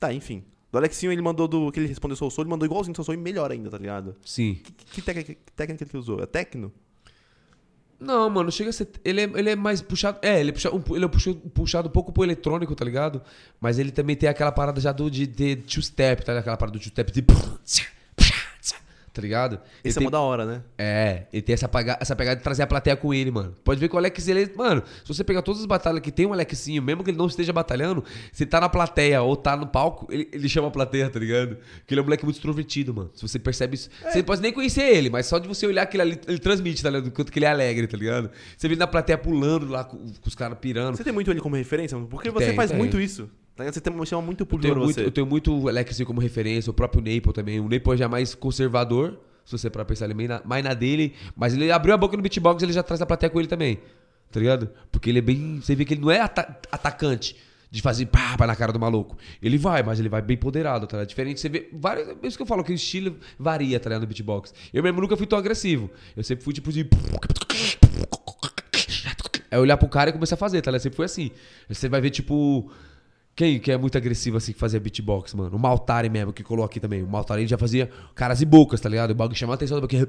Tá, 0.01 0.13
enfim. 0.13 0.45
Do 0.71 0.79
Alexinho 0.79 1.11
ele 1.13 1.23
mandou 1.23 1.49
do. 1.49 1.71
Que 1.73 1.81
ele 1.81 1.87
respondeu 1.87 2.17
Soul 2.17 2.31
Soul, 2.31 2.45
ele 2.45 2.51
mandou 2.51 2.67
igualzinho 2.67 2.95
Soul 2.95 3.05
Soul 3.07 3.15
e 3.15 3.21
melhor 3.21 3.51
ainda, 3.51 3.71
tá 3.71 3.79
ligado? 3.79 4.17
Sim. 4.25 4.55
Que, 4.63 4.73
que 4.73 5.03
técnica, 5.03 5.35
que 5.35 5.53
técnica 5.53 5.85
ele 5.85 5.99
usou? 5.99 6.21
É 6.23 6.27
tecno? 6.27 6.73
Não, 8.01 8.31
mano, 8.31 8.53
chega 8.53 8.71
a 8.71 8.73
ser. 8.73 8.89
Ele 9.05 9.23
é, 9.23 9.25
ele 9.25 9.51
é 9.51 9.57
mais 9.57 9.83
puxado. 9.83 10.19
É, 10.23 10.39
ele 10.39 10.51
é, 10.51 10.53
puxado, 10.53 10.85
ele 10.91 11.05
é 11.05 11.09
puxado, 11.09 11.37
puxado 11.53 11.89
um 11.89 11.91
pouco 11.91 12.13
pro 12.13 12.23
eletrônico, 12.23 12.75
tá 12.75 12.85
ligado? 12.85 13.21
Mas 13.61 13.79
ele 13.79 13.91
também 13.91 14.15
tem 14.15 14.29
aquela 14.29 14.53
parada 14.53 14.81
já 14.81 14.93
do 14.93 15.11
de, 15.11 15.27
de 15.27 15.57
two-step, 15.57 16.25
tá 16.25 16.33
ligado? 16.33 16.43
Aquela 16.43 16.57
parada 16.57 16.79
do 16.79 16.81
two-step 16.81 17.11
de. 17.11 17.25
Tá 19.19 19.23
ligado? 19.23 19.55
Ele 19.55 19.63
Esse 19.83 19.99
é 19.99 20.01
tem- 20.01 20.05
mó 20.07 20.11
da 20.11 20.21
hora, 20.21 20.47
né? 20.47 20.63
É, 20.79 21.25
ele 21.33 21.43
tem 21.43 21.53
essa, 21.53 21.69
paga- 21.69 21.99
essa 22.01 22.15
pegada 22.15 22.37
de 22.37 22.43
trazer 22.45 22.63
a 22.63 22.69
plateia 22.69 22.95
com 22.97 23.13
ele, 23.13 23.33
mano. 23.33 23.53
Pode 23.65 23.81
ver 23.81 23.89
que 23.89 23.97
o 23.97 23.99
Alex, 23.99 24.29
ele 24.29 24.45
é- 24.45 24.51
Mano, 24.57 24.81
se 25.05 25.13
você 25.13 25.25
pegar 25.25 25.43
todas 25.43 25.61
as 25.61 25.67
batalhas 25.67 26.01
que 26.01 26.13
tem 26.13 26.25
um 26.25 26.33
Alexinho, 26.33 26.81
mesmo 26.81 27.03
que 27.03 27.11
ele 27.11 27.19
não 27.19 27.27
esteja 27.27 27.53
batalhando, 27.53 28.05
se 28.33 28.47
tá 28.47 28.61
na 28.61 28.69
plateia 28.69 29.21
ou 29.21 29.35
tá 29.35 29.57
no 29.57 29.67
palco, 29.67 30.07
ele, 30.09 30.29
ele 30.33 30.49
chama 30.49 30.69
a 30.69 30.71
plateia, 30.71 31.11
tá 31.11 31.19
ligado? 31.19 31.57
Porque 31.81 31.95
ele 31.95 31.99
é 31.99 32.03
um 32.03 32.05
moleque 32.05 32.25
muito 32.25 32.37
extrovertido, 32.37 32.95
mano. 32.95 33.11
Se 33.13 33.23
você 33.23 33.41
percebe 33.41 33.75
isso. 33.75 33.91
Você 34.09 34.19
não 34.19 34.25
pode 34.25 34.41
nem 34.41 34.53
conhecer 34.53 34.83
ele, 34.85 35.11
mas 35.11 35.27
só 35.27 35.41
de 35.41 35.49
você 35.49 35.67
olhar 35.67 35.83
aquilo 35.83 36.03
ali, 36.05 36.21
ele 36.29 36.39
transmite, 36.39 36.81
tá 36.81 36.91
ligado? 36.91 37.05
Do 37.07 37.11
quanto 37.11 37.33
que 37.33 37.41
ele 37.41 37.47
é 37.47 37.51
alegre, 37.51 37.89
tá 37.89 37.97
ligado? 37.97 38.31
Você 38.57 38.69
vê 38.69 38.75
ele 38.75 38.79
na 38.79 38.87
plateia 38.87 39.19
pulando 39.19 39.67
lá 39.69 39.83
com, 39.83 39.97
com 39.99 40.29
os 40.29 40.37
caras 40.37 40.57
pirando. 40.61 40.97
Você 40.97 41.03
tem 41.03 41.13
muito 41.13 41.29
ele 41.29 41.41
como 41.41 41.57
referência? 41.57 41.97
mano? 41.97 42.09
Porque 42.09 42.31
você 42.31 42.47
Tem, 42.47 42.55
faz 42.55 42.71
tem. 42.71 42.79
muito 42.79 43.01
isso. 43.01 43.29
Tá? 43.59 43.73
Você 43.73 43.81
tem, 43.81 44.05
chama 44.07 44.23
muito 44.23 44.43
Eu 44.43 44.47
público 44.47 44.63
tenho, 44.63 44.75
pra 44.75 44.85
muito, 44.85 44.95
você. 44.95 45.05
eu 45.07 45.11
tenho 45.11 45.27
muito 45.27 45.53
o 45.65 45.69
Alexinho 45.69 46.07
como 46.07 46.21
referência, 46.21 46.71
o 46.71 46.75
próprio 46.75 47.03
Naple 47.03 47.33
também. 47.33 47.59
O 47.61 47.69
Naple 47.69 47.97
já 47.97 48.05
é 48.05 48.09
mais 48.09 48.35
conservador, 48.35 49.19
se 49.45 49.51
você 49.53 49.69
para 49.69 49.85
pensar 49.85 50.05
ele 50.05 50.15
meio 50.15 50.29
na- 50.29 50.43
mais 50.45 50.63
na 50.65 50.75
dele. 50.75 51.13
Mas 51.37 51.55
ele 51.55 51.71
abriu 51.73 51.93
a 51.93 51.97
boca 51.99 52.17
no 52.17 52.23
beatbox 52.23 52.63
ele 52.63 52.73
já 52.73 52.83
traz 52.85 53.03
a 53.03 53.07
plateia 53.07 53.29
com 53.29 53.39
ele 53.41 53.49
também. 53.49 53.81
Tá 54.31 54.39
ligado? 54.39 54.71
Porque 54.93 55.11
ele 55.11 55.19
é 55.19 55.23
bem. 55.23 55.61
Você 55.61 55.75
vê 55.75 55.85
que 55.85 55.95
ele 55.95 56.01
não 56.03 56.11
é 56.11 56.21
ata- 56.21 56.57
atacante 56.71 57.35
de 57.71 57.83
fazer 57.83 58.07
pá, 58.07 58.37
pá 58.39 58.47
na 58.47 58.55
cara 58.55 58.73
do 58.73 58.79
maluco. 58.79 59.17
Ele 59.43 59.59
vai, 59.59 59.83
mas 59.83 59.99
ele 59.99 60.09
vai 60.09 60.23
bem 60.23 60.37
poderado, 60.37 60.87
tá 60.87 60.97
ligado? 60.99 61.09
Diferente, 61.09 61.41
você 61.41 61.49
vê. 61.49 61.69
Vários, 61.73 62.09
é 62.09 62.15
isso 62.27 62.37
que 62.37 62.43
eu 62.43 62.47
falo, 62.47 62.63
que 62.63 62.71
o 62.71 62.75
estilo 62.75 63.17
varia, 63.39 63.81
tá 63.81 63.89
ligado? 63.89 64.03
No 64.03 64.07
beatbox. 64.07 64.55
Eu 64.73 64.83
mesmo 64.83 65.01
nunca 65.01 65.17
fui 65.17 65.27
tão 65.27 65.39
agressivo. 65.39 65.91
Eu 66.17 66.23
sempre 66.23 66.45
fui 66.45 66.53
tipo 66.55 66.71
de. 66.71 66.89
É 69.51 69.59
olhar 69.59 69.79
pro 69.79 69.89
cara 69.89 70.11
e 70.11 70.13
começar 70.13 70.35
a 70.35 70.39
fazer, 70.39 70.61
tá 70.61 70.71
ligado? 70.71 70.83
Sempre 70.83 70.97
foi 70.97 71.07
assim. 71.07 71.31
Você 71.69 71.89
vai 71.89 72.01
ver, 72.01 72.11
tipo. 72.11 72.71
Quem 73.39 73.61
que 73.61 73.71
é 73.71 73.77
muito 73.77 73.97
agressivo 73.97 74.37
assim 74.37 74.53
que 74.53 74.59
fazia 74.59 74.81
beatbox, 74.81 75.33
mano? 75.33 75.55
O 75.55 75.61
Maltari 75.61 76.11
mesmo, 76.11 76.33
que 76.33 76.43
colocou 76.43 76.67
aqui 76.67 76.81
também. 76.81 77.05
O 77.05 77.07
Maltari 77.07 77.47
já 77.47 77.57
fazia 77.57 77.89
caras 78.13 78.43
e 78.43 78.45
bocas, 78.45 78.81
tá 78.81 78.89
ligado? 78.89 79.13
O 79.13 79.15
bagulho 79.15 79.39
chamava 79.39 79.55
a 79.55 79.59
atenção 79.59 79.81
do 79.81 79.87
bagulho. 79.87 80.09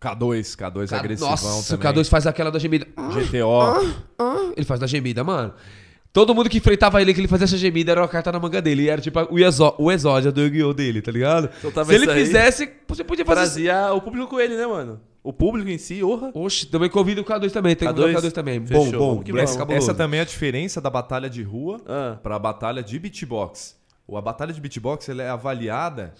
K2, 0.00 0.56
K2 0.56 0.92
é 0.92 0.96
agressivão 0.96 1.30
Nossa, 1.30 1.76
também. 1.76 1.90
o 1.90 1.94
K2 1.94 2.08
faz 2.08 2.26
aquela 2.26 2.50
da 2.50 2.58
gemida. 2.58 2.86
GTO. 2.96 4.54
Ele 4.56 4.64
faz 4.64 4.80
da 4.80 4.86
gemida, 4.86 5.22
mano. 5.22 5.52
Todo 6.10 6.34
mundo 6.34 6.48
que 6.48 6.56
enfrentava 6.56 7.02
ele, 7.02 7.12
que 7.12 7.20
ele 7.20 7.28
fazia 7.28 7.44
essa 7.44 7.58
gemida, 7.58 7.92
era 7.92 8.00
uma 8.00 8.08
carta 8.08 8.32
na 8.32 8.40
manga 8.40 8.62
dele. 8.62 8.84
E 8.84 8.88
era 8.88 9.02
tipo 9.02 9.20
o, 9.30 9.38
exó 9.38 9.76
o 9.78 9.92
exódia 9.92 10.32
do 10.32 10.40
Yu-Gi-Oh! 10.40 10.72
dele, 10.72 11.02
tá 11.02 11.12
ligado? 11.12 11.50
Soltava 11.60 11.92
Se 11.92 11.94
ele 11.94 12.10
fizesse, 12.14 12.72
você 12.88 13.04
podia 13.04 13.26
fazer. 13.26 13.40
Trazia 13.40 13.92
o 13.92 14.00
público 14.00 14.26
com 14.26 14.40
ele, 14.40 14.56
né, 14.56 14.66
mano? 14.66 14.98
O 15.26 15.32
público 15.32 15.68
em 15.68 15.76
si, 15.78 16.02
orra. 16.02 16.30
Oxe, 16.34 16.66
também 16.66 16.88
convido 16.88 17.20
o 17.20 17.24
K2 17.24 17.50
também. 17.50 17.74
Tem 17.74 17.88
que 17.88 17.94
K2? 17.94 17.96
convidar 18.00 18.18
o 18.18 18.22
K2 18.22 18.32
também. 18.32 18.64
Fechou, 18.66 18.84
Bom, 18.92 19.16
bom. 19.16 19.22
que 19.22 19.32
vamos. 19.32 19.56
cabuloso. 19.56 19.84
Essa 19.90 19.94
também 19.94 20.18
é 20.20 20.22
a 20.22 20.26
diferença 20.26 20.80
da 20.80 20.88
batalha 20.88 21.28
de 21.28 21.42
rua 21.42 21.80
Ah. 21.86 22.18
para 22.22 22.36
a 22.36 22.38
batalha 22.38 22.82
de 22.82 22.98
beatbox. 22.98 23.76
O- 24.06 24.16
A 24.16 24.22
batalha 24.22 24.52
de 24.52 24.60
beatbox 24.60 25.08
ela 25.08 25.22
é 25.24 25.28
avaliada 25.28 26.14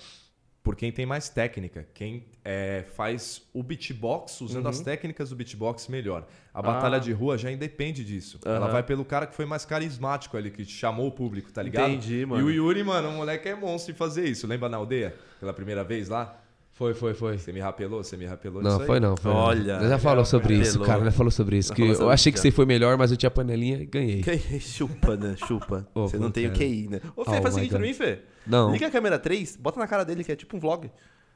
por 0.63 0.75
quem 0.75 0.91
tem 0.91 1.07
mais 1.07 1.29
técnica, 1.29 1.87
quem 1.95 2.25
é, 2.45 2.85
faz 2.97 3.43
o 3.55 3.63
beatbox 3.63 4.41
usando 4.41 4.65
Uhum. 4.65 4.71
as 4.71 4.81
técnicas 4.81 5.31
do 5.31 5.37
beatbox 5.37 5.87
melhor. 5.87 6.27
A 6.53 6.61
batalha 6.61 6.97
Ah. 6.97 6.99
de 6.99 7.13
rua 7.13 7.39
já 7.39 7.53
independe 7.53 8.05
disso. 8.05 8.41
Ela 8.45 8.59
Aham. 8.65 8.73
vai 8.73 8.83
pelo 8.83 9.05
cara 9.05 9.29
que 9.29 9.37
foi 9.37 9.47
mais 9.47 9.65
carismático 9.65 10.37
ali, 10.37 10.51
que 10.51 10.65
chamou 10.65 11.07
o 11.07 11.13
público, 11.13 11.53
tá 11.53 11.63
ligado? 11.63 11.91
Entendi, 11.91 12.27
mano. 12.27 12.41
E 12.41 12.45
o 12.45 12.51
Yuri, 12.67 12.83
mano, 12.83 13.11
o 13.11 13.13
moleque 13.13 13.49
é 13.49 13.55
monstro 13.55 13.93
de 13.93 13.99
fazer 13.99 14.25
isso. 14.29 14.49
Lembra 14.49 14.69
na 14.69 14.77
aldeia? 14.79 15.15
Pela 15.39 15.53
primeira 15.53 15.85
vez 15.85 16.09
lá? 16.09 16.37
Foi, 16.77 16.93
foi, 16.93 17.15
foi. 17.15 17.39
Você 17.39 17.53
me 17.53 17.59
rapelou? 17.61 18.05
Você 18.05 18.19
me 18.19 18.27
rapelou 18.27 18.63
Não, 18.63 18.79
foi 18.81 19.01
não, 19.01 19.17
foi 19.17 19.33
Olha, 19.33 19.81
não. 19.81 19.89
Já 19.89 19.99
falou 19.99 20.25
sobre 20.27 20.55
isso, 20.59 20.73
apelou. 20.73 20.87
cara, 20.87 21.05
já 21.07 21.11
falou 21.11 21.31
sobre 21.31 21.57
isso. 21.57 21.71
Já 21.71 21.75
Que 21.75 21.83
eu 21.83 22.11
achei 22.11 22.31
isso, 22.31 22.33
que 22.33 22.37
já. 22.37 22.43
você 22.43 22.51
foi 22.51 22.67
melhor, 22.67 22.99
mas 22.99 23.11
eu 23.11 23.17
tinha 23.17 23.31
panelinha 23.31 23.79
e 23.79 23.87
ganhei. 23.87 24.23
Chupa, 24.61 25.17
né? 25.17 25.35
Chupa. 25.47 25.89
Ô, 25.95 26.07
você 26.07 26.19
não 26.19 26.31
tem 26.31 26.45
o 26.47 26.49
cara. 26.51 26.59
QI, 26.59 26.89
né? 26.91 27.01
Ô, 27.17 27.25
Fê, 27.25 27.31
Oh 27.39 27.43
faz 27.43 27.47
o 27.47 27.51
seguinte 27.55 27.71
pra 27.71 27.79
mim, 27.79 27.95
Fê. 27.95 28.19
Não. 28.47 28.73
Liga 28.73 28.89
a 28.89 28.91
câmera 28.91 29.19
3, 29.19 29.57
bota 29.57 29.81
na 29.81 29.87
cara 29.87 30.05
dele, 30.05 30.23
que 30.23 30.31
é 30.31 30.37
tipo 30.37 30.55
um 30.55 30.61
vlog. 30.61 30.91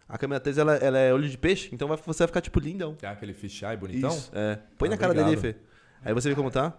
A 0.07 0.19
câmera 0.19 0.41
3, 0.41 0.59
ela, 0.59 0.75
ela 0.77 0.99
é 0.99 1.15
olho 1.15 1.27
de 1.29 1.39
peixe, 1.39 1.71
então 1.73 1.89
vai- 1.89 1.97
você 1.97 2.19
vai 2.19 2.27
ficar 2.27 2.41
tipo 2.43 2.61
lindão. 2.61 2.97
É 3.01 3.07
aquele 3.07 3.33
fisheye 3.33 3.77
bonitão? 3.79 4.11
Isso, 4.11 4.31
é. 4.35 4.59
Põe 4.77 4.89
Ah, 4.89 4.93
na 4.93 4.99
cara 4.99 5.15
dele, 5.15 5.37
obrigado. 5.37 5.55
Fê. 5.55 5.59
Aí 6.05 6.13
você 6.13 6.29
vê 6.29 6.35
como 6.35 6.51
tá. 6.51 6.77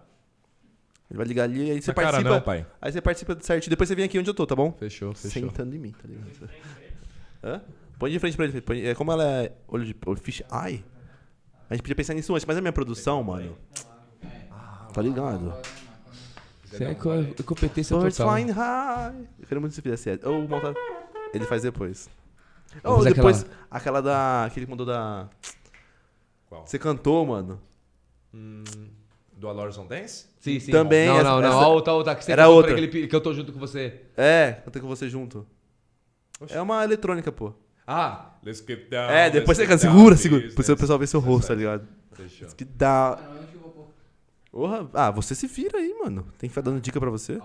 Ele 1.10 1.16
vai 1.18 1.26
ligar 1.26 1.42
ali, 1.44 1.68
aí 1.70 1.82
você 1.82 1.90
Na 1.90 1.94
cara 1.94 2.06
participa. 2.12 2.30
não, 2.34 2.40
pai. 2.40 2.64
Aí 2.80 2.92
você 2.92 3.00
participa 3.00 3.36
certinho. 3.40 3.70
Depois 3.70 3.88
você 3.88 3.94
vem 3.96 4.04
aqui 4.04 4.18
onde 4.20 4.30
eu 4.30 4.34
tô, 4.34 4.46
tá 4.46 4.54
bom? 4.54 4.70
Fechou, 4.78 5.12
fechou. 5.14 5.30
Sentando 5.30 5.74
em 5.74 5.78
mim, 5.80 5.90
tá 5.92 6.06
ligado? 6.06 6.48
Hã? 7.44 7.60
Põe 8.02 8.10
de 8.10 8.18
frente 8.18 8.36
pra 8.36 8.46
ele. 8.46 8.60
Põe, 8.60 8.80
é, 8.84 8.94
como 8.96 9.12
ela 9.12 9.22
é 9.24 9.52
olho 9.68 9.84
de 9.84 9.94
olho 10.04 10.18
fish 10.18 10.40
eye, 10.50 10.84
a 11.70 11.74
gente 11.74 11.82
podia 11.82 11.94
pensar 11.94 12.14
nisso 12.14 12.34
antes, 12.34 12.44
mas 12.44 12.56
a 12.56 12.60
minha 12.60 12.72
produção, 12.72 13.22
mano. 13.22 13.56
Tá 14.92 15.00
ligado? 15.00 15.54
Isso 16.64 16.82
é 16.82 16.94
co- 16.96 17.44
competência 17.44 17.96
Birds 17.96 18.16
total. 18.16 18.34
flying 18.34 18.50
high. 18.50 19.14
Eu 19.38 19.46
quero 19.46 19.60
muito 19.60 19.70
que 19.70 19.76
você 19.76 19.82
fizesse. 19.82 20.18
Ou 20.26 20.44
o 20.44 20.48
Malta- 20.48 20.74
Ele 21.32 21.44
faz 21.44 21.62
depois. 21.62 22.10
Ou 22.82 22.96
fazer 22.98 23.14
depois, 23.14 23.46
aquela... 23.70 24.02
da. 24.02 24.46
Aquele 24.46 24.66
que 24.66 24.70
mandou 24.70 24.84
da. 24.84 25.28
Qual? 26.48 26.66
Você 26.66 26.80
cantou, 26.80 27.24
mano. 27.24 27.60
Do 29.36 29.46
Alorzon 29.48 29.86
Dance? 29.86 30.26
Sim, 30.40 30.58
sim. 30.58 30.72
Também 30.72 31.06
Não, 31.06 31.18
essa- 31.18 31.22
não, 31.30 31.40
não. 31.40 31.48
essa- 31.50 31.56
A 31.58 31.68
outra, 31.68 31.92
a 31.92 31.96
outra. 31.96 32.14
Que 32.16 32.24
você 32.24 32.32
Era 32.32 32.42
cantou 32.42 32.56
outra. 32.56 32.72
aquele 32.72 32.88
pi- 32.88 33.06
que 33.06 33.14
eu 33.14 33.20
tô 33.20 33.32
junto 33.32 33.52
com 33.52 33.60
você. 33.60 34.00
É, 34.16 34.60
cantei 34.64 34.82
com 34.82 34.88
você 34.88 35.08
junto. 35.08 35.46
É 36.48 36.60
uma 36.60 36.82
eletrônica, 36.82 37.30
pô. 37.30 37.52
Ah, 37.86 38.30
let's 38.44 38.64
get 38.66 38.88
down. 38.90 39.10
É, 39.10 39.28
depois 39.30 39.56
você 39.56 39.64
let's 39.66 39.82
canta. 39.82 39.82
get 39.82 39.90
Segura, 39.92 40.14
down 40.14 40.22
segura. 40.22 40.40
business. 40.40 40.52
Depois 40.54 40.68
o 40.68 40.76
pessoal 40.76 40.98
vê 40.98 41.06
seu 41.06 41.20
rosto, 41.20 41.48
tá 41.48 41.54
ligado? 41.54 41.86
Fechou. 42.12 42.48
Que 42.56 42.64
dá. 42.64 43.18
Porra, 44.50 44.86
ah, 44.92 45.10
você 45.10 45.34
se 45.34 45.46
vira 45.46 45.78
aí, 45.78 45.94
mano. 46.02 46.22
Tem 46.38 46.48
que 46.48 46.48
ficar 46.48 46.60
dando 46.60 46.80
dica 46.80 47.00
pra 47.00 47.10
você. 47.10 47.40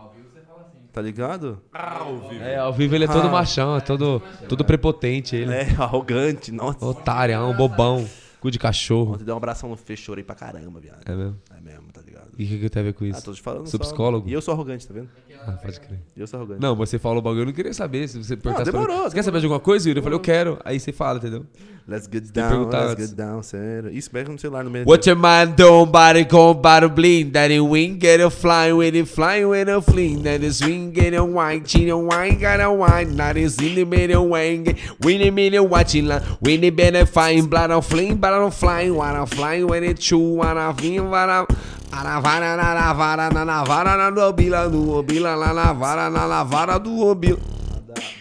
Tá 0.92 1.02
ligado? 1.02 1.62
Ao 1.72 2.18
vivo. 2.28 2.44
É, 2.44 2.58
ao 2.58 2.74
vivo 2.74 2.96
ele 2.96 3.06
é 3.06 3.08
todo 3.08 3.28
Ah. 3.28 3.32
machão, 3.32 3.78
é 3.78 3.80
todo, 3.82 4.22
todo 4.50 4.66
prepotente. 4.66 5.36
Ele. 5.36 5.54
É, 5.54 5.62
arrogante, 5.78 6.52
nossa. 6.52 6.84
Otário, 6.84 7.54
bobão. 7.54 8.08
Cu 8.48 8.52
de 8.52 8.60
cachorro. 8.60 9.14
Ontem 9.16 9.26
deu 9.26 9.34
um 9.34 9.38
abração 9.38 9.70
no 9.70 9.76
Fê, 9.76 9.98
chorei 9.98 10.24
pra 10.24 10.34
caramba, 10.34 10.80
viado. 10.80 11.00
É 11.06 11.14
mesmo? 11.14 11.36
É 11.54 11.60
mesmo, 11.60 11.92
tá 11.92 12.00
ligado? 12.02 12.28
E 12.38 12.46
o 12.46 12.48
que, 12.48 12.60
que 12.60 12.70
tem 12.70 12.80
a 12.80 12.84
ver 12.86 12.94
com 12.94 13.04
Ah, 13.04 13.10
isso? 13.10 13.24
tô 13.26 13.34
te 13.34 13.42
falando 13.42 13.68
Sou 13.68 13.78
só- 13.78 13.84
psicólogo? 13.86 14.30
E 14.30 14.32
eu 14.32 14.42
sou 14.42 14.54
arrogante, 14.54 14.88
tá 14.88 14.94
vendo? 14.94 15.10
Ah, 15.46 15.52
pode 15.52 15.80
crer. 15.82 16.00
E 16.16 16.22
eu 16.22 16.28
sou 16.28 16.40
arrogante. 16.40 16.62
Não, 16.62 16.74
você 16.76 16.98
falou 16.98 17.18
o 17.20 17.22
bagulho, 17.22 17.42
eu 17.42 17.46
não 17.48 17.52
queria 17.54 17.74
saber. 17.74 18.08
Se 18.08 18.18
você 18.24 18.38
perguntasse 18.38 18.72
pra 18.72 18.80
mim, 18.80 18.86
demorou, 18.88 19.10
Você 19.10 19.16
quer 19.16 19.24
saber 19.24 19.40
de 19.42 19.46
alguma 19.48 19.60
coisa, 19.60 19.90
Yuri? 19.90 20.00
Eu 20.00 20.04
falei, 20.04 20.16
eu 20.16 20.22
quero. 20.22 20.60
Aí 20.64 20.80
você 20.80 20.94
fala, 20.94 21.18
entendeu? 21.20 21.46
Let's 21.90 22.06
get 22.06 22.34
down, 22.34 22.70
let's 22.70 22.92
antes. 22.92 23.08
get 23.08 23.16
down, 23.16 23.42
sério. 23.44 23.90
Isso, 23.90 24.12
pega 24.12 24.30
no 24.30 24.38
celular 24.38 24.62
no 24.62 24.70
meio. 24.70 24.86
What 24.86 25.08
your 25.08 25.16
man 25.16 25.56
doing, 25.56 25.90
body 25.90 26.26
go, 26.26 26.54
body 26.54 26.90
bling, 26.90 27.32
that 27.32 27.50
it 27.50 27.62
wing, 27.62 27.98
get 27.98 28.20
a 28.20 28.30
fly 28.30 28.74
with 28.74 28.94
it, 28.94 29.06
fly 29.06 29.46
with 29.46 29.70
a 29.70 29.82
fling, 29.82 30.22
that 30.24 30.44
is 30.44 30.58
swing, 30.58 30.92
get 30.92 31.14
a 31.14 31.24
wine, 31.24 31.64
chin 31.64 31.90
a 31.90 31.98
wine, 31.98 32.40
got 32.40 32.60
a 32.60 32.70
wine, 32.70 33.16
that 33.16 33.38
is 33.38 33.58
in 33.62 33.76
the 33.76 33.86
middle 33.86 34.28
wang, 34.28 34.78
winnie 35.02 35.32
middle 35.32 35.66
watching 35.66 36.08
la, 36.08 36.20
winnie 36.42 36.72
better 36.72 37.06
fine, 37.06 37.46
blood 37.46 37.72
of 37.72 37.86
flame, 37.86 38.18
blood 38.18 38.34
of 38.34 38.54
flying, 38.54 38.94
wanna 38.94 39.26
fly 39.26 39.64
with 39.64 39.84
it, 39.84 39.98
chew, 39.98 40.36
wanna 40.36 40.74
vim, 40.74 41.10
wanna. 41.10 41.48
Aravara 41.90 42.58
na 42.58 42.76
lavara 42.76 43.32
na 43.32 43.46
lavara 43.46 43.96
na 43.96 44.12
dobila 44.12 44.70
do 44.70 44.92
obila 44.92 45.40
na 45.40 45.54
lavara 45.54 46.12
na 46.12 46.28
lavara 46.28 46.84
do 46.84 47.00
obila. 47.08 47.40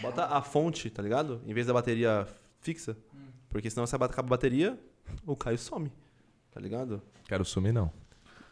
Bota 0.01 0.23
a 0.23 0.41
fonte, 0.41 0.89
tá 0.89 1.01
ligado? 1.03 1.41
Em 1.45 1.53
vez 1.53 1.67
da 1.67 1.73
bateria 1.73 2.25
fixa. 2.61 2.95
Porque 3.57 3.71
senão 3.71 3.87
você 3.87 3.95
acaba 3.95 4.13
a 4.15 4.21
bateria, 4.21 4.77
o 5.25 5.35
Caio 5.35 5.57
some. 5.57 5.91
Tá 6.51 6.59
ligado? 6.59 7.01
Quero 7.27 7.43
sumir, 7.43 7.73
não. 7.73 7.91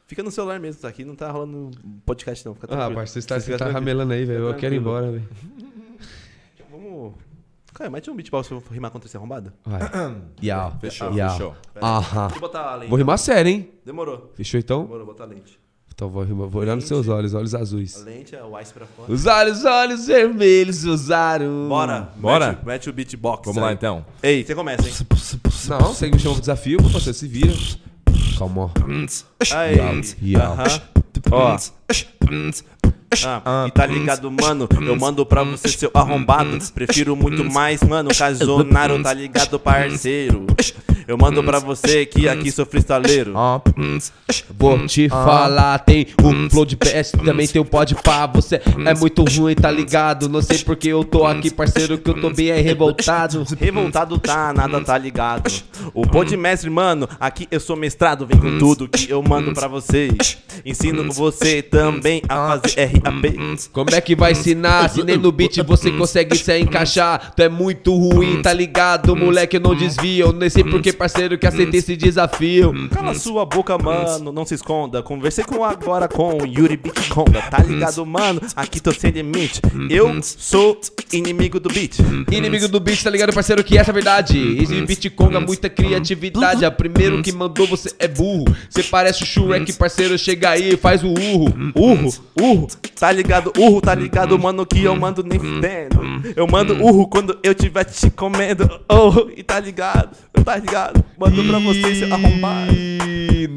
Fica 0.08 0.24
no 0.24 0.32
celular 0.32 0.60
mesmo, 0.60 0.82
tá 0.82 0.88
aqui 0.88 1.06
não 1.06 1.16
tá 1.16 1.30
rolando 1.30 1.70
podcast 2.04 2.44
não. 2.44 2.56
Fica 2.56 2.74
Ah, 2.74 2.88
rapaz, 2.90 3.12
você 3.12 3.20
está, 3.20 3.40
você 3.40 3.52
tá 3.52 3.58
tranquilo. 3.60 3.74
ramelando 3.80 4.14
aí, 4.14 4.26
velho. 4.26 4.46
Eu 4.50 4.56
quero 4.56 4.74
ir 4.74 4.80
embora, 4.80 5.12
velho. 5.12 5.30
Vamos. 6.72 7.14
Caio, 7.72 7.92
mete 7.92 8.10
um 8.10 8.16
beatball 8.16 8.44
se 8.44 8.52
eu 8.52 8.64
rimar 8.72 8.90
contra 8.90 9.08
esse 9.08 9.16
arrombado. 9.16 9.54
Vai. 9.64 9.80
Yau. 10.44 10.76
Fechou, 10.82 11.14
fechou. 11.14 11.56
Aham. 11.84 12.22
Deixa 12.24 12.38
eu 12.38 12.42
botar 12.42 12.62
a 12.72 12.76
lente. 12.78 12.90
Vou 12.90 12.98
rimar 12.98 13.20
sério, 13.20 13.52
hein? 13.52 13.72
Demorou. 13.86 14.32
Fechou 14.34 14.60
então? 14.60 14.86
Demorou, 14.86 15.06
botar 15.06 15.26
a 15.26 15.28
lente. 15.28 15.60
Então 15.96 16.10
vou, 16.10 16.26
vou 16.26 16.62
olhar 16.62 16.76
nos 16.76 16.84
seus 16.84 17.08
olhos, 17.08 17.34
olhos 17.34 17.56
A 17.56 17.60
azuis. 17.60 18.04
lente 18.04 18.36
é 18.36 18.44
o 18.44 18.60
ice 18.60 18.74
pra 18.74 18.86
fora. 18.86 19.10
Os 19.10 19.26
olhos, 19.26 19.64
olhos 19.64 20.08
vermelhos 20.08 20.84
usaram. 20.84 21.70
Bora. 21.70 22.10
Bora. 22.18 22.48
Mete, 22.48 22.66
mete 22.66 22.90
o 22.90 22.94
beatbox. 22.94 23.46
Vamos 23.46 23.62
lá, 23.62 23.70
aí. 23.70 23.76
então. 23.76 24.06
Ei, 24.22 24.44
você 24.44 24.54
começa, 24.54 24.86
hein? 24.86 24.94
Não, 25.70 25.80
você 25.94 26.12
me 26.12 26.20
chama 26.20 26.34
pro 26.34 26.42
desafio, 26.42 26.80
você 26.82 27.14
se 27.14 27.26
vira. 27.30 27.54
Calma. 28.38 28.70
Aí. 29.54 29.78
Ó. 31.32 31.58
Ah, 33.46 33.66
e 33.68 33.72
tá 33.72 33.86
ligado, 33.86 34.30
mano? 34.30 34.68
Eu 34.86 34.98
mando 34.98 35.26
pra 35.26 35.44
você, 35.44 35.70
seu 35.70 35.92
arrombado. 35.94 36.58
Prefiro 36.74 37.16
muito 37.16 37.46
mais, 37.46 37.82
mano. 37.82 38.10
Casonaro, 38.14 39.02
tá 39.02 39.14
ligado, 39.14 39.58
parceiro? 39.58 40.46
Eu 41.08 41.18
mando 41.18 41.44
pra 41.44 41.60
você 41.60 42.06
que 42.06 42.28
aqui 42.28 42.52
sou 42.52 42.66
freestaleiro. 42.66 43.34
Vou 44.58 44.86
te 44.88 45.08
falar, 45.10 45.80
tem 45.80 46.08
o 46.22 46.50
Flow 46.50 46.66
de 46.66 46.76
PS, 46.76 47.12
também 47.24 47.48
tem 47.48 47.62
o 47.62 47.66
Pode 47.66 47.96
Pá. 47.96 48.26
Você. 48.28 48.62
É 48.86 48.94
muito 48.94 49.24
ruim, 49.24 49.56
tá 49.56 49.70
ligado? 49.70 50.28
Não 50.28 50.42
sei 50.42 50.60
porque 50.60 50.90
eu 50.90 51.04
tô 51.04 51.26
aqui, 51.26 51.52
parceiro, 51.52 51.98
que 51.98 52.10
eu 52.10 52.20
tô 52.20 52.30
bem 52.30 52.52
aí 52.52 52.62
revoltado. 52.62 53.46
Revoltado 53.60 54.18
tá, 54.18 54.54
nada 54.54 54.82
tá 54.82 54.98
ligado. 54.98 55.52
O 55.94 56.08
Podmestre, 56.08 56.70
mano, 56.70 57.08
aqui 57.20 57.48
eu 57.52 57.60
sou 57.60 57.76
mestrado, 57.76 58.26
vem 58.26 58.40
com 58.40 58.58
tudo 58.58 58.88
que 58.88 59.10
eu 59.10 59.22
mando 59.22 59.54
pra 59.54 59.68
vocês. 59.68 60.38
Ensino 60.66 61.12
você 61.12 61.62
também 61.62 62.22
a 62.28 62.60
fazer 62.60 62.86
RAP. 63.04 63.70
Como 63.72 63.90
é 63.94 64.02
que 64.02 64.16
vai 64.16 64.32
ensinar? 64.32 64.90
Se 64.90 65.04
nem 65.04 65.18
no 65.18 65.32
beat 65.32 65.58
você 65.64 65.92
consegue 65.92 66.36
se 66.38 66.58
encaixar? 66.60 67.34
Tu 67.36 67.44
é 67.44 67.50
muito 67.50 67.96
ruim, 67.96 68.42
tá 68.42 68.54
ligado? 68.54 69.16
Moleque, 69.16 69.58
eu 69.58 69.62
não 69.62 69.76
desvia. 69.76 70.24
Eu 70.26 70.34
nem 70.34 70.50
sei 70.50 70.64
porque, 70.64 70.95
parceiro, 70.96 71.38
que 71.38 71.46
aceitei 71.46 71.80
esse 71.80 71.96
desafio. 71.96 72.74
Cala 72.90 73.14
sua 73.14 73.46
boca, 73.46 73.78
mano, 73.78 74.32
não 74.32 74.46
se 74.46 74.56
esconda. 74.56 75.04
Conversei 75.04 75.44
com 75.44 75.64
agora 75.64 76.08
com 76.08 76.38
o 76.42 76.46
Yuri 76.46 76.78
Bitconga, 76.78 77.42
tá 77.44 77.60
ligado, 77.60 78.06
mano? 78.06 78.42
Aqui 78.56 78.80
tô 78.80 78.92
sem 78.92 79.12
limite. 79.12 79.62
Eu 79.90 80.22
sou 80.24 80.80
inimigo 81.12 81.60
do 81.60 81.70
beat. 81.70 82.00
Inimigo 82.32 82.68
do 82.68 82.80
beat, 82.80 83.04
tá 83.04 83.10
ligado, 83.10 83.34
parceiro, 83.34 83.64
que 83.64 83.78
essa 83.78 83.92
é 83.92 83.94
a 83.94 83.94
verdade. 83.94 84.58
Esse 84.62 84.82
beat 84.82 85.10
conga 85.12 85.40
muita 85.40 85.70
criatividade. 85.70 86.66
A 86.66 86.72
primeiro 86.72 87.22
que 87.22 87.32
mandou 87.32 87.68
você 87.68 87.94
é 88.00 88.08
burro. 88.08 88.46
Você 88.70 88.84
parece 88.84 89.24
o 89.24 89.26
Shrek, 89.26 89.74
parceiro, 89.74 90.18
chega 90.18 90.52
aí 90.52 90.74
e 90.74 90.78
faz 90.78 91.04
o 91.04 91.10
urro. 91.10 91.54
Urro, 91.76 92.14
urro, 92.40 92.68
tá 92.98 93.12
ligado? 93.12 93.52
Urro, 93.58 93.82
tá 93.82 93.94
ligado, 93.94 94.38
mano, 94.40 94.66
que 94.66 94.84
eu 94.84 94.96
mando 94.96 95.24
nem 95.24 95.40
fudendo. 95.40 96.04
Eu 96.36 96.48
mando 96.48 96.74
urro 96.84 97.08
quando 97.08 97.38
eu 97.44 97.54
tiver 97.54 97.84
te 97.84 98.10
comendo. 98.10 98.70
Oh, 98.90 99.30
e 99.36 99.44
tá 99.44 99.60
ligado? 99.60 100.16
Tá 100.44 100.58
ligado? 100.58 100.85
Mando 101.18 101.44
pra 101.44 101.60
você, 101.60 101.96
seu 101.96 102.14
arrombado. 102.14 102.74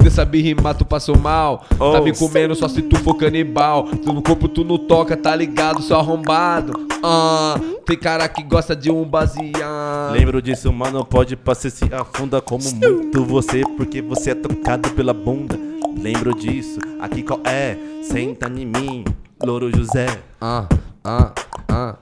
Nessa 0.02 0.24
birrima 0.24 0.74
tu 0.74 0.84
passou 0.84 1.16
mal. 1.18 1.64
Tá 1.70 1.76
Oh. 1.84 2.02
me 2.02 2.12
comendo 2.14 2.54
só 2.54 2.68
se 2.68 2.82
tu 2.82 2.96
for 2.98 3.14
canibal. 3.14 3.84
Tu 3.84 4.12
no 4.12 4.22
corpo 4.22 4.48
tu 4.48 4.64
não 4.64 4.78
toca, 4.78 5.16
tá 5.16 5.34
ligado, 5.34 5.82
seu 5.82 5.96
arrombado. 5.96 6.72
Ah, 7.02 7.58
tem 7.86 7.96
cara 7.96 8.28
que 8.28 8.42
gosta 8.42 8.74
de 8.74 8.90
um 8.90 9.04
baseado. 9.04 10.12
Lembro 10.12 10.42
disso, 10.42 10.72
mano, 10.72 11.04
pode 11.04 11.36
passar 11.36 11.70
se 11.70 11.84
afunda 11.92 12.40
como 12.40 12.62
muito 12.74 13.24
você, 13.24 13.62
porque 13.76 14.02
você 14.02 14.30
é 14.30 14.34
tocado 14.34 14.90
pela 14.90 15.14
bunda. 15.14 15.58
Lembro 16.00 16.34
disso, 16.34 16.78
aqui 17.00 17.22
qual 17.22 17.40
é? 17.44 17.76
Senta 18.02 18.48
em 18.48 18.66
mim, 18.66 19.04
Louro 19.42 19.70
José. 19.74 20.06
Ah, 20.40 20.66
ah, 21.04 21.32
ah. 21.68 21.94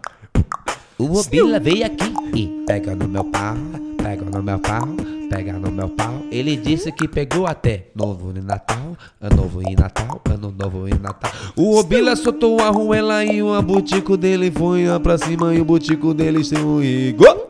O 0.99 1.09
Mobila 1.09 1.61
veio 1.61 1.85
aqui 1.85 2.13
e 2.35 2.65
pega 2.67 2.95
no 2.95 3.07
meu 3.07 3.25
pau, 3.25 3.55
pega 4.03 4.25
no 4.25 4.43
meu 4.43 4.59
pau, 4.59 4.89
pega 5.29 5.53
no 5.53 5.71
meu 5.71 5.89
pau. 5.89 6.23
Ele 6.31 6.57
disse 6.57 6.91
que 6.93 7.07
pegou 7.07 7.47
até 7.47 7.89
novo 7.95 8.33
em 8.37 8.43
Natal, 8.43 8.97
ano 9.21 9.37
novo 9.37 9.63
em 9.63 9.75
Natal, 9.75 10.21
ano 10.29 10.55
novo 10.57 10.89
em 10.89 10.99
Natal. 10.99 11.31
O 11.57 11.77
Obila 11.79 12.17
soltou 12.17 12.61
a 12.61 12.71
ruela 12.71 13.25
e 13.25 13.43
o 13.43 13.61
butico 13.63 14.17
dele 14.17 14.51
foi 14.51 14.87
lá 14.87 14.99
pra 14.99 15.19
cima 15.19 15.55
e 15.55 15.61
o 15.61 15.65
butico 15.65 16.13
dele 16.15 16.41
ligou. 16.43 17.46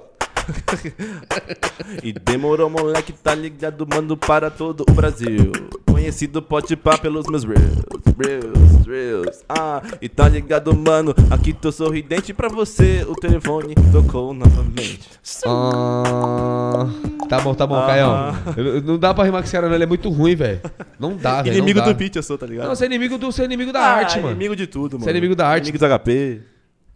E 2.03 2.13
demorou, 2.13 2.69
moleque, 2.71 3.13
tá 3.13 3.35
ligado, 3.35 3.87
mando 3.87 4.17
para 4.17 4.51
todo 4.51 4.85
o 4.89 4.93
Brasil. 4.93 5.53
Conhecido 5.87 6.41
pode 6.43 6.77
pá 6.77 6.97
pelos 6.99 7.27
meus 7.27 7.45
reels, 7.45 7.83
reels, 8.19 8.87
reels. 8.87 9.45
Ah, 9.49 9.83
e 10.01 10.09
tá 10.09 10.29
ligado, 10.29 10.75
mano, 10.77 11.15
aqui 11.31 11.53
tô 11.53 11.73
sorridente 11.73 12.33
pra 12.35 12.49
você. 12.49 13.05
O 13.09 13.15
telefone 13.15 13.75
tocou 13.93 14.33
novamente. 14.35 15.09
Ah, 15.47 16.87
tá 17.29 17.41
bom, 17.41 17.55
tá 17.55 17.67
bom, 17.67 17.77
Ah. 17.77 17.87
Caião. 17.87 18.83
Não 18.85 18.99
dá 18.99 19.13
pra 19.15 19.25
rimar 19.25 19.41
com 19.41 19.45
esse 19.47 19.53
cara, 19.53 19.69
não. 19.69 19.75
Ele 19.75 19.85
é 19.85 19.87
muito 19.87 20.09
ruim, 20.11 20.35
velho. 20.37 20.61
Não 20.99 21.17
dá, 21.17 21.43
velho. 21.43 21.57
Inimigo 21.57 21.79
não 21.81 21.87
dá. 21.87 21.93
do 21.93 21.97
beat 21.97 22.15
eu 22.17 22.23
sou, 22.23 22.37
tá 22.39 22.47
ligado? 22.47 22.69
Não, 22.69 22.75
você 22.77 22.85
é 22.85 22.87
inimigo 22.87 23.19
do, 23.19 23.33
você 23.33 23.43
é 23.43 23.45
inimigo 23.47 23.73
da 23.73 23.81
Ah, 23.81 23.95
arte, 23.97 24.17
mano. 24.19 24.31
Inimigo 24.31 24.55
de 24.55 24.67
tudo, 24.67 24.93
mano. 24.95 25.05
Você 25.05 25.11
é 25.11 25.13
inimigo 25.13 25.35
da 25.35 25.49
arte. 25.49 25.65
Inimigo 25.71 25.79
do 25.79 25.99
HP, 25.99 26.41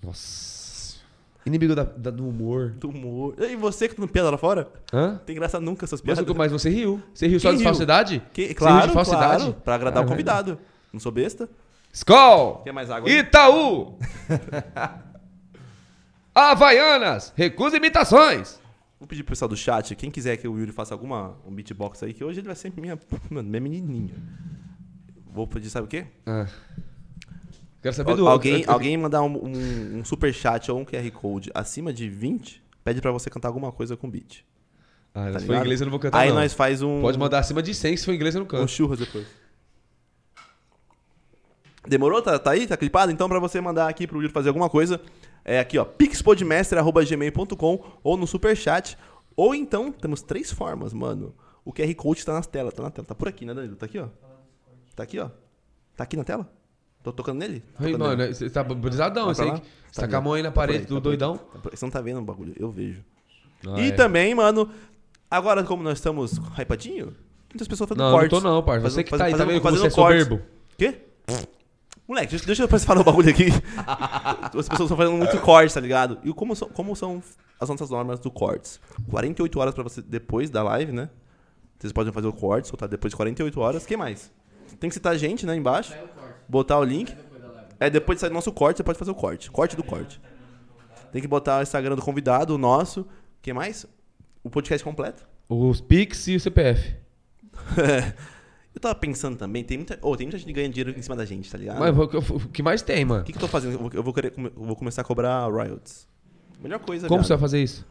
Nossa. 0.03 0.49
Inimigo 1.47 1.74
da, 1.74 1.84
da- 1.84 2.11
do 2.11 2.28
humor. 2.28 2.70
do 2.78 2.91
humor. 2.91 3.34
E 3.38 3.57
você 3.57 3.88
que 3.88 3.95
tá 3.95 4.03
no 4.03 4.09
piada 4.09 4.30
lá 4.30 4.36
fora? 4.38 4.68
Hã? 4.93 5.18
Tem 5.24 5.34
graça 5.34 5.59
nunca 5.59 5.84
essas 5.86 6.03
Mas, 6.03 6.18
piadas. 6.18 6.36
mas 6.36 6.53
você 6.53 6.68
riu. 6.68 7.03
Você 7.14 7.26
riu 7.26 7.41
só 7.41 7.49
Quem 7.49 7.59
de 7.59 7.64
riu? 7.64 7.72
falsidade? 7.72 8.22
Que, 8.32 8.43
Você 8.43 8.49
riu 8.49 8.57
claro, 8.57 8.88
de 8.88 8.93
falsidade? 8.95 9.43
claro, 9.45 9.61
pra 9.64 9.74
agradar 9.74 10.03
Ah, 10.03 10.07
o 10.07 10.09
convidado. 10.09 10.59
Não 10.93 11.01
sou 11.01 11.11
besta? 11.11 11.49
Skol! 11.93 12.59
Quer 12.62 12.72
mais 12.72 12.91
água? 12.91 13.09
aí? 13.09 13.18
Itaú! 13.18 13.99
Havaianas! 16.34 17.32
Recusa 17.36 17.76
imitações! 17.76 18.59
Vou 18.99 19.09
pedir 19.09 19.22
pro 19.22 19.30
pessoal 19.32 19.49
do 19.49 19.57
chat, 19.57 19.95
quem 19.97 20.11
quiser 20.11 20.36
que 20.36 20.47
o 20.47 20.59
Yuri 20.59 20.72
faça 20.72 20.95
alguma 20.95 21.36
um 21.47 21.55
beatbox 21.55 22.03
aí, 22.03 22.12
que 22.12 22.22
hoje 22.22 22.41
ele 22.41 22.47
vai 22.47 22.57
ser 22.57 22.70
minha, 22.76 22.99
minha 23.30 23.61
menininha. 23.61 24.14
Vou 25.32 25.47
pedir, 25.47 25.70
sabe 25.70 25.86
o 25.86 25.88
quê? 25.88 26.07
Ah. 26.26 26.47
Quero 27.83 27.95
saber 27.95 28.14
do 28.16 28.28
alguém, 28.28 28.62
eu- 28.62 28.70
alguém 28.72 28.97
mandar 28.97 29.22
um, 29.22 29.37
um, 29.47 29.99
um 29.99 30.05
super 30.05 30.33
chat 30.35 30.70
ou 30.70 30.78
um 30.78 30.85
QR 30.85 31.11
Code 31.12 31.51
acima 31.55 31.93
de 31.93 32.09
20, 32.09 32.62
pede 32.85 33.01
pra 33.01 33.11
você 33.11 33.31
cantar 33.31 33.49
alguma 33.49 33.72
coisa 33.72 33.97
com 33.97 34.09
beat. 34.11 34.45
Ah, 35.14 35.31
tá 35.33 35.41
se 35.41 35.47
for 35.47 35.53
ligado? 35.53 35.62
inglês 35.64 35.81
eu 35.81 35.87
não 35.87 35.91
vou 35.91 35.99
cantar 36.01 36.18
Aí 36.20 36.28
não. 36.28 36.37
nós 36.37 36.53
faz 36.53 36.83
um... 36.83 37.01
Pode 37.01 37.18
mandar 37.18 37.39
acima 37.41 37.62
de 37.62 37.74
100, 37.74 37.97
se 37.97 38.05
for 38.05 38.12
inglês 38.14 38.35
eu 38.35 38.41
não 38.41 38.45
um 38.47 38.49
canto. 38.49 38.68
churras 38.68 38.99
depois. 38.99 39.26
Demorou? 41.89 42.20
Tá, 42.22 42.39
tá 42.39 42.51
aí? 42.53 42.66
Tá 42.66 42.76
clipado? 42.76 43.11
Então 43.11 43.28
pra 43.28 43.39
você 43.39 43.61
mandar 43.61 43.89
aqui 43.89 44.07
pro 44.07 44.20
Yuri 44.20 44.33
fazer 44.33 44.49
alguma 44.51 44.68
coisa, 44.68 45.01
é 45.45 45.59
aqui 45.59 45.78
ó, 45.78 45.85
pixpodmestre.gmail.com 45.85 47.85
ou 48.03 48.16
no 48.16 48.26
superchat. 48.26 48.97
Ou 49.35 49.55
então, 49.55 49.91
temos 49.91 50.20
três 50.22 50.53
formas, 50.53 50.93
mano. 50.93 51.35
O 51.64 51.72
QR 51.72 51.93
Code 51.95 52.24
tá 52.26 52.35
nas 52.35 52.47
telas, 52.47 52.74
tá 52.74 52.83
na 52.83 52.91
tela. 52.91 53.07
Tá 53.07 53.14
por 53.14 53.26
aqui, 53.28 53.47
né, 53.47 53.55
Danilo? 53.55 53.76
Tá 53.76 53.87
aqui, 53.87 53.99
ó. 53.99 54.09
Tá 54.95 55.03
aqui, 55.05 55.18
ó. 55.18 55.31
Tá 55.97 56.05
aqui 56.05 56.16
na 56.16 56.24
tela? 56.24 56.53
Tô 57.03 57.12
tocando 57.12 57.38
nele? 57.38 57.61
Tô 57.61 57.84
Aí, 57.84 57.92
tocando 57.92 57.98
mano, 58.09 58.16
nele. 58.22 58.34
você 58.34 58.51
tá 58.51 58.62
brisadão, 58.62 59.26
Vai 59.26 59.34
você 59.34 59.42
pra 59.42 59.53
aí. 59.55 59.59
lá? 59.59 59.64
Você 59.90 60.01
tá 60.01 60.07
Tá 60.07 60.09
com 60.09 60.16
a 60.16 60.20
mão 60.20 60.32
aí 60.34 60.42
na 60.42 60.51
Tá 60.51 60.55
parede 60.55 60.78
aí, 60.80 60.84
do 60.86 60.94
tá 60.96 61.01
doidão? 61.01 61.36
Tá. 61.36 61.70
Você 61.72 61.84
não 61.84 61.90
tá 61.90 62.01
vendo 62.01 62.18
o 62.20 62.22
bagulho, 62.22 62.55
eu 62.59 62.70
vejo. 62.70 63.03
Ah, 63.66 63.80
e 63.80 63.88
é. 63.88 63.90
também, 63.92 64.34
mano, 64.34 64.68
agora 65.30 65.64
como 65.64 65.82
nós 65.82 65.98
estamos 65.98 66.38
hypadinho, 66.59 67.14
muitas 67.53 67.66
pessoas 67.66 67.88
fazendo 67.88 68.03
Não, 68.05 68.11
não 68.11 68.18
cortes. 68.18 68.38
tô 68.38 68.48
não, 68.48 68.62
parça. 68.62 68.80
Você 68.82 69.03
Fazendo- 69.03 69.05
que 69.05 69.11
tá 69.11 69.24
aí, 69.24 69.32
tá 69.32 69.38
fazendo- 69.38 69.53
vendo 69.53 69.62
como 69.62 69.76
você 69.76 69.86
é 69.86 69.90
cortes. 69.90 70.22
soberbo? 70.24 70.46
Quê? 70.78 70.98
Moleque, 72.07 72.30
deixa, 72.30 72.46
deixa 72.46 72.62
eu 72.64 72.68
falar 72.80 73.01
o 73.01 73.05
bagulho 73.05 73.30
aqui. 73.30 73.46
As 73.86 74.68
pessoas 74.68 74.80
estão 74.80 74.96
fazendo 74.96 75.16
muito 75.16 75.38
corte, 75.40 75.72
tá 75.72 75.80
ligado? 75.80 76.18
E 76.24 76.32
como 76.32 76.57
são, 76.57 76.68
como 76.68 76.94
são 76.96 77.22
as 77.61 77.68
nossas 77.68 77.88
normas 77.90 78.18
do 78.18 78.30
cortes? 78.30 78.80
48 79.09 79.61
horas 79.61 79.74
pra 79.74 79.84
você, 79.84 80.03
depois 80.03 80.51
da 80.51 80.62
live, 80.62 80.90
né? 80.92 81.09
Vocês 81.78 81.92
podem 81.92 82.12
fazer 82.12 82.26
o 82.26 82.32
corte, 82.32 82.66
soltar 82.68 82.88
depois 82.88 83.12
de 83.12 83.16
48 83.16 83.61
horas. 83.61 83.86
Quem 83.86 83.96
mais? 83.96 84.30
Tem 84.80 84.88
que 84.90 84.94
citar 84.94 85.12
a 85.12 85.16
gente, 85.16 85.46
né, 85.46 85.55
embaixo. 85.55 85.94
Botar 86.51 86.78
o 86.78 86.84
link. 86.84 87.14
É, 87.78 87.88
depois 87.88 88.16
de 88.16 88.20
sair 88.20 88.30
do 88.30 88.34
nosso 88.34 88.51
corte, 88.53 88.78
você 88.78 88.82
pode 88.82 88.98
fazer 88.98 89.11
o 89.11 89.14
corte. 89.14 89.51
Corte 89.51 89.76
do 89.76 89.82
corte. 89.84 90.20
Tem 91.12 91.22
que 91.22 91.28
botar 91.28 91.61
o 91.61 91.62
Instagram 91.62 91.94
do 91.96 92.03
convidado, 92.03 92.55
o 92.55 92.59
nosso. 92.59 93.07
Quem 93.40 93.55
mais? 93.55 93.86
O 94.42 94.51
podcast 94.51 94.82
completo. 94.84 95.26
Os 95.48 95.80
Pix 95.80 96.26
e 96.28 96.36
o 96.36 96.40
CPF. 96.40 96.94
Eu 98.74 98.80
tava 98.80 98.94
pensando 98.94 99.36
também, 99.36 99.64
tem 99.64 99.78
muita, 99.78 99.98
oh, 100.01 100.16
tem 100.16 100.26
muita 100.26 100.38
gente 100.38 100.46
que 100.46 100.53
ganha 100.53 100.68
dinheiro 100.68 100.96
em 100.96 101.03
cima 101.03 101.16
da 101.16 101.24
gente, 101.24 101.51
tá 101.51 101.59
ligado? 101.59 101.80
Mas 101.80 101.96
o 101.98 102.09
que- 102.09 102.16
o 102.32 102.38
que 102.48 102.62
mais 102.62 102.82
tem, 102.82 103.05
mano? 103.05 103.22
O 103.22 103.24
que, 103.24 103.32
que 103.32 103.38
eu 103.38 103.40
tô 103.40 103.48
fazendo? 103.48 103.72
Eu 103.74 103.78
vou, 103.80 103.90
eu 103.92 104.03
vou 104.03 104.14
querer 104.14 104.32
eu 104.36 104.53
vou 104.55 104.76
começar 104.76 105.03
a 105.03 105.05
cobrar 105.05 105.44
royalties. 105.46 106.07
Melhor 106.62 106.78
coisa, 106.78 107.09
Como 107.09 107.18
viado. 107.18 107.26
você 107.26 107.32
vai 107.34 107.40
fazer 107.40 107.62
isso? 107.62 107.84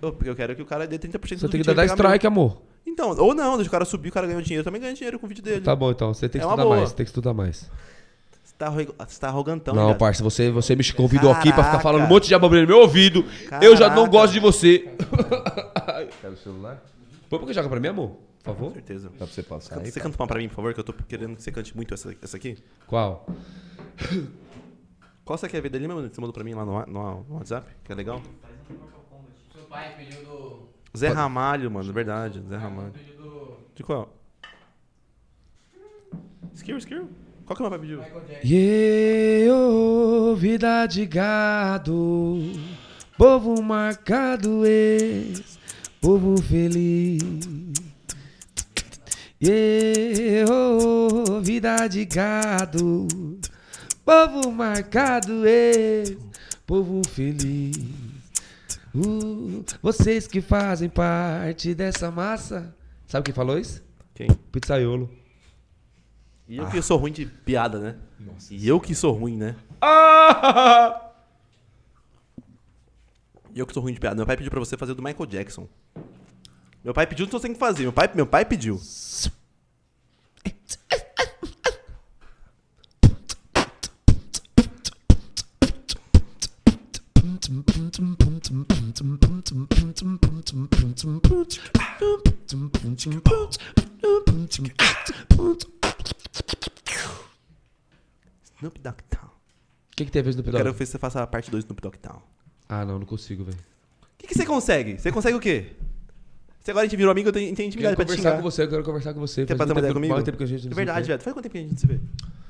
Eu, 0.00 0.12
porque 0.12 0.30
eu 0.30 0.36
quero 0.36 0.54
que 0.54 0.62
o 0.62 0.66
cara 0.66 0.86
dê 0.86 0.98
30% 0.98 1.38
Você 1.40 1.48
tem 1.48 1.62
que 1.62 1.74
dar 1.74 1.84
strike, 1.86 2.26
amor. 2.26 2.52
meu. 2.52 2.62
Então, 2.86 3.10
ou 3.18 3.34
não, 3.34 3.56
deixa 3.56 3.68
o 3.68 3.70
cara 3.72 3.84
subir, 3.84 4.10
o 4.10 4.12
cara 4.12 4.26
ganha 4.26 4.40
dinheiro, 4.40 4.60
eu 4.60 4.64
também 4.64 4.80
ganho 4.80 4.94
dinheiro 4.94 5.18
com 5.18 5.26
o 5.26 5.28
vídeo 5.28 5.42
dele. 5.42 5.60
Tá 5.62 5.74
bom, 5.74 5.90
então. 5.90 6.14
Você 6.14 6.28
tem 6.28 6.40
que 6.40 6.46
É 6.46 6.48
estudar 6.50 6.64
mais. 6.68 6.92
Tem 6.92 7.04
que 7.04 7.10
estudar 7.10 7.34
mais. 7.34 7.70
Você 8.68 8.84
tá, 8.86 9.06
você 9.06 9.20
tá 9.20 9.28
arrogantão, 9.28 9.74
não, 9.74 9.86
viado. 9.86 9.98
parça, 9.98 10.22
você, 10.22 10.50
você 10.50 10.76
me 10.76 10.92
convidou 10.92 11.30
aqui 11.32 11.44
pra 11.52 11.62
ficar 11.62 11.62
Caraca. 11.64 11.82
falando 11.82 12.04
um 12.04 12.08
monte 12.08 12.28
de 12.28 12.34
abobrinha 12.34 12.62
no 12.62 12.68
meu 12.68 12.78
ouvido. 12.80 13.24
Eu 13.62 13.74
já 13.76 13.88
não 13.88 13.96
Caraca. 14.04 14.10
gosto 14.12 14.32
de 14.34 14.40
você. 14.40 14.78
Quero 16.20 16.34
o 16.34 16.36
celular? 16.36 16.82
Põe 17.28 17.38
porque 17.38 17.54
joga 17.54 17.68
pra 17.68 17.80
mim, 17.80 17.88
amor. 17.88 18.10
Por 18.10 18.18
Com 18.44 18.54
favor. 18.54 18.72
certeza. 18.72 19.08
Dá 19.10 19.16
pra 19.18 19.26
você 19.26 19.42
passar 19.42 19.74
Canta- 19.76 19.90
Você 19.90 20.00
canta 20.00 20.16
uma 20.22 20.26
pra 20.26 20.38
mim, 20.38 20.48
por 20.48 20.54
favor, 20.56 20.74
que 20.74 20.80
eu 20.80 20.84
tô 20.84 20.92
querendo 20.92 21.36
que 21.36 21.42
você 21.42 21.50
cante 21.52 21.74
muito 21.76 21.94
essa, 21.94 22.14
essa 22.22 22.36
aqui. 22.36 22.56
Qual? 22.86 23.26
Qual 25.24 25.38
você 25.38 25.48
quer 25.48 25.60
ver 25.60 25.68
dele 25.70 25.86
mesmo? 25.88 26.02
Você 26.08 26.20
mandou 26.20 26.32
pra 26.34 26.42
mim 26.44 26.54
lá 26.54 26.64
no, 26.64 26.84
no- 26.86 27.24
no 27.28 27.34
WhatsApp, 27.36 27.66
que 27.84 27.92
é 27.92 27.94
legal. 27.94 28.20
Seu 29.54 29.62
pai 29.64 29.94
pediu 29.96 30.22
do. 30.24 30.68
Zé 30.96 31.08
Ramalho, 31.08 31.70
mano, 31.70 31.92
verdade. 31.92 32.42
Zé 32.48 32.56
Ramalho. 32.56 32.90
Pediu 32.92 33.16
do. 33.16 33.56
De 33.74 33.82
qual? 33.84 34.12
Skill, 36.54 36.78
skill. 36.78 37.08
Qual 37.50 37.56
que 37.56 37.62
é 37.64 37.66
o 37.66 37.68
meu 37.68 37.78
pai 37.80 37.80
pediu? 37.80 38.00
Yeah, 38.44 39.52
oh, 39.52 40.36
vida 40.36 40.86
de 40.86 41.04
gado, 41.04 42.38
povo 43.18 43.60
marcado 43.60 44.64
ex, 44.64 45.58
povo 46.00 46.40
feliz. 46.40 47.20
Yeah, 49.42 50.48
oh, 50.48 51.40
vida 51.40 51.88
de 51.88 52.04
gado, 52.04 53.08
povo 54.04 54.52
marcado 54.52 55.44
ex, 55.44 56.16
povo 56.64 57.02
feliz. 57.08 57.76
Uh, 58.94 59.64
vocês 59.82 60.28
que 60.28 60.40
fazem 60.40 60.88
parte 60.88 61.74
dessa 61.74 62.12
massa. 62.12 62.72
Sabe 63.08 63.24
quem 63.24 63.34
falou 63.34 63.58
isso? 63.58 63.82
Quem? 64.14 64.28
Pizzaiolo. 64.52 65.19
E 66.50 66.56
eu 66.56 66.66
que 66.68 66.82
sou 66.82 66.98
ruim 66.98 67.12
de 67.12 67.26
piada, 67.26 67.78
né? 67.78 67.96
E 68.50 68.66
eu 68.66 68.80
que 68.80 68.92
sou 68.92 69.12
ruim, 69.12 69.36
né? 69.36 69.54
Ah! 69.80 71.12
E 73.54 73.60
eu 73.60 73.64
que 73.64 73.72
sou 73.72 73.80
ruim 73.80 73.94
de 73.94 74.00
piada. 74.00 74.16
Meu 74.16 74.26
pai 74.26 74.36
pediu 74.36 74.50
pra 74.50 74.58
você 74.58 74.76
fazer 74.76 74.90
o 74.90 74.94
do 74.96 75.02
Michael 75.02 75.26
Jackson. 75.26 75.68
Meu 76.82 76.92
pai 76.92 77.06
pediu, 77.06 77.24
então 77.24 77.38
você 77.38 77.46
tem 77.46 77.52
que 77.52 77.60
fazer. 77.60 77.84
Meu 77.84 77.92
pai, 77.92 78.10
meu 78.12 78.26
pai 78.26 78.44
pediu. 78.44 78.80
Snoop 98.58 98.78
Dogg 98.80 98.96
Town. 99.08 99.28
O 99.28 99.96
que, 99.96 100.04
que 100.04 100.10
teve 100.10 100.28
a 100.30 100.32
ver 100.32 100.38
no 100.42 100.48
Eu 100.48 100.52
quero 100.52 100.72
ver 100.72 100.86
se 100.86 100.92
você 100.92 100.98
faça 100.98 101.22
a 101.22 101.26
parte 101.26 101.50
2 101.50 101.64
do 101.64 101.66
Snoop 101.66 101.80
Dogg 101.82 101.98
Town. 101.98 102.20
Ah, 102.68 102.84
não, 102.84 102.98
não 102.98 103.06
consigo, 103.06 103.44
velho. 103.44 103.58
O 104.02 104.06
que, 104.18 104.26
que 104.28 104.34
você 104.34 104.44
consegue? 104.46 104.98
Você 104.98 105.10
consegue 105.10 105.36
o 105.36 105.40
quê? 105.40 105.72
Se 106.62 106.70
agora 106.70 106.84
a 106.84 106.88
gente 106.88 106.96
virou 106.96 107.10
amigo, 107.10 107.28
eu 107.30 107.32
tenho, 107.32 107.46
tenho 107.46 107.56
Quero 107.56 107.68
intimidade 107.68 107.96
pra 107.96 108.04
te 108.04 108.08
conversar 108.08 108.30
xingar. 108.30 108.36
com 108.42 108.50
você, 108.50 108.62
eu 108.62 108.68
quero 108.68 108.84
conversar 108.84 109.14
com 109.14 109.20
você. 109.20 109.46
Quer 109.46 109.56
Faz 109.56 109.58
bater 109.58 109.70
uma 109.72 109.74
muito 109.74 109.78
ideia 109.80 109.88
tempo- 109.90 109.94
comigo? 109.96 110.14
muito 110.14 110.26
tempo 110.26 110.36
que 110.38 110.44
a 110.44 110.46
gente 110.46 110.62
não 110.64 110.70
É 110.70 110.74
se 110.74 110.76
verdade, 110.76 111.00
vê. 111.00 111.06
velho. 111.08 111.22
Faz 111.22 111.34
quanto 111.34 111.42
tempo 111.44 111.52
que 111.54 111.58
a 111.58 111.62
gente 111.62 111.80
se 111.80 111.86
vê? 111.86 111.94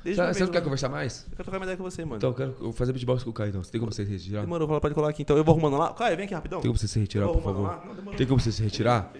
Desde 0.03 0.15
Você 0.21 0.27
uma 0.27 0.33
você 0.33 0.43
não 0.43 0.51
quer 0.51 0.61
conversar 0.63 0.89
mais? 0.89 1.19
Eu 1.23 1.29
quero 1.31 1.43
trocar 1.43 1.57
uma 1.59 1.65
ideia 1.65 1.77
com 1.77 1.83
você, 1.83 2.03
mano. 2.03 2.17
Então, 2.17 2.29
eu 2.31 2.33
quero 2.35 2.49
eu 2.51 2.57
vou 2.59 2.73
fazer 2.73 2.91
beatbox 2.91 3.23
com 3.23 3.29
o 3.29 3.33
Caio, 3.33 3.49
então. 3.49 3.63
Você 3.63 3.71
tem 3.71 3.79
como 3.79 3.91
você 3.93 4.03
se 4.05 4.11
retirar? 4.11 4.41
Demorou, 4.41 4.67
fala, 4.67 4.81
pode 4.81 4.95
colar 4.95 5.09
aqui 5.09 5.21
então. 5.21 5.37
Eu 5.37 5.43
vou 5.45 5.53
arrumando 5.53 5.77
lá. 5.77 5.93
Caio, 5.93 6.17
vem 6.17 6.25
aqui 6.25 6.33
rapidão. 6.33 6.59
Tem 6.59 6.69
como 6.69 6.77
você 6.77 6.87
se 6.87 6.99
retirar, 6.99 7.27
por 7.27 7.37
arrumando 7.37 7.55
favor? 7.55 7.67
lá. 7.69 7.85
Não, 7.85 7.95
demorou. 7.95 8.17
Tem 8.17 8.27
como 8.27 8.39
você 8.41 8.51
se 8.51 8.61
retirar? 8.61 9.13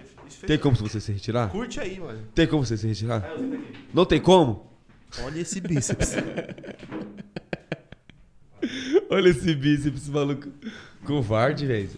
Tem 0.46 0.58
como 0.58 0.76
você 0.76 1.00
se 1.00 1.12
retirar? 1.12 1.48
Curte 1.50 1.80
aí, 1.80 1.98
mano. 2.00 2.20
Tem 2.34 2.46
como 2.46 2.64
você 2.64 2.76
se 2.76 2.86
retirar? 2.86 3.30
Não 3.92 4.04
tem 4.04 4.20
como? 4.20 4.70
Olha 5.22 5.40
esse 5.40 5.60
bíceps. 5.60 6.14
Olha 9.10 9.28
esse 9.28 9.54
bíceps, 9.54 10.08
maluco. 10.08 10.48
Covarde, 11.04 11.66
velho. 11.66 11.90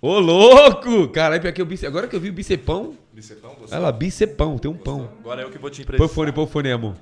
Ô, 0.00 0.18
louco! 0.18 1.08
Caralho, 1.08 1.40
pior 1.40 1.52
que 1.52 1.62
o 1.62 1.66
bíceps. 1.66 1.88
Agora 1.88 2.08
que 2.08 2.16
eu 2.16 2.20
vi 2.20 2.28
o 2.30 2.32
bicepão. 2.32 2.96
Bicepão, 3.12 3.54
você? 3.60 3.74
Olha 3.74 3.84
lá, 3.84 3.92
bicepão, 3.92 4.58
tem 4.58 4.70
um 4.70 4.76
pão. 4.76 5.10
Agora 5.20 5.42
é 5.42 5.44
eu 5.44 5.50
que 5.50 5.58
vou 5.58 5.70
te 5.70 5.84
Põe 5.84 5.94
emprestar. 5.94 6.08
fone, 6.08 6.32
põe 6.32 6.46
fone, 6.46 6.72
amor. 6.72 6.96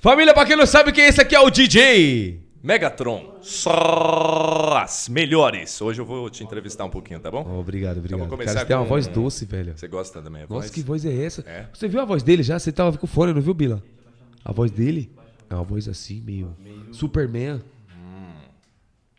Família, 0.00 0.32
pra 0.34 0.44
quem 0.44 0.54
não 0.56 0.66
sabe 0.66 0.92
quem 0.92 1.04
é 1.04 1.08
esse 1.08 1.20
aqui, 1.20 1.34
é 1.34 1.40
o 1.40 1.50
DJ. 1.50 2.43
Megatron, 2.68 3.36
só 3.42 4.78
as 4.78 5.06
melhores. 5.10 5.78
Hoje 5.82 6.00
eu 6.00 6.06
vou 6.06 6.30
te 6.30 6.42
entrevistar 6.42 6.86
um 6.86 6.88
pouquinho, 6.88 7.20
tá 7.20 7.30
bom? 7.30 7.44
Oh, 7.46 7.60
obrigado, 7.60 7.98
obrigado. 7.98 8.20
vou 8.20 8.26
começar 8.28 8.54
Cara, 8.54 8.60
você 8.60 8.66
tem 8.68 8.74
uma 8.76 8.84
com- 8.84 8.88
voz 8.88 9.06
doce, 9.06 9.44
velho. 9.44 9.76
Você 9.76 9.86
gosta 9.86 10.22
da 10.22 10.30
minha 10.30 10.46
Nossa, 10.48 10.60
voz? 10.62 10.70
que 10.70 10.80
voz 10.80 11.04
é 11.04 11.14
essa? 11.24 11.42
É. 11.46 11.66
Você 11.74 11.86
viu 11.86 12.00
a 12.00 12.06
voz 12.06 12.22
dele 12.22 12.42
já? 12.42 12.58
Você 12.58 12.72
tava 12.72 12.96
com 12.96 13.06
fone, 13.06 13.34
não 13.34 13.42
viu, 13.42 13.52
Bila? 13.52 13.82
A 14.42 14.50
voz 14.50 14.70
dele 14.70 15.10
é 15.50 15.54
uma 15.54 15.62
voz 15.62 15.86
assim, 15.88 16.22
meio... 16.22 16.56
Superman. 16.90 17.60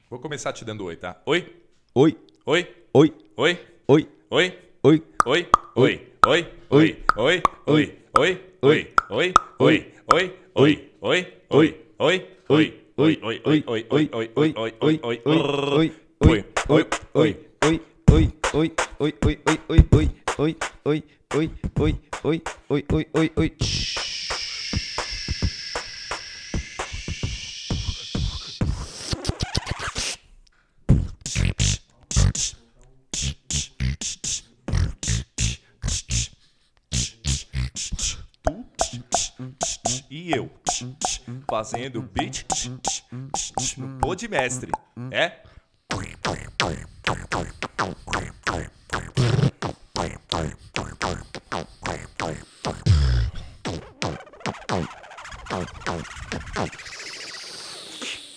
Vou 0.09 0.17
começar 0.17 0.51
te 0.51 0.65
dando 0.65 0.83
oi, 0.85 0.95
tá? 0.95 1.21
Oi, 1.23 1.45
Oi, 1.93 2.17
oi, 2.47 2.67
oi, 2.91 3.13
oi, 3.37 3.59
oi, 3.87 4.07
oi, 4.27 4.53
oi. 4.83 5.03
oi, 5.23 5.51
oi, 5.75 6.01
oi, 6.25 6.47
oi, 6.71 6.71
oi, 6.71 6.97
oi, 7.19 7.43
oi, 7.69 7.93
oi, 8.09 8.43
oi, 8.63 8.87
oi, 9.19 9.37
oi, 9.59 9.59
oi, 9.59 10.33
oi, 10.55 10.91
oi, 10.99 11.33
oi, 11.49 11.75
oi, 11.99 12.25
oi, 12.49 12.84
oi, 12.97 13.19
oi, 13.21 13.41
oi, 13.45 13.63
oi, 13.67 13.85
oi, 13.91 14.09
oi, 14.13 14.29
oi, 14.35 14.53
oi, 14.55 14.79
oi, 14.79 14.99
oi, 15.03 15.19
oi, 15.25 16.45
oi, 16.69 16.85
oi. 17.13 17.35
oi, 17.65 17.65
oi, 17.65 17.81
oi, 18.13 18.31
oi, 18.53 18.71
oi, 18.99 19.13
oi, 19.27 19.37
oi, 19.59 19.75
oi, 19.89 20.15
oi, 20.37 20.55
oi, 20.85 21.03
oi, 21.35 21.51
oi, 21.75 22.01
oi, 22.23 22.43
oi, 22.69 22.85
oi, 22.89 23.05
oi, 23.13 23.31
oi. 23.35 23.51
E 40.09 40.31
eu 40.33 40.49
fazendo 41.49 42.01
beat 42.01 42.45
no 43.77 43.99
Podmestre, 43.99 44.71
é? 45.11 45.43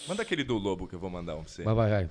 Manda 0.09 0.23
aquele 0.23 0.43
do 0.43 0.57
Lobo 0.57 0.87
que 0.89 0.95
eu 0.95 0.99
vou 0.99 1.11
mandar 1.11 1.37
um 1.37 1.43
pra 1.45 1.53
você. 1.53 1.63
Vai, 1.63 1.75
vai, 1.75 1.91
vai. 1.91 2.11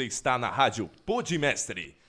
Você 0.00 0.06
está 0.06 0.38
na 0.38 0.48
rádio 0.48 0.88
Podmestre. 1.04 1.99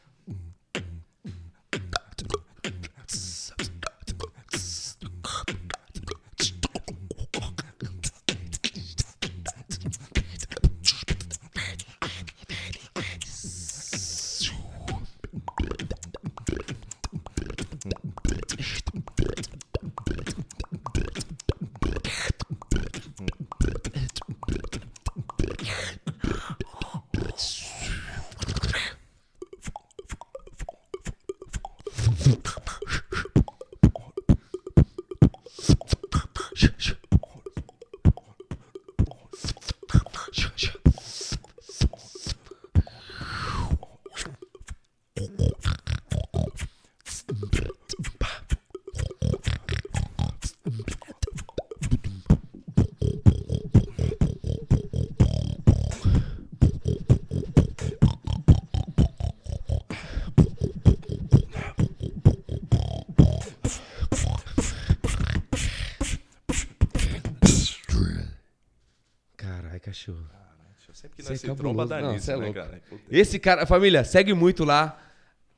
Se 71.42 71.48
cabuloso. 71.48 71.76
tromba 71.76 71.86
dá 71.86 72.12
nisso, 72.12 72.32
é 72.32 72.38
né, 72.38 72.54
cara? 72.54 72.82
Esse 73.10 73.40
cara, 73.40 73.66
família, 73.66 74.04
segue 74.04 74.34
muito 74.34 74.64
lá. 74.64 74.98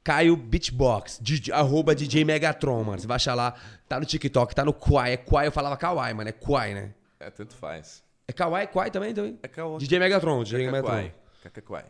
Caio 0.04 0.36
Beatbox, 0.36 1.18
DJ, 1.22 1.54
arroba 1.54 1.96
DJ 1.96 2.26
Megatron, 2.26 2.84
mano. 2.84 3.00
Você 3.00 3.08
vai 3.08 3.16
achar 3.16 3.36
lá, 3.36 3.54
tá 3.88 4.00
no 4.00 4.06
TikTok, 4.06 4.54
tá 4.54 4.66
no 4.66 4.74
Kwai. 4.74 5.14
É 5.14 5.18
Kwai, 5.18 5.48
eu 5.48 5.52
falava 5.52 5.78
Kawaii, 5.78 6.14
mano. 6.14 6.28
É 6.30 6.34
Kwai, 6.34 6.74
né? 6.74 6.94
É, 7.22 7.30
tanto 7.30 7.56
faz. 7.56 8.04
É 8.28 8.34
Kawaii, 8.34 8.68
Kwai 8.68 8.92
também, 8.92 9.14
também? 9.14 9.40
É 9.42 9.48
caô. 9.48 9.78
DJ 9.78 10.00
Megatron, 10.00 10.44
DJ 10.44 10.70
Megatron. 10.70 11.10
Cacaquai. 11.42 11.86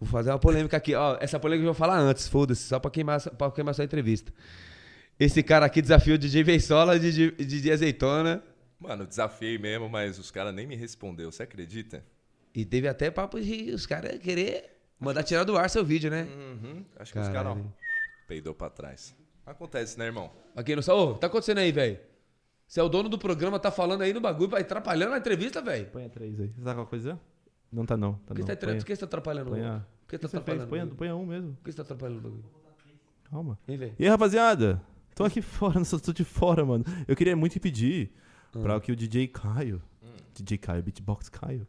Vou 0.00 0.08
fazer 0.08 0.30
uma 0.30 0.38
polêmica 0.38 0.76
aqui. 0.76 0.94
Ó, 0.94 1.16
essa 1.20 1.38
polêmica 1.38 1.62
eu 1.62 1.72
vou 1.72 1.78
falar 1.78 1.98
antes, 1.98 2.28
foda-se, 2.28 2.62
só 2.62 2.78
pra 2.78 2.90
queimar, 2.90 3.20
pra 3.20 3.50
queimar 3.50 3.74
sua 3.74 3.84
entrevista. 3.84 4.32
Esse 5.18 5.42
cara 5.42 5.64
aqui 5.64 5.80
desafiou 5.80 6.18
DJ 6.18 6.44
Beisola 6.44 6.98
DJ, 6.98 7.30
DJ 7.30 7.72
Azeitona. 7.72 8.42
Mano, 8.78 9.06
desafiei 9.06 9.56
mesmo, 9.56 9.88
mas 9.88 10.18
os 10.18 10.30
caras 10.30 10.54
nem 10.54 10.66
me 10.66 10.76
respondeu. 10.76 11.32
Você 11.32 11.42
acredita? 11.42 12.04
E 12.56 12.64
teve 12.64 12.88
até 12.88 13.10
papo 13.10 13.38
de 13.40 13.70
os 13.72 13.84
caras 13.86 14.18
querer 14.18 14.78
mandar 14.98 15.22
tirar 15.22 15.44
do 15.44 15.56
ar 15.58 15.68
seu 15.68 15.84
vídeo, 15.84 16.10
né? 16.10 16.22
Uhum. 16.24 16.84
Acho 16.98 17.12
que 17.12 17.18
os 17.18 17.28
caras, 17.28 17.58
peidou 18.26 18.54
pra 18.54 18.70
trás. 18.70 19.14
Acontece, 19.44 19.98
né, 19.98 20.06
irmão? 20.06 20.32
Aqui 20.56 20.74
no 20.74 20.82
Ô, 20.92 21.14
tá 21.14 21.26
acontecendo 21.26 21.58
aí, 21.58 21.70
velho? 21.70 21.98
Você 22.66 22.80
é 22.80 22.82
o 22.82 22.88
dono 22.88 23.08
do 23.10 23.18
programa, 23.18 23.60
tá 23.60 23.70
falando 23.70 24.00
aí 24.02 24.12
no 24.12 24.20
bagulho, 24.20 24.48
vai 24.50 24.62
atrapalhando 24.62 25.14
a 25.14 25.18
entrevista, 25.18 25.60
velho. 25.60 25.86
Põe 25.86 26.06
a 26.06 26.08
três 26.08 26.40
aí. 26.40 26.48
Você 26.48 26.54
tá 26.56 26.62
com 26.64 26.70
alguma 26.70 26.86
coisa? 26.86 27.20
Não 27.70 27.84
tá 27.86 27.96
não. 27.96 28.14
Tá 28.14 28.18
Por 28.28 28.34
que 28.36 28.40
não. 28.40 28.46
você 28.48 28.56
tá, 28.56 28.66
Põe 28.66 28.76
por 28.78 28.84
que 28.86 28.94
você 28.96 29.00
tá 29.00 29.06
atrapalhando? 29.06 29.50
põe 29.50 29.60
o- 29.60 29.66
a- 29.66 29.78
Por 29.78 30.08
que 30.08 30.18
que 30.18 30.22
você 30.22 30.22
tá 30.22 30.28
você 30.40 30.44
fez? 30.44 30.56
atrapalhando? 30.62 30.94
Põe, 30.96 31.08
põe 31.08 31.16
um 31.16 31.26
mesmo. 31.26 31.52
Por 31.56 31.64
que 31.64 31.70
você 31.72 31.76
tá 31.76 31.82
atrapalhando 31.82 32.18
o 32.18 32.22
bagulho? 32.22 32.44
Calma. 33.30 33.58
Vem. 33.68 33.94
E 33.98 34.04
aí, 34.04 34.08
rapaziada? 34.08 34.82
Tô 35.14 35.24
aqui 35.24 35.40
fora, 35.42 35.78
não 35.78 35.84
tô 36.00 36.12
de 36.12 36.24
fora, 36.24 36.64
mano. 36.64 36.84
Eu 37.06 37.14
queria 37.14 37.36
muito 37.36 37.60
pedir 37.60 38.10
Ah. 38.54 38.58
pra 38.60 38.80
que 38.80 38.90
o 38.90 38.96
DJ 38.96 39.28
Caio, 39.28 39.80
DJ 40.34 40.58
Caio, 40.58 40.82
Beatbox 40.82 41.28
Caio, 41.28 41.66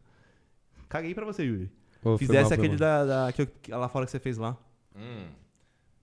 caguei 0.88 1.14
pra 1.14 1.24
você, 1.24 1.44
Yuri. 1.44 1.70
Ô, 2.02 2.16
foi 2.16 2.18
Fizesse 2.18 2.40
mal, 2.40 2.48
foi 2.48 2.56
aquele 2.56 2.68
mal. 2.70 2.78
da, 2.78 3.04
da- 3.26 3.32
que 3.32 3.42
eu- 3.42 3.78
lá 3.78 3.88
fora 3.88 4.04
que 4.06 4.10
você 4.12 4.18
fez 4.18 4.36
lá. 4.38 4.56
Hum. 4.96 5.26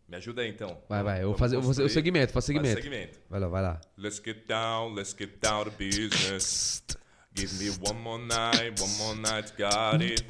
Me 0.07 0.17
ajuda 0.17 0.41
aí, 0.43 0.49
então. 0.49 0.77
Vai, 0.87 1.01
vai, 1.01 1.17
eu 1.23 1.29
vou 1.29 1.35
Vamos 1.35 1.39
fazer 1.39 1.55
eu 1.55 1.61
vou 1.61 1.69
fazer 1.71 1.81
o 1.81 1.85
construir. 1.85 2.03
segmento, 2.03 2.31
faz 2.33 2.45
o 2.47 2.53
Faz 2.53 2.67
segmento. 2.67 2.81
segmento. 2.83 3.19
Vai 3.29 3.39
lá, 3.39 3.47
vai 3.47 3.61
lá. 3.63 3.81
Let's 3.97 4.21
get 4.23 4.45
down, 4.47 4.93
let's 4.93 5.15
get 5.17 5.39
down 5.41 5.65
to 5.65 5.71
business. 5.71 6.83
Give 7.37 7.51
me 7.61 7.69
one 7.85 7.99
more 7.99 8.23
night, 8.23 8.79
one 8.81 8.93
more 8.97 9.15
night, 9.19 9.51
got 9.57 10.01
it. 10.01 10.23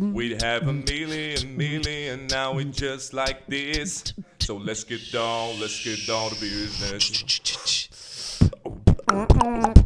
We 0.00 0.34
have 0.40 0.68
a 0.68 0.72
million, 0.72 1.56
million, 1.56 2.28
now 2.30 2.60
it's 2.60 2.78
just 2.78 3.12
like 3.12 3.46
this. 3.48 4.14
So 4.38 4.58
let's 4.58 4.84
get 4.84 5.10
down, 5.10 5.58
let's 5.58 5.82
get 5.82 6.06
down 6.06 6.30
to 6.30 6.36
business. 6.38 7.24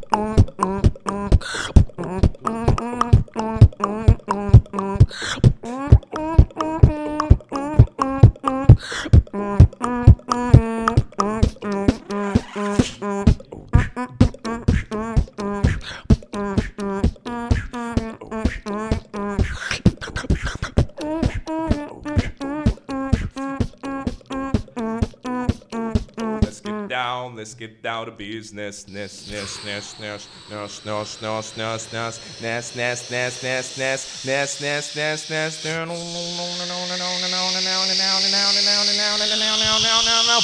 get 27.66 27.82
down 27.82 28.06
to 28.06 28.12
business. 28.12 28.86
Ness, 28.86 29.28
ness, 29.30 29.64
ness, 29.64 29.98
ness, 29.98 30.28
ness, 30.40 30.82
ness, 30.84 31.56
ness, 31.56 31.56
ness, 31.56 32.36
ness, 32.36 32.76
ness, 32.76 33.12
ness, 33.12 33.42
ness, 33.42 33.76
ness, 33.76 34.24
ness, 34.24 34.60
ness, 34.60 34.94
ness, 34.94 35.30
ness, 35.30 35.30
ness. 35.30 35.62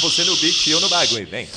Você 0.01 0.23
no 0.25 0.35
beat, 0.35 0.67
eu 0.67 0.79
no 0.81 0.89
bagulho, 0.89 1.25
vem. 1.27 1.47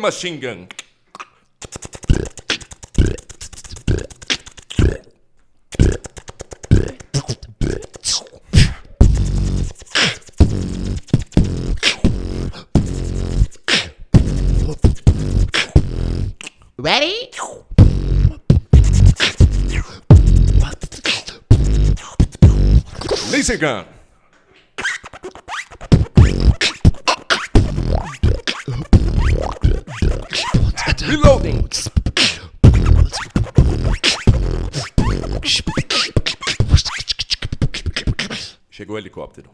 Machine 0.00 0.40
gun. 0.40 0.66
Ready? 16.78 17.30
Laser 23.30 23.58
gun. 23.58 23.99
Chegou 38.90 38.96
o 38.96 38.98
helicóptero. 38.98 39.50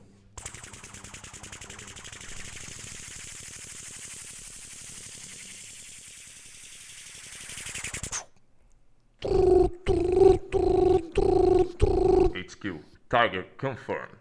HQ. 12.33 12.81
Target 13.11 13.47
confirmed. 13.59 14.17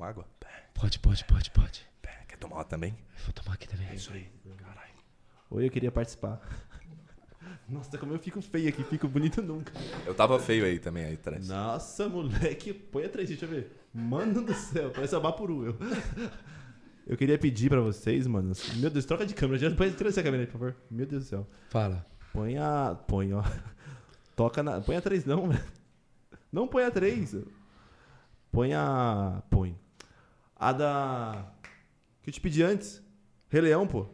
uma 0.00 0.08
água? 0.08 0.26
Pode, 0.72 0.98
pode, 0.98 1.24
pode, 1.24 1.50
pode. 1.50 1.86
Quer 2.26 2.36
tomar 2.38 2.56
uma 2.56 2.64
também? 2.64 2.96
Vou 3.24 3.32
tomar 3.34 3.54
aqui 3.54 3.68
também. 3.68 3.94
Isso 3.94 4.12
aí. 4.12 4.26
Caralho. 4.56 4.94
Oi, 5.50 5.66
eu 5.66 5.70
queria 5.70 5.92
participar. 5.92 6.40
Nossa, 7.68 7.98
como 7.98 8.14
eu 8.14 8.18
fico 8.18 8.40
feio 8.40 8.68
aqui, 8.68 8.82
fico 8.82 9.06
bonito 9.06 9.42
nunca. 9.42 9.72
Eu 10.06 10.14
tava 10.14 10.38
feio 10.38 10.64
aí 10.64 10.78
também, 10.78 11.04
aí 11.04 11.14
atrás. 11.14 11.46
Nossa, 11.48 12.08
moleque, 12.08 12.72
põe 12.72 13.04
a 13.04 13.08
três, 13.08 13.28
deixa 13.28 13.44
eu 13.44 13.48
ver. 13.50 13.72
Mano 13.92 14.42
do 14.42 14.54
céu, 14.54 14.90
parece 14.90 15.14
a 15.14 15.20
Bapuru, 15.20 15.66
eu. 15.66 15.76
Eu 17.06 17.16
queria 17.16 17.38
pedir 17.38 17.68
pra 17.68 17.80
vocês, 17.80 18.26
mano. 18.26 18.52
Meu 18.76 18.88
Deus, 18.88 19.04
troca 19.04 19.26
de 19.26 19.34
câmera. 19.34 19.58
Já 19.58 19.70
põe, 19.74 19.88
essa 19.88 20.22
câmera 20.22 20.44
aí, 20.44 20.46
por 20.46 20.52
favor. 20.52 20.76
Meu 20.90 21.06
Deus 21.06 21.24
do 21.24 21.28
céu. 21.28 21.46
Fala. 21.68 22.06
Põe 22.32 22.56
a. 22.56 22.96
Põe, 23.06 23.32
ó. 23.32 23.42
Toca 24.36 24.62
na. 24.62 24.80
Põe 24.80 24.96
a 24.96 25.00
3 25.00 25.24
não, 25.24 25.48
velho. 25.48 25.64
Não 26.52 26.68
põe 26.68 26.84
a 26.84 26.90
3. 26.90 27.36
Põe 28.52 28.74
a. 28.74 29.42
Põe. 29.50 29.76
A 30.60 30.72
da. 30.74 31.46
Que 32.22 32.28
eu 32.28 32.34
te 32.34 32.40
pedi 32.40 32.62
antes. 32.62 33.02
Rei 33.48 33.62
Leão, 33.62 33.86
pô. 33.86 34.06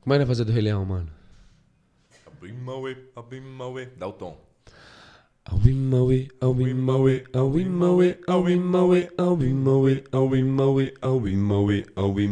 Como 0.00 0.14
é 0.14 0.16
que 0.16 0.24
vai 0.24 0.26
fazer 0.26 0.44
do 0.44 0.52
Rei 0.52 0.62
Leão, 0.62 0.86
mano? 0.86 1.12
I'll 2.26 3.22
be. 3.22 3.86
Dá 3.98 4.06
o 4.06 4.12
tom. 4.14 4.38
I'll 5.46 5.58
be 5.58 5.74
my 5.74 6.00
way, 6.00 6.28
I'll 6.40 6.54
be 6.54 6.72
my 6.72 6.96
way, 6.98 7.26
I'll 7.34 7.50
be 7.50 7.64
my 7.66 7.90
way, 7.90 8.28
I'll 11.96 12.12
be. 12.14 12.28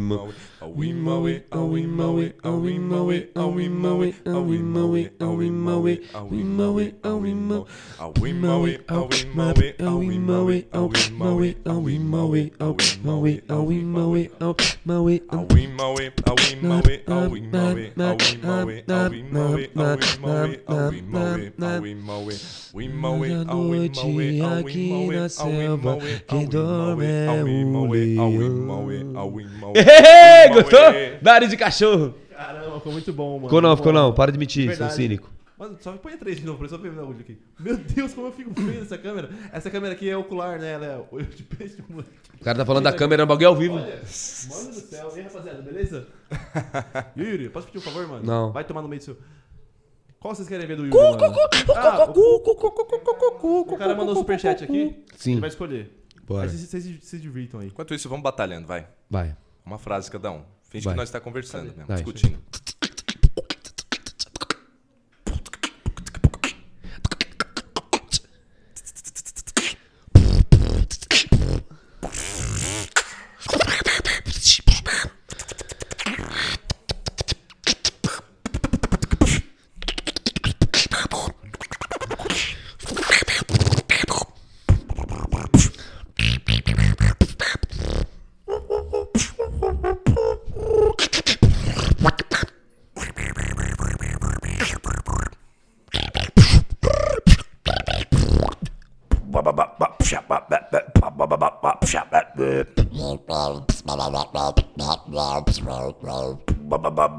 I'll 0.61 0.73
be 0.73 0.91
my 0.91 1.17
way, 1.17 1.43
I'll 1.53 1.69
be 1.69 1.85
my 1.85 2.09
way, 2.09 2.33
I'll 2.43 2.59
be 2.59 2.77
my 2.77 3.01
way, 3.01 3.29
I'll 3.33 3.51
be 3.53 3.69
my 3.69 3.93
way, 3.93 4.13
I'll 4.25 4.43
be 4.43 4.57
my 4.57 4.85
way, 4.85 5.09
I'll 5.21 5.37
be 5.37 5.49
my 5.49 5.77
way, 5.77 6.03
I'll 6.13 6.29
be 6.29 6.43
my 6.43 6.69
way, 6.69 6.93
I'll 7.03 7.19
be 7.21 7.33
my 7.33 7.63
I'll 7.99 8.11
be 8.11 8.33
my 8.33 8.57
way, 8.59 8.77
I'll 8.89 9.07
be 9.07 9.25
my 9.25 9.53
way, 9.53 9.73
I'll 9.79 9.99
be 9.99 10.19
my 10.19 10.43
way, 10.43 10.65
I'll 10.75 10.83
be 10.83 11.05
my 11.09 11.33
way, 11.33 11.55
I'll 11.65 11.81
be 11.81 11.99
my 11.99 13.15
way, 13.15 13.39
I'll 13.49 13.65
be 13.65 13.83
my 13.85 14.09
way, 14.09 14.31
I'll 14.49 14.65
be 14.65 14.75
my 14.75 14.99
way, 14.99 15.21
I'll 15.29 15.45
be 15.45 15.63
my 15.63 15.79
way, 15.79 16.21
I'll 16.27 16.37
be 16.37 16.55
my 16.55 16.81
way, 16.81 17.01
I'll 17.07 17.19
be 17.19 17.29
my 17.29 17.29
way, 17.29 17.29
I'll 17.29 17.29
be 17.29 17.41
my 17.41 17.63
way, 17.63 18.03
I'll 18.17 18.29
be 18.29 18.43
my 18.43 18.65
way, 18.65 18.83
I'll 18.89 19.09
be 19.09 19.23
my 19.23 19.53
way, 19.53 19.69
I'll 19.69 20.01
be 20.01 20.17
my 20.19 20.43
way, 20.43 20.59
I'll 20.67 20.91
be 20.91 21.01
my 21.01 21.35
way, 21.35 21.51
I'll 21.61 21.81
be 21.81 21.93
my 21.95 22.19
way, 22.19 22.37
we 22.73 22.87
my 22.87 23.09
way, 23.09 23.33
I'll 23.33 23.45
be 23.45 23.89
my 23.89 24.03
way, 24.05 24.41
I'll 24.41 24.63
be 24.63 24.73
my 24.87 25.05
way, 25.07 25.29
I'll 25.39 25.49
be 25.49 25.77
my 25.77 25.95
way, 25.95 26.21
I'll 26.29 26.45
be 26.45 26.59
my 26.59 26.85
way, 26.85 27.27
I'll 27.29 27.45
be 27.45 27.63
my 27.63 27.83
way, 27.85 28.17
I'll 28.19 28.31
be 28.31 28.53
my 28.53 28.79
way, 28.79 29.03
I'll 29.17 29.31
be 29.31 29.43
my 29.59 29.67
way. 29.67 30.48
Ei, 30.49 30.63
gostou? 30.63 30.79
Nariz 31.21 31.49
de 31.49 31.57
cachorro. 31.57 32.15
Caramba, 32.35 32.75
ficou 32.77 32.93
muito 32.93 33.13
bom, 33.13 33.35
mano. 33.35 33.47
Ficou 33.47 33.61
não, 33.61 33.77
ficou 33.77 33.93
não. 33.93 34.13
Para 34.13 34.31
de 34.31 34.37
mentir, 34.37 34.75
seu 34.75 34.89
cínico. 34.89 35.29
Mano, 35.57 35.77
só 35.81 35.91
põe 35.91 36.15
três 36.15 36.37
de 36.37 36.45
novo, 36.45 36.65
só 36.69 36.77
ver 36.77 36.89
meu 36.89 37.05
olho 37.05 37.19
aqui. 37.19 37.37
Meu 37.59 37.75
Deus, 37.75 38.13
como 38.13 38.27
eu 38.27 38.31
fico 38.31 38.53
feio 38.55 38.79
nessa 38.79 38.97
câmera. 38.97 39.29
Essa 39.51 39.69
câmera 39.69 39.93
aqui 39.93 40.09
é 40.09 40.15
ocular, 40.15 40.57
né? 40.57 40.71
Ela 40.71 40.85
é 40.85 41.05
olho 41.11 41.25
de 41.25 41.43
peixe, 41.43 41.83
moleque. 41.89 42.11
O 42.39 42.43
cara 42.45 42.59
tá 42.59 42.65
falando 42.65 42.85
da 42.85 42.93
câmera 42.93 43.23
no 43.23 43.27
bagulho 43.27 43.49
ao 43.49 43.55
vivo. 43.57 43.75
Olha, 43.75 43.85
mano 43.87 43.99
do 43.99 44.79
céu. 44.79 45.11
E 45.13 45.19
aí, 45.19 45.25
rapaziada, 45.25 45.61
beleza? 45.61 46.07
E 47.13 47.21
o 47.21 47.25
Yuri, 47.25 47.49
posso 47.49 47.67
pedir 47.67 47.79
um 47.79 47.81
favor, 47.81 48.07
mano? 48.07 48.25
Não. 48.25 48.53
Vai 48.53 48.63
tomar 48.63 48.81
no 48.81 48.87
meio 48.87 49.01
do 49.01 49.03
seu... 49.03 49.17
Qual 50.17 50.33
vocês 50.33 50.47
querem 50.47 50.65
ver 50.65 50.77
do 50.77 50.85
Yuri, 50.85 50.97
mano? 50.97 51.25
Ah, 51.75 52.05
o, 52.09 53.61
o 53.61 53.77
cara 53.77 53.93
mandou 53.95 54.13
um 54.13 54.17
superchat 54.17 54.63
aqui. 54.63 55.03
Sim. 55.17 55.41
Vai 55.41 55.49
escolher. 55.49 55.91
Bora. 56.25 56.47
Vocês 56.47 56.99
se 57.01 57.19
divirtam 57.19 57.59
aí. 57.59 57.67
Enquanto 57.67 57.93
isso, 57.93 58.07
vamos 58.07 58.23
batalhando, 58.23 58.65
vai. 58.65 58.87
Vai. 59.09 59.35
Uma 59.69 59.77
frase 59.77 60.09
cada 60.09 60.31
um. 60.31 60.41
Finge 60.63 60.85
Vai. 60.85 60.95
que 60.95 60.97
nós 60.97 61.09
está 61.09 61.19
conversando 61.19 61.75
mesmo, 61.75 61.93
discutindo. 61.93 62.39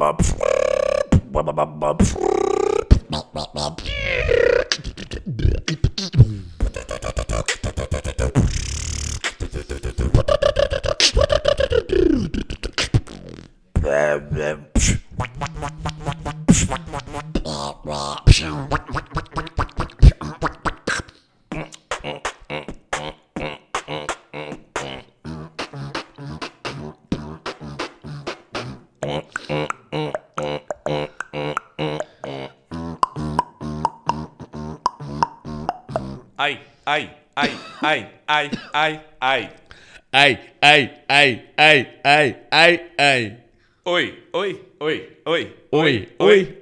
up. 0.03 0.30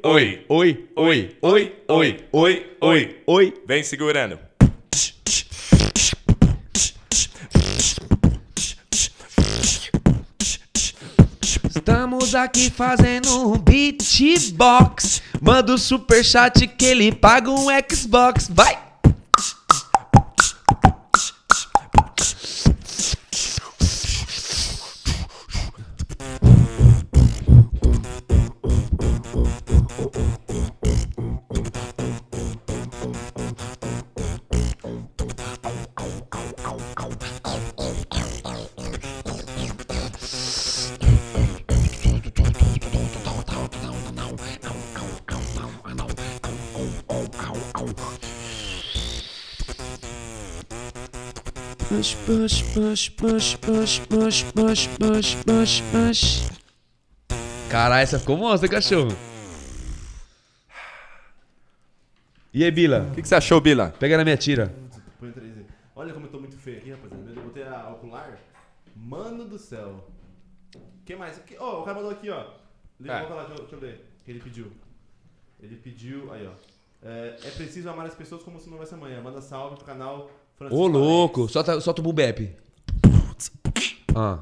oi, 0.09 0.43
oi, 0.49 0.89
oi, 0.97 1.37
oi, 1.43 1.73
oi, 1.87 2.25
oi, 2.33 2.67
oi, 2.81 3.23
oi. 3.27 3.55
Vem 3.67 3.83
segurando. 3.83 4.39
Estamos 11.69 12.35
aqui 12.35 12.71
fazendo 12.71 13.53
um 13.53 13.59
beatbox. 13.59 15.23
Manda 15.43 15.75
o 15.75 15.79
superchat 15.79 16.67
que 16.67 16.87
ele 16.87 17.13
paga 17.13 17.51
um 17.51 17.67
Xbox. 17.91 18.49
Vai! 18.49 18.88
Push, 51.99 52.15
push, 52.15 52.63
push, 52.75 53.11
push, 53.11 53.57
push, 53.57 53.99
push, 54.07 54.45
push, 54.55 54.87
push, 54.99 55.35
push, 55.45 55.83
push. 55.91 56.49
Caralho, 57.69 58.03
essa 58.05 58.21
ficou 58.21 58.37
monstra, 58.37 58.69
cachorro. 58.69 59.09
E 62.55 62.63
aí, 62.63 62.71
Bila? 62.71 63.01
O 63.11 63.15
que, 63.17 63.23
que 63.23 63.27
você 63.27 63.35
achou, 63.35 63.61
Bila? 63.61 63.89
Pega 63.99 64.17
na 64.17 64.23
minha 64.23 64.37
tira. 64.37 64.73
Olha 65.97 66.15
como 66.15 66.27
eu 66.27 66.31
tô 66.31 66.39
muito 66.39 66.57
feio 66.57 66.79
aqui, 66.79 66.91
rapaziada. 66.93 67.33
Eu 67.35 67.43
botei 67.43 67.65
a 67.67 67.89
ocular. 67.91 68.39
Mano 68.95 69.45
do 69.49 69.59
céu. 69.59 70.09
Quem 71.05 71.17
mais? 71.17 71.37
Aqui- 71.37 71.57
Ó, 71.59 71.81
o 71.81 71.85
cara 71.85 71.97
mandou 71.97 72.13
aqui, 72.13 72.31
ó. 72.31 72.47
Lê, 73.01 73.11
É. 73.11 73.27
falar, 73.27 73.47
deixa, 73.47 73.55
eu- 73.61 73.67
deixa 73.67 73.75
eu 73.75 73.81
ler. 73.81 74.07
O 74.21 74.25
que 74.25 74.31
ele 74.31 74.41
pediu. 74.41 74.73
Ele 75.61 75.75
pediu, 75.75 76.33
aí, 76.33 76.47
ó. 76.47 76.53
É, 77.03 77.39
é 77.43 77.51
preciso 77.51 77.91
amar 77.91 78.07
as 78.07 78.15
pessoas 78.15 78.45
como 78.45 78.61
se 78.61 78.69
não 78.69 78.75
houvesse 78.75 78.95
amanhã. 78.95 79.21
Manda 79.21 79.41
salve 79.41 79.75
pro 79.75 79.85
canal 79.85 80.31
Ô, 80.71 80.87
louco. 80.87 81.49
Solta, 81.49 81.81
solta 81.81 82.01
o 82.01 82.05
boom 82.05 82.13
bap. 82.13 82.51
Ah. 84.15 84.39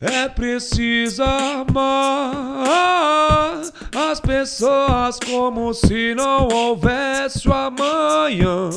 É 0.00 0.28
preciso 0.28 1.22
amar 1.22 2.70
as 3.94 4.20
pessoas 4.20 5.18
como 5.18 5.74
se 5.74 6.14
não 6.14 6.48
houvesse 6.48 7.48
o 7.48 7.52
amanhã. 7.52 8.70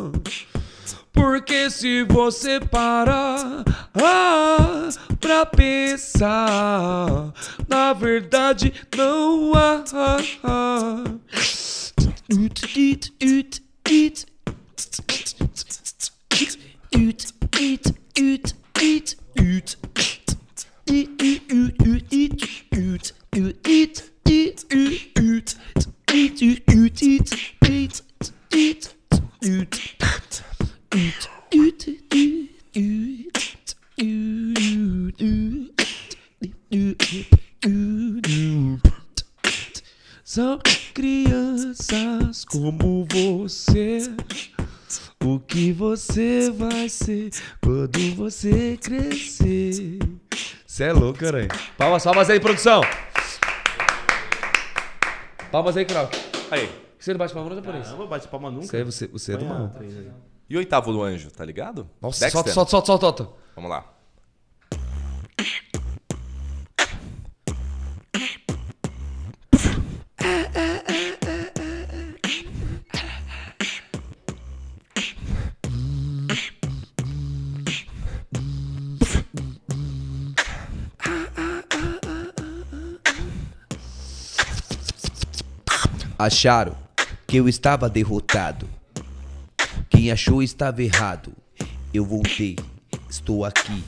Porque 1.14 1.70
se 1.70 2.04
você 2.04 2.60
parar 2.60 3.64
ah, 3.94 4.90
pra 5.20 5.46
pensar, 5.46 7.32
na 7.68 7.94
verdade 7.94 8.74
não 8.96 9.54
há. 9.54 9.84
Ah. 10.44 11.04
São 40.24 40.60
crianças 40.94 42.46
como 42.46 43.08
você. 43.10 44.02
O 45.24 45.40
que 45.40 45.72
você 45.72 46.52
vai 46.52 46.88
ser 46.88 47.32
quando 47.64 48.16
você 48.16 48.78
crescer? 48.78 49.98
Você 50.68 50.84
é 50.84 50.94
louco, 50.94 51.18
caralho. 51.18 51.48
Palmas, 51.76 52.04
palmas 52.04 52.30
aí, 52.30 52.40
produção. 52.40 52.82
Palmas 55.52 55.76
aí, 55.76 55.86
Krauk. 55.86 56.16
Aí. 56.52 56.70
Você 57.00 57.14
não 57.14 57.18
bate 57.18 57.34
palma, 57.34 57.50
não, 57.50 57.56
japonês? 57.56 57.90
Não, 57.90 57.98
não 57.98 58.08
bate 58.08 58.28
palma 58.28 58.52
nunca. 58.52 58.68
Você, 58.68 58.78
é, 58.78 58.84
você, 58.84 59.08
você 59.08 59.34
é 59.34 59.38
do 59.38 59.46
mal. 59.46 59.72
E 60.50 60.56
o 60.56 60.60
oitavo 60.60 60.92
do 60.92 61.02
anjo, 61.02 61.32
tá 61.32 61.44
ligado? 61.46 61.90
Nossa, 62.02 62.20
Dexter. 62.20 62.32
solta, 62.32 62.52
solta, 62.54 62.72
solta, 62.72 62.86
solta, 62.86 63.24
solta. 63.24 63.44
Vamos 63.56 63.70
lá. 63.70 63.90
Acharam 86.18 86.78
que 87.28 87.36
eu 87.36 87.50
estava 87.50 87.90
derrotado. 87.90 88.70
Quem 90.04 90.12
achou 90.12 90.44
estava 90.44 90.84
errado. 90.84 91.32
Eu 91.94 92.04
voltei, 92.04 92.58
estou 93.10 93.46
aqui. 93.46 93.82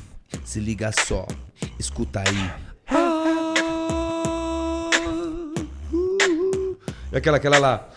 Se 0.45 0.61
liga 0.61 0.89
só, 1.05 1.27
escuta 1.77 2.21
aí. 2.21 2.53
E 7.11 7.17
aquela, 7.17 7.35
aquela 7.35 7.57
lá. 7.59 7.89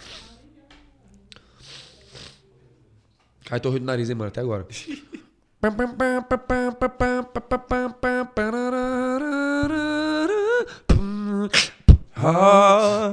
Ai, 3.49 3.61
tô 3.61 3.69
rindo 3.69 3.83
do 3.83 3.87
nariz, 3.87 4.11
hein, 4.11 4.17
mano, 4.17 4.31
até 4.31 4.41
agora. 4.41 4.67
Ha, 12.17 13.13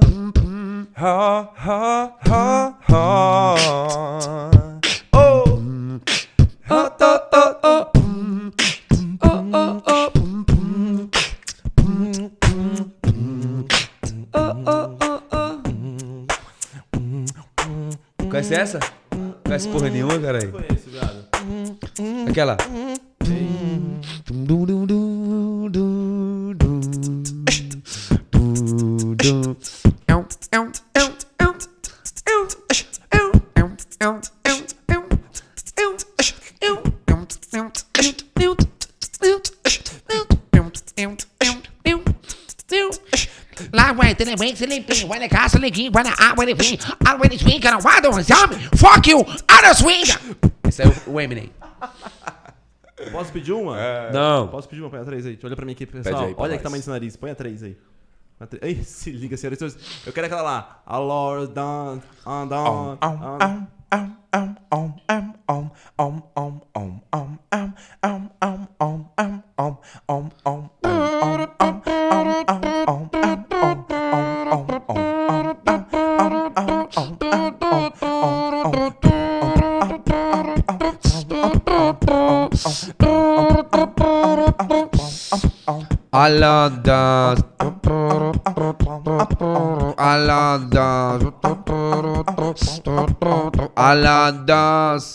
ha, 0.95 1.53
ha, 1.55 2.17
ha, 2.27 2.79
ha. 2.89 4.54
Conhece 18.35 18.53
essa? 18.53 18.79
Conhece 19.45 19.69
porra 19.69 19.89
nenhuma, 19.89 20.19
caralho? 20.19 20.51
Conheço, 20.51 20.89
viado. 20.89 21.25
Aquela. 22.27 22.57
Lá 22.57 22.97
limpinho, 45.05 45.07
vai 45.07 45.19
na 45.19 45.29
casa, 45.29 45.57
liguinho, 45.59 45.91
vai 45.91 46.03
na 46.03 46.13
água, 46.17 46.43
ele 46.43 46.53
vem, 46.53 46.79
água, 47.05 47.25
ele 47.25 47.37
swing, 47.37 47.59
cara, 47.59 47.77
why 47.77 48.01
don't 48.01 48.17
you 48.19 48.77
fuck 48.77 49.09
you, 49.09 49.19
out 49.19 49.65
of 49.71 49.75
swing! 49.75 50.03
Esse 50.67 50.83
é 50.83 50.85
o- 51.07 51.19
Eminem. 51.19 51.51
Posso 53.11 53.31
pedir 53.31 53.51
uma? 53.51 53.77
Não. 54.11 54.47
Posso 54.47 54.67
pedir 54.67 54.81
uma? 54.81 54.89
Põe 54.89 54.99
a 55.01 55.05
três 55.05 55.25
aí. 55.25 55.37
Olha 55.43 55.55
pra 55.55 55.65
mim 55.65 55.73
aqui, 55.73 55.85
pessoal. 55.85 56.33
Olha 56.37 56.49
nós. 56.49 56.57
que 56.57 56.63
tamanho 56.63 56.79
desse 56.81 56.89
nariz. 56.89 57.15
Põe 57.15 57.29
a 57.31 57.35
três 57.35 57.61
aí. 57.61 57.77
Ei, 58.61 58.83
se 58.83 59.11
liga, 59.11 59.37
senhoras 59.37 59.61
e 59.61 59.69
senhores. 59.69 60.01
Eu 60.07 60.13
quero 60.13 60.27
aquela 60.27 60.41
lá. 60.41 60.81
A 60.85 60.97
Lord 60.97 61.53
down, 61.53 62.01
on 62.25 62.47
down, 62.47 62.97
on. 63.01 63.67
Alanda. 86.25 87.35
Alanda. 90.09 91.19
Alandas. 93.77 95.05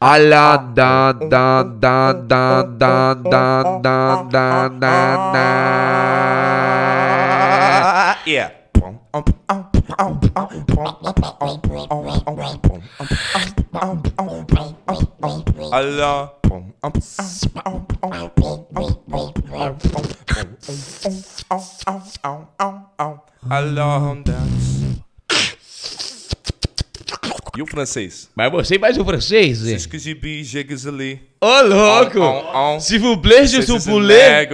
Alanda 0.00 1.12
da 1.30 1.62
da 1.62 2.12
da 2.18 2.52
da 2.74 3.14
da 3.14 3.54
da 3.78 4.22
da 4.34 4.68
da 4.82 4.96
da. 5.32 5.46
Yeah. 8.26 8.50
Allah. 13.80 14.18
Allah 23.50 24.14
dance. 24.24 25.07
E 27.58 27.62
o 27.62 27.66
francês? 27.66 28.30
Mas 28.36 28.52
você 28.52 28.78
faz 28.78 28.96
o 28.96 29.04
francês, 29.04 29.58
C'est 29.58 29.72
hein? 29.72 29.78
ce 29.80 29.88
que 29.88 29.98
j'ai 29.98 30.14
bu, 30.14 30.44
j'ai 30.44 30.62
gazolé. 30.62 31.18
Ô, 31.40 31.60
louco! 31.62 32.20
On, 32.20 32.76
on, 32.76 32.78
S'il 32.80 33.00
vous 33.00 33.16
plaît, 33.20 33.48
je 33.48 33.60
suis 33.62 33.80
poulet, 33.90 34.48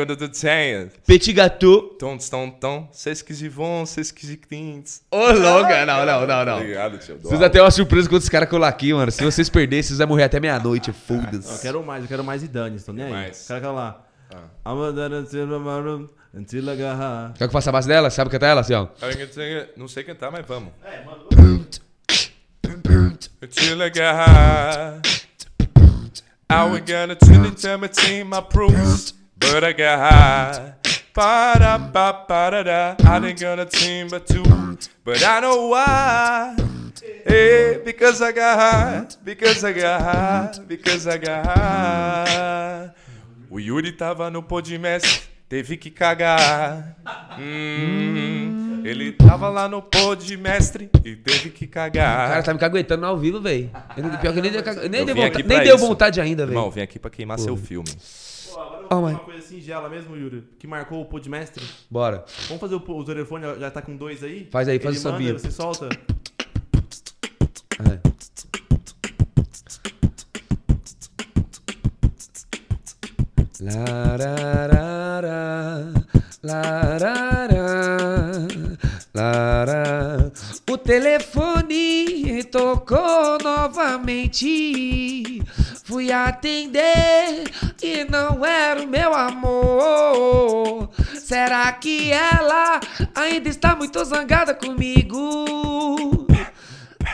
petit 1.06 1.34
gâteau. 1.34 1.82
Tom, 1.98 2.16
tom, 2.16 2.50
tom. 2.58 2.88
C'est 2.92 3.14
ce 3.14 3.22
que 3.22 3.34
j'ai 3.34 3.50
vont, 3.50 3.84
c'est 3.84 4.04
ce 4.04 4.10
que 4.10 4.26
j'ai 4.26 4.38
clints. 4.38 5.02
Ô, 5.10 5.18
louco! 5.32 5.68
Não, 5.86 6.06
não, 6.06 6.26
não, 6.26 6.44
não. 6.46 6.56
Obrigado, 6.56 6.96
tio. 6.96 7.18
Vocês 7.22 7.42
até 7.42 7.60
uma 7.60 7.70
surpresa 7.70 8.08
com 8.08 8.16
esses 8.16 8.30
caras 8.30 8.48
colar 8.48 8.68
aqui, 8.68 8.94
mano. 8.94 9.12
Se 9.12 9.22
vocês 9.22 9.50
perderem, 9.50 9.82
vocês 9.82 9.98
vão 9.98 10.08
morrer 10.08 10.22
até 10.22 10.40
meia-noite. 10.40 10.88
Eu 10.88 10.94
Foda-se. 10.94 11.60
quero 11.60 11.84
mais, 11.84 12.04
eu 12.04 12.08
quero 12.08 12.24
mais 12.24 12.42
e 12.42 12.48
dane, 12.48 12.80
tô 12.80 12.94
nem 12.94 13.04
aí. 13.04 13.12
Mais. 13.12 13.46
Quero 13.46 13.58
aquela 13.58 13.72
lá. 13.74 14.06
I'm 14.66 14.82
a 14.82 14.90
done 14.92 15.14
until 15.16 15.44
I'm 15.44 15.68
a 15.68 15.78
room, 15.78 16.08
until 16.34 16.70
I 16.70 16.74
got 16.76 16.96
high. 16.98 17.32
Quer 17.34 17.38
que 17.38 17.44
eu 17.44 17.50
faça 17.50 17.68
a 17.68 17.72
base 17.74 17.86
dela? 17.86 18.08
Sabe 18.08 18.30
cantar 18.30 18.46
ela 18.46 18.62
assim, 18.62 18.72
ó? 18.72 18.86
Não 19.76 19.88
sei 19.88 20.04
cantar, 20.04 20.30
mas 20.32 20.46
vamos. 20.46 20.70
Until 23.40 23.82
I 23.82 23.88
got 23.88 24.28
high. 24.28 25.00
I 26.50 26.64
was 26.70 26.80
gonna 26.80 27.14
tell 27.14 27.44
it 27.44 27.80
my 27.80 27.86
team, 27.88 28.28
my 28.28 28.40
proofs, 28.40 29.12
but 29.38 29.64
I 29.64 29.72
got 29.72 30.12
high. 30.12 30.74
Ba-da, 31.14 31.78
ba, 31.78 32.24
ba-da-da. 32.28 32.96
I 33.04 33.26
ain't 33.26 33.40
gonna 33.40 33.66
team 33.66 34.08
but 34.08 34.26
two, 34.26 34.44
but 35.04 35.24
I 35.24 35.40
know 35.40 35.68
why. 35.68 36.56
Hey, 37.26 37.80
because 37.84 38.20
I 38.20 38.32
got 38.32 38.58
high, 38.58 39.06
because 39.22 39.64
I 39.64 39.72
got 39.72 40.00
high, 40.02 40.52
because 40.66 41.06
I 41.06 41.18
got 41.18 41.46
high. 41.46 42.90
O 43.50 43.58
Yuri 43.58 43.92
tava 43.92 44.30
no 44.30 44.42
Podmestre, 44.42 45.28
teve 45.48 45.76
que 45.76 45.90
cagar. 45.90 46.96
Hum, 47.38 48.63
ele 48.84 49.12
tava 49.12 49.48
lá 49.48 49.68
no 49.68 49.80
Podmestre 49.82 50.90
e 51.04 51.16
teve 51.16 51.50
que 51.50 51.64
O 51.64 51.68
cara 51.68 51.90
cagar. 51.90 52.42
tá 52.42 52.52
me 52.52 52.58
caguetando 52.60 53.06
ao 53.06 53.16
vivo, 53.16 53.40
velho. 53.40 53.70
Pior 54.20 54.34
que 54.34 54.40
nem 54.40 54.50
deu, 54.52 54.62
nem 54.90 55.00
Eu 55.00 55.06
deu 55.06 55.14
vontade, 55.16 55.42
nem 55.48 55.62
deu 55.62 55.78
vontade 55.78 56.20
ainda, 56.20 56.42
Irmão, 56.42 56.64
velho. 56.64 56.72
vem 56.72 56.84
aqui 56.84 56.98
pra 56.98 57.10
queimar 57.10 57.38
seu 57.38 57.56
filme. 57.56 57.88
Pô, 58.52 58.60
agora 58.60 58.82
eu 58.82 58.88
Oh, 58.90 58.98
uma 59.00 59.18
coisa 59.18 59.42
singela 59.42 59.88
mesmo, 59.88 60.14
Yuri, 60.16 60.44
que 60.58 60.66
marcou 60.66 61.00
o 61.00 61.06
podmestre. 61.06 61.64
Bora. 61.90 62.24
Vamos 62.46 62.60
fazer 62.60 62.74
o, 62.74 62.78
o 62.86 63.04
telefone, 63.04 63.44
já 63.58 63.70
tá 63.70 63.80
com 63.82 63.96
dois 63.96 64.22
aí? 64.22 64.46
Faz 64.50 64.68
aí, 64.68 64.78
faz 64.78 64.96
Ele 65.04 65.08
o 65.08 65.12
manda. 65.18 65.38
Você 65.38 65.50
solta. 65.50 65.88
É. 67.90 68.14
Lararara, 73.60 74.34
telefone 80.84 82.44
tocou 82.44 83.38
novamente. 83.42 85.42
Fui 85.84 86.12
atender 86.12 87.50
e 87.82 88.04
não 88.04 88.44
era 88.44 88.82
o 88.82 88.86
meu 88.86 89.14
amor. 89.14 90.90
Será 91.14 91.72
que 91.72 92.12
ela 92.12 92.78
ainda 93.14 93.48
está 93.48 93.74
muito 93.74 94.04
zangada 94.04 94.52
comigo? 94.54 96.26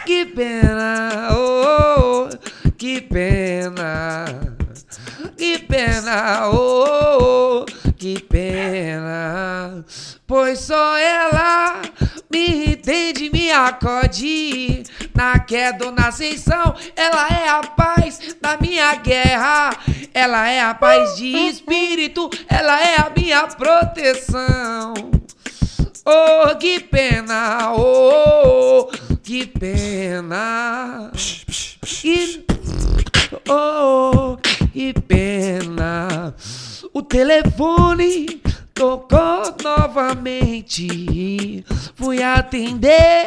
que 0.05 0.26
pena, 0.26 1.28
oh, 1.32 2.01
oh, 2.01 2.28
que 2.76 3.01
pena. 3.01 4.24
Que 5.36 5.59
pena, 5.59 6.48
oh, 6.48 7.20
oh, 7.20 7.66
que 7.97 8.18
pena. 8.20 9.84
Pois 10.31 10.61
só 10.61 10.97
ela 10.97 11.82
me 12.31 12.66
entende, 12.66 13.28
me 13.32 13.51
acode. 13.51 14.85
Na 15.12 15.40
queda 15.40 15.86
ou 15.86 15.90
na 15.90 16.07
ascensão, 16.07 16.73
ela 16.94 17.27
é 17.31 17.48
a 17.48 17.61
paz 17.65 18.36
da 18.40 18.57
minha 18.57 18.94
guerra. 18.94 19.77
Ela 20.15 20.48
é 20.48 20.61
a 20.61 20.73
paz 20.73 21.16
de 21.16 21.27
espírito, 21.27 22.31
ela 22.48 22.81
é 22.81 23.01
a 23.01 23.11
minha 23.11 23.44
proteção. 23.48 24.94
Oh, 26.07 26.55
que 26.55 26.78
pena, 26.78 27.73
oh, 27.73 28.89
oh, 28.89 29.16
que 29.24 29.48
pena. 29.48 31.11
Que, 31.85 32.47
oh, 33.48 34.36
que 34.73 34.93
pena. 34.93 36.32
O 36.94 37.02
telefone 37.02 38.40
tocou 38.81 39.55
novamente. 39.62 41.62
Fui 41.94 42.23
atender 42.23 43.27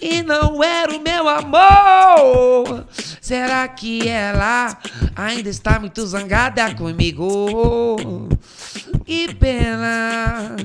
e 0.00 0.22
não 0.22 0.64
era 0.64 0.96
o 0.96 1.02
meu 1.02 1.28
amor. 1.28 2.86
Será 3.20 3.68
que 3.68 4.08
ela 4.08 4.74
ainda 5.14 5.50
está 5.50 5.78
muito 5.78 6.06
zangada 6.06 6.74
comigo? 6.74 8.26
Que 9.04 9.34
pena. 9.34 10.56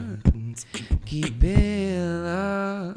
Que 1.04 1.30
pena. 1.30 2.96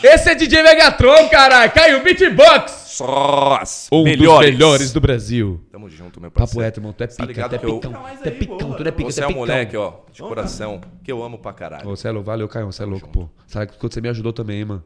Esse 0.00 0.30
é 0.30 0.34
DJ 0.36 0.62
Megatron, 0.62 1.28
caralho. 1.28 1.72
Caiu 1.72 2.04
Beatbox. 2.04 2.77
Sós. 2.98 3.88
Um 3.92 4.02
dos 4.02 4.38
melhores 4.40 4.92
do 4.92 5.00
Brasil. 5.00 5.60
Tamo 5.70 5.88
junto, 5.88 6.20
meu 6.20 6.30
Papo 6.30 6.40
parceiro. 6.40 6.64
reto, 6.64 6.80
irmão. 6.80 6.92
Tu 6.92 7.04
é 7.04 7.06
Tá 7.06 7.12
pica, 7.14 7.26
ligado 7.26 7.50
tu 7.50 7.54
é 7.54 7.56
eu- 7.68 7.74
picão. 7.80 7.92
Tu 7.92 8.28
é 8.28 8.30
picão, 8.32 8.58
tu 8.72 8.82
é 8.88 8.90
pica, 8.90 9.10
Você 9.12 9.20
é 9.20 9.24
é 9.24 9.26
um 9.28 9.32
moleque, 9.34 9.76
ó, 9.76 9.92
de 10.12 10.20
coração, 10.20 10.80
que 11.04 11.12
eu 11.12 11.22
amo 11.22 11.38
pra 11.38 11.52
caralho. 11.52 11.88
Ô, 11.88 11.94
Celo, 11.96 12.22
valeu, 12.22 12.48
Caio, 12.48 12.66
você 12.66 12.82
é 12.82 12.86
louco, 12.86 13.08
pô. 13.08 13.28
Sabe 13.46 13.70
que 13.72 13.80
você 13.80 14.00
me 14.00 14.08
ajudou 14.08 14.32
também, 14.32 14.64
mano. 14.64 14.82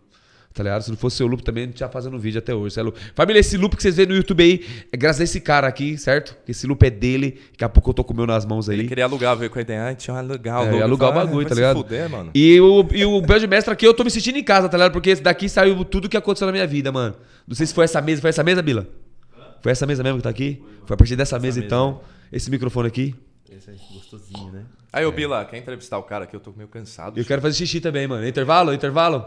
Tá 0.55 0.63
ligado? 0.63 0.83
Se 0.83 0.91
não 0.91 0.97
fosse 0.97 1.17
seu 1.17 1.27
loop 1.27 1.43
também, 1.43 1.65
a 1.65 1.67
gente 1.67 1.81
ia 1.81 1.89
fazendo 1.89 2.19
vídeo 2.19 2.39
até 2.39 2.55
hoje, 2.55 2.79
é 2.79 2.83
louco. 2.83 2.99
Família, 3.15 3.41
esse 3.41 3.57
loop 3.57 3.75
que 3.75 3.83
vocês 3.83 3.97
vêem 3.97 4.09
no 4.09 4.15
YouTube 4.15 4.43
aí, 4.43 4.65
é 4.93 4.97
graças 4.97 5.21
a 5.21 5.25
esse 5.25 5.41
cara 5.41 5.67
aqui, 5.67 5.97
certo? 5.97 6.37
Esse 6.47 6.67
loop 6.67 6.85
é 6.85 6.91
dele. 6.91 7.41
Daqui 7.53 7.65
a 7.65 7.69
pouco 7.69 7.91
eu 7.91 7.95
tô 7.95 8.05
com 8.05 8.13
o 8.13 8.17
meu 8.17 8.27
nas 8.27 8.45
mãos 8.45 8.69
aí. 8.69 8.81
Ele 8.81 8.89
queria 8.89 9.05
alugar, 9.05 9.37
veio 9.37 9.51
com 9.51 9.59
a 9.59 9.63
ideia. 9.63 9.89
Ah, 9.89 9.95
tinha 9.95 10.17
alugar 10.17 10.61
o 10.63 10.77
É, 10.77 10.83
alugar 10.83 11.11
o 11.11 11.13
falei, 11.13 11.27
bagulho, 11.27 11.47
ah, 11.47 11.49
tá 11.49 11.55
ligado? 11.55 11.77
fuder, 11.77 12.11
mano. 12.11 12.31
E 12.35 12.61
o, 12.61 12.87
e 12.93 13.05
o 13.05 13.21
Bel 13.23 13.39
de 13.39 13.47
Mestre 13.47 13.73
aqui, 13.73 13.87
eu 13.87 13.95
tô 13.95 14.05
me 14.05 14.11
sentindo 14.11 14.37
em 14.39 14.45
casa, 14.45 14.69
tá 14.69 14.77
ligado? 14.77 14.93
Porque 14.93 15.09
esse 15.11 15.23
daqui 15.23 15.49
saiu 15.49 15.83
tudo 15.85 16.09
que 16.09 16.17
aconteceu 16.17 16.47
na 16.47 16.53
minha 16.53 16.67
vida, 16.67 16.93
mano. 16.93 17.17
Não 17.49 17.55
sei 17.55 17.67
se 17.67 17.73
foi 17.73 17.85
essa 17.85 18.01
mesa. 18.03 18.21
Foi 18.21 18.31
essa 18.31 18.43
mesa, 18.43 18.61
Bila? 18.61 18.87
Foi 19.63 19.73
essa 19.73 19.87
mesa 19.87 20.03
mesmo 20.03 20.19
que 20.19 20.25
tá 20.25 20.31
aqui? 20.31 20.63
Foi 20.85 20.95
a 20.95 20.97
partir 20.99 21.17
dessa 21.17 21.39
mesa, 21.39 21.61
então. 21.61 22.01
Esse 22.31 22.51
microfone 22.51 22.89
aqui. 22.89 23.15
Esse 23.51 23.71
é 23.71 23.75
gostosinho, 23.95 24.51
né? 24.53 24.65
Aí, 24.93 25.07
ô 25.07 25.13
Bila, 25.13 25.45
quer 25.45 25.57
entrevistar 25.57 25.97
o 25.99 26.03
cara 26.03 26.25
aqui? 26.25 26.37
Eu 26.37 26.41
tô 26.41 26.53
meio 26.53 26.69
cansado. 26.69 27.17
E 27.19 27.23
eu 27.23 27.25
quero 27.25 27.41
fazer 27.41 27.57
xixi 27.57 27.81
também, 27.81 28.07
mano. 28.07 28.27
Intervalo? 28.27 28.75
Intervalo? 28.75 29.25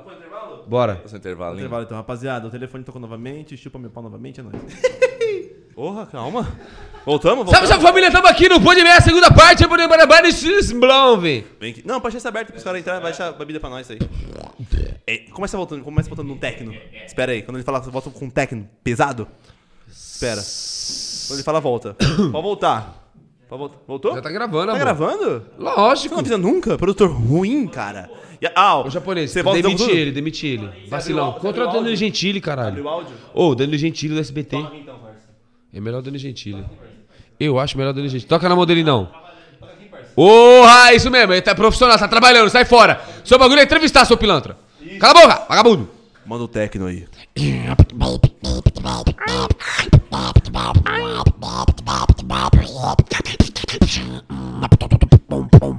Bora. 0.67 1.01
Esse 1.05 1.15
intervalo? 1.15 1.55
Intervalo 1.55 1.83
então, 1.83 1.97
rapaziada. 1.97 2.47
O 2.47 2.51
telefone 2.51 2.83
tocou 2.83 2.99
novamente, 3.01 3.55
chupa 3.57 3.77
meu 3.79 3.89
pau 3.89 4.03
novamente, 4.03 4.39
é 4.39 4.43
nóis. 4.43 4.55
Porra, 5.75 6.05
calma. 6.05 6.47
Voltamos? 7.05 7.43
Voltamos? 7.43 7.67
salve 7.67 7.83
família, 7.85 8.09
tamo 8.09 8.27
aqui 8.27 8.47
no 8.47 8.61
Pode 8.61 8.81
Meia, 8.81 9.01
segunda 9.01 9.29
parte, 9.29 9.63
é 9.63 9.67
Pode 9.67 9.85
Meia, 9.85 10.05
Bari 10.07 10.29
Blomve. 10.79 11.45
Vem 11.59 11.71
aqui. 11.71 11.83
Não, 11.85 11.99
pode 11.99 12.13
deixar 12.13 12.29
aberto 12.29 12.51
pros 12.51 12.63
caras 12.63 12.79
entrarem, 12.79 13.01
vai 13.01 13.11
deixar 13.11 13.33
bebida 13.33 13.59
pra 13.59 13.69
nós 13.69 13.91
aí. 13.91 13.99
É, 15.05 15.17
começa 15.31 15.57
voltando, 15.57 15.83
começa 15.83 16.07
voltando 16.09 16.27
num 16.27 16.37
tecno. 16.37 16.73
Espera 17.05 17.33
aí, 17.33 17.41
quando 17.41 17.57
ele 17.57 17.65
falar, 17.65 17.79
volta 17.81 18.09
com 18.09 18.25
um 18.25 18.29
tecno 18.29 18.67
pesado. 18.83 19.27
Espera. 19.87 20.41
Quando 21.27 21.37
ele 21.39 21.43
fala, 21.43 21.59
volta. 21.59 21.93
Pode 22.31 22.31
voltar. 22.31 23.11
Pode 23.49 23.59
voltar. 23.59 23.77
Voltou? 23.85 24.15
Já 24.15 24.21
tá 24.21 24.31
gravando, 24.31 24.67
Tá 24.67 24.71
amor. 24.71 24.79
gravando? 24.79 25.39
Você 25.41 25.61
Lógico. 25.61 26.13
não 26.15 26.19
avisa 26.21 26.37
nunca? 26.37 26.77
Produtor 26.77 27.09
ruim, 27.11 27.67
cara. 27.67 28.09
E- 28.41 28.51
ah, 28.55 28.79
O 28.81 28.89
japonês, 28.89 29.31
você 29.31 29.41
volta 29.43 29.61
tudo? 29.61 29.89
ele, 29.91 30.11
demite 30.11 30.45
ele. 30.45 30.69
Vacilão. 30.89 31.33
Contra 31.33 31.63
o 31.63 31.67
Danilo 31.67 31.77
áudio? 31.79 31.95
Gentili, 31.95 32.41
caralho. 32.41 32.69
Abriu 32.69 32.85
o 32.85 32.89
áudio? 32.89 33.15
Ô, 33.33 33.49
o 33.49 33.55
Danilo 33.55 33.77
Gentili 33.77 34.13
do 34.13 34.19
SBT. 34.19 34.55
Então, 34.57 34.99
parça. 34.99 35.29
É 35.73 35.79
melhor 35.79 35.99
o 35.99 36.01
Danilo 36.01 36.21
Gentili. 36.21 36.65
Eu 37.39 37.59
acho 37.59 37.77
melhor 37.77 37.91
o 37.91 37.93
Danilo 37.93 38.11
Gentili. 38.11 38.27
Toca 38.29 38.47
na 38.49 38.55
mão 38.55 38.65
dele, 38.65 38.83
não. 38.83 39.09
Porra, 40.15 40.93
isso 40.93 41.11
mesmo. 41.11 41.33
Ele 41.33 41.41
tá 41.41 41.53
profissional, 41.53 41.97
tá 41.97 42.07
trabalhando, 42.07 42.49
sai 42.49 42.65
fora. 42.65 43.01
Seu 43.23 43.37
bagulho 43.37 43.59
é 43.59 43.63
entrevistar, 43.63 44.05
seu 44.05 44.17
pilantra. 44.17 44.57
Cala 44.99 45.19
a 45.19 45.21
boca, 45.27 45.45
vagabundo. 45.49 45.89
Manda 46.25 46.43
o 46.43 46.47
tecno 46.47 46.87
aí. 46.87 47.05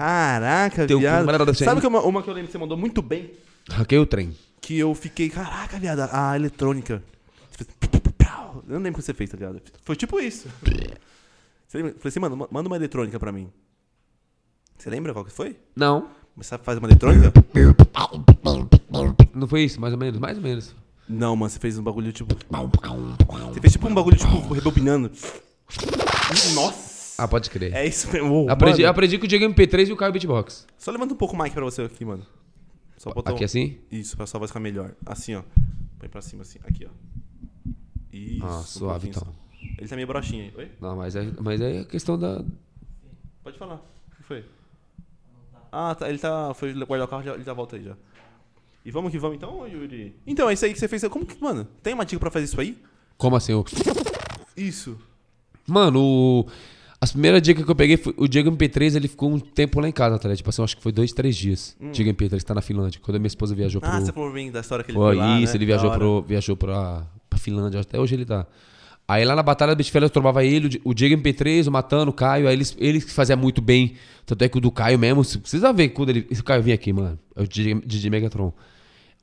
Caraca, 0.00 0.86
Teu 0.86 0.98
viado. 0.98 1.26
mas 1.26 1.40
assim. 1.42 1.64
Sabe 1.64 1.78
que 1.82 1.86
uma, 1.86 2.00
uma 2.00 2.22
que 2.22 2.30
eu 2.30 2.32
lembro 2.32 2.46
que 2.46 2.52
você 2.52 2.58
mandou 2.58 2.74
muito 2.76 3.02
bem? 3.02 3.32
Hackei 3.70 3.98
o 3.98 4.06
trem. 4.06 4.34
Que 4.58 4.78
eu 4.78 4.94
fiquei, 4.94 5.28
caraca, 5.28 5.78
viado, 5.78 6.08
a 6.10 6.34
eletrônica. 6.36 7.02
Eu 8.66 8.74
não 8.74 8.76
lembro 8.80 8.92
o 8.92 8.94
que 8.94 9.02
você 9.02 9.12
fez, 9.12 9.28
tá 9.28 9.36
ligado? 9.36 9.60
Foi 9.84 9.94
tipo 9.94 10.18
isso. 10.18 10.48
Você 11.68 11.76
lembra? 11.78 11.92
Falei 11.98 12.08
assim, 12.08 12.18
mano, 12.20 12.34
ma- 12.36 12.48
manda 12.50 12.68
uma 12.68 12.76
eletrônica 12.76 13.18
pra 13.20 13.30
mim. 13.30 13.50
Você 14.78 14.88
lembra 14.88 15.12
qual 15.12 15.24
que 15.24 15.30
foi? 15.32 15.58
Não. 15.76 16.08
Começar 16.34 16.56
a 16.56 16.58
fazer 16.58 16.78
uma 16.78 16.88
eletrônica? 16.88 17.30
Não 19.34 19.46
foi 19.46 19.64
isso, 19.64 19.78
mais 19.80 19.92
ou 19.92 19.98
menos, 19.98 20.18
mais 20.18 20.38
ou 20.38 20.42
menos. 20.42 20.74
Não, 21.06 21.36
mano, 21.36 21.50
você 21.50 21.58
fez 21.58 21.76
um 21.78 21.82
bagulho 21.82 22.10
tipo. 22.10 22.34
Você 23.52 23.60
fez 23.60 23.72
tipo 23.74 23.86
um 23.86 23.94
bagulho 23.94 24.16
tipo 24.16 24.54
rebobinando. 24.54 25.10
Nossa! 26.54 26.89
Ah, 27.20 27.28
pode 27.28 27.50
crer. 27.50 27.74
É 27.74 27.86
isso 27.86 28.10
mesmo. 28.10 28.46
Ô, 28.46 28.50
aprendi, 28.50 28.82
mano. 28.82 28.90
aprendi 28.90 29.18
com 29.18 29.24
o 29.24 29.28
Diego 29.28 29.44
MP3 29.44 29.88
e 29.88 29.92
o 29.92 29.96
Caio 29.96 30.12
Beatbox. 30.12 30.66
Só 30.78 30.90
levanta 30.90 31.12
um 31.12 31.16
pouco 31.16 31.34
o 31.34 31.38
mic 31.42 31.52
pra 31.52 31.64
você 31.64 31.82
aqui, 31.82 32.04
mano. 32.04 32.26
Só 32.96 33.12
botar 33.12 33.32
Aqui 33.32 33.42
um... 33.42 33.44
assim? 33.44 33.78
Isso, 33.90 34.16
pra 34.16 34.26
sua 34.26 34.38
voz 34.38 34.50
ficar 34.50 34.60
melhor. 34.60 34.94
Assim, 35.06 35.34
ó. 35.34 35.42
Põe 35.98 36.08
pra 36.08 36.20
cima 36.22 36.42
assim. 36.42 36.58
Aqui, 36.64 36.86
ó. 36.86 36.90
Isso. 38.12 38.44
Ah, 38.44 38.58
um 38.58 38.62
suave, 38.62 39.10
pouquinho 39.10 39.10
então. 39.10 39.34
só. 39.34 39.74
Ele 39.78 39.88
tá 39.88 39.96
meio 39.96 40.06
broxinho 40.06 40.44
aí. 40.44 40.52
Oi? 40.56 40.70
Não, 40.80 40.96
mas 40.96 41.16
é, 41.16 41.32
mas 41.40 41.60
é 41.60 41.84
questão 41.84 42.18
da. 42.18 42.44
Pode 43.42 43.58
falar. 43.58 43.76
O 43.76 44.16
que 44.16 44.22
foi? 44.22 44.44
Ah, 45.70 45.94
tá. 45.94 46.08
Ele 46.08 46.18
tá. 46.18 46.52
Foi 46.54 46.72
guardar 46.74 47.06
o 47.06 47.08
carro, 47.08 47.22
já, 47.22 47.34
ele 47.34 47.44
já 47.44 47.52
volta 47.52 47.76
aí 47.76 47.84
já. 47.84 47.96
E 48.84 48.90
vamos 48.90 49.10
que 49.10 49.18
vamos 49.18 49.36
então, 49.36 49.66
Yuri? 49.68 50.14
Então, 50.26 50.48
é 50.48 50.54
isso 50.54 50.64
aí 50.64 50.72
que 50.72 50.78
você 50.78 50.88
fez. 50.88 51.04
Como 51.08 51.26
que. 51.26 51.40
Mano, 51.42 51.66
tem 51.82 51.92
uma 51.92 52.04
dica 52.04 52.18
pra 52.18 52.30
fazer 52.30 52.46
isso 52.46 52.60
aí? 52.60 52.78
Como 53.16 53.36
assim? 53.36 53.52
O... 53.52 53.64
Isso. 54.56 54.98
Mano, 55.66 56.00
o... 56.02 56.46
as 57.00 57.12
primeiras 57.12 57.40
dicas 57.40 57.64
que 57.64 57.70
eu 57.70 57.74
peguei 57.74 57.96
foi. 57.96 58.12
O 58.16 58.28
Diego 58.28 58.50
MP3 58.52 58.94
ele 58.94 59.08
ficou 59.08 59.32
um 59.32 59.38
tempo 59.38 59.80
lá 59.80 59.88
em 59.88 59.92
casa, 59.92 60.18
tá 60.18 60.24
ligado? 60.28 60.36
Tipo 60.38 60.50
assim, 60.50 60.60
eu 60.60 60.64
acho 60.64 60.76
que 60.76 60.82
foi 60.82 60.92
dois, 60.92 61.12
três 61.12 61.34
dias. 61.36 61.76
Diego 61.92 62.10
MP3 62.10 62.42
tá 62.42 62.54
na 62.54 62.60
Finlândia. 62.60 63.00
Quando 63.02 63.16
a 63.16 63.18
minha 63.18 63.26
esposa 63.28 63.54
viajou 63.54 63.80
pro. 63.80 63.88
Hum. 63.90 63.92
Ah, 63.94 64.00
você 64.00 64.12
falou 64.12 64.32
da 64.50 64.60
história 64.60 64.84
que 64.84 64.90
ele 64.90 64.98
Foi 64.98 65.14
lá, 65.16 65.40
isso, 65.40 65.52
né? 65.52 65.56
ele 65.58 65.66
viajou, 65.66 65.90
Da 65.90 65.96
pro, 65.96 66.22
viajou 66.22 66.56
pra, 66.56 67.06
pra 67.28 67.38
Finlândia, 67.38 67.80
até 67.80 67.98
hoje 67.98 68.14
ele 68.14 68.24
tá. 68.24 68.46
Aí 69.08 69.24
lá 69.24 69.34
na 69.34 69.42
Batalha 69.42 69.74
do 69.74 69.78
Bitfeller 69.78 70.06
eu 70.06 70.10
trombava 70.10 70.44
ele, 70.44 70.66
o 70.66 70.68
Di- 70.68 70.80
o 70.84 70.94
Diego 70.94 71.20
MP3, 71.20 71.66
o 71.66 71.70
Matano, 71.72 72.10
o 72.10 72.14
Caio, 72.14 72.46
aí 72.46 72.54
eles, 72.54 72.76
eles 72.78 73.02
que 73.02 73.10
faziam 73.10 73.36
muito 73.38 73.60
bem. 73.60 73.94
Tanto 74.24 74.44
é 74.44 74.48
que 74.48 74.58
o 74.58 74.60
do 74.60 74.70
Caio 74.70 74.98
mesmo, 74.98 75.24
você 75.24 75.36
precisa 75.38 75.72
ver 75.72 75.88
quando 75.88 76.10
ele. 76.10 76.26
Esse 76.30 76.44
Caio 76.44 76.62
vinha 76.62 76.74
aqui, 76.76 76.92
mano. 76.92 77.18
É 77.34 77.42
o 77.42 77.48
DJ, 77.48 77.74
DJ 77.84 78.08
Megatron. 78.10 78.52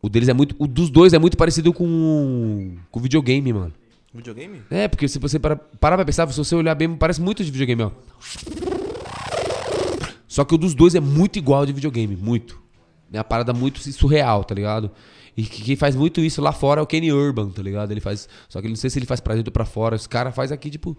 O 0.02 0.10
deles 0.10 0.28
é 0.30 0.34
muito. 0.34 0.56
O 0.60 0.68
dos 0.68 0.90
dois 0.90 1.14
é 1.14 1.20
muito 1.20 1.38
parecido 1.38 1.72
com. 1.72 2.76
com 2.92 3.00
videogame, 3.00 3.54
mano. 3.54 3.74
Videogame? 4.18 4.62
É, 4.70 4.88
porque 4.88 5.08
se 5.08 5.18
você 5.20 5.40
para, 5.40 5.56
parar 5.56 5.96
pra 5.96 6.06
pensar, 6.06 6.28
se 6.32 6.38
você 6.38 6.56
olhar 6.56 6.76
bem, 6.76 6.94
parece 6.96 7.22
muito 7.22 7.44
de 7.44 7.52
videogame, 7.52 7.84
ó. 7.84 7.92
Só 10.28 10.44
que 10.44 10.54
o 10.54 10.58
dos 10.58 10.74
dois 10.76 10.94
é 10.96 11.00
muito 11.00 11.38
igual 11.40 11.66
de 11.66 11.74
videogame, 11.74 12.16
muito. 12.16 12.62
É 13.12 13.18
uma 13.18 13.24
parada 13.24 13.54
muito 13.54 13.80
surreal, 13.94 14.44
tá 14.44 14.54
ligado? 14.54 14.92
E 15.36 15.44
que- 15.44 15.62
quem 15.64 15.76
faz 15.76 15.96
muito 15.96 16.20
isso 16.20 16.42
lá 16.42 16.52
fora 16.52 16.82
é 16.82 16.84
o 16.84 16.88
Kenny 16.88 17.12
Urban, 17.14 17.50
tá 17.50 17.62
ligado? 17.62 17.92
Ele 17.92 18.02
faz. 18.02 18.28
Só 18.50 18.62
que 18.62 18.68
não 18.68 18.76
sei 18.76 18.90
se 18.90 19.00
ele 19.00 19.06
faz 19.06 19.20
pra 19.20 19.36
dentro 19.36 19.50
ou 19.50 19.54
pra 19.54 19.66
fora. 19.66 19.96
Os 19.96 20.08
caras 20.08 20.36
faz 20.36 20.52
aqui, 20.52 20.70
tipo. 20.70 20.98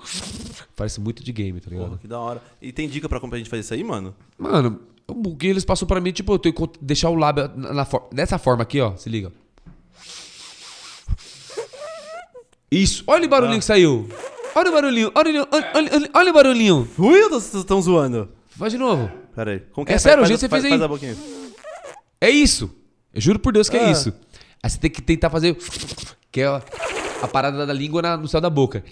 Parece 0.77 1.01
muito 1.01 1.23
de 1.23 1.33
game, 1.33 1.61
tá 1.61 1.69
ligado? 1.71 1.87
Porra, 1.89 1.99
que 1.99 2.09
da 2.09 2.19
hora. 2.19 2.43
E 2.63 2.73
tem 2.73 2.89
dica 2.89 3.09
pra 3.09 3.21
como 3.21 3.35
a 3.35 3.39
gente 3.39 3.51
fazer 3.51 3.61
isso 3.61 3.75
aí, 3.75 3.85
mano? 3.85 4.15
Mano, 4.39 4.81
o 5.09 5.37
que 5.37 5.47
eles 5.49 5.65
passou 5.65 5.87
pra 5.89 6.01
mim, 6.01 6.13
tipo, 6.13 6.33
eu 6.33 6.39
tenho 6.39 6.55
que 6.55 6.69
deixar 6.81 7.11
o 7.11 7.15
lábio 7.17 7.51
na, 7.57 7.75
na 7.75 7.87
dessa 8.13 8.39
forma 8.39 8.63
aqui, 8.63 8.81
ó. 8.81 8.95
Se 8.97 9.11
liga. 9.11 9.33
Isso. 12.71 13.03
Olha 13.07 13.27
o 13.27 13.29
barulhinho 13.29 13.59
que 13.61 13.65
saiu. 13.65 14.09
Olha 14.55 14.71
o 14.71 14.73
barulhinho. 14.73 15.13
Olha, 15.15 15.31
o 15.43 15.47
barulhinho, 15.47 15.49
olha, 15.53 15.71
olha, 15.75 16.11
olha, 16.15 16.31
o 16.31 16.35
barulhinho. 16.35 16.89
Ui, 16.99 17.29
vocês 17.29 17.55
estão 17.55 17.81
zoando. 17.81 18.29
Faz 18.59 18.73
de 18.73 18.79
novo. 18.79 19.11
Pera 19.35 19.53
aí. 19.53 19.61
Como 19.73 19.87
que 19.87 19.93
É 19.93 19.95
Faz- 19.95 20.03
sério, 20.03 20.23
o 20.23 20.27
jeito 20.27 20.39
que 20.41 20.47
você 20.47 20.49
faz, 20.49 20.63
fez 20.63 20.73
aí. 20.75 20.79
Faz 20.79 20.83
a 20.85 20.89
boquinha. 20.89 21.17
É 22.21 22.29
isso. 22.31 22.71
Eu 23.15 23.21
juro 23.21 23.39
por 23.39 23.53
Deus 23.53 23.69
que 23.69 23.77
é 23.77 23.85
Ah. 23.87 23.91
isso. 23.91 24.13
Aí 24.63 24.69
você 24.69 24.79
tem 24.79 24.91
que 24.91 25.01
tentar 25.01 25.31
fazer. 25.31 25.57
Que 26.31 26.41
é 26.43 26.47
a 26.47 27.29
parada 27.29 27.65
da 27.65 27.73
língua 27.73 28.03
na- 28.03 28.17
no 28.17 28.27
céu 28.29 28.41
da 28.41 28.51
boca. 28.51 28.85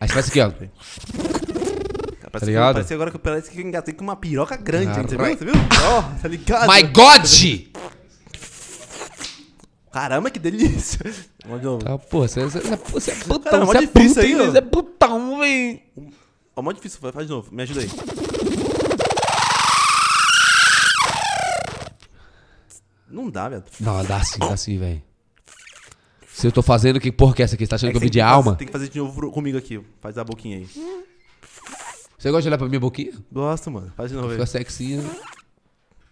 Aí 0.00 0.08
você 0.08 0.14
faz 0.14 0.28
aqui, 0.28 0.40
ó. 0.40 0.50
Parece 0.50 2.40
que- 2.40 2.46
ligado? 2.46 2.74
Parece 2.74 2.94
agora 2.94 3.10
que 3.10 3.18
parece 3.18 3.50
que 3.50 3.60
eu 3.60 3.66
engatei 3.66 3.94
com 3.94 4.02
uma 4.04 4.16
piroca 4.16 4.56
grande, 4.56 4.98
hein? 4.98 5.06
Você 5.06 5.16
viu? 5.16 5.26
Você 5.38 5.44
viu? 5.44 5.54
Ó, 5.84 6.02
tá 6.20 6.28
ligado? 6.28 6.70
My 6.72 6.82
God! 6.82 7.24
Caramba, 9.96 10.30
que 10.30 10.38
delícia. 10.38 11.00
Vamos 11.42 11.60
de 11.60 11.64
novo. 11.64 11.82
Tá, 11.82 11.96
porra, 11.96 12.28
você, 12.28 12.44
você, 12.44 12.60
você, 12.60 12.76
você 12.76 13.10
é 13.12 13.14
putão, 13.14 13.50
Cara, 13.50 13.64
você 13.64 13.78
é 13.78 13.80
difícil 13.80 14.08
puta, 14.08 14.20
aí. 14.20 14.34
Você 14.34 14.58
é 14.58 14.60
putão, 14.60 15.38
véi. 15.38 15.82
Ó, 16.54 16.60
mó 16.60 16.70
difícil, 16.72 17.00
faz 17.00 17.26
de 17.26 17.32
novo. 17.32 17.48
Me 17.50 17.62
ajuda 17.62 17.80
aí. 17.80 17.88
Não 23.08 23.30
dá, 23.30 23.48
velho. 23.48 23.64
Não, 23.80 24.04
dá 24.04 24.22
sim, 24.22 24.38
dá 24.38 24.54
sim, 24.54 24.78
velho. 24.78 25.02
Se 26.28 26.46
eu 26.46 26.52
tô 26.52 26.60
fazendo, 26.60 27.00
que 27.00 27.10
porra 27.10 27.32
que 27.32 27.40
é 27.40 27.46
essa 27.46 27.54
aqui? 27.54 27.64
Você 27.64 27.70
tá 27.70 27.76
achando 27.76 27.92
que 27.92 27.96
eu 27.96 28.00
tem 28.00 28.08
vim 28.08 28.12
de 28.12 28.20
alma? 28.20 28.54
Tem 28.54 28.66
que 28.66 28.72
fazer 28.74 28.90
de 28.90 28.98
novo 28.98 29.30
comigo 29.30 29.56
aqui. 29.56 29.80
Faz 30.02 30.18
a 30.18 30.24
boquinha 30.24 30.58
aí. 30.58 30.68
Você 32.18 32.30
gosta 32.30 32.42
de 32.42 32.48
olhar 32.48 32.58
pra 32.58 32.68
minha 32.68 32.80
boquinha? 32.80 33.14
Gosto, 33.32 33.70
mano. 33.70 33.90
Faz 33.96 34.10
de 34.10 34.16
novo 34.16 34.28
aí. 34.28 34.34
Fica 34.34 34.44
sexinha. 34.44 35.02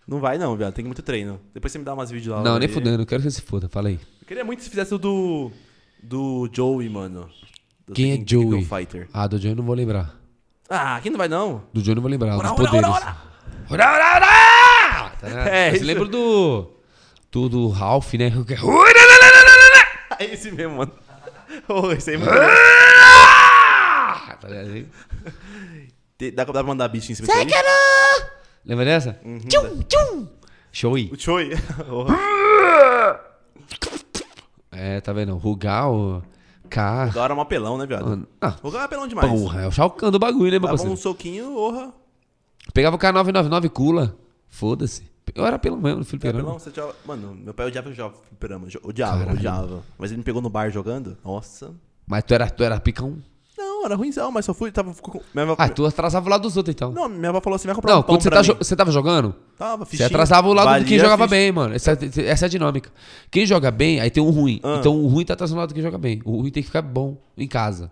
Não 0.07 0.21
vai 0.21 0.37
não, 0.39 0.57
viado. 0.57 0.75
Tem 0.75 0.85
muito 0.85 1.03
treino. 1.03 1.41
Depois 1.53 1.73
você 1.73 1.79
me 1.79 1.85
dá 1.85 1.95
umas 1.95 2.11
vídeos 2.11 2.37
lá. 2.37 2.43
Não, 2.43 2.59
nem 2.59 2.69
aí. 2.69 2.75
fudendo, 2.75 3.03
eu 3.03 3.07
quero 3.07 3.23
que 3.23 3.31
você 3.31 3.37
se 3.37 3.43
foda, 3.43 3.69
fala 3.69 3.89
aí. 3.89 3.99
Eu 4.21 4.27
queria 4.27 4.45
muito 4.45 4.63
se 4.63 4.69
fizesse 4.71 4.95
o 4.95 4.99
do. 4.99 5.51
Do 6.03 6.49
Joey, 6.53 6.89
mano. 6.91 7.31
Do 7.87 7.95
Quem 7.95 8.13
é 8.13 8.25
Joey? 8.27 8.65
Fighter. 8.65 9.09
Ah, 9.13 9.27
do 9.27 9.39
Johnny 9.39 9.53
eu 9.53 9.57
não 9.57 9.65
vou 9.65 9.75
lembrar. 9.75 10.15
Ah, 10.69 10.97
aqui 10.97 11.09
não 11.11 11.19
vai 11.19 11.29
não. 11.29 11.65
Do 11.73 11.81
Johnny 11.81 11.93
eu 11.93 11.95
não 11.97 12.03
vou 12.03 12.11
lembrar, 12.11 12.33
dos 12.37 12.45
ora, 12.45 12.55
poderes. 12.55 12.89
ora, 12.89 13.17
Ora, 13.71 13.93
ora, 13.93 14.15
ora! 14.17 15.11
Tá 15.21 15.29
ligado? 15.29 15.47
É, 15.49 15.71
Você 15.71 15.77
isso. 15.77 15.85
lembra 15.87 16.05
do... 16.07 16.71
Do, 17.31 17.49
do 17.49 17.69
Ralph, 17.69 18.13
né? 18.15 18.31
É 20.19 20.25
esse 20.27 20.51
mesmo, 20.53 20.77
mano. 20.77 20.93
Ô, 21.69 21.91
esse 21.91 22.11
aí 22.11 22.17
é 22.17 22.19
muito 22.19 22.31
Tá 26.37 26.45
Dá, 26.45 26.47
pra 26.47 26.63
mandar 26.63 26.89
bicho 26.89 27.11
em 27.11 27.15
cima 27.15 27.33
aí? 27.35 27.47
Lembra 28.65 28.85
dessa? 28.85 29.21
Uhum, 29.25 29.41
Show 30.73 30.95
aí. 30.97 31.11
O 31.13 31.19
Choi. 31.19 31.51
Ô, 31.89 32.07
É, 34.73 35.01
tá 35.01 35.13
vendo? 35.13 35.37
Rugal, 35.37 36.23
K... 36.69 37.07
Da 37.07 37.23
hora 37.23 37.33
é 37.33 37.37
um 37.37 37.41
apelão, 37.41 37.79
né, 37.79 37.87
viado? 37.87 38.27
Ah, 38.41 38.57
O 38.63 38.71
cara 38.71 38.83
é 38.83 38.87
apelão 38.87 39.07
demais. 39.07 39.31
porra, 39.31 39.63
é 39.63 39.67
o 39.69 39.71
Shao 39.71 39.91
Kahn 39.91 40.11
do 40.11 40.19
bagulho, 40.19 40.47
né, 40.47 40.51
meu 40.59 40.61
Dava 40.63 40.73
parceiro? 40.73 40.93
um 40.93 40.97
soquinho, 40.97 41.57
orra. 41.57 41.93
Pegava 42.73 42.97
o 42.97 42.99
K999 42.99 43.69
Cula. 43.71 44.17
Foda-se. 44.49 45.03
Eu 45.35 45.47
era 45.47 45.59
pelo 45.59 45.77
mesmo, 45.77 46.01
no 46.01 46.05
fliperama. 46.05 46.41
Apelão, 46.41 46.59
você 46.59 46.71
já... 46.71 46.89
Mano, 47.07 47.35
meu 47.35 47.55
pai 47.55 47.67
odiava 47.67 47.93
jogar 47.93 48.17
fliperama. 48.29 48.67
Odiava, 48.83 49.19
Caralho. 49.19 49.37
odiava. 49.39 49.83
Mas 49.99 50.11
ele 50.11 50.19
me 50.19 50.25
pegou 50.25 50.43
no 50.43 50.51
bar 50.51 50.71
jogando. 50.71 51.17
Nossa. 51.25 51.73
Mas 52.07 52.25
tu 52.25 52.35
era, 52.35 52.49
tu 52.51 52.63
era 52.65 52.79
picão? 52.81 53.19
Não, 53.57 53.85
era 53.85 53.95
ruimzão, 53.95 54.33
mas 54.33 54.45
só 54.45 54.53
fui. 54.53 54.73
Tava, 54.73 54.93
minha 55.33 55.45
avó... 55.45 55.55
Ah, 55.59 55.69
tu 55.69 55.87
atrasava 55.87 56.27
o 56.27 56.31
lado 56.31 56.43
dos 56.43 56.57
outros, 56.57 56.75
então. 56.75 56.91
Não, 56.91 57.09
Não, 57.09 57.17
minha 57.17 57.29
avó 57.31 57.41
falou 57.41 57.55
assim: 57.55 57.69
vai 57.69 57.75
comprar 57.75 57.99
um 57.99 58.03
pão 58.03 58.17
quando 58.17 58.23
você, 58.23 58.31
tá 58.31 58.43
você 58.43 58.75
tava 58.77 58.91
jogando, 58.91 59.35
Tava, 59.57 59.85
você 59.85 59.93
fichinha. 59.93 60.09
atrasava 60.09 60.49
o 60.49 60.53
lado 60.53 60.81
de 60.81 60.87
quem 60.87 60.99
Valia 60.99 61.11
jogava 61.11 61.27
bem, 61.29 61.53
mano. 61.53 61.75
Essa, 61.75 61.93
essa 61.93 62.45
é 62.45 62.47
a 62.47 62.49
dinâmica. 62.49 62.91
Quem 63.31 63.47
joga 63.47 63.71
bem, 63.71 64.01
aí 64.01 64.11
tem 64.11 64.23
um 64.23 64.31
ruim. 64.31 64.61
Ah. 64.63 64.77
Então 64.81 64.97
o 64.97 65.07
ruim 65.07 65.25
tá 65.25 65.35
atrasando 65.35 65.59
o 65.59 65.61
lado 65.61 65.69
de 65.69 65.75
quem 65.75 65.83
joga 65.83 65.99
bem. 65.99 66.21
O 66.25 66.41
ruim 66.41 66.51
tem 66.51 66.63
que 66.63 66.67
ficar 66.67 66.83
bom 66.83 67.17
em 67.39 67.47
casa. 67.47 67.91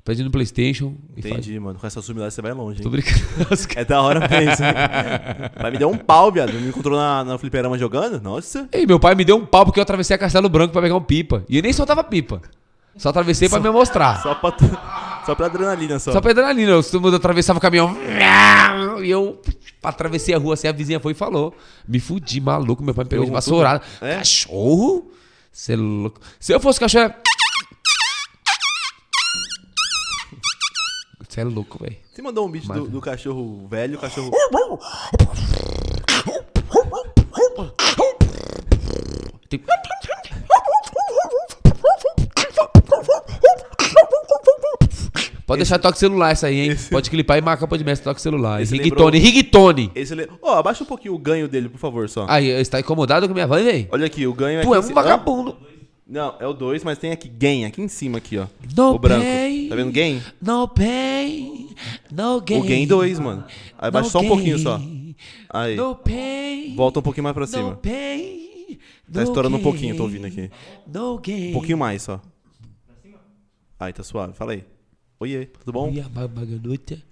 Aprende 0.00 0.22
no 0.22 0.30
Playstation 0.30 0.94
e 1.16 1.22
faz. 1.22 1.34
Entendi, 1.34 1.58
mano. 1.58 1.80
Com 1.80 1.86
essa 1.86 2.00
sumidade 2.00 2.32
você 2.32 2.40
vai 2.40 2.52
longe, 2.52 2.80
Tô 2.80 2.88
hein? 2.88 2.92
brincando. 2.92 3.20
É 3.74 3.84
da 3.84 4.00
hora 4.00 4.20
mesmo. 4.20 4.64
Vai 5.60 5.70
me 5.72 5.78
deu 5.78 5.90
um 5.90 5.98
pau, 5.98 6.30
viado. 6.30 6.52
Me 6.52 6.68
encontrou 6.68 6.96
na, 6.96 7.24
na 7.24 7.38
fliperama 7.38 7.76
jogando. 7.76 8.20
Nossa. 8.22 8.68
Ei, 8.72 8.86
meu 8.86 9.00
pai 9.00 9.16
me 9.16 9.24
deu 9.24 9.36
um 9.36 9.44
pau 9.44 9.64
porque 9.64 9.80
eu 9.80 9.82
atravessei 9.82 10.14
a 10.14 10.18
Castelo 10.18 10.48
Branco 10.48 10.72
pra 10.72 10.80
pegar 10.80 10.94
um 10.94 11.02
pipa. 11.02 11.44
E 11.48 11.56
eu 11.56 11.62
nem 11.62 11.72
soltava 11.72 12.04
pipa. 12.04 12.40
Só 12.98 13.10
atravessei 13.10 13.48
pra 13.48 13.60
me 13.60 13.70
mostrar. 13.70 14.22
Só 14.22 14.34
pra, 14.34 15.22
só 15.26 15.34
pra 15.34 15.46
adrenalina 15.46 15.98
só. 15.98 16.12
Só 16.12 16.20
pra 16.20 16.30
adrenalina. 16.30 16.72
Eu, 16.72 16.82
todo 16.82 17.00
mundo 17.00 17.16
atravessava 17.16 17.58
o 17.58 17.62
caminhão. 17.62 17.96
E 19.02 19.10
eu 19.10 19.40
atravessei 19.82 20.34
a 20.34 20.38
rua 20.38 20.54
assim, 20.54 20.66
a 20.68 20.72
vizinha 20.72 20.98
foi 20.98 21.12
e 21.12 21.14
falou. 21.14 21.54
Me 21.86 22.00
fudi, 22.00 22.40
maluco. 22.40 22.82
Meu 22.82 22.94
pai 22.94 23.04
me 23.04 23.10
pegou 23.10 23.24
de 23.26 23.30
Pegou 23.30 23.36
vassourada. 23.40 23.82
É? 24.00 24.16
Cachorro? 24.16 25.10
Você 25.52 25.74
é 25.74 25.76
louco. 25.76 26.20
Se 26.40 26.52
eu 26.52 26.58
fosse 26.60 26.80
cachorro. 26.80 27.12
Você 31.28 31.40
é 31.40 31.44
louco, 31.44 31.78
velho. 31.82 31.96
Você 32.12 32.22
mandou 32.22 32.46
um 32.46 32.50
beat 32.50 32.66
do, 32.66 32.88
do 32.88 33.00
cachorro 33.00 33.66
velho, 33.68 33.98
cachorro. 33.98 34.30
Tem- 39.48 39.60
Pode 45.46 45.60
deixar 45.60 45.78
toque 45.78 45.96
celular 45.98 46.32
essa 46.32 46.48
aí, 46.48 46.58
hein? 46.70 46.76
Pode 46.90 47.08
clipar 47.08 47.38
e 47.38 47.40
marca 47.40 47.68
pode 47.68 47.84
mestre 47.84 48.02
toque 48.04 48.20
celular. 48.20 48.60
Esse 48.60 48.76
Ringtone, 48.76 49.18
ringtone. 49.18 49.92
Esse 49.94 50.12
le... 50.12 50.28
Ó, 50.42 50.56
abaixa 50.58 50.82
um 50.82 50.86
pouquinho 50.86 51.14
o 51.14 51.18
ganho 51.18 51.46
dele, 51.46 51.68
por 51.68 51.78
favor, 51.78 52.08
só. 52.08 52.26
Aí, 52.28 52.48
está 52.48 52.80
incomodado 52.80 53.28
com 53.28 53.34
minha 53.34 53.46
voz, 53.46 53.64
velho? 53.64 53.86
Olha 53.92 54.06
aqui, 54.06 54.26
o 54.26 54.34
ganho 54.34 54.58
é 54.58 54.62
Tu 54.64 54.74
é 54.74 54.78
um 54.80 54.82
cima. 54.82 55.00
vagabundo. 55.02 55.56
Não, 56.04 56.34
é 56.40 56.46
o 56.46 56.52
2, 56.52 56.82
mas 56.82 56.98
tem 56.98 57.12
aqui 57.12 57.28
gain, 57.28 57.64
aqui 57.64 57.80
em 57.80 57.86
cima, 57.88 58.18
aqui, 58.18 58.38
ó. 58.38 58.46
No 58.76 58.94
o 58.94 58.98
branco. 58.98 59.24
pain. 59.24 59.68
Tá 59.68 59.76
vendo 59.76 59.92
gain? 59.92 60.22
No 60.42 60.66
pain, 60.68 61.68
no 62.12 62.40
gain. 62.40 62.60
O 62.60 62.62
gain 62.64 62.86
2, 62.86 63.18
mano. 63.20 63.44
Aí 63.78 63.88
abaixa 63.88 64.06
No 64.06 64.10
só 64.12 64.20
um 64.20 64.28
pouquinho 64.28 64.58
só. 64.58 64.80
Aí. 65.50 65.76
No 65.76 65.94
pain. 65.94 66.74
Volta 66.76 66.98
um 66.98 67.02
pouquinho 67.02 67.24
mais 67.24 67.34
pra 67.34 67.42
No 67.42 67.46
cima. 67.48 67.74
pain. 67.76 68.78
Tá 69.12 69.20
no 69.20 69.22
estourando 69.22 69.56
um 69.56 69.62
pouquinho, 69.62 69.96
tô 69.96 70.02
ouvindo 70.04 70.26
aqui. 70.26 70.50
No 70.92 71.18
gain. 71.18 71.50
Um 71.50 71.52
pouquinho 71.54 71.78
mais 71.78 72.02
só. 72.02 72.20
Aí, 73.78 73.92
tá 73.92 74.02
suave. 74.02 74.32
Fala 74.32 74.52
aí. 74.52 74.64
Oiê, 75.20 75.46
tudo 75.46 75.72
bom? 75.72 75.92
A 76.04 76.08
babaganuta. 76.08 77.02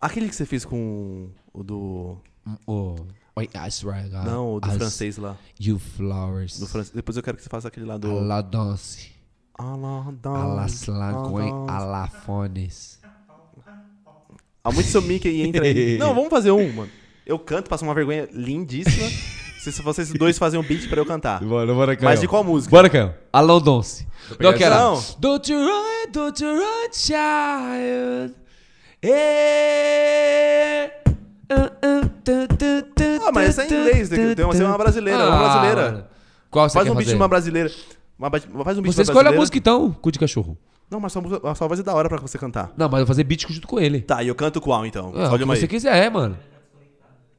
Aquele 0.00 0.28
que 0.28 0.34
você 0.36 0.46
fez 0.46 0.64
com 0.64 1.30
o 1.52 1.62
do. 1.62 2.18
Oh. 2.66 2.96
Oi, 3.36 3.48
as 3.54 3.82
right, 3.82 4.08
Não, 4.10 4.54
o 4.54 4.60
do 4.60 4.68
as 4.68 4.76
francês 4.76 5.16
lá. 5.16 5.36
You 5.60 5.78
flowers. 5.78 6.58
Do 6.58 6.66
francês. 6.66 6.94
Depois 6.94 7.16
eu 7.16 7.22
quero 7.22 7.36
que 7.36 7.42
você 7.42 7.48
faça 7.48 7.68
aquele 7.68 7.86
lá 7.86 7.98
do. 7.98 8.10
A 8.10 8.20
la 8.20 8.40
danse. 8.42 9.12
Ah 9.58 9.74
lá, 9.74 10.12
dá. 10.20 10.30
A 10.30 10.46
la 10.46 10.66
slancoin. 10.66 11.50
A 11.68 11.78
la 11.80 12.08
fones. 12.08 13.00
Há 14.62 14.72
muito 14.72 14.88
seu 14.88 15.00
e 15.02 15.42
entra 15.42 15.64
aí. 15.64 15.96
Não, 15.98 16.14
vamos 16.14 16.28
fazer 16.28 16.50
um, 16.50 16.72
mano. 16.72 16.90
Eu 17.24 17.38
canto, 17.38 17.70
passo 17.70 17.84
uma 17.84 17.94
vergonha 17.94 18.28
lindíssima. 18.32 19.06
se 19.72 19.82
vocês 19.82 20.12
dois 20.12 20.38
fazem 20.38 20.58
um 20.58 20.62
beat 20.62 20.88
pra 20.88 20.98
eu 21.00 21.06
cantar. 21.06 21.40
Bora, 21.44 21.72
bora, 21.74 21.98
Mas 22.00 22.20
de 22.20 22.28
qual 22.28 22.42
música? 22.44 22.70
Bora, 22.70 22.88
Caio. 22.90 23.14
Alô, 23.32 23.58
Donce. 23.60 24.06
Não, 24.40 24.52
que 24.52 24.64
era. 24.64 24.76
Não. 24.76 25.02
Don't 25.18 25.52
you 25.52 25.58
run, 25.60 26.10
don't 26.12 26.42
you 26.44 26.50
run, 26.54 26.92
child. 26.92 28.34
Eh. 29.02 30.90
Ah, 33.24 33.30
mas 33.32 33.48
essa 33.50 33.62
é 33.62 33.66
em 33.66 33.80
inglês, 33.80 34.08
tem 34.08 34.18
que 34.28 34.34
ter 34.34 34.44
uma- 34.44 34.54
ser 34.54 34.64
uma 34.64 34.78
brasileira, 34.78 35.26
uma 35.28 35.38
brasileira. 35.38 35.82
mano. 35.92 36.04
Qual 36.50 36.68
você 36.68 36.74
Faz 36.74 36.84
quer 36.86 36.92
um 36.92 36.94
beat 36.94 37.04
de 37.04 37.10
fazer? 37.12 37.16
uma 37.22 37.28
brasileira. 37.28 37.70
Uma 38.18 38.30
ba- 38.30 38.40
faz 38.40 38.48
um 38.78 38.82
beat 38.82 38.94
Você 38.94 39.02
de 39.02 39.10
uma 39.10 39.12
escolhe 39.12 39.28
a 39.28 39.30
brasileira. 39.30 39.36
música 39.40 39.58
então, 39.58 39.92
cu 39.92 40.10
de 40.10 40.18
cachorro. 40.18 40.56
Não, 40.90 41.00
mas 41.00 41.12
sua, 41.12 41.20
música- 41.22 41.48
a 41.50 41.54
sua 41.54 41.66
voz 41.68 41.80
é 41.80 41.82
da 41.82 41.94
hora 41.94 42.08
pra 42.08 42.18
você 42.18 42.38
cantar. 42.38 42.72
Não, 42.76 42.88
mas 42.88 43.00
eu 43.00 43.06
vou 43.06 43.14
fazer 43.14 43.24
beat 43.24 43.46
junto 43.48 43.66
com 43.66 43.78
ele. 43.80 44.00
Tá, 44.00 44.22
e 44.22 44.28
eu 44.28 44.34
canto 44.34 44.60
qual 44.60 44.86
então? 44.86 45.12
Ah, 45.14 45.18
o 45.18 45.22
Escolhe 45.24 45.38
que 45.38 45.44
uma 45.44 45.56
você 45.56 45.66
quiser, 45.68 46.10
mano. 46.10 46.36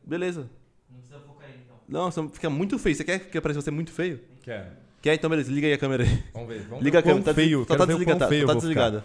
Beleza. 0.05 0.49
Não, 1.87 2.11
você 2.11 2.27
fica 2.29 2.49
muito 2.49 2.77
feio. 2.77 2.95
Você 2.95 3.03
quer 3.03 3.19
que 3.19 3.39
pareça 3.41 3.61
você 3.61 3.71
muito 3.71 3.91
feio? 3.91 4.19
Quero. 4.43 4.65
Quer? 5.01 5.13
Então 5.13 5.29
beleza, 5.29 5.51
liga 5.51 5.67
aí 5.67 5.73
a 5.73 5.77
câmera 5.77 6.03
aí. 6.03 6.23
Vamos 6.33 6.49
ver. 6.49 6.61
Vamos 6.67 6.83
Liga 6.83 6.99
a 6.99 7.01
ver 7.01 7.07
o 7.07 7.13
câmera. 7.13 7.25
Tá, 7.25 7.33
feio. 7.33 7.65
tá, 7.65 7.75
tá 7.77 7.83
o 7.83 7.87
desligada. 7.87 8.19
Tá, 8.19 8.45
tá 8.47 8.53
desligada. 8.55 9.03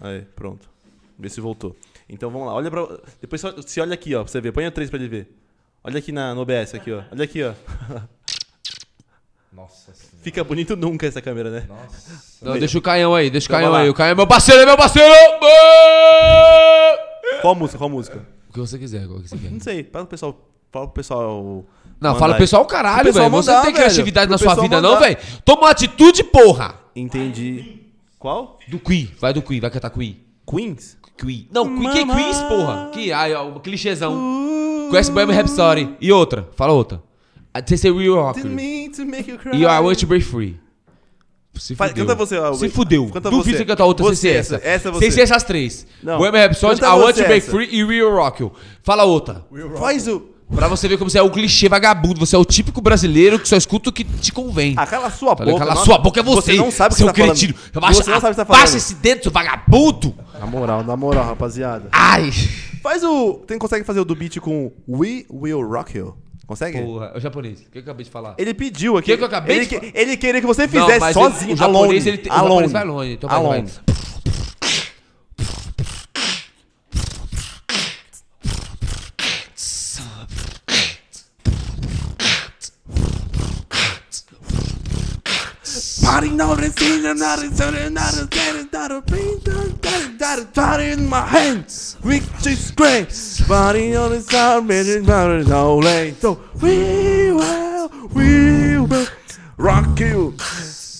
Aí, 0.00 0.22
pronto. 0.34 0.68
Vê 1.18 1.28
se 1.28 1.40
voltou. 1.40 1.76
Então 2.08 2.30
vamos 2.30 2.46
lá. 2.46 2.54
Olha 2.54 2.70
pra. 2.70 2.86
Depois 3.20 3.40
só- 3.40 3.54
se 3.62 3.80
olha 3.80 3.94
aqui, 3.94 4.14
ó, 4.14 4.22
pra 4.22 4.30
você 4.30 4.40
ver. 4.40 4.52
Põe 4.52 4.66
o 4.66 4.70
3 4.72 4.88
pra 4.90 4.98
ele 4.98 5.08
ver. 5.08 5.36
Olha 5.82 5.98
aqui 5.98 6.12
na, 6.12 6.34
no 6.34 6.40
OBS, 6.42 6.74
aqui, 6.74 6.92
ó. 6.92 7.02
Olha 7.10 7.24
aqui, 7.24 7.42
ó. 7.42 7.52
Nossa 9.52 9.92
senhora. 9.94 10.18
Fica 10.22 10.44
bonito 10.44 10.76
nunca 10.76 11.06
essa 11.06 11.20
câmera, 11.20 11.50
né? 11.50 11.64
Nossa. 11.68 12.44
Não, 12.44 12.58
deixa 12.58 12.78
o 12.78 12.82
Caião 12.82 13.14
aí, 13.14 13.28
deixa 13.30 13.46
o 13.46 13.48
Então 13.48 13.56
Caião 13.58 13.70
vai 13.72 13.80
lá. 13.80 13.84
aí. 13.84 13.90
O 13.90 13.94
Caião 13.94 14.12
é 14.12 14.14
meu 14.14 14.26
parceiro, 14.26 14.62
é 14.62 14.66
meu 14.66 14.76
parceiro! 14.76 15.14
Qual 17.40 17.54
música? 17.54 17.78
Qual 17.78 17.88
música? 17.90 18.24
O 18.48 18.52
que 18.52 18.60
você 18.60 18.78
quiser, 18.78 19.06
qual 19.06 19.20
que 19.20 19.28
você 19.28 19.36
quer. 19.36 19.50
Não 19.50 19.60
sei. 19.60 19.84
Fala 19.84 20.04
pro 20.04 20.10
pessoal. 20.10 20.48
Fala 20.70 20.86
pro 20.86 20.94
pessoal. 20.94 21.64
Não, 22.00 22.14
fala 22.14 22.34
aí. 22.34 22.38
pessoal 22.38 22.64
caralho, 22.64 23.04
Pro 23.04 23.12
velho. 23.12 23.30
Você 23.30 23.50
não 23.50 23.62
tem 23.62 23.72
criatividade 23.72 24.26
Pro 24.26 24.32
na 24.32 24.38
sua 24.38 24.62
vida, 24.62 24.80
não, 24.80 24.98
velho? 24.98 25.16
Toma 25.44 25.62
uma 25.62 25.70
atitude, 25.70 26.22
porra! 26.24 26.74
Entendi. 26.94 27.80
Qual? 28.18 28.58
Do 28.68 28.78
Queen, 28.78 29.10
vai 29.20 29.32
do 29.32 29.42
Queen, 29.42 29.60
vai 29.60 29.70
cantar 29.70 29.90
Queen. 29.90 30.20
Queens? 30.46 30.98
Queen. 31.16 31.48
Não, 31.52 31.64
Queen, 31.64 31.90
que 31.90 32.04
Mama. 32.04 32.20
Queens, 32.20 32.42
porra? 32.42 32.90
Que, 32.92 33.12
ai, 33.12 33.34
ó, 33.34 33.48
um 33.48 33.58
clichêzão. 33.58 34.88
Conhece 34.90 35.10
Bohemian 35.10 35.36
Rhapsody. 35.36 35.96
E 36.00 36.12
outra, 36.12 36.48
fala 36.56 36.72
outra. 36.72 37.02
A 37.52 37.66
Você 37.66 37.76
ser 37.76 37.92
real 37.92 38.14
rock. 38.14 38.40
Didn't 38.40 38.54
mean 38.54 38.90
to 38.92 39.04
make 39.04 39.30
you 39.30 39.38
cry. 39.38 39.56
E 39.56 39.64
I 39.64 39.80
want 39.80 39.98
to 39.98 40.06
break 40.06 40.24
free. 40.24 40.58
Se 41.58 41.74
fudeu. 41.74 42.06
canta 42.06 42.14
você, 42.14 42.36
ó, 42.38 42.52
Se 42.54 42.68
fudeu. 42.68 43.06
canta 43.08 43.30
Duvido 43.30 43.58
você. 43.58 43.64
cantar 43.64 43.84
outra 43.84 44.04
Você, 44.04 44.16
sem 44.16 44.30
ser 44.32 44.36
essa. 44.38 44.54
essa. 44.56 44.66
Essa 44.68 44.88
é 44.88 44.90
você. 44.92 45.00
Sem 45.00 45.10
ser 45.10 45.20
essas 45.22 45.42
três. 45.44 45.86
Não. 46.02 46.18
Bohemian 46.18 46.40
Rhapsody, 46.42 46.80
I 46.82 46.86
Want 46.86 47.16
to 47.16 47.24
Break. 47.24 47.46
Free 47.46 47.68
e 47.70 47.84
Real 47.84 48.14
Rock 48.14 48.42
You. 48.42 48.52
Fala 48.82 49.04
outra. 49.04 49.44
Faz 49.78 50.06
o. 50.08 50.20
Pra 50.54 50.66
você 50.66 50.88
ver 50.88 50.96
como 50.96 51.10
você 51.10 51.18
é 51.18 51.22
o 51.22 51.30
clichê 51.30 51.68
vagabundo. 51.68 52.18
Você 52.24 52.34
é 52.34 52.38
o 52.38 52.44
típico 52.44 52.80
brasileiro 52.80 53.38
que 53.38 53.46
só 53.46 53.54
escuta 53.56 53.90
o 53.90 53.92
que 53.92 54.02
te 54.02 54.32
convém. 54.32 54.72
Ah, 54.78 54.86
cala 54.86 55.08
a 55.08 55.10
sua 55.10 55.36
Tá 55.36 55.44
boca. 55.44 55.58
Cala 55.58 55.74
nossa. 55.74 55.84
sua 55.84 55.98
boca 55.98 56.20
é 56.20 56.22
você. 56.22 56.52
Você 56.52 56.56
não 56.56 56.70
sabe 56.70 56.94
o 56.94 56.96
que 56.96 57.02
seu 57.02 57.06
você 57.08 57.12
tá 57.12 57.18
falando. 57.18 57.36
cretino. 57.36 57.54
Você 57.54 57.80
não 58.10 58.20
sabe 58.20 58.26
o 58.26 58.30
que 58.30 58.36
tá 58.36 58.44
falando. 58.46 58.64
esse 58.76 58.94
dedo, 58.94 59.22
seu 59.24 59.30
vagabundo. 59.32 60.14
Na 60.40 60.46
moral, 60.46 60.82
na 60.84 60.96
moral, 60.96 61.24
rapaziada. 61.26 61.88
Ai. 61.92 62.30
Faz 62.82 63.04
o. 63.04 63.34
Tem, 63.46 63.58
consegue 63.58 63.84
fazer 63.84 64.00
o 64.00 64.04
do 64.06 64.14
beat 64.14 64.38
com 64.38 64.72
We 64.88 65.26
Will 65.30 65.60
Rock 65.68 65.98
You? 65.98 66.14
Consegue? 66.48 66.80
Porra, 66.80 67.12
é 67.14 67.18
o 67.18 67.20
japonês. 67.20 67.60
O 67.60 67.70
que 67.70 67.76
eu 67.76 67.82
acabei 67.82 68.04
de 68.06 68.10
falar? 68.10 68.34
Ele 68.38 68.54
pediu 68.54 68.96
aqui. 68.96 69.10
Que 69.10 69.18
que 69.18 69.22
eu 69.22 69.26
acabei 69.26 69.56
ele, 69.56 69.66
de 69.66 69.78
que- 69.78 69.92
ele 69.94 70.16
queria 70.16 70.40
que 70.40 70.46
você 70.46 70.62
Não, 70.62 70.68
fizesse 70.86 71.04
ele- 71.04 71.12
sozinho. 71.12 71.52
o 71.52 71.56
japonês, 71.58 72.06
alone. 72.06 72.18
ele 72.18 72.28
o 72.30 72.32
alone. 72.32 72.48
japonês 72.48 72.72
vai 72.72 72.84
longe, 72.84 73.12
então 73.12 73.28
vai, 73.28 73.38
alone. 73.38 73.66
vai. 73.66 73.98
Party 86.02 86.30
now, 86.30 86.54
not 90.56 90.80
in 90.80 91.08
my 91.08 91.20
hands, 91.20 91.87
which 92.04 92.24
is 92.48 92.70
great. 92.72 93.08
Party 93.46 93.96
on 93.96 94.10
the 94.10 94.20
sound, 94.20 94.70
and 94.72 95.02
not 95.06 95.28
a 95.30 95.44
no 95.48 95.80
lane. 95.80 96.14
So 96.20 96.38
we 96.62 97.32
will, 97.32 97.90
we 98.14 98.78
will 98.78 99.06
rock 99.58 100.02
you. 100.02 100.34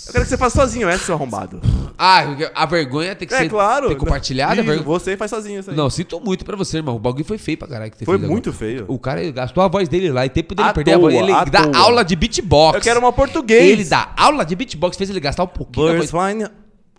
Eu 0.06 0.12
quero 0.12 0.24
que 0.24 0.30
você 0.30 0.38
faça 0.38 0.56
sozinho 0.62 0.88
essa, 0.88 1.04
seu 1.04 1.14
arrombado. 1.14 1.60
Ah, 1.98 2.22
a 2.54 2.64
vergonha 2.64 3.14
tem 3.14 3.28
que 3.28 3.34
É 3.34 3.38
ser 3.40 3.48
claro. 3.50 3.88
tem 3.88 3.96
compartilhada. 3.96 4.54
Isso, 4.54 4.64
vergonha- 4.64 4.86
Você 4.98 5.16
faz 5.18 5.30
sozinho 5.30 5.60
isso 5.60 5.70
aí. 5.70 5.76
Não, 5.76 5.90
sinto 5.90 6.18
muito 6.18 6.44
pra 6.46 6.56
você, 6.56 6.78
irmão. 6.78 6.96
O 6.96 6.98
bagulho 6.98 7.24
foi 7.26 7.36
feio 7.36 7.58
pra 7.58 7.68
caralho 7.68 7.90
que 7.90 7.98
você 7.98 8.04
Foi 8.06 8.14
fez 8.14 8.24
agora. 8.24 8.32
muito 8.32 8.52
feio. 8.52 8.84
O 8.88 8.98
cara 8.98 9.30
gastou 9.30 9.62
a 9.62 9.68
voz 9.68 9.86
dele 9.88 10.10
lá 10.10 10.24
e 10.24 10.30
tempo 10.30 10.54
dele 10.54 10.68
À 10.68 10.72
perder 10.72 10.94
a 10.94 10.98
voz. 10.98 11.14
toa, 11.14 11.22
Ele 11.22 11.50
dá 11.50 11.64
toa. 11.66 11.76
aula 11.76 12.02
de 12.04 12.16
beatbox. 12.16 12.76
Eu 12.76 12.80
quero 12.82 13.00
uma 13.00 13.12
português. 13.12 13.70
Ele 13.70 13.84
dá 13.84 14.12
aula 14.16 14.46
de 14.46 14.56
beatbox, 14.56 14.96
fez 14.96 15.10
ele 15.10 15.20
gastar 15.20 15.42
um 15.44 15.48
pouquinho 15.48 15.86
da 15.88 15.92
Birds 15.92 16.10
voz. 16.10 16.50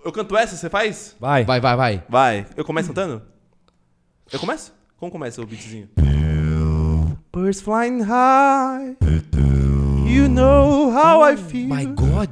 Eu 0.05 0.11
canto 0.11 0.37
essa, 0.37 0.55
você 0.55 0.69
faz? 0.69 1.15
Vai. 1.19 1.43
Vai, 1.45 1.59
vai, 1.59 1.75
vai. 1.75 2.03
Vai. 2.07 2.45
Eu 2.55 2.63
começo 2.63 2.89
cantando? 2.89 3.23
Eu 4.31 4.39
começo? 4.39 4.71
Como 4.97 5.11
começa 5.11 5.41
o 5.41 5.45
beatzinho? 5.45 5.89
Birds 7.33 7.61
flying 7.61 8.01
high. 8.01 8.95
You 10.05 10.27
know 10.29 10.91
how 10.91 11.23
I 11.23 11.35
feel. 11.35 11.67
My 11.67 11.85
God. 11.85 12.29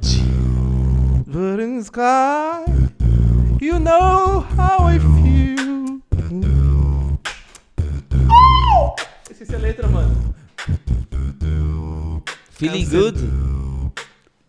Bird 1.26 1.60
in 1.60 1.78
the 1.78 1.84
sky. 1.84 2.64
You 3.60 3.80
know 3.80 4.46
how 4.56 4.88
I 4.88 4.98
feel. 5.00 6.00
Esqueci 9.28 9.54
a 9.54 9.58
letra, 9.58 9.88
mano. 9.88 10.34
Feeling 12.50 12.88
good? 12.88 13.16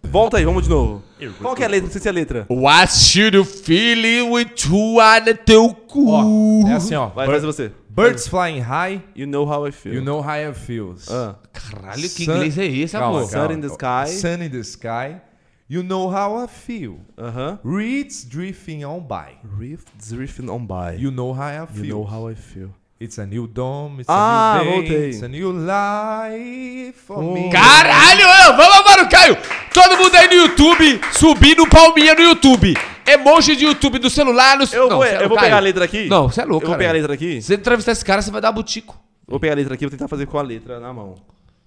Volta 0.09 0.37
aí, 0.37 0.45
vamos 0.45 0.63
de 0.63 0.69
novo. 0.69 1.03
Qual 1.39 1.55
que 1.55 1.61
é 1.61 1.65
a 1.65 1.69
letra? 1.69 1.87
Esqueci 1.87 2.09
a 2.09 2.11
letra. 2.11 2.45
What 2.49 2.91
should 2.91 3.35
you 3.35 3.45
feel 3.45 4.31
with 4.31 4.47
you 4.67 4.97
no 5.25 5.35
teu 5.45 5.69
cu? 5.73 6.09
Ó, 6.09 6.67
é 6.67 6.73
assim, 6.73 6.95
ó. 6.95 7.07
Vai, 7.09 7.27
Bir- 7.27 7.33
faz 7.33 7.43
você. 7.43 7.71
Birds 7.89 8.27
flying 8.27 8.59
high, 8.61 9.01
You 9.15 9.27
know 9.27 9.45
how 9.45 9.67
I 9.67 9.71
feel. 9.71 9.93
you 9.93 10.01
know 10.01 10.21
how 10.21 10.35
it 10.49 10.57
feels. 10.57 11.07
Ah. 11.11 11.35
Caralho, 11.51 12.01
que 12.01 12.25
Sun- 12.25 12.33
inglês 12.35 12.57
é 12.57 12.65
esse, 12.65 12.97
Calma, 12.97 13.19
amor? 13.19 13.29
calma. 13.29 13.47
Sun 13.47 13.53
in 13.57 13.61
the 13.61 13.69
sky. 13.69 14.07
Sun 14.07 14.43
in 14.43 14.49
the 14.49 14.63
sky. 14.63 15.21
You 15.69 15.83
know 15.83 16.09
how 16.11 16.43
I 16.43 16.47
feel. 16.47 16.99
Aham. 17.17 17.59
Reeds 17.63 18.23
drifting 18.27 18.83
on 18.85 19.01
by. 19.01 19.37
Rift 19.59 19.87
drifting 20.09 20.49
on 20.49 20.65
by. 20.65 20.95
You 20.97 21.11
know 21.11 21.33
how 21.33 21.63
I 21.63 21.67
feel. 21.67 21.85
You 21.85 21.93
know 21.93 22.03
how 22.09 22.27
I 22.31 22.35
feel. 22.35 22.69
It's 23.01 23.17
a 23.17 23.25
new 23.25 23.47
dawn, 23.47 23.95
it's 23.99 24.09
Ah, 24.09 24.59
a 24.59 24.63
new 24.65 24.81
day, 24.81 24.89
voltei. 24.89 25.09
it's 25.11 25.23
a 25.23 25.27
new 25.29 25.51
life 25.53 26.97
for 27.07 27.23
me. 27.23 27.49
Caralho, 27.49 28.57
vamos 28.57 28.75
agora, 28.75 29.07
Caio. 29.07 29.37
Todo 29.73 29.95
mundo 29.97 30.13
aí 30.15 30.27
no 30.27 30.33
YouTube, 30.33 30.99
subindo 31.13 31.65
palminha 31.69 32.13
no 32.13 32.21
YouTube. 32.21 32.75
Emoji 33.07 33.55
de 33.55 33.63
YouTube 33.63 33.99
do 33.99 34.09
celular. 34.09 34.57
No... 34.57 34.65
Eu 34.73 34.89
Não, 34.89 34.97
vou, 34.97 35.05
cê- 35.05 35.15
eu 35.15 35.29
vou 35.29 35.37
Caio. 35.37 35.39
pegar 35.47 35.57
a 35.57 35.59
letra 35.61 35.85
aqui. 35.85 36.07
Não, 36.09 36.29
você 36.29 36.41
é 36.41 36.45
louco, 36.45 36.65
Eu 36.65 36.67
vou 36.67 36.77
cara. 36.77 36.77
pegar 36.77 36.89
a 36.89 36.93
letra 36.93 37.13
aqui. 37.13 37.41
Se 37.41 37.47
você 37.47 37.53
entrevistar 37.55 37.93
esse 37.93 38.03
cara, 38.03 38.21
você 38.21 38.31
vai 38.31 38.41
dar 38.41 38.51
butico. 38.51 38.99
Vou 39.25 39.39
pegar 39.39 39.53
a 39.53 39.55
letra 39.55 39.75
aqui 39.75 39.85
e 39.85 39.87
vou 39.87 39.91
tentar 39.97 40.09
fazer 40.09 40.25
com 40.25 40.37
a 40.37 40.41
letra 40.41 40.79
na 40.81 40.91
mão. 40.93 41.15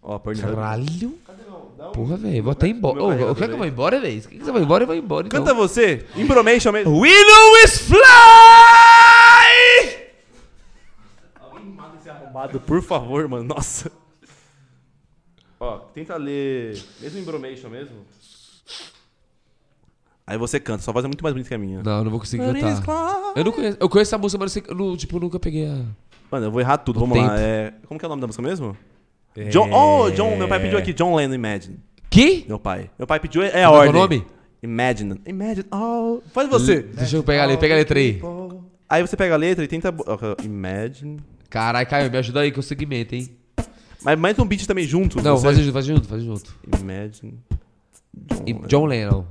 Ó, 0.03 0.19
Pornhub. 0.19 0.55
Caralho. 0.55 1.15
Porra, 1.95 2.17
velho, 2.17 2.43
vou 2.45 2.53
até 2.53 2.69
embora. 2.69 3.03
Ô, 3.03 3.13
eu 3.13 3.35
quero 3.35 3.49
que 3.49 3.55
eu 3.55 3.59
vou 3.59 3.67
embora, 3.67 3.99
velho? 3.99 4.21
Quer 4.23 4.29
que 4.39 4.45
você 4.45 4.53
vai 4.53 4.63
embora? 4.63 4.85
Eu 4.85 4.87
vou 4.87 4.95
embora, 4.97 5.27
então. 5.27 5.41
Canta 5.41 5.53
você. 5.55 6.05
Imbromation 6.17 6.71
mesmo. 6.73 7.01
We 7.01 7.09
know 7.11 7.57
is 7.65 7.79
fly! 7.79 7.99
Por 12.61 12.83
favor, 12.83 13.29
mano. 13.29 13.45
Nossa. 13.45 13.91
Ó, 15.61 15.79
tenta 15.95 16.17
ler. 16.17 16.77
Mesmo 17.01 17.19
Imbromation 17.21 17.69
mesmo. 17.69 17.97
Aí 20.27 20.39
você 20.39 20.59
canta. 20.59 20.83
Sua 20.83 20.93
voz 20.93 21.05
é 21.05 21.09
muito 21.09 21.23
mais 21.23 21.33
bonita 21.35 21.49
que 21.49 21.55
a 21.55 21.59
minha. 21.59 21.83
Não, 21.83 21.99
eu 21.99 22.05
não 22.05 22.11
vou 22.11 22.21
conseguir 22.21 22.45
cantar. 22.45 23.33
Eu 23.37 23.45
não 23.45 23.53
conheço. 23.53 23.77
Eu 23.81 23.89
conheço 23.89 24.09
essa 24.15 24.19
música, 24.19 24.43
mas 24.43 24.57
eu, 24.57 24.63
sei- 24.63 24.73
eu 24.73 24.77
não, 24.77 24.97
tipo, 24.97 25.17
eu 25.17 25.21
nunca 25.21 25.39
peguei 25.39 25.67
a. 25.67 25.85
Mano, 26.31 26.47
eu 26.47 26.51
vou 26.51 26.61
errar 26.61 26.79
tudo. 26.79 26.99
Vamos 27.01 27.17
tempo. 27.17 27.29
lá. 27.29 27.39
É... 27.41 27.75
Como 27.87 27.99
que 27.99 28.05
é 28.05 28.09
o 28.09 28.09
nome 28.09 28.21
da 28.21 28.27
música 28.27 28.43
mesmo? 28.43 28.77
John. 29.51 29.71
Oh, 29.73 30.11
John. 30.11 30.37
Meu 30.37 30.49
pai 30.49 30.61
pediu 30.61 30.79
aqui. 30.79 30.93
John 30.93 31.15
Lennon 31.15 31.35
Imagine. 31.35 31.79
Que? 32.11 32.45
Meu 32.49 32.59
pai. 32.59 32.91
Meu 32.99 33.07
pai 33.07 33.19
pediu. 33.21 33.43
É 33.43 33.65
a 33.65 33.69
Qual 33.69 33.83
é 33.83 33.87
o 33.87 33.89
ordem. 33.89 33.93
nome? 34.21 34.27
Imagine. 34.63 35.21
Imagine. 35.27 35.67
Oh. 35.73 36.21
Faz 36.33 36.49
você. 36.49 36.83
Deixa 36.83 37.17
eu 37.17 37.23
pegar 37.23 37.43
a 37.45 37.47
letra, 37.47 37.61
pega 37.61 37.75
a 37.75 37.77
letra 37.79 37.99
aí. 37.99 38.21
Aí 38.89 39.03
você 39.03 39.17
pega 39.17 39.35
a 39.35 39.39
letra 39.39 39.65
e 39.65 39.69
tenta. 39.69 39.93
Imagine. 40.45 41.19
Caralho, 41.53 41.87
Caio, 41.87 42.11
me 42.11 42.17
ajuda 42.17 42.41
aí 42.41 42.51
com 42.51 42.61
o 42.61 42.63
segmento, 42.63 43.15
hein? 43.15 43.29
Mas 44.03 44.19
mais 44.19 44.39
um 44.39 44.45
beat 44.47 44.67
também 44.67 44.87
junto. 44.87 45.21
Não, 45.21 45.37
você. 45.37 45.45
faz 45.45 45.59
junto, 45.59 45.73
faz 45.73 45.85
junto, 45.85 46.09
faz 46.09 46.23
junto. 46.23 46.55
Imagine. 46.81 47.39
E 48.47 48.55
John 48.67 48.87
Lennon. 48.87 49.27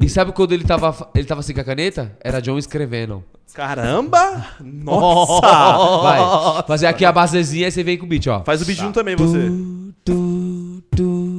E 0.00 0.08
sabe 0.08 0.32
quando 0.32 0.50
ele 0.50 0.64
tava, 0.64 1.08
ele 1.14 1.24
tava 1.24 1.38
assim 1.38 1.54
com 1.54 1.60
a 1.60 1.64
caneta? 1.64 2.18
Era 2.20 2.42
John 2.42 2.58
escrevendo. 2.58 3.22
Caramba! 3.54 4.44
Nossa! 4.60 5.46
Vai, 6.02 6.62
fazer 6.66 6.88
aqui 6.88 7.04
a 7.04 7.12
basezinha 7.12 7.68
e 7.68 7.70
você 7.70 7.84
vem 7.84 7.96
com 7.96 8.04
o 8.04 8.08
beat, 8.08 8.26
ó. 8.26 8.42
Faz 8.42 8.60
o 8.60 8.64
beat 8.64 8.80
junto 8.80 8.94
também, 8.94 9.14
você. 9.14 9.38
Du, 9.38 9.94
du, 10.04 10.82
du, 10.92 11.31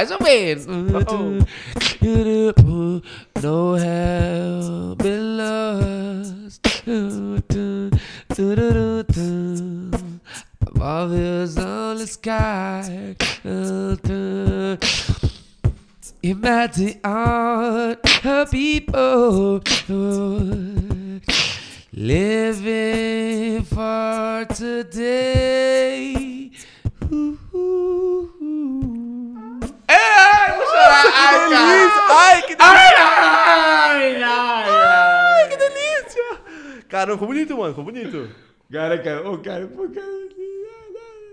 Mais 0.00 0.10
ou 0.10 0.22
menos. 0.22 0.64
Du, 0.64 1.44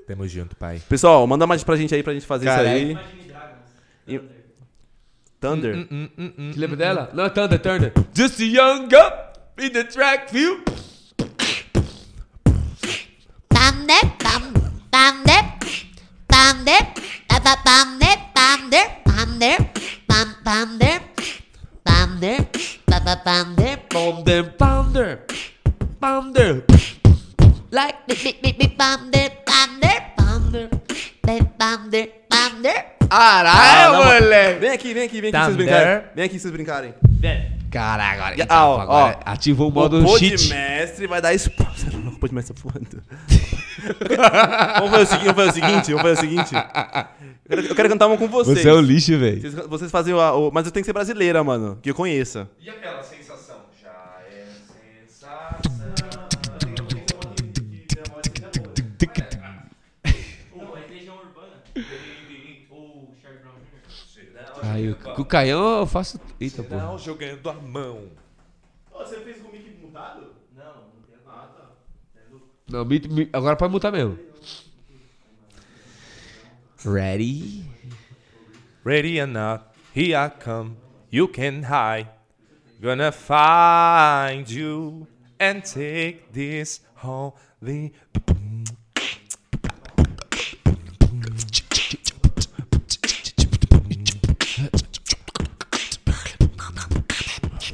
Tamo 0.08 0.26
junto, 0.28 0.56
pai. 0.56 0.82
Pessoal, 0.88 1.28
manda 1.28 1.46
mais 1.46 1.64
pra 1.66 1.76
gente 1.76 1.94
aí 1.94 2.02
pra 2.02 2.14
gente 2.14 2.26
fazer 2.26 2.46
Caralho. 2.46 2.92
isso 2.94 3.00
aí. 4.08 4.16
E- 4.16 4.22
Thunder. 5.40 5.76
Você 5.76 6.60
lembra 6.60 6.76
dela? 6.78 7.12
Não, 7.14 7.30
Thunder, 7.30 7.60
Thunder. 7.60 7.94
Just 8.16 8.40
a 8.40 8.44
young 8.44 8.88
up 8.96 9.38
in 9.62 9.70
the 9.70 9.84
track 9.84 10.32
field. 10.32 10.64
Bam 13.54 13.86
de 13.86 14.02
bam 14.24 14.54
bam 14.90 15.24
de 15.24 15.42
bam 16.28 16.64
de 16.64 16.78
ba 17.28 17.40
ba 17.44 17.56
bam 17.66 17.98
de 18.00 18.12
bam 18.34 18.70
de 18.70 18.84
bam 26.00 26.32
de 26.32 26.64
like 27.72 27.98
Caralho, 33.10 34.06
moleque. 34.06 34.60
Vem 34.60 34.70
aqui, 34.72 34.94
vem 34.94 35.04
aqui, 35.04 35.22
vem 35.22 35.30
aqui 35.30 35.40
vocês 35.44 35.56
brincarem. 35.56 36.04
Vem 36.16 36.26
aqui 36.26 36.40
vocês 36.40 36.52
brincarem. 36.54 36.94
Caralho, 37.72 38.22
agora. 38.22 38.46
Ah, 38.50 38.68
ó, 38.68 38.80
agora 38.82 39.20
ó. 39.26 39.32
ativou 39.32 39.70
o 39.70 39.72
modo 39.72 40.00
o 40.00 40.04
Pod 40.04 40.20
cheat. 40.20 40.50
mestre 40.50 41.08
vai 41.08 41.22
dar. 41.22 41.38
Você 41.38 41.52
não 42.04 42.16
pode 42.16 42.34
mestre 42.34 42.56
tá 42.56 42.62
voando. 42.64 43.04
vamos 44.80 44.92
fazer 44.92 45.04
o 45.04 45.06
seguinte, 45.06 45.26
vamos 45.26 45.36
fazer 45.36 45.50
o 45.50 45.54
seguinte, 45.54 45.94
vamos 45.94 46.02
fazer 46.02 46.14
o 46.14 46.22
seguinte. 46.22 46.56
Eu 46.56 47.50
quero, 47.50 47.62
eu 47.68 47.76
quero 47.76 47.90
cantar 47.90 48.08
uma 48.08 48.18
com 48.18 48.28
vocês. 48.28 48.60
Você 48.62 48.70
é 48.70 48.74
o 48.74 48.82
lixo, 48.82 49.18
velho. 49.18 49.42
Vocês, 49.42 49.54
vocês 49.68 49.92
fazem 49.92 50.14
o, 50.14 50.18
o- 50.18 50.52
Mas 50.54 50.66
eu 50.66 50.72
tenho 50.72 50.84
que 50.84 50.88
ser 50.88 50.94
brasileira, 50.94 51.44
mano. 51.44 51.78
Que 51.82 51.92
eu 51.92 51.96
conheça. 51.96 52.50
E 52.60 52.70
aquela 52.70 53.04
sensação? 53.04 53.27
Aí, 64.70 64.90
o, 64.92 64.98
o 65.22 65.26
Caião 65.26 65.80
eu 65.80 65.86
faço. 65.88 66.20
Eita, 66.40 66.64
porra. 66.64 66.84
Não 66.84 66.98
jogando 66.98 67.50
a 67.50 67.54
mão. 67.54 68.10
você 68.92 69.20
fez 69.22 69.42
com 69.42 69.50
o 69.50 69.52
mic 69.52 69.70
mutado? 69.82 70.28
Não, 70.56 70.66
não 70.66 71.02
tem 71.08 71.16
Ah, 71.28 71.48
tá. 71.56 71.70
Não, 72.70 72.86
mi- 72.86 73.02
mi- 73.10 73.30
agora 73.34 73.56
pode 73.56 73.72
mutar 73.72 73.92
mesmo. 73.92 74.18
Ready? 76.84 77.66
Ready 78.84 79.20
or 79.20 79.28
not, 79.28 79.66
here 79.96 80.16
I 80.16 80.30
come. 80.30 80.78
You 81.12 81.28
can 81.28 81.64
hide. 81.64 82.10
Gonna 82.82 83.12
find 83.12 84.48
you 84.50 85.08
and 85.40 85.62
take 85.62 86.32
this 86.32 86.82
holy. 86.96 87.94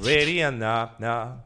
Ready 0.04 0.44
or 0.44 0.52
not, 0.52 1.00
now. 1.00 1.44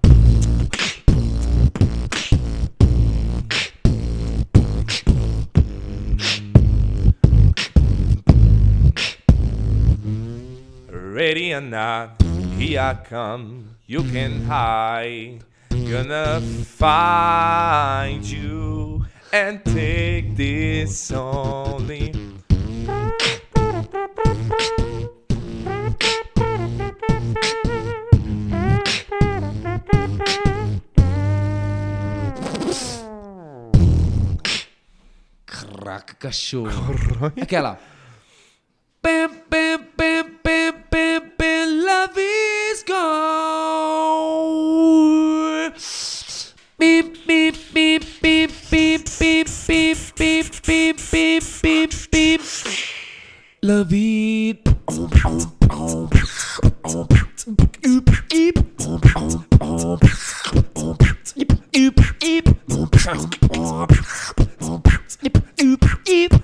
Ready 10.89 11.53
or 11.53 11.61
not, 11.61 12.19
here 12.57 12.81
I 12.81 12.95
come. 12.95 13.75
You 13.85 14.01
can 14.01 14.43
hide. 14.45 15.43
Gonna 15.69 16.41
find 16.41 18.25
you 18.25 19.05
and 19.31 19.63
take 19.65 20.35
this 20.35 21.11
only. 21.11 22.11
Caraca, 35.45 36.15
cachorro. 36.15 37.31
Aquela. 37.41 37.80
Pam, 39.02 39.30
pam, 39.49 39.80
pam, 39.95 40.26
pam, 40.44 40.73
pam, 40.89 41.22
pam, 41.38 41.84
love 41.85 42.18
is 42.18 42.84
gone. 42.84 44.07
Beep, 46.80 47.26
beep, 47.26 47.56
beep, 47.73 48.03
beep, 48.22 48.52
beep, 48.69 49.06
beep, 49.19 49.48
beep, 49.68 49.98
beep, 50.15 50.48
beep, 50.65 50.98
beep, 51.11 51.44
beep, 51.61 51.94
beep. 52.11 52.41
Love 53.64 53.94
it. 53.94 54.36
Love 63.07 63.31
you. 66.05 66.38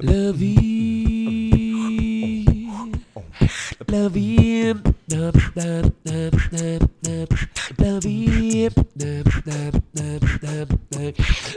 La 0.00 0.32
vie, 0.32 1.64
la 3.88 4.08
vie, 4.08 4.74
la 5.08 5.30
vie, 5.30 5.50
la 5.54 5.90
vie, 8.00 8.68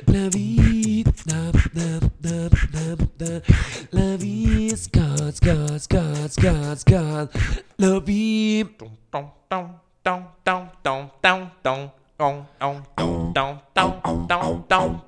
la 0.07 0.30
vie, 0.30 0.72
la 3.91 4.15
vie 4.18 4.68
is 4.68 4.88
God's, 4.88 5.40
God's, 5.41 5.88
God's, 5.88 6.36
God's, 6.38 6.84
God. 6.86 7.30
La 7.78 7.99
vie. 7.99 8.64
Down, 9.11 9.32
down, 9.49 9.80
down, 10.03 10.24
down, 10.44 10.70
down, 10.84 11.11
down, 11.22 11.52
down, 11.64 13.61
down, 13.76 14.28
down, 14.28 14.65
down. 14.70 15.02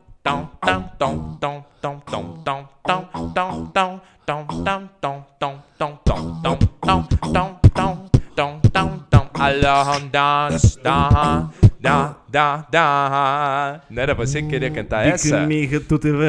da, 10.16 10.48
da, 10.82 11.50
da, 11.82 12.16
da, 12.32 12.66
da. 12.72 13.82
Não 13.90 14.02
era 14.02 14.16
você 14.16 14.42
que 14.42 14.48
queria 14.48 14.72
cantar 14.72 15.06
essa? 15.06 15.46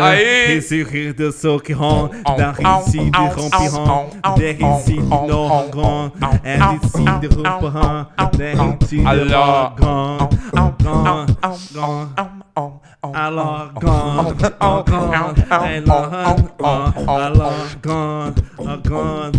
Aí! 0.03 0.57
Esse 0.57 0.83
rir 0.83 1.15
sou 1.33 1.61
que 1.61 1.73
rom, 1.73 2.09
da 2.37 2.51
rinci 2.51 3.11
de 3.11 3.19
rompe 3.19 3.69
rom, 3.69 4.11
de 4.35 4.53
rinci 4.53 4.93
de 4.95 5.29
norgon, 5.29 6.11
é 6.43 6.57
rinci 6.57 7.05
de 7.21 7.29
rompe 7.29 7.67
rom, 7.67 8.07
de 8.37 8.55
rinci 8.55 8.97
de 8.97 9.25
norgon, 9.31 10.19
gon, 10.51 10.77
gon, 10.83 11.27
gon. 11.73 12.79
Alô, 13.15 13.71
gone, 13.81 14.35
oh, 14.61 14.83
gone, 14.83 15.35
I 15.49 15.79
love 15.79 16.57
gone, 16.59 16.93
I 16.99 17.29
love 17.29 17.77
gone. 17.83 18.35
are 18.59 18.77
gone. 18.79 19.33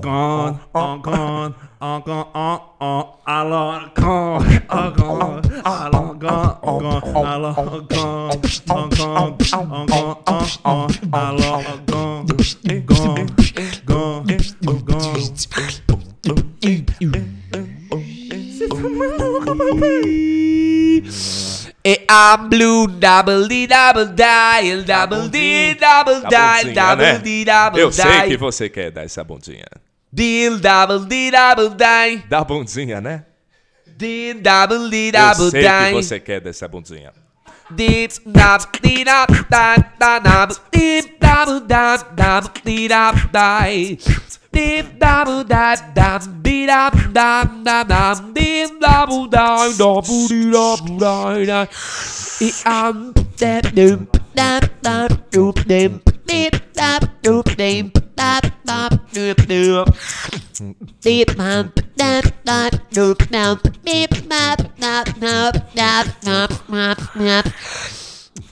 Gone, 0.00 0.60
are 0.74 0.98
gone, 0.98 1.54
are 1.80 2.00
gone, 2.00 2.30
are 2.34 2.60
gone, 2.60 3.92
gone, 3.94 4.62
are 4.68 4.90
gone, 4.90 5.42
are 5.64 5.90
gone, 5.90 6.18
gone, 6.18 6.18
gone, 6.18 6.46
are 6.46 6.66
gone, 6.66 6.98
gone, 6.98 7.06
are 7.26 7.36
gone, 7.36 7.54
are 7.54 7.80
gone, 7.80 8.30
I'm 8.68 8.90
gone, 8.90 9.38
I'm 9.46 9.86
gone, 9.86 10.16
gone, 10.62 11.86
gone, 11.86 12.06
gone. 12.06 12.26
C'est 18.58 18.72
vraiment 18.72 19.40
un 19.40 19.54
grand 19.54 20.02
E 21.88 22.04
I'm 22.10 22.48
blue, 22.48 22.88
double 22.88 23.46
D, 23.46 23.68
double 23.68 24.06
dial, 24.06 24.82
double 24.82 25.28
D, 25.28 25.74
double 25.74 26.20
bundinha, 26.20 26.74
double 26.74 27.06
né? 27.06 27.18
D, 27.18 27.44
double 27.44 27.80
Eu 27.80 27.92
sei 27.92 28.22
que 28.22 28.36
você 28.36 28.68
quer 28.68 28.90
dar 28.90 29.04
essa 29.04 29.22
bundinha. 29.22 29.68
Deal, 30.12 30.58
double 30.58 31.06
D, 31.06 31.30
double 31.30 31.76
dial, 31.76 32.22
Dá 32.28 32.42
bundinha, 32.42 33.00
né? 33.00 33.24
deal, 33.86 34.34
double 34.40 34.90
D, 34.90 35.08
Eu 35.10 35.12
double 35.12 35.50
sei 35.52 35.62
que 35.62 35.92
você 35.92 36.18
quer 36.18 36.40
dessa 36.40 36.66
bundinha. 36.66 37.12
Dab, 39.48 39.78
da, 39.96 40.18
da, 40.18 40.46
deep, 40.72 41.18
double 41.20 41.60
dee, 42.64 42.88
dab, 42.88 43.16
die. 43.30 43.98
Dim 44.56 44.86
da 45.00 45.24
bu 45.26 45.48
da 45.50 45.76
dam 45.96 46.22
di 46.44 46.66
da 46.66 46.90
dam 47.14 47.64
da 47.66 47.82
dam 47.88 48.32
dim 48.36 48.80
da 48.80 49.06
bu 49.08 49.18
da 49.32 49.46
da 49.80 49.90
bu 50.06 50.18
di 50.30 50.50
da 50.54 50.68
bu 50.84 50.94
da 51.00 51.14
da. 51.50 51.60
I 52.40 52.50
am 52.64 53.12
da 53.40 53.60
dum 53.76 54.08
da 54.38 54.60
da 54.84 54.96
dum 55.32 55.52
dim 55.68 56.00
dim 56.28 56.54
da 56.78 56.90
dum 57.24 57.42
dim 57.58 57.92
da 58.18 58.40
da 58.68 58.88
dum 59.14 59.34
dum. 59.48 59.86
Dim 61.04 61.28
ham 61.38 61.72
da 61.98 62.10
da 62.48 62.58
dum 62.94 63.14
dum 63.34 63.58
dim 63.84 64.10
da 64.32 64.56
da 64.82 64.94
dum 65.20 65.52
dum 65.76 66.06
dum 66.24 66.94
dum. 67.18 67.95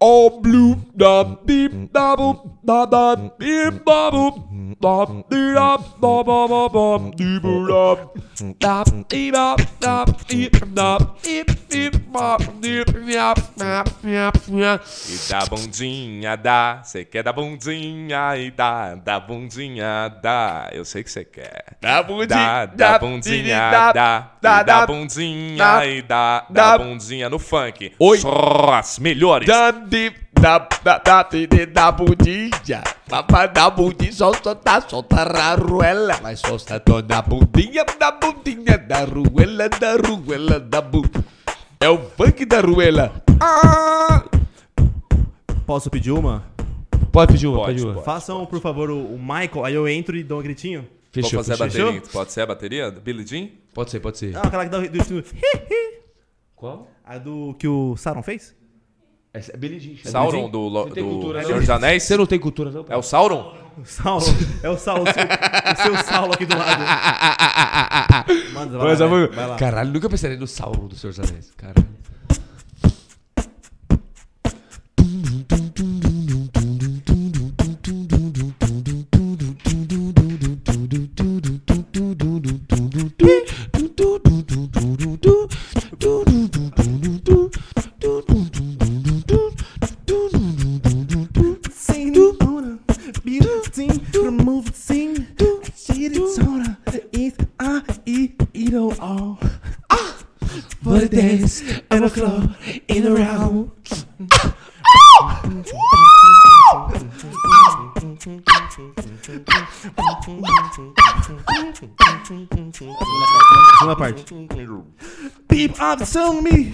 All 0.00 0.40
blue 0.40 0.76
da 0.94 1.24
beep 1.24 1.72
da 1.92 2.14
boop 2.16 2.38
da 2.62 2.86
da 2.86 3.16
beep 3.16 3.84
da 3.84 4.10
boop 4.10 4.34
da 4.80 5.04
dee 5.28 5.54
da 5.54 5.76
ba 6.00 6.22
ba 6.22 6.46
ba 6.46 6.68
ba 6.68 6.98
dee 7.16 7.40
boo 7.40 7.66
da 7.66 8.84
da 8.84 8.84
dee 9.08 9.32
da 9.32 9.56
da 9.80 10.04
dee 10.28 10.50
da 10.72 10.98
dee 11.22 11.44
dee 11.68 11.90
ba 12.12 12.36
dee 12.62 12.84
minha 13.04 13.34
minha 13.58 13.84
minha 14.04 14.32
minha 14.48 14.80
e 15.08 15.28
da 15.28 15.40
bundinha 15.46 16.36
dá. 16.36 16.80
Você 16.84 17.04
quer 17.04 17.24
da 17.24 17.32
bundinha 17.32 18.36
e 18.36 18.50
dá 18.52 18.94
da 18.94 19.18
bundinha 19.18 20.08
dá. 20.22 20.68
Eu 20.72 20.84
sei 20.84 21.02
que 21.02 21.10
você 21.10 21.24
quer. 21.24 21.76
Da 21.80 22.02
bundinha 22.04 22.66
da 22.66 22.98
bundinha 23.00 23.70
dá 23.92 24.30
da 24.40 24.62
da 24.62 24.86
bundinha 24.86 25.84
e 25.86 26.02
dá 26.02 26.46
da 26.50 26.78
bundinha 26.78 27.28
no 27.28 27.38
funk. 27.40 27.92
Oi. 27.98 28.18
Melhores 29.00 29.48
de 29.88 30.12
da 30.32 30.58
da 30.84 30.98
da 30.98 31.22
de, 31.22 31.46
de 31.46 31.66
da 31.66 31.90
budinha. 31.90 32.82
Papa 33.08 33.46
da 33.46 33.70
budinha, 33.70 34.12
solta, 34.12 34.54
tá, 34.54 34.80
solta 34.80 35.16
a 35.22 35.54
ruela. 35.54 36.18
Mas 36.22 36.40
solta 36.40 36.78
toda 36.78 37.18
a 37.18 37.22
budinha, 37.22 37.84
da 37.98 38.12
budinha, 38.12 38.76
da 38.78 39.04
ruela, 39.04 39.68
da 39.68 39.96
ruela, 39.96 40.60
da 40.60 40.80
bu. 40.80 41.02
É 41.80 41.88
o 41.88 41.98
funk 41.98 42.44
da 42.44 42.60
ruela. 42.60 43.22
Ah! 43.40 44.24
Posso 45.66 45.90
pedir 45.90 46.12
uma? 46.12 46.44
Pode 47.10 47.32
pedir 47.32 47.46
uma, 47.46 47.58
pode, 47.58 47.72
pode, 47.72 47.84
uma. 47.84 47.94
pode 47.94 48.04
Façam, 48.04 48.38
pode. 48.38 48.50
por 48.50 48.60
favor, 48.60 48.90
o, 48.90 49.14
o 49.14 49.18
Michael, 49.18 49.64
aí 49.64 49.74
eu 49.74 49.88
entro 49.88 50.16
e 50.16 50.22
dou 50.22 50.38
um 50.38 50.42
gritinho. 50.42 50.86
Fechou, 51.10 51.30
Vou 51.30 51.44
fazer 51.44 51.56
fechou. 51.56 51.64
a 51.64 51.68
bateria. 51.86 52.00
Fechou? 52.00 52.12
Pode 52.20 52.32
ser 52.32 52.40
a 52.42 52.46
bateria? 52.46 52.90
Billy 52.90 53.26
Jean? 53.26 53.48
Pode 53.72 53.90
ser, 53.90 54.00
pode 54.00 54.18
ser. 54.18 54.36
Ah, 54.36 54.42
aquela 54.42 54.64
que 54.64 54.70
dá 54.70 54.78
do, 54.78 54.88
do... 54.88 55.24
Qual? 56.54 56.90
A 57.04 57.16
do 57.16 57.54
que 57.58 57.66
o 57.66 57.96
Saron 57.96 58.22
fez? 58.22 58.54
É, 59.38 59.54
é 59.54 59.56
Billie 59.56 59.78
Jean. 59.78 59.94
É 60.04 60.08
Sauron 60.10 60.50
do, 60.50 60.68
do, 60.68 60.88
cultura, 60.88 61.42
Senhor 61.42 61.54
né? 61.54 61.60
dos 61.60 61.70
Anéis? 61.70 62.02
Você 62.02 62.16
não 62.16 62.26
tem 62.26 62.38
cultura, 62.38 62.70
não? 62.70 62.84
É 62.88 62.96
o 62.96 63.02
Sauron? 63.02 63.54
Sauron. 63.84 64.34
É 64.62 64.68
o 64.68 64.76
Sauron. 64.76 65.04
o, 65.04 65.82
seu, 65.82 65.96
Sauron 66.04 66.32
aqui 66.32 66.46
do 66.46 66.58
lado. 66.58 66.82
Manda, 68.52 68.78
vai, 68.78 68.86
lá, 68.86 68.92
é 68.92 68.96
né? 68.96 69.06
vai, 69.06 69.28
vai, 69.28 69.46
lá. 69.46 69.56
Caralho, 69.56 69.92
nunca 69.92 70.08
pensaria 70.08 70.36
no 70.36 70.46
Sauron 70.46 70.88
do 70.88 70.96
Senhor 70.96 71.14
dos 71.14 71.30
Anéis. 71.30 71.52
Caralho. 71.56 71.86
in 102.88 103.04
the 103.04 103.12
round. 103.12 103.70
Segunda 113.78 113.96
parte. 113.96 114.24
People 115.48 115.76
are 115.80 115.96
me. 116.42 116.72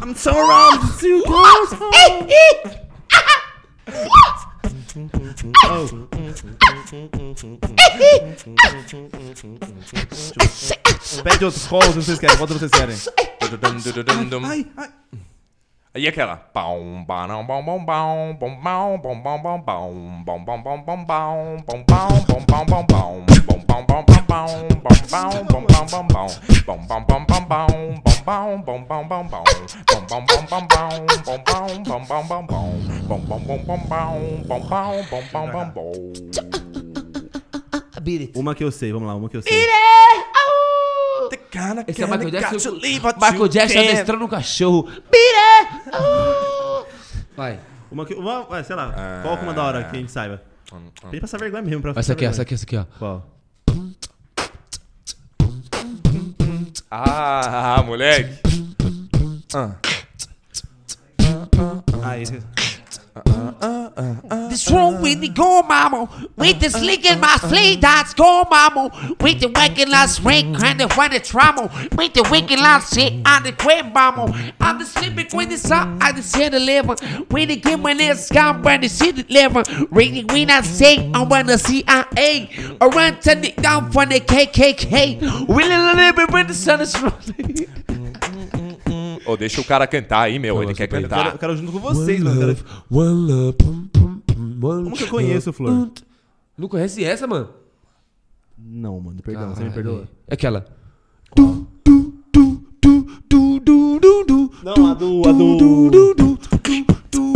I'm 0.00 0.14
so 0.14 0.32
wrong. 0.32 0.78
Pede 11.22 11.44
outros 11.44 11.66
calls, 11.66 11.94
vocês 11.94 12.18
querem, 12.18 12.36
volta 12.36 12.54
vocês 12.54 12.70
querem. 12.70 12.96
Ai, 14.46 14.66
ai, 14.76 14.88
ai. 15.12 15.25
E 15.96 16.06
aquela. 16.06 16.36
Pão. 16.36 17.04
Uma 38.34 38.54
que 38.54 38.64
eu 38.64 38.70
sei, 38.70 38.92
vamos 38.92 39.08
lá, 39.08 39.14
uma 39.14 39.28
que 39.28 39.36
eu 39.36 39.42
sei. 39.42 39.52
Esse 41.86 42.02
é 42.02 42.06
Michael 42.06 42.30
Jackson. 42.30 42.70
Michael 42.72 43.48
Jackson 43.48 43.78
adestrando 43.78 44.24
um 44.24 44.28
cachorro. 44.28 44.82
Beat 44.84 45.35
Vai. 47.36 47.60
Uma 47.90 48.06
que. 48.06 48.14
Uma, 48.14 48.44
vai, 48.44 48.64
sei 48.64 48.74
lá. 48.74 48.92
Qual 49.22 49.36
que 49.36 49.42
é 49.42 49.46
uma 49.46 49.54
da 49.54 49.62
hora 49.62 49.84
que 49.84 49.96
a 49.96 49.98
gente 49.98 50.10
saiba? 50.10 50.42
Tem 51.10 51.20
passar 51.20 51.38
vergonha 51.38 51.62
mesmo 51.62 51.82
pra 51.82 51.92
Essa 51.96 52.12
aqui, 52.14 52.24
essa 52.24 52.42
aqui, 52.42 52.54
essa 52.54 52.64
aqui, 52.64 52.76
ó. 52.76 52.84
Qual? 52.98 53.24
Ah, 56.90 57.82
moleque. 57.84 58.40
Ah, 62.02 62.18
esse. 62.18 62.42
This 63.96 64.70
room 64.70 65.00
with 65.00 65.20
the 65.20 65.28
go 65.28 65.62
mama, 65.62 66.08
with 66.36 66.60
the 66.60 66.68
slick 66.68 67.06
in 67.10 67.18
my 67.18 67.36
sleeve, 67.36 67.80
that's 67.80 68.12
go 68.12 68.44
mama, 68.50 68.90
with 69.20 69.40
the 69.40 69.48
waking 69.48 69.88
last 69.88 70.22
ring, 70.22 70.54
kind 70.54 70.82
of 70.82 70.94
when 70.98 71.14
it's 71.14 71.30
trauma, 71.30 71.70
with 71.96 72.12
the 72.12 72.28
waking 72.30 72.58
last 72.58 72.94
shit 72.94 73.14
on 73.26 73.42
the 73.42 73.52
crib 73.52 73.94
mama, 73.94 74.52
I'm 74.60 74.78
the 74.78 74.84
sleeping 74.84 75.28
with 75.32 75.48
the 75.48 75.56
sun, 75.56 75.98
I 76.02 76.12
the 76.12 76.22
the 76.50 76.60
liver, 76.60 76.96
with 77.30 77.48
the 77.48 77.56
game 77.56 77.82
when 77.82 77.98
it's 77.98 78.30
gone, 78.30 78.62
when 78.62 78.82
the 78.82 78.88
the 78.88 79.24
liver, 79.30 79.62
reading 79.90 80.26
when 80.26 80.50
I 80.50 80.60
say, 80.60 81.10
I'm 81.14 81.30
when 81.30 81.46
the 81.46 81.56
CIA, 81.56 82.50
to 83.22 83.34
the 83.34 83.54
down 83.56 83.90
from 83.92 84.10
the 84.10 84.20
KKK, 84.20 85.46
will 85.48 85.72
a 85.72 85.94
little 85.94 86.12
bit 86.12 86.30
when 86.30 86.46
the 86.46 86.54
sun 86.54 86.82
is 86.82 86.94
running. 87.00 87.66
Ô, 89.26 89.36
deixa 89.36 89.60
o 89.60 89.64
cara 89.64 89.86
cantar 89.86 90.20
aí, 90.20 90.38
meu. 90.38 90.62
Ele 90.62 90.72
quer 90.74 90.84
Eu 90.84 90.88
quero, 90.88 91.04
eu 91.04 91.08
cantar. 91.08 91.38
quero 91.38 91.56
junto 91.56 91.72
com 91.72 91.78
vocês, 91.80 92.22
mano. 92.22 92.40
Eu 92.42 92.54
quero- 92.54 92.66
One 92.90 93.32
love. 93.32 93.52
pum, 93.58 93.88
pum, 93.92 94.20
pum, 94.26 94.66
one 94.68 94.84
Como 94.84 94.96
que 94.96 95.02
eu 95.04 95.08
conheço, 95.08 95.52
Flor? 95.52 95.90
Não 96.56 96.68
conhece 96.68 97.04
essa, 97.04 97.26
mano? 97.26 97.48
Não, 98.58 98.98
mano, 99.00 99.20
perdão, 99.22 99.48
você 99.54 99.64
me 99.64 99.70
Caralho. 99.70 99.74
perdoa. 99.74 100.08
É 100.28 100.34
aquela. 100.34 100.64
Não, 104.64 104.86
a 104.90 104.94
do. 104.94 105.28
A 105.28 105.32
do. 105.32 105.90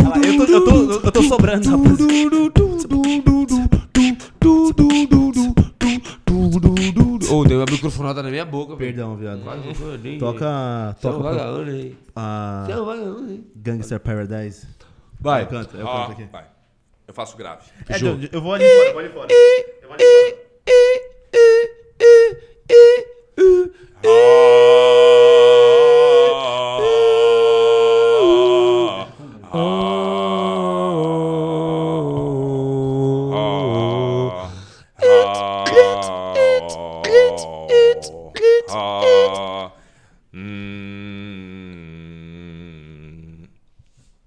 Ah 0.03 0.09
lá, 0.09 0.17
eu, 0.17 0.37
tô, 0.37 0.43
eu, 0.51 0.65
tô, 0.65 1.07
eu 1.07 1.11
tô 1.11 1.23
sobrando, 1.23 1.69
rapaz. 1.69 1.97
Ô, 7.31 7.43
deu 7.45 7.59
uma 7.59 7.65
microfonada 7.69 8.21
na 8.21 8.29
minha 8.29 8.45
boca, 8.45 8.75
velho. 8.75 8.93
Perdão, 8.93 9.15
viado. 9.15 9.41
Quase 9.43 9.65
não 9.67 9.73
foi 9.75 9.97
nem- 9.97 10.17
Toca. 10.19 10.95
Você 10.99 11.07
é 11.07 11.09
um 11.09 11.13
Toca 11.13 11.23
vagabundo 11.23 11.71
aí. 11.71 11.97
a 12.15 12.63
Você 12.65 12.71
é 12.71 12.77
um 12.81 12.85
vagabundo 12.85 13.29
aí. 13.31 13.43
Gangster 13.55 13.99
Paradise. 13.99 14.67
Vai. 15.19 15.43
Eu 15.43 15.47
canto, 15.47 15.77
eu 15.77 15.85
Ó, 15.85 15.99
canto 16.07 16.11
aqui. 16.13 16.29
vai. 16.31 16.45
Eu 17.07 17.13
faço 17.13 17.37
grave. 17.37 17.63
É, 17.89 17.95
eu, 17.95 18.19
eu 18.31 18.41
vou 18.41 18.53
ali 18.53 18.63
fora, 18.65 18.87
eu 18.87 18.93
vou 18.93 18.99
ali 19.01 19.09
fora. 19.09 19.27
Eu 19.81 19.87
vou 19.87 19.93
ali 19.95 20.03
fora. 20.03 21.51
Hum. 42.11 43.43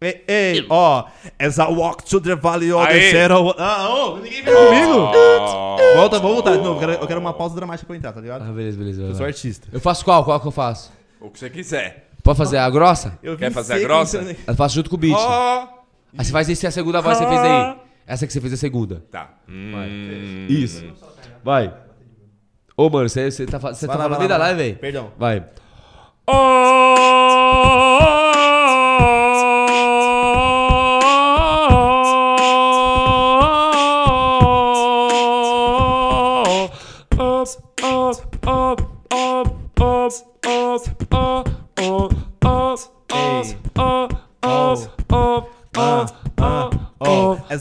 Ei, 0.01 0.23
ei, 0.29 0.67
ó. 0.69 1.05
As 1.39 1.57
I 1.59 1.63
walk 1.63 2.05
to 2.05 2.21
the 2.21 2.35
valley 2.37 2.71
of 2.73 2.87
the 2.87 2.93
Aê. 2.93 3.11
shadow. 3.11 3.55
Ah, 3.59 3.89
ô, 3.89 4.17
ninguém 4.19 4.43
veio 4.43 4.57
comigo. 4.57 5.13
Volta, 5.97 6.19
vamos 6.19 6.35
voltar 6.35 6.53
de 6.57 6.63
novo. 6.63 6.75
Eu 6.75 6.79
quero, 6.81 6.93
eu 7.03 7.07
quero 7.07 7.21
uma 7.21 7.33
pausa 7.33 7.55
dramática 7.55 7.87
pra 7.87 7.95
eu 7.97 7.99
entrar, 7.99 8.13
tá 8.13 8.21
ligado? 8.21 8.43
Ah, 8.43 8.53
beleza, 8.53 8.77
beleza. 8.77 9.01
vai, 9.01 9.11
Eu 9.11 9.15
sou 9.15 9.21
vai. 9.21 9.29
artista. 9.29 9.69
Eu 9.73 9.81
faço 9.81 10.05
qual? 10.05 10.23
Qual 10.25 10.39
que 10.41 10.47
eu 10.47 10.51
faço? 10.53 10.93
O 11.21 11.31
que 11.31 11.39
você 11.39 11.49
quiser. 11.49 12.11
Pode 12.23 12.37
fazer 12.37 12.59
a 12.59 12.69
grossa? 12.69 13.19
Eu 13.23 13.37
Quer 13.37 13.49
vim 13.49 13.55
fazer 13.55 13.73
a 13.75 13.77
seco, 13.77 13.89
grossa? 13.89 14.19
então? 14.23 14.37
Eu 14.47 14.55
faço 14.55 14.75
junto 14.75 14.91
com 14.91 14.97
o 14.97 14.99
beat. 14.99 15.15
Ó. 15.17 15.69
Aí 16.19 16.25
você 16.25 16.33
faz 16.33 16.49
esse, 16.51 16.67
a 16.67 16.71
segunda 16.71 17.01
voz 17.01 17.19
que 17.19 17.25
você 17.25 17.31
fez 17.31 17.41
aí. 17.41 17.77
Essa 18.07 18.27
que 18.27 18.33
você 18.33 18.41
fez 18.41 18.53
a 18.53 18.57
segunda. 18.59 19.03
Tá. 19.11 19.31
Hum. 19.49 20.47
Isso. 20.51 20.85
Vai. 21.43 21.73
Ô, 22.77 22.91
mano, 22.91 23.09
você, 23.09 23.31
tá, 23.47 23.61
fa- 23.61 23.73
você 23.73 23.87
tá 23.87 23.95
lá, 23.95 24.03
falando 24.05 24.19
bem 24.19 24.29
lá, 24.29 24.37
da 24.37 24.45
live, 24.45 24.59
lá. 24.59 24.65
velho? 24.65 24.77
Perdão. 24.79 25.13
Vai. 25.17 25.45
Oh, 26.27 28.24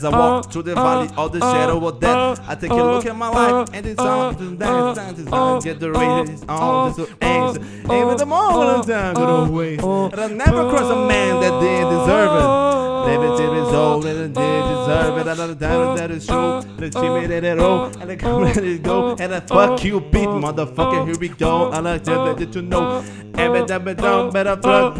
I 0.04 0.10
walk 0.10 0.50
through 0.52 0.62
the 0.64 0.74
valley 0.74 1.08
of 1.16 1.32
the 1.32 1.40
shadow 1.40 1.86
of 1.86 2.00
death, 2.00 2.40
I 2.46 2.54
take 2.54 2.70
a 2.70 2.74
look 2.74 3.06
at 3.06 3.16
my 3.16 3.28
life 3.28 3.70
and 3.72 3.86
it's 3.86 4.00
all 4.00 4.34
to 4.34 4.56
dance, 4.56 4.98
dance, 4.98 5.22
dance, 5.24 5.64
get 5.64 5.80
the 5.80 5.90
race 5.92 6.44
on 6.48 6.92
this 6.94 7.08
angst. 7.20 7.58
Even 7.84 8.16
the 8.16 8.26
moment 8.26 8.90
I'm 8.90 9.14
gonna 9.14 9.50
waste, 9.50 9.84
and 9.84 10.20
I 10.20 10.28
never 10.28 10.68
cross 10.70 10.90
a 10.90 11.06
man 11.06 11.40
that 11.40 11.60
didn't 11.60 11.90
deserve 11.90 12.32
it. 12.42 12.74
Never 13.04 13.36
did 13.36 13.52
his 13.52 13.68
own, 13.68 14.06
and 14.06 14.18
I 14.18 14.40
did 14.40 14.62
deserve 14.72 15.18
it. 15.18 15.26
Another 15.26 15.54
time 15.54 15.96
that 15.96 16.10
is 16.10 16.26
true, 16.26 16.62
the 16.78 16.88
team 16.90 17.28
that 17.28 17.44
it 17.44 17.58
all, 17.58 17.86
and 18.00 18.10
I 18.10 18.32
let 18.32 18.56
it 18.56 18.82
go, 18.82 19.14
and 19.18 19.34
I 19.34 19.40
fuck 19.40 19.84
you, 19.84 20.00
beat 20.00 20.28
motherfucker. 20.28 21.06
Here 21.06 21.18
we 21.18 21.28
go. 21.28 21.70
I 21.70 21.80
like 21.80 22.04
to 22.04 22.22
let 22.22 22.54
you 22.54 22.62
know, 22.62 23.04
and 23.34 23.68
but 23.68 23.84
but 23.84 23.96
don't 23.98 24.32
better 24.32 24.56
fuck. 24.56 24.96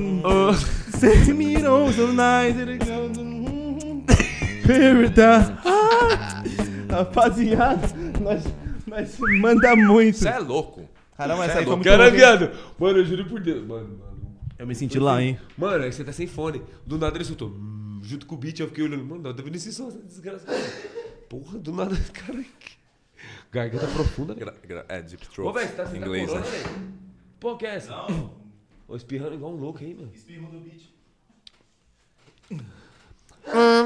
Say 0.95 1.33
me 1.33 1.55
no 1.57 1.91
so 1.91 2.07
nice, 2.13 2.55
goes. 4.67 4.79
Verdade. 4.99 5.55
Rapaziada, 6.91 7.89
nós, 8.21 8.45
nós 8.87 9.19
manda 9.41 9.75
muito. 9.77 10.19
Você 10.19 10.29
é 10.29 10.39
louco. 10.39 10.89
Caramba, 11.17 11.45
essa 11.47 11.61
é 11.61 11.65
louco. 11.65 11.83
Cara, 11.85 12.11
viado. 12.11 12.51
Mano, 12.79 12.99
eu 12.99 13.05
juro 13.05 13.25
por 13.27 13.41
Deus. 13.41 13.67
Mano, 13.67 13.99
mano. 13.99 14.15
Eu 14.59 14.67
me 14.67 14.75
senti 14.75 14.99
lá, 14.99 15.21
hein? 15.23 15.39
Mano, 15.59 15.85
aí 15.85 15.93
você 15.93 16.05
tá 16.05 16.13
sem 16.13 16.27
fone. 16.27 16.63
Do 16.87 16.97
nada 16.99 17.17
ele 17.17 17.25
soltou. 17.25 17.49
hum, 17.49 18.01
Junto 18.03 18.27
com 18.27 18.35
o 18.35 18.39
beat, 18.39 18.61
eu 18.61 18.69
fiquei 18.69 18.85
olhando. 18.85 19.05
Mano, 19.05 19.23
não, 19.23 19.35
tá 19.35 19.43
vendo 19.43 19.57
esse 19.57 19.73
som, 19.73 19.89
essa 19.89 19.99
desgraça. 19.99 20.47
Porra, 21.29 21.59
do 21.59 21.73
nada, 21.73 21.97
cara. 22.13 22.45
Garganta 23.51 23.87
profunda, 23.89 24.35
velho. 24.35 24.47
Gra- 24.47 24.55
gra- 24.67 24.87
É, 24.89 25.03
deep 25.03 25.25
Ô, 25.27 25.31
throat. 25.33 25.55
velho, 25.55 25.69
você 25.69 25.75
tá 25.75 25.87
sem 25.87 26.01
Inglês, 26.01 26.27
corona, 26.29 26.47
né? 26.47 26.53
velho? 26.53 26.69
Pô, 27.41 27.57
que 27.57 27.67
é 27.67 27.75
essa? 27.77 27.91
Não. 27.91 28.35
Ô, 28.87 28.97
espirrando 28.97 29.35
igual 29.35 29.53
um 29.53 29.57
louco 29.57 29.81
aí, 29.83 29.95
mano. 29.95 30.11
Mm-hmm. 33.47 33.85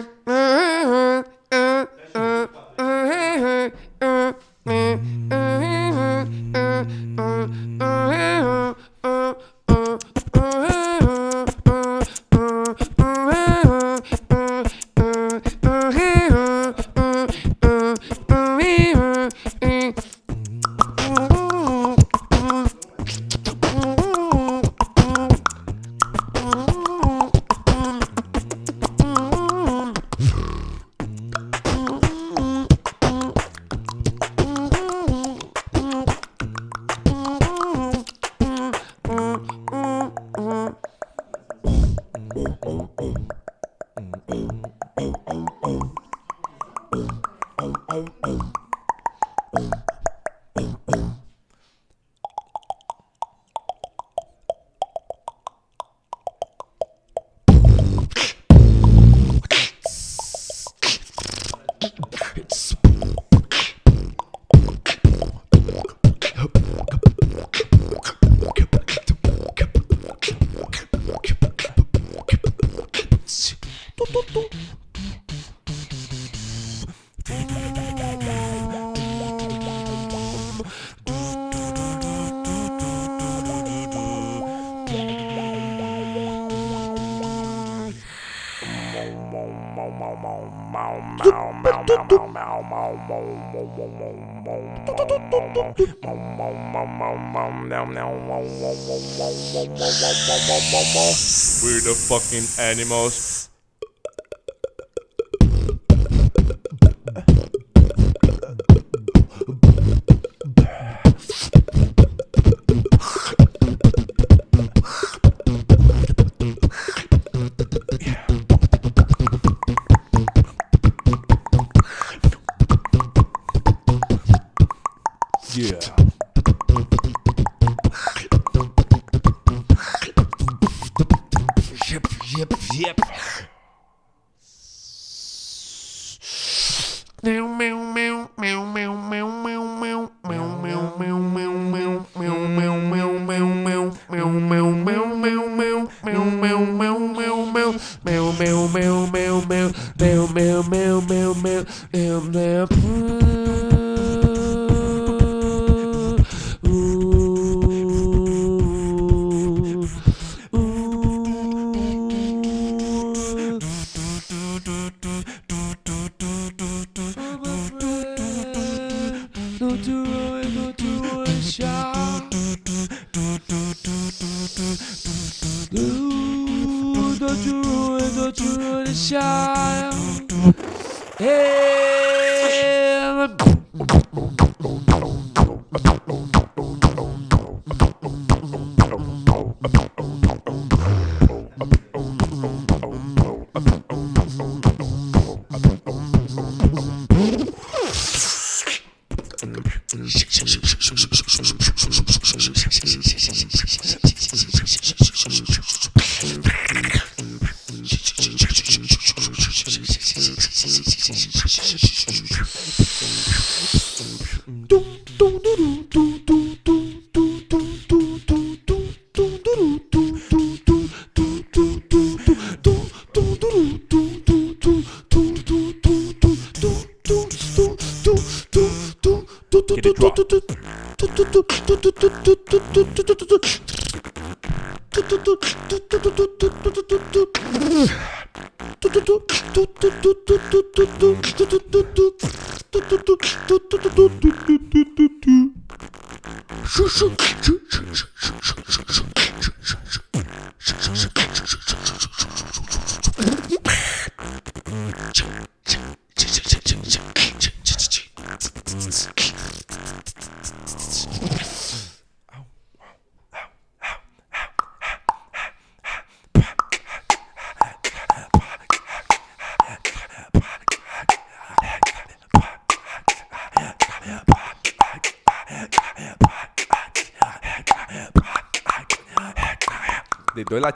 We're 101.62 101.80
the 101.80 101.94
fucking 101.94 102.46
animals. 102.58 103.37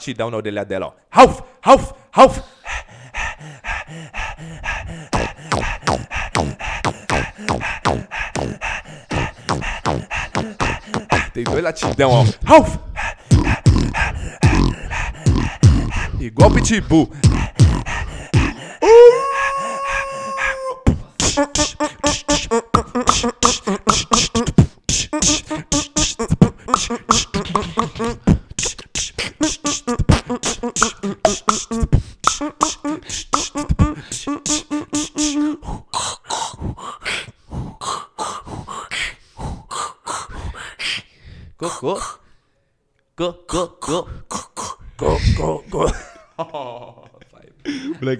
Latidão 0.02 0.32
na 0.32 0.36
orelha 0.36 0.64
dela, 0.64 0.86
ó. 0.86 0.92
Ralph, 1.08 1.40
Ralph, 1.62 1.92
Ralph. 2.10 2.38
Dei 11.32 11.44
dois 11.44 11.62
latidão, 11.62 12.10
ó. 12.10 12.24
Ralph. 12.44 12.78
Igual 16.18 16.50
pitbull. 16.50 17.08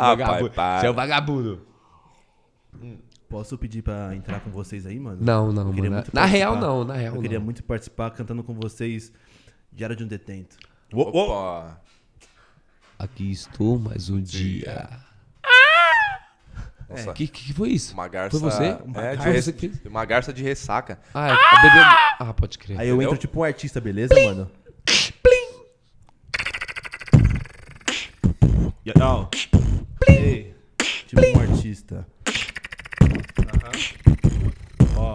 Ah, 0.03 0.09
vagabundo. 0.15 0.51
pai, 0.51 0.55
pai. 0.57 0.81
Você 0.81 0.87
é 0.87 0.91
um 0.91 0.95
vagabundo. 0.95 1.67
Posso 3.29 3.57
pedir 3.57 3.83
pra 3.83 4.15
entrar 4.15 4.41
com 4.41 4.51
vocês 4.51 4.85
aí, 4.87 4.99
mano? 4.99 5.19
Não, 5.21 5.53
não, 5.53 5.73
mano. 5.73 6.05
Na 6.13 6.25
real, 6.27 6.57
não. 6.57 6.85
Na 6.85 6.95
real, 6.95 7.15
Eu 7.17 7.23
queria 7.23 7.39
não. 7.39 7.45
muito 7.45 7.63
participar 7.65 8.11
cantando 8.11 8.43
com 8.45 8.53
vocês 8.55 9.13
Diário 9.73 9.97
de 9.97 10.05
um 10.05 10.07
Detento. 10.07 10.57
Opa. 10.93 11.81
Aqui 12.99 13.31
estou 13.31 13.79
mais 13.79 14.11
um 14.11 14.21
dia. 14.21 14.89
O 17.09 17.13
que, 17.15 17.27
que 17.27 17.55
foi 17.55 17.71
isso? 17.71 17.95
uma 17.95 18.07
garça. 18.07 18.39
Foi 18.39 18.51
você? 18.51 18.77
É, 18.97 19.17
de 19.17 19.23
Foi 19.23 19.33
res- 19.33 19.45
você 19.47 19.53
que 19.55 19.69
fez? 19.71 19.87
Uma 19.87 20.05
garça 20.05 20.31
de 20.31 20.43
ressaca. 20.43 21.01
Ah, 21.15 21.29
é- 21.31 21.63
bebeu. 21.63 21.83
Ah, 22.19 22.35
pode 22.37 22.59
crer. 22.59 22.79
Aí 22.79 22.87
eu 22.89 22.97
Entendeu? 22.97 23.13
entro 23.15 23.21
tipo 23.21 23.41
um 23.41 23.45
artista, 23.45 23.81
beleza, 23.81 24.15
mano? 24.15 24.51
Plim! 25.23 25.63
Ó. 29.01 29.29
Ei, 29.33 29.52
tipo 31.21 31.39
um 31.39 31.41
artista. 31.41 32.07
Ó. 34.97 35.15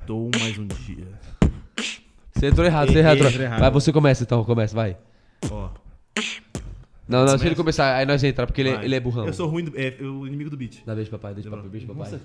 Estou 0.00 0.30
mais 0.38 0.58
um 0.58 0.66
dia. 0.66 1.06
Você 2.34 2.46
entrou 2.46 2.66
errado, 2.66 2.92
você 2.92 3.00
entrou 3.00 3.30
ei, 3.30 3.42
errado. 3.42 3.60
Vai, 3.60 3.70
você 3.70 3.92
começa 3.92 4.22
então, 4.22 4.44
começa, 4.44 4.74
vai. 4.74 4.96
Ó. 5.50 5.70
Não, 7.08 7.20
não, 7.20 7.26
deixa 7.26 7.46
ele 7.46 7.56
começar, 7.56 7.96
aí 7.96 8.06
nós 8.06 8.22
entramos, 8.22 8.50
porque 8.50 8.60
ele, 8.60 8.72
Vai. 8.72 8.84
ele 8.84 8.94
é 8.94 9.00
burrão. 9.00 9.26
Eu 9.26 9.32
sou 9.32 9.48
ruim 9.48 9.64
do. 9.64 9.72
É, 9.76 9.96
o 10.00 10.26
inimigo 10.26 10.48
do 10.48 10.56
beat. 10.56 10.84
Dá 10.86 10.94
beijo, 10.94 11.10
papai, 11.10 11.34
deixa 11.34 11.50
papai, 11.50 11.68
beijo, 11.68 11.86
papai. 11.86 12.04
Nossa, 12.04 12.20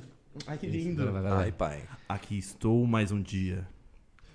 Ai, 0.46 0.58
que 0.58 0.68
Vai, 0.68 0.78
lindo. 0.78 1.04
vai, 1.04 1.14
vai, 1.14 1.22
vai. 1.22 1.44
Ai, 1.46 1.52
pai. 1.52 1.84
Aqui 2.08 2.38
estou 2.38 2.86
mais 2.86 3.12
um 3.12 3.22
dia. 3.22 3.68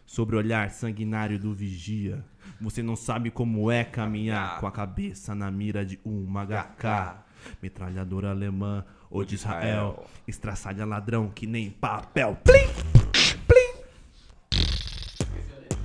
Sobre 0.07 0.35
o 0.35 0.39
olhar 0.39 0.71
sanguinário 0.71 1.39
do 1.39 1.55
vigia. 1.55 2.25
Você 2.61 2.83
não 2.83 2.97
sabe 2.97 3.31
como 3.31 3.71
é 3.71 3.85
caminhar 3.85 4.59
com 4.61 4.67
a 4.67 4.73
cabeça 4.73 5.35
na 5.35 5.51
mira 5.51 5.85
de 5.85 5.99
uma 6.05 6.45
HK. 6.45 7.25
Metralhadora 7.63 8.31
alemã 8.31 8.85
ou 9.11 9.25
de 9.25 9.35
Israel. 9.35 10.05
Estraçalha 10.29 10.85
ladrão 10.85 11.31
que 11.31 11.47
nem 11.47 11.71
papel. 11.71 12.37
Plim! 12.45 12.71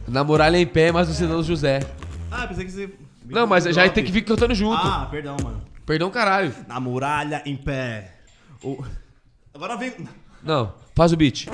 Na 0.08 0.24
muralha 0.24 0.58
em 0.58 0.68
pé, 0.68 0.92
mas 0.92 1.08
você 1.08 1.26
não 1.26 1.42
José. 1.42 1.80
Ah, 2.30 2.46
pensei 2.48 2.66
que 2.66 2.72
você. 2.72 2.90
Não, 3.26 3.48
mas 3.48 3.64
já 3.64 3.90
tem 3.90 4.04
que 4.04 4.12
vir 4.12 4.22
cantando 4.22 4.54
junto. 4.54 4.76
Ah, 4.76 5.08
perdão, 5.10 5.36
mano. 5.44 5.62
Perdão, 5.86 6.10
caralho. 6.12 6.54
Na 6.68 6.80
muralha 6.80 7.42
em 7.46 7.56
pé. 7.56 8.14
O- 8.64 8.84
Agora 9.54 9.76
vem. 9.78 9.94
Não, 10.44 10.74
faz 10.94 11.12
o 11.12 11.18
beat. 11.18 11.48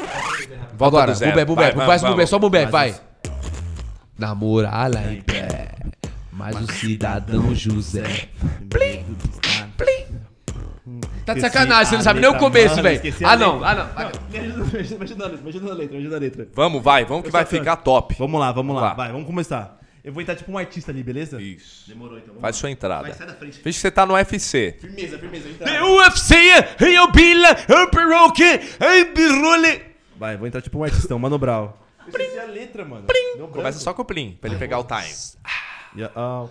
Volta 0.75 0.97
Agora, 0.97 1.13
bubé, 1.13 1.45
bubé, 1.45 1.71
Vai, 1.71 1.85
faz 1.85 2.01
vamos, 2.01 2.15
bubé, 2.15 2.25
só 2.25 2.39
bubé, 2.39 2.65
vai. 2.65 2.95
Na 4.21 4.35
muralha 4.35 5.11
em 5.11 5.19
pé, 5.19 5.69
mas 6.31 6.55
o 6.55 6.71
cidadão 6.71 7.55
José. 7.55 8.29
Plim! 8.69 9.03
Tá 11.25 11.33
de 11.33 11.41
sacanagem, 11.41 11.87
você 11.87 11.95
não 11.95 12.03
sabe 12.03 12.19
nem 12.19 12.29
o 12.29 12.37
começo, 12.37 12.83
velho. 12.83 13.01
Ah, 13.23 13.35
não, 13.35 13.63
ah, 13.63 13.73
não. 13.73 14.11
Me 14.29 14.37
ajuda, 14.37 14.63
me 14.63 14.79
ajuda, 14.79 14.97
me 14.97 15.03
ajuda 15.03 15.15
na 15.15 15.25
letra, 15.25 15.43
me 15.43 15.49
ajuda 15.49 15.67
na 15.69 15.73
letra, 15.73 15.93
me 15.93 15.99
ajuda 16.01 16.15
na 16.15 16.21
letra. 16.21 16.47
Vamos, 16.53 16.83
vai, 16.83 17.03
vamos 17.03 17.23
que 17.23 17.29
Eu 17.29 17.31
vai 17.31 17.45
só 17.45 17.49
canto. 17.49 17.59
ficar 17.61 17.75
top. 17.77 18.15
Vamos 18.19 18.39
lá, 18.39 18.51
vamos 18.51 18.75
lá. 18.75 18.93
Vai, 18.93 19.11
vamos 19.11 19.25
começar. 19.25 19.79
Eu 20.03 20.13
vou 20.13 20.21
entrar 20.21 20.35
tipo 20.35 20.51
um 20.51 20.57
artista 20.59 20.91
ali, 20.91 21.01
beleza? 21.01 21.41
Isso. 21.41 21.89
Demorou 21.89 22.17
então. 22.17 22.27
Vamos 22.27 22.41
Faz 22.41 22.55
lá. 22.55 22.59
sua 22.59 22.69
entrada. 22.69 23.01
Vai, 23.07 23.13
sai 23.13 23.25
da 23.25 23.33
frente. 23.33 23.57
Finge 23.57 23.75
que 23.75 23.81
você 23.81 23.89
tá 23.89 24.05
no 24.05 24.13
UFC. 24.13 24.77
Firmeza, 24.79 25.17
firmeza. 25.17 25.49
Entra. 25.49 25.83
UFC, 25.83 26.35
eu 26.79 27.11
bila, 27.11 27.57
eu 27.67 27.89
peroque, 27.89 28.43
eu. 28.43 29.81
Vai, 30.15 30.37
vou 30.37 30.45
entrar 30.45 30.61
tipo 30.61 30.77
um 30.77 30.83
artistão, 30.83 31.17
Mano 31.17 31.39
Brown. 31.39 31.80
Eu 32.05 32.09
esqueci 32.09 32.39
a 32.39 32.45
letra, 32.45 32.85
mano. 32.85 33.07
Meu 33.35 33.47
Começa 33.47 33.79
só 33.79 33.93
com 33.93 34.01
o 34.01 34.05
plim, 34.05 34.37
pra 34.39 34.49
ele 34.49 34.59
pegar 34.59 34.79
o 34.79 34.83
time. 34.83 35.13
Yeah, 35.95 36.13
oh. 36.19 36.49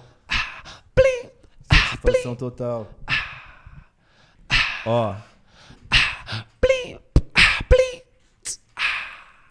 Satisfação 2.01 2.35
total. 2.35 2.89
Ó. 4.87 5.15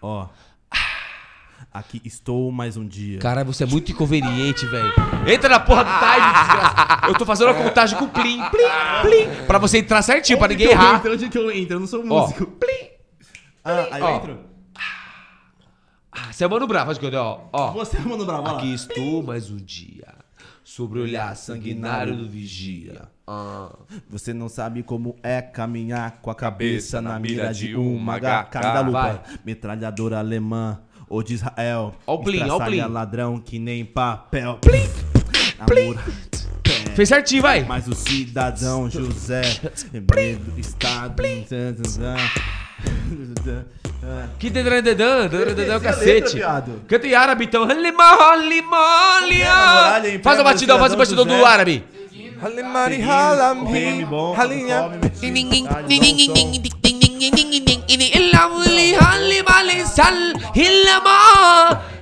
Ó. 0.01 0.27
Aqui 1.71 2.01
estou 2.03 2.51
mais 2.51 2.77
um 2.77 2.87
dia. 2.87 3.19
Caralho, 3.19 3.45
você 3.53 3.63
é 3.63 3.67
muito 3.67 3.91
inconveniente, 3.91 4.65
velho. 4.65 4.91
Entra 5.27 5.49
na 5.49 5.59
porra 5.59 5.83
do 5.83 5.91
time, 5.91 6.33
desgraça. 6.33 7.07
Eu 7.07 7.15
tô 7.15 7.25
fazendo 7.25 7.49
a 7.51 7.53
contagem 7.53 7.97
com 7.97 8.07
plim, 8.07 8.41
plim, 8.49 8.63
plim. 9.01 9.45
Pra 9.45 9.59
você 9.59 9.77
entrar 9.77 10.01
certinho, 10.01 10.39
pra 10.39 10.47
ninguém 10.47 10.69
errar. 10.69 10.95
entro? 10.95 11.13
Onde 11.13 11.29
que 11.29 11.37
eu 11.37 11.51
entro? 11.51 11.75
Eu 11.75 11.79
não 11.81 11.87
sou 11.87 12.01
Ó. 12.01 12.05
músico. 12.05 12.47
Plim. 12.47 12.89
Ah, 13.63 13.87
aí 13.91 14.01
eu 14.01 14.07
Ó. 14.07 14.48
entro? 16.21 16.33
Você 16.33 16.43
é 16.43 16.47
mano 16.47 16.67
bravo, 16.67 16.85
faz 16.87 16.97
que 16.97 17.05
eu 17.05 17.21
ó. 17.21 17.41
Ó. 17.51 17.71
Você 17.71 17.97
é 17.97 17.99
Mano 18.01 18.25
vai 18.25 18.41
lá. 18.41 18.57
Aqui 18.57 18.73
estou 18.73 19.23
mais 19.23 19.49
um 19.49 19.57
dia. 19.57 20.15
Sobre 20.63 20.99
o 20.99 21.03
olhar 21.03 21.35
sanguinário 21.35 22.15
do 22.15 22.29
vigia. 22.29 23.07
Ah. 23.25 23.69
Você 24.09 24.33
não 24.33 24.47
sabe 24.47 24.83
como 24.83 25.15
é 25.23 25.41
caminhar 25.41 26.19
com 26.21 26.29
a 26.29 26.35
cabeça 26.35 26.97
Cabeça 26.97 27.01
na 27.01 27.19
mira 27.19 27.53
de 27.53 27.75
uma 27.75 28.17
HK 28.19 28.53
da 28.61 28.83
Vai. 28.83 29.13
lupa. 29.13 29.23
Metralhadora 29.43 30.19
alemã 30.19 30.79
ou 31.07 31.23
de 31.23 31.33
Israel. 31.35 31.95
Ó 32.05 32.15
o 32.15 32.23
plim, 32.23 32.47
ó 32.47 32.57
o 32.57 32.65
plim. 32.65 32.81
ladrão 32.81 33.39
que 33.39 33.57
nem 33.57 33.83
papel. 33.83 34.59
Plim! 34.61 34.87
Plim! 35.65 35.95
Fez 36.95 37.09
certinho, 37.09 37.41
vai. 37.41 37.63
Mas 37.63 37.87
o 37.87 37.95
cidadão 37.95 38.89
José, 38.91 39.41
medo, 39.93 40.59
estado, 40.59 41.21
Que 44.39 44.49
dedã, 44.49 44.81
dedã, 44.81 45.27
dedã, 45.27 45.53
dedã, 45.53 45.73
é 45.73 45.77
o 45.77 45.81
cacete. 45.81 46.39
Canta 46.87 47.07
em 47.07 47.13
árabe, 47.13 47.45
então. 47.45 47.67
Faz 50.23 50.39
a 50.39 50.43
mas 50.43 50.43
batidão, 50.43 50.79
faz 50.79 50.93
a 50.93 50.95
cidadão 50.95 50.95
batidão 50.95 51.25
do 51.25 51.45
árabe. 51.45 51.83
Halimari 52.41 53.03
PM 53.69 54.05
bom, 54.05 54.33
halinha. 54.33 54.83
some, 54.83 54.97
metinho, 54.97 55.33
Lima, 58.93 59.11
lima, 59.19 59.57
lima, 59.57 59.61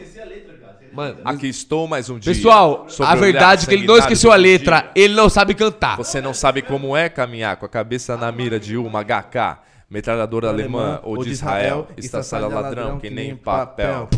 Mano, 0.94 1.18
Aqui 1.24 1.48
estou 1.48 1.88
mais 1.88 2.10
um 2.10 2.18
dia. 2.18 2.34
pessoal, 2.34 2.88
a 3.00 3.16
verdade 3.16 3.66
é 3.66 3.68
que 3.68 3.76
ele 3.76 3.86
não 3.86 3.98
esqueceu 3.98 4.32
a 4.32 4.36
letra, 4.36 4.82
dia. 4.82 4.92
ele 4.96 5.14
não 5.14 5.30
sabe 5.30 5.54
cantar. 5.54 5.98
Você 5.98 6.20
não 6.22 6.34
sabe 6.34 6.62
como 6.62 6.96
é 6.96 7.10
caminhar 7.10 7.58
com 7.58 7.66
a 7.66 7.70
cabeça 7.70 8.18
na 8.18 8.32
mira 8.32 8.60
de 8.60 8.76
uma 8.78 9.04
HK, 9.04 9.60
metralhadora 9.90 10.50
alemã 10.50 11.00
ou 11.04 11.24
de 11.24 11.30
Israel, 11.30 11.88
estraçalha 11.98 12.48
ladrão 12.48 12.98
que 13.00 13.10
nem 13.10 13.36
papel. 13.36 14.10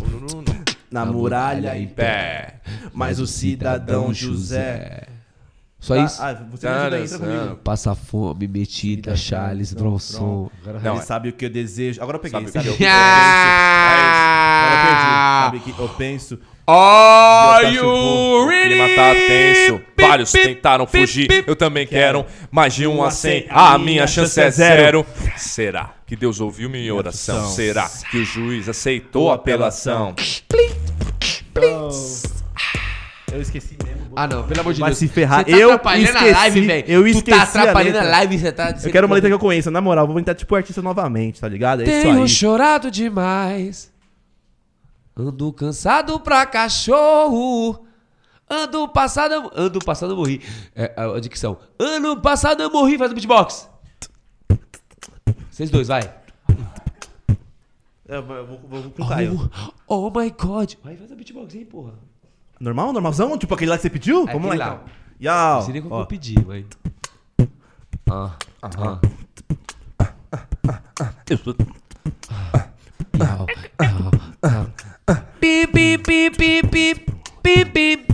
Na 0.92 1.04
muralha 1.06 1.76
em 1.76 1.86
Pé. 1.88 2.60
Mas 2.92 3.18
o 3.18 3.26
cidadão 3.26 4.12
José. 4.12 5.08
Só 5.80 5.96
isso? 5.96 6.22
Ah, 6.22 6.32
você 6.48 6.68
me 6.68 6.72
ajuda 6.74 6.96
aí, 6.96 7.02
entra 7.04 7.18
comigo. 7.18 7.56
Passa 7.56 7.94
fome, 7.96 8.46
metida, 8.46 9.16
Charles 9.16 9.74
Bronson. 9.74 10.48
Não, 10.80 10.94
Ele 10.96 11.02
sabe 11.04 11.30
o 11.30 11.32
que 11.32 11.44
eu 11.46 11.50
desejo. 11.50 12.00
Agora 12.00 12.18
eu 12.18 12.20
peguei, 12.20 12.38
Sabe 12.46 12.52
sabe? 12.52 12.68
o 12.68 12.76
que 12.76 12.82
eu 12.84 12.86
eu 12.86 12.88
Ah! 12.88 14.62
Agora 14.62 14.76
eu 14.76 14.86
perdi. 14.86 15.42
Sabe 15.42 15.56
o 15.56 15.60
que 15.74 15.82
eu 15.82 15.88
penso? 15.88 16.38
Are 16.64 17.74
you 17.74 18.22
clima 18.72 18.88
tá 18.94 19.12
tenso, 19.12 19.80
vários 19.98 20.30
tentaram 20.32 20.86
fugir, 20.86 21.44
eu 21.46 21.56
também 21.56 21.86
quero, 21.86 22.24
mais 22.50 22.72
de 22.74 22.86
um 22.86 23.02
a 23.02 23.10
cem, 23.10 23.46
A 23.50 23.76
minha 23.78 24.06
chance 24.06 24.40
é 24.40 24.50
zero. 24.50 25.04
Será 25.36 25.92
que 26.06 26.14
Deus 26.14 26.40
ouviu 26.40 26.70
minha 26.70 26.94
oração? 26.94 27.36
oração. 27.36 27.54
Será 27.56 27.90
que 28.10 28.18
o 28.18 28.24
juiz 28.24 28.68
aceitou 28.68 29.30
a 29.32 29.34
apelação? 29.34 30.14
Eu 33.32 33.40
esqueci 33.40 33.76
mesmo. 33.82 34.12
Ah, 34.14 34.26
não, 34.26 34.46
pelo 34.46 34.60
amor 34.60 34.74
de 34.74 34.80
Vai 34.80 34.90
Deus. 34.90 34.98
se 34.98 35.08
ferrar. 35.08 35.44
Você 35.44 35.50
tá 35.52 35.56
Eu 35.56 35.68
atrapalhando 35.70 36.04
esqueci- 36.10 36.34
a 36.34 36.38
live, 36.38 36.60
velho. 36.66 36.84
eu 36.86 37.02
Tu 37.02 37.08
esqueci 37.08 37.30
tá 37.30 37.36
a 37.40 37.42
atrapalhando 37.44 37.96
a, 37.98 38.00
letra. 38.02 38.10
live, 38.18 38.38
você 38.38 38.52
tá 38.52 38.74
Eu 38.84 38.92
quero 38.92 39.06
uma 39.06 39.14
letra 39.14 39.30
que 39.30 39.34
eu 39.34 39.38
conheço. 39.38 39.70
Na 39.70 39.80
moral, 39.80 40.06
vou 40.06 40.16
tentar 40.16 40.34
tipo 40.34 40.54
artista 40.54 40.82
novamente, 40.82 41.40
tá 41.40 41.48
ligado? 41.48 41.80
É 41.80 41.84
isso 41.84 42.02
Tenho 42.02 42.22
aí. 42.22 42.28
chorado 42.28 42.90
demais. 42.90 43.90
Ando 45.16 45.52
cansado 45.52 46.20
pra 46.20 46.44
cachorro. 46.46 47.86
Ano 48.48 48.86
passado. 48.88 49.50
Ano 49.54 49.78
passado 49.82 50.12
eu 50.12 50.16
morri. 50.16 50.42
É, 50.76 50.92
a 50.96 51.18
dicção. 51.20 51.58
Ano 51.78 52.20
passado 52.20 52.62
eu 52.62 52.70
morri. 52.70 52.98
Faz 52.98 53.10
o 53.10 53.14
beatbox. 53.14 53.68
Vocês 55.50 55.70
dois, 55.70 55.88
vai. 55.88 56.02
Eu 58.12 58.22
vou, 58.22 58.36
eu 58.36 58.46
vou, 58.46 58.58
vou 58.68 58.90
com 58.90 59.02
o 59.02 59.08
Caio. 59.08 59.50
Oh, 59.86 60.06
oh 60.06 60.10
my 60.10 60.30
god. 60.30 60.74
Vai, 60.84 60.94
faz 60.98 61.10
a 61.10 61.14
beatbox 61.14 61.54
aí, 61.54 61.64
porra. 61.64 61.94
Normal? 62.60 62.92
Normalzão? 62.92 63.38
Tipo 63.38 63.54
aquele 63.54 63.70
lá 63.70 63.76
que 63.76 63.82
você 63.82 63.88
pediu? 63.90 64.28
É 64.28 64.32
Vamos 64.34 64.50
lá 64.50 64.54
lá. 64.54 64.74
então. 64.74 64.84
Yau. 65.22 65.54
Não 65.54 65.62
sei 65.62 65.72
nem 65.72 65.82
qual 65.82 65.90
que 65.90 65.96
Ó, 65.96 66.02
eu 66.02 66.06
pedi, 66.06 66.34
vai. 66.42 66.66
Ah, 68.10 68.36
ah. 68.62 69.00
Yau, 73.18 73.46
yau, 73.80 74.10
yau. 74.44 74.66
Pi, 75.40 75.66
pi, 75.66 75.98
pi, 75.98 76.30
pi, 76.30 76.62
pi, 76.68 76.94
pi, 77.42 77.64
pi. 77.64 78.06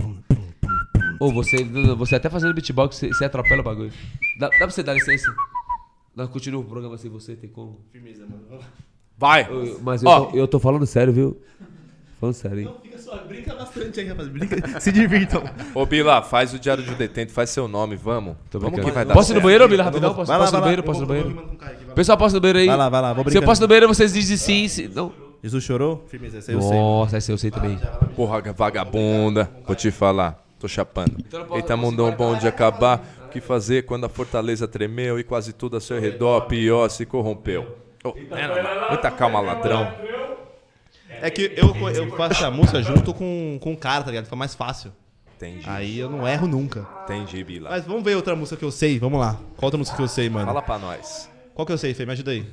Ô, 1.19 1.29
você, 1.33 1.61
você 1.97 2.15
até 2.15 2.29
fazendo 2.29 2.53
beatbox, 2.53 2.95
você, 2.95 3.09
você 3.09 3.25
atropela 3.25 3.59
o 3.59 3.65
bagulho. 3.65 3.91
Dá, 4.39 4.47
dá 4.47 4.57
pra 4.59 4.69
você 4.69 4.81
dar 4.81 4.93
licença? 4.93 5.29
Nós 6.15 6.29
continuamos 6.29 6.67
o 6.67 6.69
programa 6.69 6.97
sem 6.97 7.11
você, 7.11 7.35
tem 7.35 7.49
como? 7.49 7.81
Vai! 9.19 9.45
Eu- 9.49 9.79
mas 9.83 10.01
eu, 10.01 10.09
Ó. 10.09 10.21
tô, 10.25 10.37
eu 10.37 10.47
tô 10.47 10.59
falando 10.59 10.85
sério, 10.87 11.11
viu? 11.11 11.37
Falando 12.21 12.35
sério, 12.35 12.59
hein? 12.61 12.73
Fica 12.81 12.97
só, 12.97 13.17
brinca 13.17 13.53
bastante 13.53 13.99
aí, 13.99 14.07
rapaz. 14.07 14.27
Brinca, 14.29 14.55
se 14.79 14.91
divirtam. 14.91 15.43
Ô 15.75 15.85
Bila, 15.85 16.21
faz 16.21 16.53
o 16.53 16.59
diário 16.59 16.83
de 16.83 16.95
detento, 16.95 17.31
faz 17.33 17.49
seu 17.49 17.67
nome, 17.67 17.95
vamos. 17.97 18.35
Tô 18.49 18.59
vamos 18.59 18.73
brincando. 18.75 18.87
que 18.87 18.95
vai 18.95 19.05
dar 19.05 19.13
Posso 19.13 19.31
ir 19.31 19.33
no 19.33 19.35
certo. 19.35 19.43
banheiro, 19.43 19.67
Bila, 19.67 19.83
rapidão? 19.83 20.13
Posso, 20.13 20.27
Vai 20.29 20.37
lá, 20.37 20.45
posso 20.45 20.51
ir 20.55 20.59
vai 20.59 20.59
no 20.59 20.61
lá. 20.61 20.65
banheiro? 20.65 20.83
Posso 20.83 20.99
ir 20.99 21.01
no 21.01 21.07
banheiro? 21.07 21.93
Pessoal, 21.95 22.17
posso 22.17 22.33
ir 22.35 22.37
no 22.37 22.41
banheiro 22.41 22.59
aí? 22.59 22.67
Vai 22.67 22.77
lá, 22.77 22.89
vai 22.89 23.01
lá, 23.01 23.07
vou 23.13 23.15
Se 23.15 23.19
eu 23.19 23.23
brincando. 23.25 23.45
posso 23.45 23.61
ir 23.61 23.63
no 23.63 23.67
banheiro, 23.67 23.87
vocês 23.87 24.13
dizem 24.13 24.37
sim. 24.37 24.67
Se... 24.67 24.87
Não. 24.87 25.11
Jesus 25.43 25.63
chorou? 25.63 26.03
Firmeza, 26.07 26.37
esse 26.39 26.51
aí 26.51 26.57
eu 26.57 26.61
sei. 26.61 26.77
Nossa, 26.77 27.17
esse 27.17 27.31
eu 27.31 27.37
sei 27.37 27.51
também. 27.51 27.79
Porra, 28.15 28.41
vagabunda, 28.53 29.49
vou 29.65 29.75
te 29.75 29.89
falar, 29.91 30.41
tô 30.59 30.67
chapando. 30.67 31.13
Então 31.19 31.45
não 31.45 31.55
Eita, 31.55 31.75
não 31.75 31.83
mundão 31.83 32.11
bom 32.11 32.35
de 32.37 32.43
né? 32.43 32.49
acabar. 32.49 33.01
O 33.25 33.29
que 33.31 33.39
fazer 33.39 33.85
quando 33.85 34.05
a 34.05 34.09
fortaleza 34.09 34.67
tremeu 34.67 35.19
e 35.19 35.23
quase 35.23 35.53
tudo 35.53 35.77
a 35.77 35.79
seu 35.81 35.99
redor 35.99 36.41
pior 36.41 36.89
se 36.89 37.05
corrompeu? 37.05 37.77
Oh, 38.03 38.13
é, 38.35 38.47
não, 38.47 38.89
muita 38.89 39.11
calma, 39.11 39.39
ladrão. 39.39 39.91
É 41.21 41.29
que 41.29 41.53
eu, 41.57 41.75
eu 41.93 42.15
faço 42.15 42.33
essa 42.33 42.49
música 42.51 42.81
junto 42.81 43.13
com, 43.13 43.57
com 43.61 43.73
o 43.73 43.77
cara, 43.77 44.03
tá 44.03 44.09
ligado? 44.09 44.25
Fica 44.25 44.35
mais 44.35 44.55
fácil. 44.55 44.91
Entendi, 45.35 45.63
Aí 45.69 45.97
eu 45.99 46.09
não 46.09 46.27
erro 46.27 46.47
nunca. 46.47 46.85
entendi, 47.03 47.43
Bila. 47.43 47.69
Mas 47.69 47.85
vamos 47.85 48.03
ver 48.03 48.15
outra 48.15 48.35
música 48.35 48.57
que 48.57 48.65
eu 48.65 48.71
sei. 48.71 48.99
Vamos 48.99 49.19
lá. 49.19 49.33
Qual 49.55 49.67
outra 49.67 49.77
música 49.77 49.95
que 49.97 50.03
eu 50.03 50.07
sei, 50.07 50.29
mano? 50.29 50.45
Fala 50.47 50.61
pra 50.61 50.77
nós. 50.77 51.29
Qual 51.53 51.65
que 51.65 51.71
eu 51.73 51.77
sei, 51.77 51.93
Fê? 51.93 52.05
Me 52.05 52.11
ajuda 52.11 52.31
aí. 52.31 52.45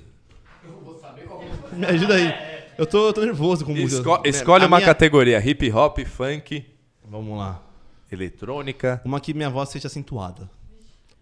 Me 1.72 1.86
ajuda 1.86 2.14
aí. 2.14 2.34
Eu 2.78 2.86
tô, 2.86 3.08
eu 3.08 3.12
tô 3.12 3.20
nervoso 3.24 3.64
com 3.64 3.72
música. 3.72 4.00
Esco- 4.08 4.22
escolhe 4.24 4.64
A 4.64 4.66
uma 4.68 4.76
minha- 4.78 4.86
categoria: 4.86 5.38
hip 5.44 5.70
hop, 5.72 5.98
funk, 6.06 6.64
Vamos 7.04 7.38
lá. 7.38 7.62
eletrônica. 8.10 9.00
Uma 9.04 9.20
que 9.20 9.32
minha 9.34 9.50
voz 9.50 9.68
seja 9.68 9.86
acentuada. 9.88 10.48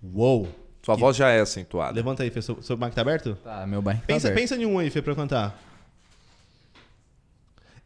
Uou. 0.03 0.49
Sua 0.85 0.95
voz 0.97 1.17
já 1.17 1.29
é 1.31 1.41
acentuada. 1.41 1.95
Levanta 1.95 2.23
aí, 2.23 2.31
Fê. 2.31 2.43
Seu, 2.43 2.63
seu 2.63 2.77
mic 2.77 2.95
tá 2.95 3.01
aberto? 3.01 3.37
Tá, 3.43 3.67
meu 3.67 3.81
bairro 3.81 4.01
tá 4.01 4.07
Pensa, 4.07 4.29
aberto. 4.29 4.41
pensa 4.41 4.57
em 4.57 4.67
um 4.67 4.79
aí, 4.79 4.91
Fê, 4.91 5.01
pra 5.01 5.13
eu 5.13 5.17
cantar. 5.17 5.59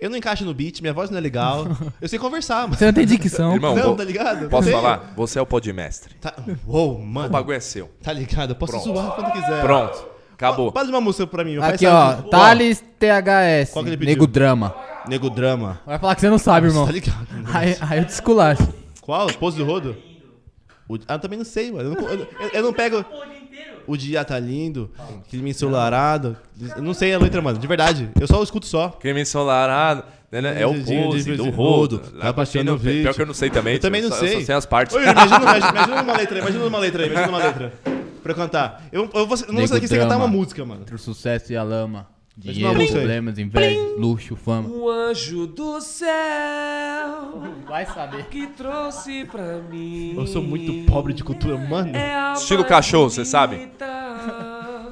Eu 0.00 0.08
não 0.08 0.16
encaixo 0.16 0.44
no 0.44 0.54
beat, 0.54 0.80
minha 0.80 0.92
voz 0.92 1.10
não 1.10 1.18
é 1.18 1.20
legal. 1.20 1.66
Eu 2.00 2.08
sei 2.08 2.20
conversar, 2.20 2.68
mas. 2.68 2.78
Você 2.78 2.86
não 2.86 2.92
tem 2.92 3.04
dicção. 3.04 3.54
Irmão, 3.54 3.74
Não, 3.74 3.82
vou- 3.82 3.96
tá 3.96 4.04
ligado? 4.04 4.48
posso 4.48 4.70
falar? 4.70 5.12
Você 5.16 5.40
é 5.40 5.42
o 5.42 5.46
podmestre. 5.46 6.14
Tá... 6.20 6.34
Uou, 6.66 6.98
O 6.98 7.04
mano. 7.04 7.28
bagulho 7.30 7.56
é 7.56 7.60
seu. 7.60 7.90
Tá 8.00 8.12
ligado? 8.12 8.50
Eu 8.50 8.54
posso 8.56 8.72
Pronto. 8.74 8.84
zoar 8.94 9.10
quando 9.16 9.32
quiser. 9.32 9.60
Pronto. 9.60 10.06
Acabou. 10.34 10.70
Faz 10.70 10.88
uma 10.88 11.00
música 11.00 11.26
pra 11.26 11.42
mim. 11.42 11.56
Aqui, 11.58 11.84
ó. 11.86 12.14
que- 12.22 12.30
Thales 12.30 12.80
THS. 12.96 13.72
Qual 13.72 13.84
que 13.84 13.90
ele 13.90 13.96
pediu? 13.96 14.14
Nego 14.14 14.26
Drama. 14.28 14.72
Nego 15.08 15.28
Drama. 15.30 15.80
Vai 15.84 15.98
falar 15.98 16.14
que 16.14 16.20
você 16.20 16.30
não 16.30 16.38
sabe, 16.38 16.68
irmão. 16.68 16.86
Tá 16.86 16.92
ligado? 16.92 17.26
né? 17.32 17.50
Aí, 17.52 17.76
aí 17.80 17.98
eu 17.98 18.04
te 18.04 18.10
esculacho. 18.10 18.72
Qual? 19.00 19.26
Pose 19.34 19.56
do 19.56 19.64
rodo? 19.64 19.96
O- 20.88 20.96
Ah, 21.06 21.14
eu 21.14 21.18
também 21.18 21.38
não 21.38 21.44
sei, 21.44 21.70
mano. 21.70 21.92
Eu 21.92 22.00
não, 22.00 22.08
eu- 22.08 22.18
eu- 22.40 22.48
eu 22.54 22.62
não 22.62 22.72
pego. 22.72 23.04
O 23.86 23.96
dia 23.96 24.24
tá 24.24 24.38
lindo, 24.38 24.90
clima 25.30 25.48
ensolarado. 25.48 26.36
Eu 26.76 26.82
não 26.82 26.92
sei 26.94 27.12
a 27.14 27.18
letra, 27.18 27.40
mano, 27.40 27.58
de 27.58 27.66
verdade. 27.66 28.08
Eu 28.20 28.26
só 28.26 28.42
escuto 28.42 28.66
só. 28.66 28.88
Crime 28.90 29.20
ensolarado. 29.22 30.02
né, 30.30 30.42
né, 30.42 30.60
É 30.62 30.66
o 30.66 30.74
pose 30.74 31.36
do 31.36 31.42
de 31.44 31.50
rodo. 31.50 31.98
Tá 31.98 32.30
baixando 32.34 32.74
o 32.74 32.76
vídeo. 32.76 33.00
Pior 33.02 33.14
que 33.14 33.22
eu 33.22 33.26
não 33.26 33.32
sei 33.32 33.48
também. 33.48 33.74
Eu 33.74 33.80
também 33.80 34.02
não 34.02 34.10
só- 34.10 34.16
Eu 34.16 34.28
sei. 34.28 34.40
só 34.40 34.46
sei 34.46 34.54
as 34.56 34.66
partes. 34.66 34.94
Yuri, 34.94 35.10
imagina, 35.10 35.36
imagina, 35.70 36.02
uma 36.02 36.16
letra 36.16 36.36
aí, 36.36 36.42
imagina 36.42 36.66
uma 36.66 36.78
letra 36.78 37.02
aí, 37.02 37.08
imagina 37.10 37.28
uma 37.30 37.38
letra. 37.38 37.72
Pra 38.22 38.34
cantar. 38.34 38.84
Eu, 38.92 39.04
eu 39.04 39.08
vou, 39.10 39.22
eu 39.22 39.24
não 39.26 39.46
vou 39.46 39.54
Nego 39.54 39.68
sair 39.68 39.78
aqui 39.78 39.88
sem 39.88 39.98
cantar 39.98 40.16
uma 40.18 40.26
música, 40.26 40.62
mano. 40.66 40.82
Entre 40.82 40.94
o 40.94 40.98
sucesso 40.98 41.50
e 41.52 41.56
a 41.56 41.62
lama. 41.62 42.06
Dinheiro, 42.40 42.86
problemas, 42.86 43.36
inveja, 43.36 43.80
luxo, 43.98 44.36
fama. 44.36 44.68
Um 44.68 44.88
anjo 44.88 45.44
do 45.44 45.80
céu 45.80 46.08
Vai 47.66 47.84
saber. 47.84 48.26
que 48.26 48.46
trouxe 48.46 49.24
pra 49.24 49.60
mim. 49.60 50.14
Eu 50.16 50.24
sou 50.24 50.40
muito 50.40 50.86
pobre 50.88 51.12
de 51.12 51.24
cultura, 51.24 51.58
mano. 51.58 51.96
É 51.96 52.32
Estilo 52.34 52.64
cachorro, 52.64 53.10
você 53.10 53.24
sabe? 53.24 53.68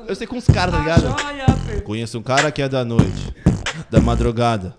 Eu 0.09 0.15
sei 0.17 0.27
com 0.27 0.37
os 0.37 0.47
caras, 0.47 0.75
tá 0.75 0.81
ligado? 0.81 1.83
Conheço 1.85 2.19
um 2.19 2.23
cara 2.23 2.51
que 2.51 2.61
é 2.61 2.69
da 2.69 2.85
noite, 2.85 3.33
da 3.89 4.01
madrugada. 4.01 4.75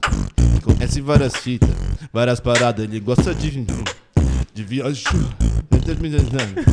Conhece 0.61 0.99
várias 0.99 1.38
fitas, 1.38 1.69
várias 2.11 2.41
paradas. 2.41 2.84
Ele 2.84 2.99
gosta 2.99 3.34
de, 3.34 3.65
de 4.53 4.64
viajar, 4.65 5.14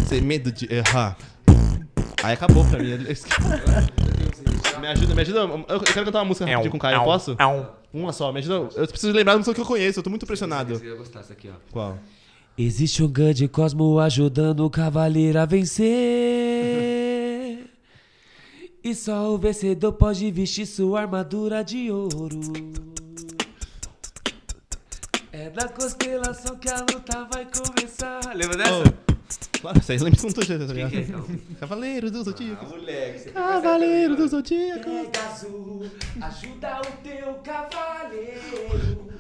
sem 0.08 0.20
medo 0.20 0.50
de 0.50 0.66
errar. 0.74 1.16
Aí 2.20 2.32
acabou 2.32 2.64
pra 2.64 2.80
mim. 2.82 2.98
Me 4.84 4.90
ajuda, 4.90 5.14
me 5.14 5.22
ajuda. 5.22 5.40
Eu 5.66 5.80
quero 5.80 6.04
cantar 6.04 6.18
uma 6.18 6.26
música 6.26 6.44
rapidinho 6.44 6.70
com 6.70 6.76
o 6.76 6.80
Caio, 6.80 6.96
eu 6.96 7.04
posso? 7.04 7.34
Uma 7.90 8.12
só, 8.12 8.30
me 8.30 8.40
ajuda. 8.40 8.68
Eu 8.76 8.86
preciso 8.86 9.12
lembrar 9.14 9.32
da 9.32 9.38
música 9.38 9.54
que 9.54 9.60
eu 9.62 9.64
conheço, 9.64 9.98
eu 9.98 10.02
tô 10.02 10.10
muito 10.10 10.24
impressionado. 10.24 10.74
Eu 10.74 10.84
ia 10.84 10.94
gostar 10.94 11.20
dessa 11.20 11.32
aqui, 11.32 11.48
ó. 11.48 11.54
Qual? 11.72 11.98
Existe 12.58 13.02
um 13.02 13.08
grande 13.08 13.48
cosmo 13.48 13.98
ajudando 13.98 14.60
o 14.60 14.68
cavaleiro 14.68 15.40
a 15.40 15.46
vencer. 15.46 15.86
E 18.84 18.94
só 18.94 19.32
o 19.32 19.38
vencedor 19.38 19.94
pode 19.94 20.30
vestir 20.30 20.66
sua 20.66 21.00
armadura 21.00 21.64
de 21.64 21.90
ouro. 21.90 22.40
É 25.32 25.50
na 25.50 25.66
constelação 25.66 26.56
que 26.56 26.68
a 26.68 26.80
luta 26.80 27.26
vai 27.32 27.46
começar. 27.46 28.20
Lembra 28.36 28.58
dessa? 28.58 29.03
Claro, 29.64 29.82
vocês 29.82 30.02
lembram 30.02 30.22
não 30.24 30.30
tô 30.30 30.42
tá 30.42 30.74
ligado? 30.74 31.24
Cavaleiro 31.58 32.10
do 32.10 32.22
Zodíaco. 32.22 32.66
Moleque, 32.66 33.30
Cavaleiro 33.30 34.14
do 34.14 34.28
Zodíaco. 34.28 34.90
Pegasus, 34.90 35.90
ajuda 36.20 36.82
o 36.82 37.02
teu 37.02 37.34
cavaleiro. 37.42 39.14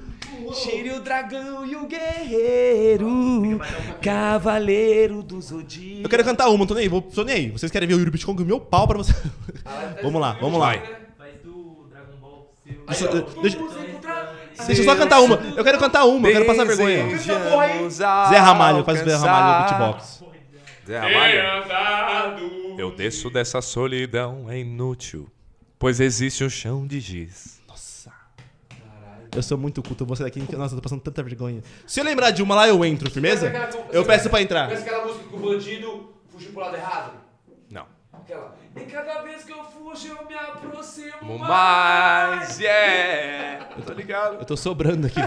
Tire 0.52 0.92
o 0.92 1.00
dragão 1.00 1.64
e 1.64 1.74
o 1.74 1.86
guerreiro. 1.86 3.58
Cavaleiro 4.02 5.22
do 5.22 5.40
Zodíaco. 5.40 6.02
Eu 6.02 6.10
quero 6.10 6.22
cantar 6.22 6.50
uma, 6.50 6.58
não 6.58 6.66
tô 6.66 6.74
nem 6.74 6.82
aí, 6.82 6.88
vou, 6.90 7.00
tô 7.00 7.24
nem 7.24 7.34
aí. 7.36 7.50
Vocês 7.50 7.72
querem 7.72 7.88
ver 7.88 7.94
o 7.94 7.98
Yuri 8.00 8.10
Bitcoin 8.10 8.36
com 8.36 8.42
o 8.42 8.46
meu 8.46 8.60
pau 8.60 8.86
pra 8.86 8.98
você. 8.98 9.14
vamos 10.02 10.20
lá, 10.20 10.36
vamos 10.38 10.60
lá. 10.60 10.74
Faz 11.16 11.40
do 11.42 11.86
Dragon 11.88 12.16
Ball 12.20 12.52
seu. 12.92 13.10
Deixa, 13.40 13.58
deixa- 14.66 14.82
eu 14.82 14.84
só 14.84 14.94
cantar 14.94 15.20
uma. 15.22 15.36
Eu 15.56 15.64
quero 15.64 15.78
cantar 15.78 16.04
uma, 16.04 16.28
eu 16.28 16.32
quero 16.34 16.44
passar 16.44 16.66
vergonha. 16.66 17.18
Zé 17.88 18.36
Ramalho, 18.36 18.84
faz 18.84 19.00
o 19.00 19.04
Zé 19.06 19.16
Ramalho 19.16 19.62
no 19.62 19.78
beatbox. 19.78 20.23
Zé 20.86 20.98
Ramalho. 20.98 22.76
Eu 22.78 22.90
desço 22.90 23.30
dessa 23.30 23.60
solidão, 23.62 24.50
é 24.50 24.58
inútil. 24.58 25.28
Pois 25.78 26.00
existe 26.00 26.44
um 26.44 26.50
chão 26.50 26.86
de 26.86 27.00
giz. 27.00 27.62
Eu 29.34 29.42
sou 29.42 29.58
muito 29.58 29.82
culto, 29.82 30.06
você 30.06 30.22
daqui. 30.22 30.40
Nossa, 30.56 30.74
eu 30.74 30.78
tô 30.78 30.82
passando 30.82 31.00
tanta 31.00 31.20
vergonha. 31.22 31.60
Se 31.86 31.98
eu 31.98 32.04
lembrar 32.04 32.30
de 32.30 32.40
uma 32.40 32.54
lá, 32.54 32.68
eu 32.68 32.84
entro, 32.84 33.10
firmeza? 33.10 33.52
Eu 33.90 34.04
peço 34.04 34.30
pra 34.30 34.40
entrar. 34.40 34.72
aquela 34.72 35.04
música 35.04 35.24
que 35.28 35.34
o 35.34 35.38
bandido 35.38 36.14
fugiu 36.28 36.52
pro 36.52 36.60
lado 36.60 36.76
errado? 36.76 37.12
Não. 37.68 37.86
Aquela. 38.12 38.54
E 38.76 38.80
cada 38.82 39.22
vez 39.22 39.42
que 39.42 39.52
eu 39.52 39.64
fujo, 39.64 40.06
eu 40.06 40.26
me 40.26 40.34
aproximo 40.34 41.38
Mas, 41.38 42.60
yeah. 42.60 43.68
Eu 43.76 43.82
tô 43.82 43.92
ligado. 43.92 44.36
Eu 44.36 44.44
tô 44.44 44.56
sobrando 44.56 45.08
aqui. 45.08 45.18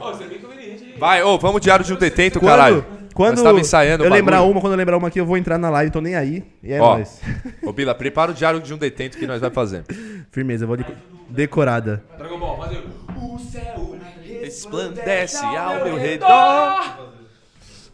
Ó, 0.00 0.12
isso 0.12 0.22
é 0.22 0.26
bem 0.26 0.38
conveniente. 0.38 0.94
Vai, 0.98 1.22
ô, 1.22 1.38
vamos 1.38 1.62
diário 1.62 1.84
de 1.84 1.94
um 1.94 1.96
detento, 1.96 2.38
Quando, 2.38 2.50
caralho. 2.50 2.97
Quando 3.18 3.34
Nós 3.34 3.42
tava 3.42 3.58
ensaiando 3.58 4.04
eu 4.04 4.10
lembrar 4.10 4.44
uma, 4.44 4.60
quando 4.60 4.74
eu 4.74 4.76
lembrar 4.76 4.96
uma 4.96 5.08
aqui, 5.08 5.18
eu 5.18 5.26
vou 5.26 5.36
entrar 5.36 5.58
na 5.58 5.68
live, 5.70 5.90
tô 5.90 6.00
nem 6.00 6.14
aí. 6.14 6.44
E 6.62 6.72
é 6.72 6.80
Ó, 6.80 6.94
nóis. 6.94 7.20
ô 7.66 7.72
Bila, 7.72 7.92
prepara 7.92 8.30
o 8.30 8.34
diário 8.34 8.60
de 8.60 8.72
um 8.72 8.78
detento 8.78 9.18
que 9.18 9.26
nós 9.26 9.40
vai 9.40 9.50
fazer. 9.50 9.84
Firmeza, 10.30 10.62
eu 10.62 10.68
vou 10.68 10.76
de... 10.76 10.86
decorada. 11.28 12.04
Dragon 12.16 12.38
Ball, 12.38 12.56
fazer. 12.58 12.84
O 13.20 13.38
céu 13.40 13.98
Resplandece 14.40 15.44
ao 15.44 15.84
meu 15.84 15.96
redor. 15.96 17.10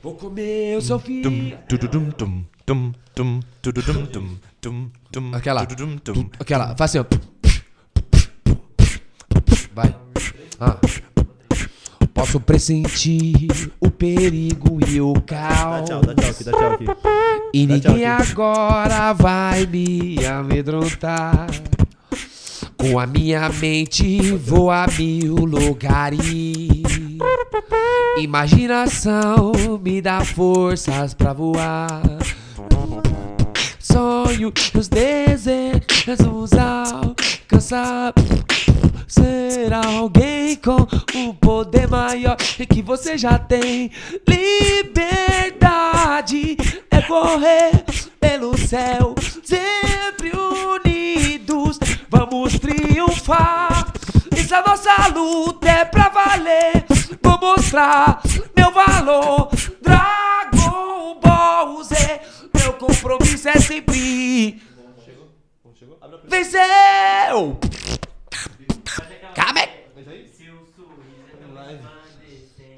Vou 0.03 0.15
comer 0.15 0.77
o 0.77 0.83
seu 0.83 0.99
filho. 0.99 1.59
Aquela. 5.33 5.63
Aquela, 6.39 6.77
faz 6.77 6.95
assim, 6.95 6.99
ó. 6.99 7.05
Vai. 9.75 9.97
Ah. 10.61 10.77
Posso 12.25 12.41
pressentir 12.41 13.71
o 13.79 13.91
perigo 13.91 14.79
e 14.89 14.99
o 14.99 15.13
caos. 15.27 15.87
Tchau, 15.91 16.01
dá 16.01 16.15
tchau 16.15 16.31
aqui, 16.31 16.45
dá 16.45 16.53
tchau 16.53 16.73
aqui. 16.73 16.87
E 17.53 17.67
Dá 17.67 17.75
ninguém 17.75 18.07
aqui. 18.07 18.31
agora 18.33 19.13
vai 19.13 19.67
me 19.67 20.25
amedrontar. 20.25 21.49
Com 22.79 22.99
a 22.99 23.07
minha 23.07 23.47
mente 23.51 24.33
vou 24.39 24.71
a 24.71 24.87
mil 24.99 25.35
lugares. 25.35 26.19
Imaginação 28.19 29.53
me 29.85 30.01
dá 30.01 30.25
forças 30.25 31.13
pra 31.13 31.35
voar. 31.35 32.01
Sonho 34.25 34.53
os 34.75 34.89
desejos 34.89 36.51
alcançar. 36.55 38.15
Ser 39.07 39.71
alguém 39.73 40.57
com 40.57 40.89
um 41.15 41.35
poder 41.35 41.87
maior 41.89 42.37
que 42.37 42.81
você 42.81 43.19
já 43.19 43.39
tem. 43.39 43.91
Liberdade 44.27 45.37
é 46.91 47.03
correr 47.03 47.85
pelo 48.19 48.57
céu, 48.57 49.15
sempre 49.43 50.33
unidos. 50.35 51.79
Vamos 52.09 52.59
triunfar. 52.59 53.93
Essa 54.35 54.63
nossa 54.63 55.09
luta 55.09 55.69
é 55.69 55.85
pra 55.85 56.09
valer. 56.09 56.87
Vou 57.23 57.39
mostrar 57.39 58.23
meu 58.57 58.71
valor. 58.73 59.51
Dragon 59.83 60.64
compromisso 62.87 63.49
é 63.49 63.59
sempre 63.59 64.61
venceu. 66.29 67.59
Calma 69.35 69.61
aí. 69.61 69.69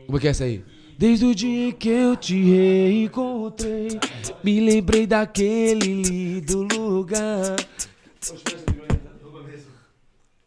Como 0.06 0.18
é 0.18 0.20
que 0.20 0.26
é 0.28 0.30
essa 0.30 0.44
aí? 0.44 0.64
Desde 0.98 1.26
o 1.26 1.34
dia 1.34 1.72
que 1.72 1.88
eu 1.88 2.16
te 2.16 2.40
reencontrei, 2.42 4.00
me 4.42 4.60
lembrei 4.60 5.06
daquele 5.06 6.02
lindo 6.02 6.62
lugar. 6.62 7.56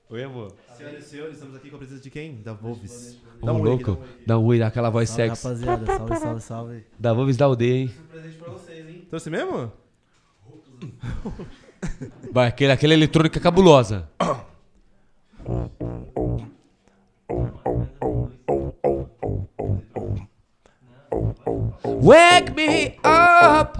Oi, 0.10 0.23
amor. 0.23 0.56
Senhoras 0.76 1.06
e 1.06 1.10
senhores, 1.10 1.34
estamos 1.36 1.56
aqui 1.56 1.69
com 1.69 1.76
a 1.76 1.80
presença 1.80 2.02
de 2.02 2.10
quem? 2.10 2.41
Da 2.41 2.53
Volves. 2.53 3.18
Dá 3.44 3.53
um 3.53 3.61
louco, 3.61 3.99
dá 4.26 4.40
um 4.40 4.45
oi 4.45 4.57
daquela 4.57 4.90
voz 4.90 5.10
sexy. 5.10 5.45
rapaziada. 5.45 5.86
Salve, 5.86 6.18
salve, 6.18 6.41
salve. 6.41 6.84
Da 6.98 7.14
Volves 7.14 7.38
da 7.38 7.45
aldeia, 7.45 7.84
hein? 7.84 7.94
Trouxe 9.10 9.30
mesmo? 9.31 9.72
Vai, 12.31 12.48
aquele, 12.48 12.72
aquela 12.72 12.94
eletrônica 12.94 13.40
cabulosa. 13.40 14.07
Wake 22.02 22.53
me 22.56 22.99
up. 23.03 23.80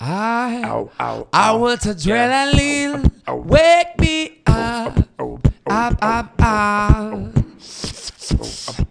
I, 0.00 0.86
I 1.32 1.52
want 1.52 1.82
adrenaline. 1.86 3.10
Wake 3.44 4.00
me 4.00 4.42
up. 4.46 4.96
Up, 5.68 5.98
up, 6.00 6.32
up. 6.40 7.36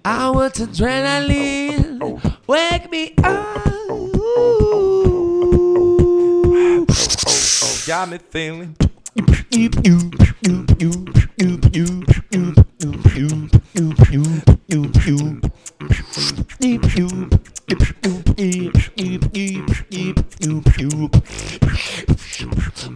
I 0.08 0.30
want 0.30 0.54
adrenaline. 0.54 1.98
Oh, 2.00 2.22
oh, 2.24 2.32
oh. 2.32 2.38
Wake 2.46 2.92
me 2.92 3.16
up. 3.24 3.56
Got 7.88 8.10
me 8.10 8.20
feeling. 8.20 8.76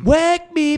Wake 0.05 0.53
me 0.53 0.77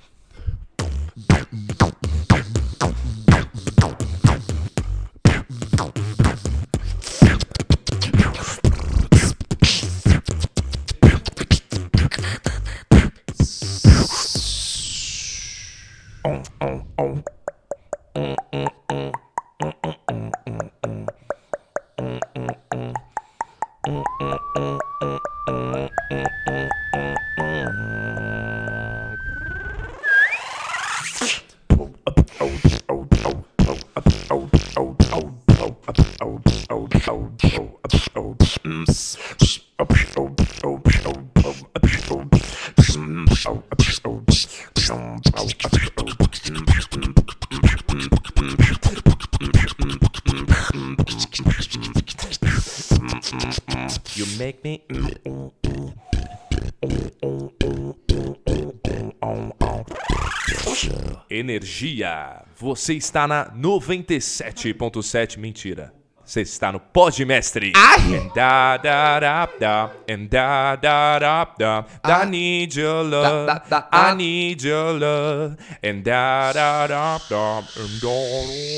Energia. 61.51 62.43
Você 62.55 62.93
está 62.93 63.27
na 63.27 63.51
97.7. 63.51 65.37
Mentira. 65.37 66.00
Você 66.31 66.41
está 66.43 66.71
no 66.71 66.79
Pod 66.79 67.25
Mestre. 67.25 67.73
And 67.75 68.31
da 68.33 68.77
da 68.77 69.19
da 69.19 69.49
da. 69.59 69.89
And 70.07 70.29
da 70.29 70.77
da 70.77 71.19
da 71.19 71.45
da. 71.59 71.85
I 72.05 72.25
need 72.25 72.73
your 72.73 73.03
love. 73.03 73.47
Da, 73.47 73.55
da, 73.69 73.79
da, 73.81 73.87
I 73.91 74.15
need 74.15 74.63
your 74.63 74.93
love. 74.93 75.57
And 75.83 76.05
da 76.05 76.53
da 76.53 76.87
da 76.87 77.19
da. 77.29 77.63
And 77.75 77.99
da 78.01 78.31
da 78.31 78.71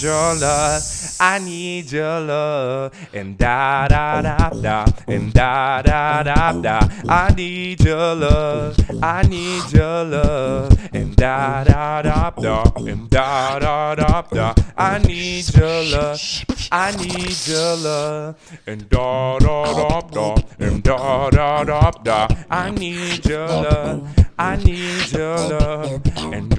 your 0.00 0.34
love. 0.36 0.82
I 1.18 1.40
need 1.40 1.90
your 1.90 2.20
love. 2.20 2.92
And 3.12 3.36
da 3.36 3.88
da 3.88 4.22
da 4.22 4.50
da. 4.50 4.84
And 5.08 5.32
da 5.32 5.82
da 5.82 6.22
da 6.22 6.52
da. 6.52 6.88
I 7.08 7.34
need 7.34 7.80
your 7.80 8.14
love. 8.14 8.76
I 9.02 9.22
need 9.22 9.72
your 9.72 10.04
love. 10.04 10.78
And 10.94 11.16
da 11.16 11.64
da 11.64 12.02
da 12.02 12.30
da. 12.30 12.62
And 12.76 13.10
da 13.10 13.58
da 13.58 13.96
da 13.96 14.22
da. 14.22 14.54
I 14.76 14.98
need 14.98 15.52
your 15.56 15.71
love. 15.80 16.44
I 16.70 16.92
need 16.96 17.36
your 17.46 17.76
love. 17.76 18.58
And 18.66 18.88
da 18.88 19.38
da 19.38 19.64
da 19.72 20.00
da. 20.00 20.36
And 20.58 20.82
da 20.82 21.30
da 21.30 21.64
da 21.64 21.90
da. 21.90 22.28
I 22.50 22.70
need 22.70 23.24
your 23.26 23.46
love. 23.46 24.08
I 24.38 24.56
need 24.56 25.12
your 25.12 25.36
love. 25.36 26.02
And 26.32 26.52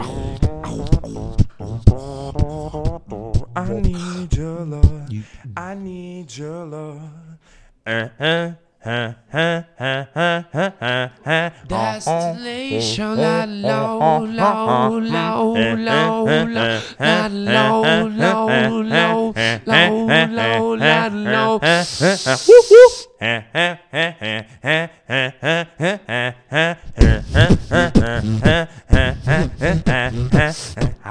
I 3.55 3.67
need 3.81 4.33
your 4.35 4.65
love. 4.65 5.09
I 5.55 5.75
need 5.75 6.37
your 6.37 6.65
love. 6.65 7.01
Uh, 7.85 8.51
uh, 8.85 9.13
uh, 9.33 9.61
uh, 9.79 9.83
uh, 9.83 10.05
uh, 10.15 10.43
uh, 10.53 10.71
uh, 10.81 11.09
uh. 11.25 11.49
Destination 11.67 13.15
la 13.15 13.45
low, 13.45 14.25
low, 14.25 14.99
low, 14.99 14.99
low, 14.99 15.53
low, 15.75 16.25
la 16.25 17.27
low, 17.27 17.83
low, 18.07 18.47
low, 18.81 19.33
low, 19.65 20.27
low, 20.27 20.75
la 20.75 21.07
low. 21.07 21.59
I 23.23 23.45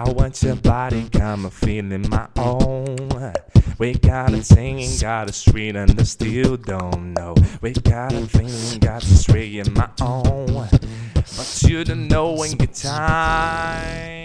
want 0.09 0.43
your 0.43 0.57
body, 0.57 1.09
come 1.09 1.47
a 1.47 1.51
feeling 1.51 2.05
my 2.11 2.29
own. 2.37 2.99
We 3.79 3.95
got 3.95 4.35
a 4.35 4.43
singing, 4.43 4.91
got 5.01 5.31
a 5.31 5.33
street, 5.33 5.75
and 5.75 5.99
I 5.99 6.03
still 6.03 6.59
don't 6.59 7.15
know. 7.15 7.35
We 7.63 7.73
got 7.73 8.13
a 8.13 8.27
feeling, 8.27 8.79
got 8.81 9.03
a 9.03 9.07
street 9.07 9.59
in 9.67 9.73
my 9.73 9.89
own. 10.03 10.69
But 11.15 11.63
you 11.67 11.83
don't 11.83 12.09
know 12.09 12.33
when 12.33 12.59
your 12.59 12.67
time. 12.67 14.23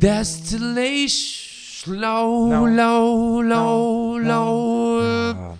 Destination 0.00 1.50
low, 2.00 2.64
low, 2.66 3.42
low, 3.42 4.16
low. 4.16 5.58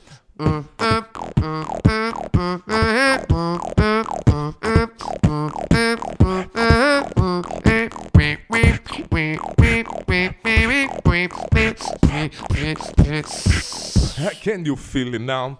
Can 14.40 14.64
you 14.64 14.76
feel 14.76 15.14
it 15.14 15.20
now? 15.20 15.58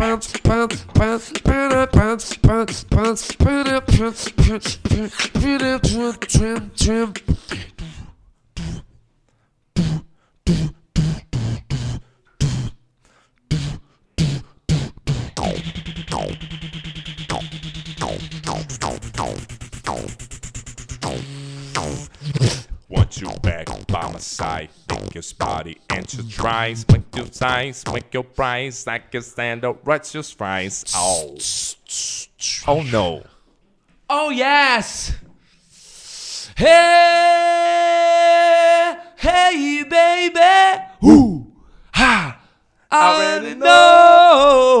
pants, 0.00 0.32
pants, 0.42 0.86
pants, 0.94 1.30
Peter 1.30 1.86
pants, 1.86 2.34
pants, 2.38 2.84
pants, 2.84 3.32
Peter 3.36 3.80
pants, 3.82 4.30
pants, 4.30 4.76
Peter 4.78 5.78
pants, 5.78 6.18
trim, 6.26 6.70
trim. 6.74 7.12
Go. 16.10 16.49
Want 22.90 23.20
you 23.20 23.30
back 23.40 23.68
by 23.86 24.10
my 24.10 24.18
side, 24.18 24.68
make 24.90 25.14
your 25.14 25.22
body 25.38 25.78
and 25.90 26.12
your 26.12 26.24
tries, 26.24 26.84
make 26.88 27.14
your 27.14 27.26
size, 27.26 27.84
make 27.92 28.12
your 28.12 28.24
price. 28.24 28.84
I 28.88 28.98
can 28.98 29.22
stand 29.22 29.64
up, 29.64 29.86
right 29.86 30.12
your 30.12 30.24
fries. 30.24 30.84
Oh, 30.96 31.38
oh 32.66 32.82
no. 32.82 33.22
Oh 34.08 34.30
yes! 34.30 35.14
Hey, 36.56 36.66
hey, 39.18 39.84
baby! 39.88 40.82
Who? 41.00 41.52
Ha! 41.94 42.40
I 42.90 43.14
already 43.14 43.54
know. 43.54 44.80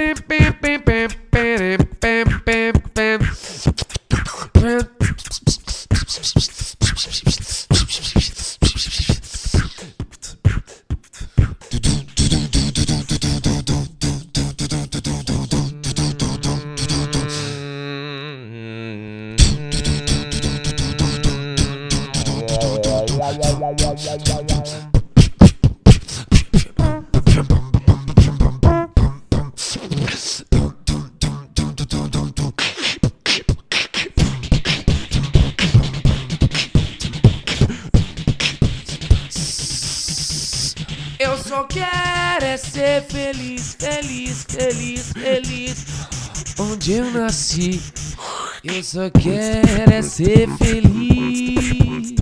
Só 48.91 49.09
quero 49.09 49.93
é 49.93 50.01
ser 50.01 50.49
feliz. 50.57 52.13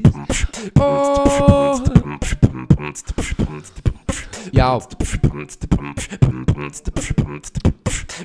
Oh. 0.80 1.82
Yau. 4.56 4.78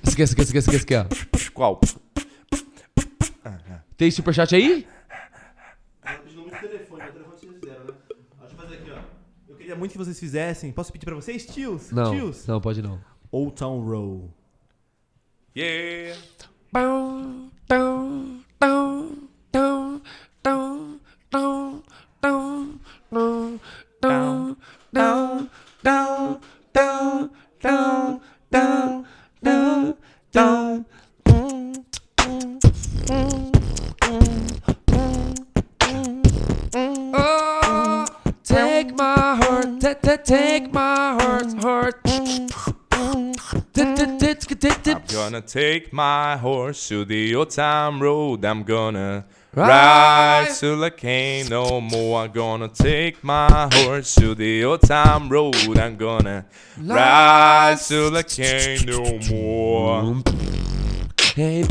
Esquece, 0.06 0.34
esquece, 0.34 0.58
esquece, 0.58 0.76
esquece. 0.76 1.26
Qual? 1.54 1.80
Tem 3.96 4.10
superchat 4.10 4.54
aí? 4.54 4.86
Eu 6.02 6.10
fazer 8.56 8.74
aqui, 8.74 8.90
ó. 8.90 8.98
Eu 9.48 9.56
queria 9.56 9.74
muito 9.74 9.92
que 9.92 9.98
vocês 9.98 10.20
fizessem. 10.20 10.70
Posso 10.70 10.92
pedir 10.92 11.06
pra 11.06 11.14
vocês, 11.14 11.46
tios? 11.46 11.90
Não, 11.90 12.10
Tios? 12.10 12.46
não, 12.46 12.60
pode 12.60 12.82
não. 12.82 13.00
Old 13.30 13.54
Town 13.54 13.80
Row. 13.80 14.30
Yeah. 15.56 16.20
Bum, 16.70 17.48
Oh, 37.16 38.06
take 38.42 38.96
my 38.96 39.36
heart, 39.36 39.80
take 40.24 40.72
my 40.72 41.16
heart, 41.18 41.52
heart. 41.62 42.73
I'm 45.12 45.30
gonna 45.30 45.40
take 45.40 45.92
my 45.92 46.36
horse 46.36 46.88
to 46.88 47.04
the 47.04 47.34
old 47.34 47.50
town 47.50 48.00
road. 48.00 48.44
I'm 48.44 48.62
gonna 48.62 49.24
Ride. 49.52 50.48
till 50.58 50.82
I 50.82 50.90
can't 50.90 51.50
no 51.50 51.80
more. 51.80 52.22
I'm 52.22 52.32
gonna 52.32 52.68
take 52.68 53.22
my 53.22 53.68
horse 53.72 54.14
to 54.16 54.34
the 54.34 54.64
old 54.64 54.82
town 54.82 55.28
road. 55.28 55.78
I'm 55.78 55.96
gonna 55.96 56.44
ride 56.78 57.78
till 57.86 58.16
I 58.16 58.22
can't 58.22 58.86
no 58.86 59.18
more. 59.28 60.22
Hey, 61.34 61.64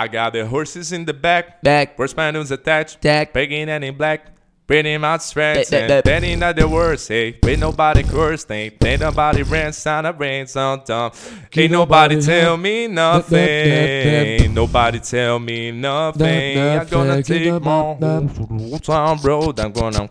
I 0.00 0.08
got 0.08 0.32
the 0.32 0.46
horses 0.46 0.92
in 0.92 1.04
the 1.04 1.12
back, 1.12 1.60
Back. 1.62 1.94
horse 1.94 2.14
panels 2.14 2.50
attached, 2.50 3.02
Tack. 3.02 3.34
pegging 3.34 3.68
and 3.68 3.84
in 3.84 3.94
black. 3.98 4.28
Pretty 4.66 4.96
much 4.96 5.20
strength 5.22 5.70
and 5.74 6.02
betting 6.04 6.38
that 6.38 6.56
the 6.56 6.66
worst, 6.66 7.08
hey. 7.08 7.36
Ain't 7.44 7.58
nobody 7.60 8.02
cursed, 8.04 8.50
ain't, 8.50 8.82
ain't 8.82 9.00
nobody 9.02 9.42
rents 9.42 9.84
on 9.86 10.06
a 10.06 10.12
rains 10.12 10.56
on 10.56 10.84
top. 10.84 11.14
Ain't 11.54 11.72
nobody 11.72 12.18
tell 12.22 12.56
me 12.56 12.86
nothing. 12.86 13.38
Ain't 13.38 14.54
nobody 14.54 15.00
tell 15.00 15.38
me 15.38 15.70
nothing. 15.72 16.58
I'm 16.58 16.86
gonna 16.86 17.22
take 17.22 17.52
my 17.52 17.58
That- 17.58 18.00
that- 18.00 18.48
whole 18.48 18.78
town 18.78 19.18
road. 19.22 19.58
I'm 19.60 19.72
gonna. 19.72 20.06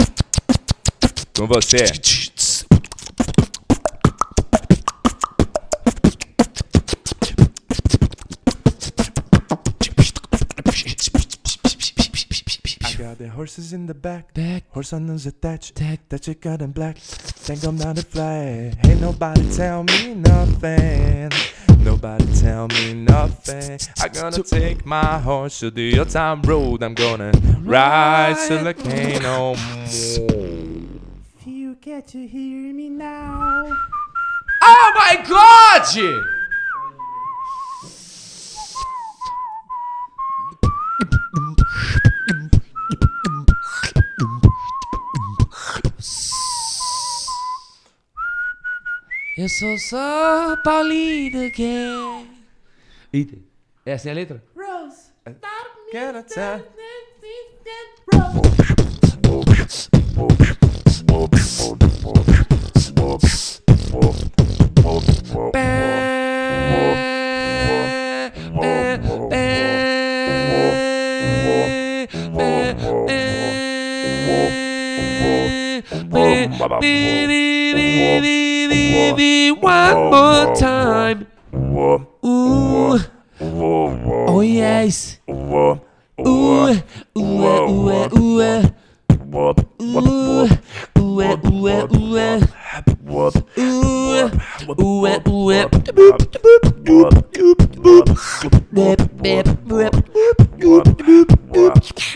Com 1.33 1.47
você. 1.47 1.77
Got 12.99 13.17
the 13.17 13.29
horses 13.29 13.71
in 13.71 13.85
the 13.85 13.93
back. 13.93 14.33
Back. 14.33 14.63
Horse 14.71 14.91
on 14.91 15.09
is 15.09 15.25
attached. 15.25 15.75
Tack. 15.75 16.01
That 16.09 16.21
chick 16.21 16.41
got 16.41 16.61
in 16.61 16.71
black. 16.71 16.97
Think 16.97 17.63
I'm 17.63 17.77
not 17.77 17.97
a 17.97 18.03
fly. 18.03 18.73
Ain't 18.83 18.99
nobody 18.99 19.49
tell 19.55 19.83
me 19.83 20.15
nothing. 20.15 21.31
Nobody 21.79 22.25
tell 22.35 22.67
me 22.67 22.93
nothing. 22.93 23.79
I'm 24.01 24.11
gonna 24.11 24.43
take 24.43 24.85
my 24.85 25.17
horse 25.17 25.59
to 25.61 25.71
the 25.71 25.97
old 25.97 26.09
town 26.09 26.41
road. 26.41 26.83
I'm 26.83 26.93
gonna 26.93 27.31
ride 27.61 28.35
till 28.47 28.67
I 28.67 28.73
can't 28.73 29.23
no 29.23 29.55
more. 29.55 30.49
You 31.45 31.75
get 31.75 32.05
to 32.09 32.27
hear 32.27 32.73
me 32.73 32.89
now. 32.89 33.77
Oh 34.61 34.91
my 34.95 35.23
god! 35.25 36.38
Eu 49.41 49.47
sou 49.47 49.77
só 49.77 50.57
Paulina 50.65 51.45
again. 51.45 52.27
Eita, 53.13 53.37
essa 53.85 54.09
é 54.09 54.11
a 54.11 54.15
letra? 54.15 54.43
Gonna 55.93 56.23
tell. 56.23 56.59
One 79.61 80.11
more 80.11 80.55
time. 80.55 81.25
Ooh. 82.23 82.99
Oh 83.41 84.41
yes. 84.41 85.17
Ooh. 85.29 85.79
Ooh. 86.19 86.75
Ooh. 87.17 87.17
Ooh. 87.17 88.05
Ooh. 88.19 88.63
Ooh, 90.99 91.21
ooh, 91.25 91.87
ooh. 91.95 92.39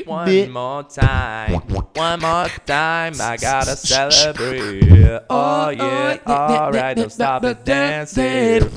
One 0.05 0.51
more 0.51 0.83
time, 0.83 1.53
one 1.93 2.19
more 2.19 2.47
time, 2.65 3.13
I 3.19 3.37
gotta 3.41 3.75
celebrate. 3.75 5.21
Oh 5.29 5.69
yeah, 5.69 6.17
alright, 6.27 6.97
don't 6.97 7.11
stop 7.11 7.41
the 7.41 7.55
dancing. 7.55 8.69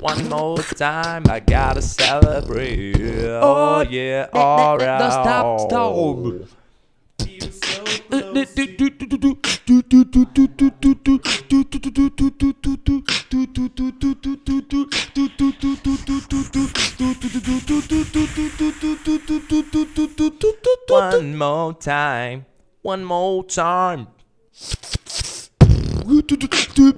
One 0.00 0.28
more 0.28 0.58
time, 0.58 1.24
I 1.28 1.40
gotta 1.40 1.82
celebrate. 1.82 2.96
Oh 3.42 3.80
yeah, 3.80 4.28
alright. 4.34 4.98
Don't 4.98 5.10
stop, 5.12 5.60
stop. 5.60 5.94
One 20.88 21.36
more 21.36 21.74
time, 21.74 22.46
one 22.82 23.04
more 23.04 23.44
time. 23.44 24.06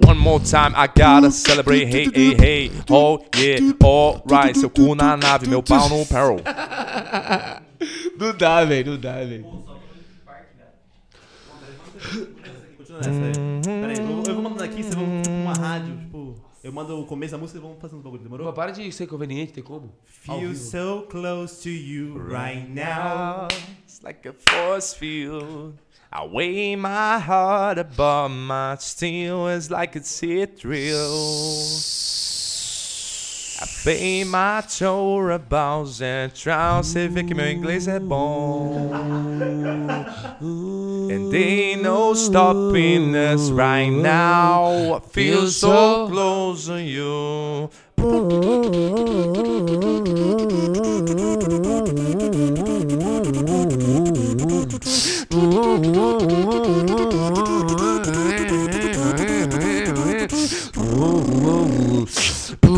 One 0.06 0.18
more 0.18 0.40
time, 0.40 0.74
I 0.76 0.86
gotta 0.86 1.30
celebrate. 1.30 1.86
Hey, 1.88 2.10
hey, 2.14 2.34
hey. 2.34 2.70
Oh, 2.90 3.24
yeah, 3.36 3.58
alright. 3.82 4.56
Seu 4.56 4.70
cu 4.70 4.94
na 4.94 5.16
nave, 5.16 5.48
meu 5.48 5.62
pau 5.62 5.88
no 5.88 6.04
peril. 6.06 6.40
Não 8.18 8.32
dá, 8.38 8.64
velho, 8.64 8.92
não 8.92 9.00
dá, 9.00 9.14
velho. 9.24 9.67
Continua 12.76 13.00
nessa 13.00 13.10
aí. 13.10 13.62
Pera 13.62 13.92
aí, 13.92 13.98
eu, 13.98 14.22
eu 14.24 14.34
vou 14.34 14.42
mandando 14.42 14.64
aqui, 14.64 14.82
vocês 14.82 14.94
vão 14.94 15.22
tipo 15.22 15.34
uma 15.34 15.52
rádio, 15.52 15.96
tipo. 15.98 16.36
Eu 16.62 16.72
mando 16.72 17.00
o 17.00 17.06
começo 17.06 17.32
da 17.32 17.38
música 17.38 17.58
e 17.58 17.62
vamos 17.62 17.78
fazendo 17.80 17.98
os 17.98 18.04
bagulho, 18.04 18.22
demorou? 18.22 18.46
Pô, 18.46 18.52
para 18.52 18.72
de 18.72 18.90
ser 18.90 19.06
conveniente, 19.06 19.52
tem 19.52 19.62
como? 19.62 19.94
Feel 20.04 20.54
so 20.54 21.06
close 21.08 21.62
to 21.62 21.68
you 21.68 22.18
right 22.18 22.68
now. 22.68 23.46
It's 23.84 24.00
like 24.02 24.28
a 24.28 24.32
force 24.32 24.92
field. 24.96 25.78
I 26.10 26.26
weigh 26.26 26.74
my 26.74 27.18
heart 27.18 27.78
above 27.78 28.34
my 28.34 28.76
steel. 28.80 29.46
It's 29.48 29.70
like 29.70 29.96
it's 29.96 30.18
hit 30.18 30.64
pay 33.84 34.24
my 34.24 34.62
tour 34.62 35.30
about 35.30 35.88
Central. 35.88 36.82
Você 36.82 37.08
vê 37.08 37.24
que 37.24 37.34
meu 37.34 37.50
inglês 37.50 37.88
é 37.88 37.98
bom. 37.98 38.90
And 40.40 41.34
ain't 41.34 41.82
no 41.82 42.14
stopping 42.14 43.16
us 43.16 43.50
right 43.50 43.90
now. 43.90 44.96
I 44.96 45.00
feel 45.00 45.48
so 45.48 46.08
close 46.08 46.66
to 46.66 46.80
you. 46.80 47.68
I 62.68 62.70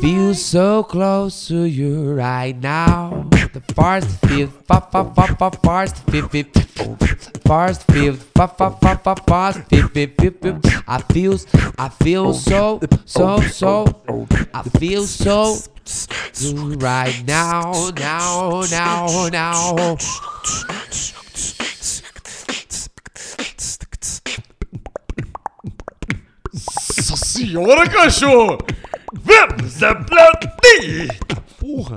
feel 0.00 0.34
so 0.34 0.84
close 0.84 1.48
to 1.48 1.64
you 1.64 2.12
right 2.14 2.56
now. 2.62 3.26
The 3.52 3.60
first 3.74 4.06
fa 4.68 4.80
fa 4.92 5.04
fa 5.34 5.50
first 5.64 5.96
feel, 6.06 6.28
first 7.48 7.82
feel, 7.90 8.12
fa 8.12 8.46
fa 8.46 8.70
fa 8.70 8.94
fa 8.96 9.14
first 9.26 9.60
feel, 9.70 9.88
feel, 9.88 10.10
feel, 10.20 10.32
feel. 10.42 10.60
I 10.86 11.00
feel, 11.12 11.38
I 11.78 11.88
feel 11.88 12.34
so, 12.34 12.78
so, 13.06 13.40
so. 13.40 13.86
I 14.52 14.62
feel 14.78 15.04
so 15.04 15.56
right 16.76 17.24
now, 17.26 17.90
now, 17.96 18.62
now, 18.70 19.28
now. 19.32 19.96
senhora, 27.16 27.88
cachorro! 27.88 28.58
Vamos 29.24 29.82
aplaudir! 29.82 31.08
Porra! 31.58 31.96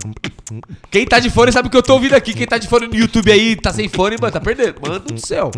Quem 0.89 1.05
tá 1.05 1.19
de 1.19 1.29
fone 1.29 1.51
sabe 1.51 1.67
o 1.67 1.71
que 1.71 1.77
eu 1.77 1.83
tô 1.83 1.93
ouvindo 1.93 2.15
aqui. 2.15 2.33
Quem 2.33 2.47
tá 2.47 2.57
de 2.57 2.67
fone 2.67 2.87
no 2.87 2.95
YouTube 2.95 3.31
aí, 3.31 3.55
tá 3.55 3.71
sem 3.71 3.87
fone, 3.87 4.17
mano, 4.19 4.33
tá 4.33 4.39
perdendo. 4.39 4.81
Mano 4.81 4.99
do 4.99 5.17
céu. 5.17 5.51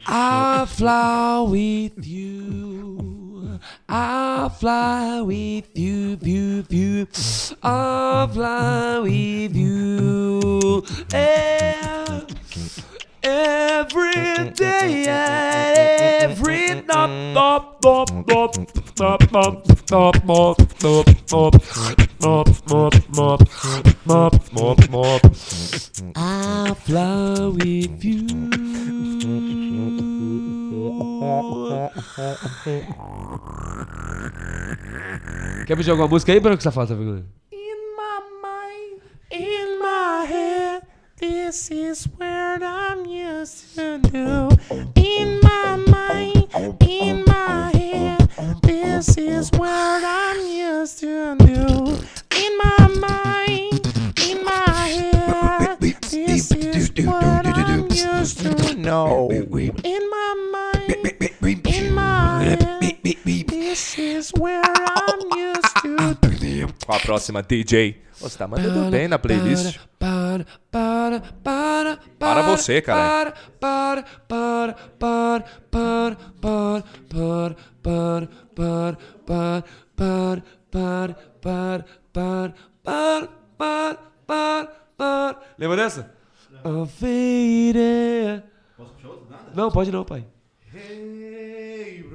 I 0.06 0.66
fly 0.68 1.46
with 1.48 2.06
you. 2.06 3.60
I 3.88 4.50
fly 4.58 5.20
with 5.22 5.78
you, 5.78 6.18
you, 6.20 6.64
you. 6.68 7.06
I 7.62 8.28
fly 8.32 8.98
with 8.98 9.56
you. 9.56 10.84
Yeah. 11.12 12.26
Every 13.26 14.50
day 14.54 15.06
and 15.08 16.30
every 16.30 16.82
bop. 16.82 17.76
I 26.14 26.74
fly 26.84 27.48
with 27.48 28.04
you. 28.04 28.26
Quer 35.66 35.76
pedir 35.76 35.90
alguma 35.90 36.08
música 36.08 36.32
aí, 36.32 36.40
Branco 36.40 36.62
Safado? 36.62 36.94
In 37.50 37.76
my 37.96 38.20
mind, 38.40 39.02
in 39.30 39.78
my 39.80 40.24
head, 40.26 40.82
this 41.18 41.70
is 41.70 42.04
where 42.16 42.62
I'm 42.62 43.06
used 43.06 43.74
to 43.76 43.98
do. 43.98 44.50
In 44.96 45.40
my 45.42 45.76
mind, 45.88 46.48
in 46.82 47.24
my 47.26 47.70
head, 47.74 48.28
this 48.62 49.16
is 49.16 49.50
where 49.52 50.00
I'm 50.04 50.46
used 50.46 51.00
to 51.00 51.36
do. 51.36 51.98
In 52.36 52.58
my 52.58 52.88
mind, 53.00 53.86
in 54.28 54.44
my 54.44 54.88
head, 54.88 55.80
this 55.80 56.52
is 56.52 56.92
what 56.92 57.46
I'm 57.46 57.90
used 57.90 58.38
to 58.40 58.74
know. 58.74 59.30
In 59.30 60.10
my 60.10 60.34
mind, 60.52 60.90
in 61.64 61.94
my 61.94 62.42
head, 62.44 62.98
this 63.02 63.98
is 63.98 64.30
where 64.34 64.62
I'm 64.64 65.20
used 65.38 65.65
Qual 66.86 66.96
a 66.96 67.00
próxima, 67.00 67.42
DJ? 67.42 68.00
Você 68.20 68.38
tá 68.38 68.46
mandando 68.46 68.92
bem 68.92 69.08
na 69.08 69.18
playlist. 69.18 69.80
Para, 69.98 70.46
para, 70.70 71.20
para, 71.42 71.98
Para 72.16 72.42
você, 72.42 72.80
cara. 72.80 73.32
Para, 73.58 74.02
para, 74.04 74.04
para, 74.28 74.74
para, 74.96 75.44
para, 75.68 76.16
para, 76.40 76.76
para, 77.12 77.56
para, 77.82 78.28
para, 78.54 78.98
para, 79.26 79.64
para, 79.96 81.24
para, 81.42 81.84
para, 82.12 82.54
para, 82.84 83.28
para, 83.58 83.98
para, 84.24 84.66
para. 84.96 85.40
Lembra 85.58 85.76
dessa? 85.76 86.14
A 86.62 86.86
feira. 86.86 88.44
Não, 89.52 89.72
pode 89.72 89.90
não, 89.90 90.04
pai. 90.04 90.24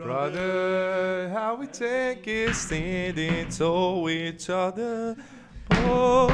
Brother, 0.04 1.30
how 1.34 1.56
we 1.56 1.68
take 1.68 2.28
it 2.28 2.54
standing 2.56 3.48
to 3.58 4.10
each 4.10 4.50
other. 4.50 5.16
Oh, 5.88 6.30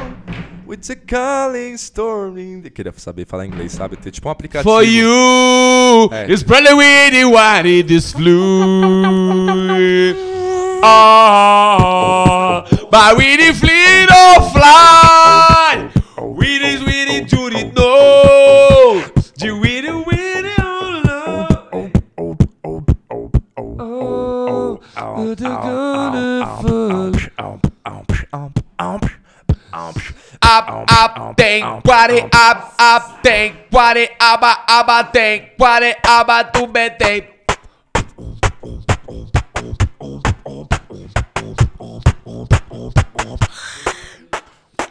with 0.66 0.90
a 0.90 0.96
calling 0.96 1.76
storming. 1.76 2.62
Eu 2.64 2.70
queria 2.70 2.92
saber 2.96 3.24
falar 3.26 3.46
inglês, 3.46 3.72
sabe? 3.72 3.96
Ter 3.96 4.10
tipo 4.10 4.28
um 4.28 4.32
aplicativo. 4.32 4.68
For 4.70 4.82
you, 4.82 6.08
É. 6.12 6.26
it's 6.30 6.42
probably 6.42 6.74
with 6.74 7.12
the 7.12 7.24
white 7.24 7.66
it 7.68 7.90
is 7.92 8.12
flew. 8.12 8.62
Ah, 11.30 12.64
but 12.90 13.16
with 13.16 13.38
the 13.40 13.52
fleet 13.54 14.08
of 14.10 14.52
fly, 14.52 15.88
with 16.18 16.62
it, 16.62 16.80
with 16.84 17.10
it, 17.10 17.28
to 17.28 17.36
the 17.36 17.37
I 30.42 30.54
what 31.84 32.10
it 32.10 32.24
I 32.32 32.72
I 34.88 35.02
think 35.12 35.50
what 35.56 35.82
it 35.82 35.96
I 36.04 36.42
it 36.76 36.98
I 36.98 37.18
Oh, 43.20 43.77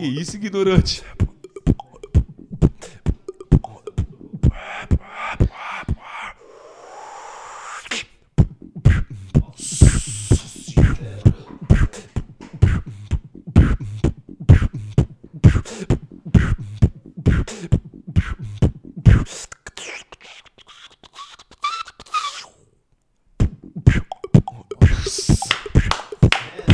Que 0.00 0.06
isso, 0.06 0.36
ignorante? 0.36 1.04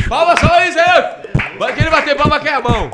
Palmas, 0.07 0.39
palmas! 0.39 0.56
Vai 1.57 1.75
querer 1.75 1.89
bater 1.89 2.15
palma 2.15 2.39
que 2.39 2.47
é 2.47 2.53
a 2.53 2.61
mão. 2.61 2.91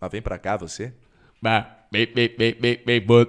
Mas 0.00 0.12
vem 0.12 0.20
pra 0.20 0.38
cá, 0.38 0.56
você. 0.58 0.92
Bem, 1.40 1.64
bem, 1.90 2.12
bem, 2.36 2.54
bem, 2.60 2.82
bem, 2.84 3.00
bom. 3.00 3.24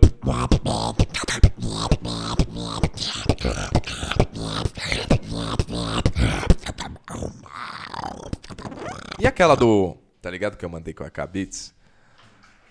E 9.20 9.26
aquela 9.26 9.56
do. 9.56 9.96
Tá 10.22 10.30
ligado 10.30 10.58
que 10.58 10.66
eu 10.66 10.70
mandei 10.70 10.94
com 10.94 11.04
a 11.04 11.10
K-Beats? 11.10 11.74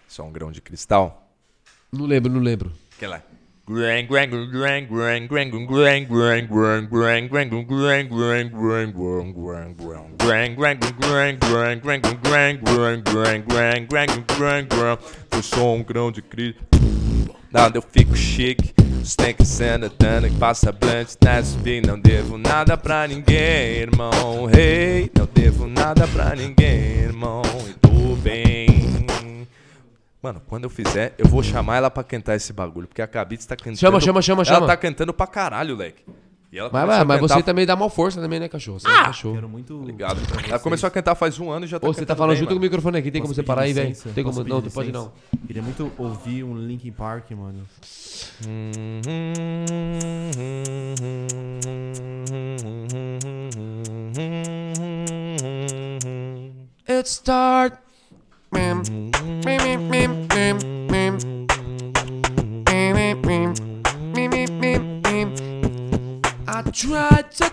Só 0.07 0.23
um 0.23 0.33
grão 0.33 0.53
de 0.53 0.61
cristal. 0.61 1.31
Não 1.91 2.05
lembro, 2.05 2.31
não 2.31 2.41
lembro. 2.41 2.71
Aquela. 2.97 3.25
Eu 15.31 15.43
sou 15.43 15.75
um 15.75 15.83
grão 15.83 16.13
de 16.13 16.21
crise. 16.21 16.57
Nada, 17.51 17.79
eu 17.79 17.83
fico 17.83 18.15
chique. 18.15 18.75
Stank 19.03 19.43
sendo 19.47 19.89
dano 19.99 20.29
que 20.29 20.37
passa 20.37 20.71
blanche 20.71 21.17
na 21.23 21.41
SP. 21.41 21.81
Não 21.81 21.99
devo 21.99 22.37
nada 22.37 22.77
pra 22.77 23.07
ninguém, 23.07 23.79
irmão. 23.79 24.45
Rei, 24.45 25.05
hey, 25.05 25.11
não 25.17 25.27
devo 25.33 25.67
nada 25.67 26.07
pra 26.09 26.37
ninguém, 26.37 26.99
irmão. 27.01 27.43
E 27.67 27.73
tô 27.75 28.15
bem. 28.17 28.74
Mano, 30.25 30.41
quando 30.49 30.65
eu 30.65 30.71
fizer, 30.71 31.15
eu 31.19 31.27
vou 31.29 31.43
chamar 31.43 31.77
ela 31.77 31.91
pra 31.91 32.03
cantar 32.03 32.35
esse 32.35 32.51
bagulho. 32.51 32.89
Porque 32.89 33.03
a 33.03 33.07
Cabitz 33.07 33.45
tá 33.45 33.55
cantando. 33.55 33.77
Chama, 33.77 34.01
chama, 34.01 34.23
chama, 34.23 34.41
ela 34.41 34.55
chama. 34.55 34.67
tá 34.67 34.75
cantando 34.75 35.13
pra 35.13 35.27
caralho, 35.27 35.77
leque. 35.77 36.03
E 36.51 36.59
ela 36.59 36.71
Mas, 36.73 36.87
mas, 36.87 36.99
mas 37.07 37.21
cantar- 37.21 37.35
você 37.35 37.43
também 37.43 37.67
dá 37.67 37.77
mal 37.77 37.91
força 37.91 38.23
também, 38.23 38.41
né, 38.41 38.49
cachorro? 38.49 38.81
Você 38.81 38.89
é 38.89 38.91
um 38.91 39.05
cachorro. 39.05 39.35
Quero 39.35 39.49
muito. 39.51 39.83
Ligado. 39.83 40.19
Ela 40.49 40.59
começou 40.59 40.87
a 40.87 40.91
cantar 40.91 41.15
faz 41.15 41.39
um 41.39 41.51
ano 41.51 41.67
e 41.67 41.69
já 41.69 41.79
tá 41.79 41.87
Ô, 41.87 41.93
você 41.93 42.07
tá 42.07 42.17
falando 42.17 42.31
bem, 42.31 42.39
junto 42.39 42.49
com 42.49 42.55
o 42.55 42.57
mano. 42.57 42.63
microfone 42.65 42.97
aqui, 42.99 43.11
tem 43.11 43.21
como 43.21 43.35
Posso 43.35 43.35
você 43.35 43.43
pedir 43.43 43.47
parar 43.55 43.63
aí, 43.67 43.73
velho? 43.75 43.95
Tem 44.15 44.25
Posso 44.25 44.39
como. 44.39 44.49
Não, 44.49 44.61
não 44.63 44.71
pode 44.71 44.91
não. 44.91 45.13
Queria 45.47 45.63
muito 45.63 45.93
ouvir 45.99 46.43
um 46.43 46.57
Linkin 46.57 46.93
Park, 46.93 47.31
mano. 47.33 47.67
It 56.87 57.07
start. 57.09 57.75
I 59.47 59.51
tried 66.73 67.31
to. 67.33 67.51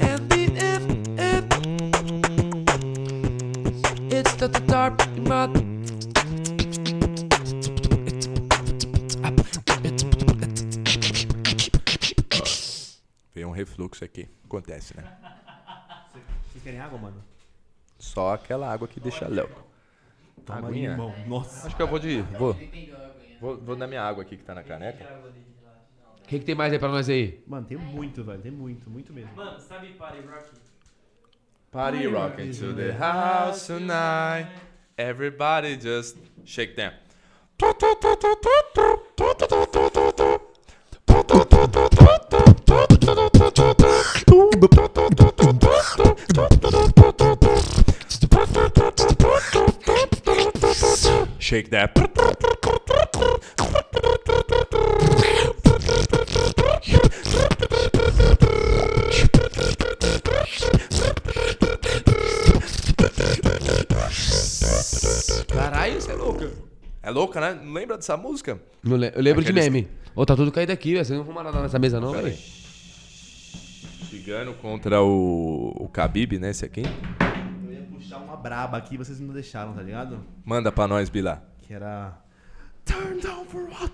And 0.00 0.28
the. 0.28 0.42
It's 4.10 4.34
the. 4.34 4.48
Veio 13.34 13.48
um 13.48 13.52
refluxo 13.52 14.04
aqui. 14.04 14.28
Acontece, 14.44 14.94
né? 14.94 15.04
Vocês 16.50 16.62
querem 16.62 16.78
água, 16.80 16.98
mano? 16.98 17.31
Só 18.02 18.34
aquela 18.34 18.68
água 18.70 18.88
que 18.88 18.98
deixa 18.98 19.28
louco. 19.28 19.64
Toma 20.44 20.58
aí, 20.58 20.64
Aguinha? 20.64 20.90
irmão. 20.90 21.14
Nossa. 21.24 21.68
Acho 21.68 21.76
que 21.76 21.80
eu 21.80 21.86
vou 21.86 22.00
de. 22.00 22.20
Vou. 22.36 22.52
Vou, 23.40 23.56
vou 23.58 23.76
dar 23.76 23.86
minha 23.86 24.02
água 24.02 24.24
aqui 24.24 24.36
que 24.36 24.42
tá 24.42 24.56
na 24.56 24.64
caneca. 24.64 25.04
O 26.18 26.26
que, 26.26 26.40
que 26.40 26.44
tem 26.44 26.54
mais 26.54 26.72
aí 26.72 26.80
pra 26.80 26.88
nós 26.88 27.08
aí? 27.08 27.40
Mano, 27.46 27.64
tem 27.64 27.78
muito, 27.78 28.24
velho. 28.24 28.42
Tem 28.42 28.50
muito, 28.50 28.90
muito 28.90 29.12
mesmo. 29.12 29.32
Mano, 29.36 29.60
sabe 29.60 29.92
Party 29.92 30.18
Rock? 30.18 30.50
Party 31.70 32.06
rocking 32.08 32.50
to 32.50 32.74
the 32.74 32.90
house 32.90 33.68
tonight. 33.68 34.50
Everybody 34.98 35.78
just 35.80 36.16
shake 36.44 36.74
them. 36.74 36.92
Shake 51.52 51.68
that. 51.68 51.92
Caralho, 65.48 66.00
você 66.00 66.12
é 66.12 66.14
louco. 66.14 66.44
É 67.02 67.10
louca, 67.10 67.40
né? 67.40 67.60
Não 67.62 67.72
lembra 67.72 67.96
dessa 67.96 68.16
música? 68.16 68.60
Não 68.82 68.96
le- 68.96 69.12
Eu 69.14 69.22
lembro 69.22 69.42
de 69.42 69.50
Aqueles- 69.50 69.68
meme. 69.68 69.88
Ô, 70.14 70.24
tá 70.24 70.36
tudo 70.36 70.52
caído 70.52 70.72
aqui, 70.72 70.92
velho. 70.92 71.04
Você 71.04 71.14
não 71.14 71.24
fuma 71.24 71.42
nada 71.42 71.60
nessa 71.60 71.78
mesa, 71.78 72.00
não, 72.00 72.12
velho? 72.12 72.36
Chegando 74.10 74.52
contra 74.54 75.02
o, 75.02 75.74
o 75.84 75.88
Khabib, 75.92 76.38
né? 76.38 76.50
Esse 76.50 76.64
aqui. 76.64 76.82
Puxar 78.12 78.24
uma 78.24 78.36
braba 78.36 78.76
aqui, 78.76 78.98
vocês 78.98 79.18
não 79.18 79.32
deixaram, 79.32 79.72
tá 79.72 79.80
ligado? 79.80 80.22
Manda 80.44 80.70
pra 80.70 80.86
nós, 80.86 81.08
Bila. 81.08 81.42
Que 81.62 81.72
era. 81.72 82.12
Turn 82.84 83.18
down 83.20 83.46
for 83.46 83.66
what? 83.70 83.90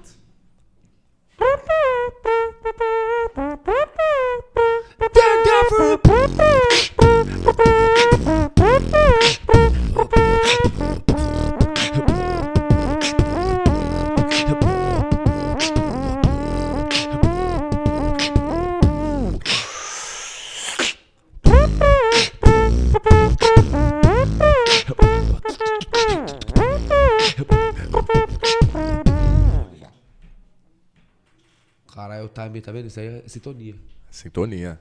Caralho, 32.09 32.25
o 32.25 32.29
time, 32.31 32.63
tá 32.63 32.73
vendo? 32.73 32.87
Isso 32.87 33.01
aí 33.01 33.07
é 33.07 33.23
sintonia. 33.29 33.75
Sintonia. 34.11 34.81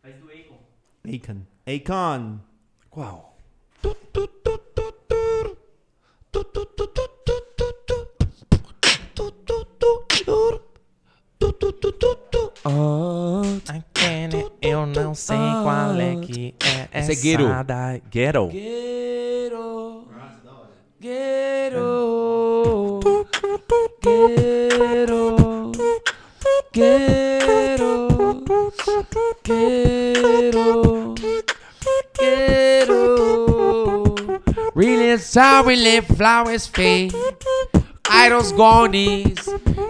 Faz 0.00 0.14
do 0.14 0.28
Akon. 0.28 0.60
Akon. 1.04 1.42
Akon. 1.66 2.38
Qual? 2.88 3.36
Eu 14.62 14.86
não 14.86 15.16
sei 15.16 15.36
qual 15.36 15.96
é 15.96 16.14
que 16.24 16.54
é 16.92 17.00
Esse 17.00 17.12
é 17.12 17.14
Guero. 17.16 17.64
da 17.64 17.98
Ghetto. 18.08 18.48
Quero. 18.50 20.06
Quero. 21.00 23.00
Quero. 24.00 25.55
Quero. 26.76 28.44
Quero. 29.42 31.14
Quero. 32.12 34.14
Really 34.74 35.16
sorry, 35.16 35.76
let 35.76 36.04
flowers 36.04 36.66
fade. 36.66 37.14
Idols 38.10 38.52
gone 38.52 38.94
is. 38.94 39.38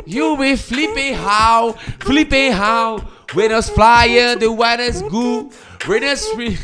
You 0.05 0.36
be 0.36 0.55
flipping 0.55 1.15
how, 1.15 1.73
flipping 1.98 2.52
how. 2.52 2.98
When 3.34 3.50
us 3.50 3.68
flying, 3.68 4.24
uh, 4.24 4.34
the 4.36 4.52
weather's 4.52 5.02
good. 5.02 5.52
When 5.86 6.05
us 6.05 6.24
re- 6.36 6.56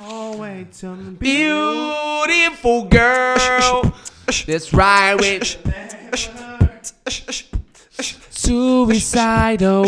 Oh, 0.00 0.38
wait, 0.38 0.72
tell 0.72 0.94
beautiful 0.94 2.84
girl. 2.84 3.94
That's 4.46 4.72
right 4.72 5.14
with 5.14 5.58
Suicidal. 8.38 9.84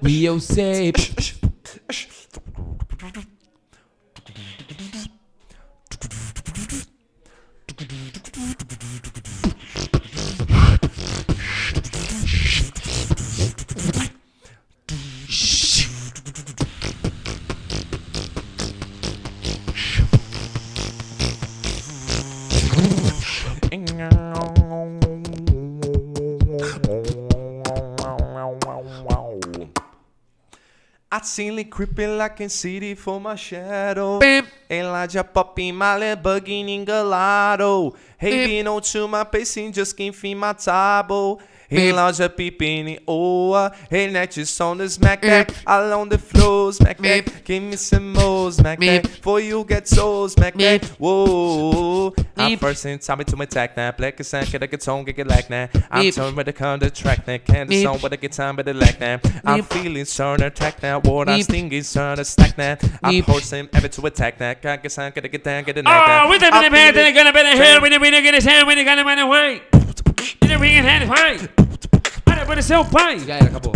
We 0.00 0.28
all 0.28 0.38
say. 0.38 0.92
I 31.18 31.20
seen 31.22 31.58
it 31.58 31.68
creeping 31.68 32.16
like 32.16 32.40
in 32.40 32.48
city 32.48 32.94
for 32.94 33.20
my 33.20 33.34
shadow. 33.34 34.20
Elijah 34.70 35.24
pop 35.24 35.58
in 35.58 35.74
my 35.74 35.98
leg, 35.98 36.22
bugging 36.22 36.68
in 36.68 36.86
gelato. 36.86 37.92
Hey, 38.16 38.46
Vino 38.46 38.78
to 38.78 39.08
my 39.08 39.24
pacing, 39.24 39.72
just 39.72 39.96
quem 39.96 40.12
fim 40.12 40.38
matabo. 41.70 41.78
Hey, 41.78 41.92
loja 41.92 42.28
pipini 42.28 42.98
oa. 43.06 43.72
Hey, 43.90 44.10
net 44.10 44.60
on 44.60 44.78
the 44.78 44.88
smack 44.88 45.20
that. 45.22 45.52
Along 45.66 46.08
the 46.08 46.18
floor, 46.18 46.72
smack 46.72 46.98
that. 46.98 47.44
Give 47.44 47.62
me 47.62 47.76
some 47.76 48.12
more, 48.12 48.50
smack 48.52 48.78
that. 48.80 49.06
For 49.22 49.40
you 49.40 49.64
get 49.64 49.86
so, 49.88 50.26
smack 50.28 50.54
that. 50.54 50.84
Whoa. 50.98 52.14
I'm 52.36 52.56
first 52.58 52.86
in 52.86 52.98
time 52.98 53.24
to 53.24 53.42
attack 53.42 53.74
that. 53.76 53.96
Black 53.96 54.18
is 54.20 54.28
sank, 54.28 54.50
get 54.50 54.62
a 54.62 54.66
guitar, 54.66 55.02
get 55.04 55.18
it 55.18 55.26
like 55.26 55.48
that. 55.48 55.70
I'm 55.90 56.10
turning 56.10 56.36
with 56.36 56.46
the 56.46 56.52
counter 56.52 56.90
track 56.90 57.24
that. 57.26 57.44
Can't 57.44 57.68
the 57.68 57.82
song 57.82 57.98
with 58.02 58.10
the 58.10 58.16
guitar, 58.16 58.52
but 58.54 58.68
it 58.68 58.76
like 58.76 58.98
that. 59.00 59.26
I'm 59.44 59.62
feeling 59.64 60.04
certain 60.04 60.46
attack 60.46 60.80
that. 60.80 61.04
What 61.04 61.28
I'm 61.28 61.42
stinging, 61.42 61.82
certain 61.82 62.24
stack 62.24 62.56
that. 62.56 62.82
I'm 63.02 63.22
forcing 63.22 63.68
every 63.72 63.88
to 63.88 64.06
attack 64.06 64.38
that. 64.38 64.62
Can't 64.62 64.82
get 64.82 64.92
sank, 64.92 65.14
get 65.14 65.24
it, 65.24 65.32
get 65.32 65.44
down, 65.44 65.64
get 65.64 65.76
it 65.76 65.84
like 65.84 66.06
that. 66.06 66.26
Oh, 66.26 66.30
with 66.30 66.40
the 66.40 66.46
I'm 66.46 66.62
minute 66.62 66.72
pants, 66.72 66.96
feeling- 66.96 67.06
and 67.08 67.16
gonna 67.16 67.32
be 67.32 67.42
the 67.42 67.62
hair, 67.62 67.80
when 67.80 67.92
the 67.92 67.98
winner 68.00 68.20
get 68.22 68.34
his 68.34 68.44
hand, 68.44 68.66
when 68.66 68.78
the 68.78 68.84
gonna 68.84 69.04
run 69.04 69.18
away. 69.18 69.62
Pode 72.58 72.66
ser 72.66 72.76
o 72.76 72.84
pai. 72.84 73.20
Já 73.20 73.36
era, 73.36 73.44
acabou. 73.44 73.72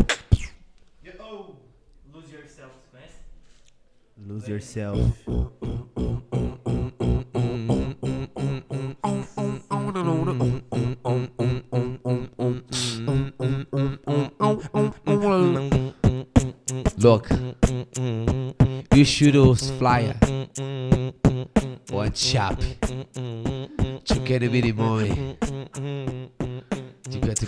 Lose 2.13 2.35
Yourself, 2.35 2.73
conhece? 2.91 3.15
Lose 4.19 4.51
yourself. 4.51 5.15
Look, 17.03 17.29
you 18.95 19.05
should 19.05 19.35
those 19.35 19.73
flyer. 19.73 20.15
One 21.91 22.15
shop. 22.15 22.61
To 24.05 24.19
get 24.25 24.45
a 24.45 24.49
mini 24.49 24.71
money. 24.71 25.37
You 27.11 27.21
got 27.21 27.39
the 27.41 27.47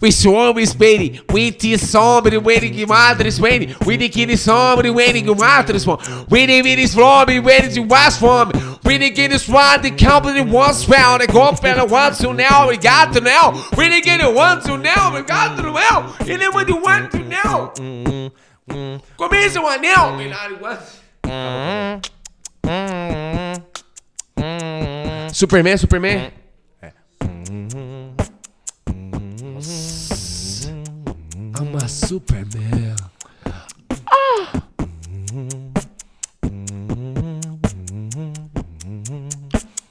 We 0.00 0.10
somos 0.10 0.74
bem, 0.74 1.20
we 1.30 1.52
te 1.52 1.76
sombre, 1.76 2.40
que 2.70 2.86
madres 2.86 3.38
bem, 3.38 3.76
we 3.84 3.96
de 3.98 4.08
que 4.08 4.36
sombre, 4.36 4.90
que 4.92 5.34
madres 5.34 5.84
bom, 5.84 5.98
we 6.30 6.46
de 6.46 6.62
minis 6.62 6.94
fome, 6.94 7.38
we 7.40 7.60
de 7.68 7.80
was 7.80 8.16
fome, 8.16 8.52
we 8.82 8.98
de 8.98 9.10
que 9.10 9.38
swat 9.38 9.82
the 9.82 9.90
company 9.90 10.40
was 10.40 10.84
found, 10.84 11.26
go 11.30 11.54
fella 11.54 11.84
wants 11.84 12.18
to 12.18 12.32
now, 12.32 12.68
we 12.68 12.78
got 12.78 13.12
to 13.12 13.20
now, 13.20 13.52
we 13.76 13.88
de 13.88 14.00
que 14.00 14.34
want 14.34 14.64
to 14.64 14.78
now, 14.78 15.12
we 15.12 15.22
got 15.22 15.56
to 15.56 15.62
now, 15.62 16.14
what 16.52 16.68
you 16.68 16.76
want 16.76 17.10
to 17.10 17.18
now. 17.18 17.72
Começa 19.16 19.60
o 19.60 19.68
anel, 19.68 20.16
Superman, 25.32 25.76
Superman. 25.76 26.32
I'm 27.52 27.89
a 31.82 31.88
Superman. 31.88 32.96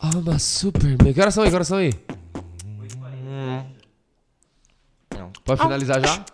I'm 0.01 0.29
a 0.33 0.39
Superman. 0.39 1.13
Que 1.13 1.21
horas 1.21 1.33
são 1.33 1.43
aí? 1.43 1.49
Que 1.49 1.55
horas 1.55 1.67
são 1.67 1.77
aí? 1.77 1.93
Pode 5.45 5.61
finalizar 5.61 6.01
já? 6.05 6.25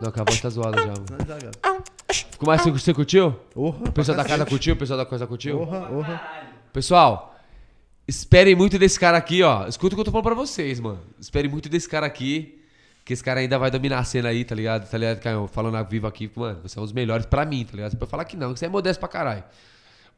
Não, 0.00 0.10
que 0.10 0.20
a 0.20 0.24
voz 0.24 0.40
tá 0.40 0.48
zoada 0.50 0.78
já. 0.78 0.86
mano. 0.86 1.84
Ficou 2.10 2.46
mais 2.46 2.62
você, 2.64 2.92
curtiu? 2.92 3.34
O 3.54 3.72
pessoal 3.92 4.16
da 4.16 4.24
casa 4.24 4.44
curtiu? 4.44 4.74
O 4.74 4.76
pessoal 4.76 4.98
da 4.98 5.06
coisa 5.06 5.26
curtiu? 5.26 5.60
orra, 5.60 5.90
orra. 5.90 6.22
Pessoal, 6.72 7.36
esperem 8.06 8.54
muito 8.54 8.78
desse 8.78 8.98
cara 8.98 9.16
aqui, 9.16 9.42
ó. 9.42 9.66
Escuta 9.66 9.94
o 9.94 9.96
que 9.96 10.00
eu 10.00 10.04
tô 10.04 10.10
falando 10.10 10.24
pra 10.24 10.34
vocês, 10.34 10.80
mano. 10.80 11.00
Esperem 11.20 11.50
muito 11.50 11.68
desse 11.68 11.88
cara 11.88 12.06
aqui. 12.06 12.61
Que 13.12 13.14
esse 13.14 13.22
cara 13.22 13.40
ainda 13.40 13.58
vai 13.58 13.70
dominar 13.70 13.98
a 13.98 14.04
cena 14.04 14.30
aí, 14.30 14.42
tá 14.42 14.54
ligado? 14.54 14.88
Tá 14.88 14.96
ligado, 14.96 15.20
Caio? 15.20 15.46
Falando 15.46 15.76
ao 15.76 15.84
vivo 15.84 16.06
aqui, 16.06 16.32
mano, 16.34 16.60
você 16.62 16.78
é 16.78 16.80
um 16.80 16.84
dos 16.86 16.94
melhores 16.94 17.26
pra 17.26 17.44
mim, 17.44 17.62
tá 17.62 17.72
ligado? 17.76 17.90
Você 17.90 17.96
pode 17.98 18.10
falar 18.10 18.24
que 18.24 18.38
não, 18.38 18.54
que 18.54 18.58
você 18.58 18.64
é 18.64 18.68
modesto 18.70 18.98
pra 18.98 19.06
caralho. 19.06 19.44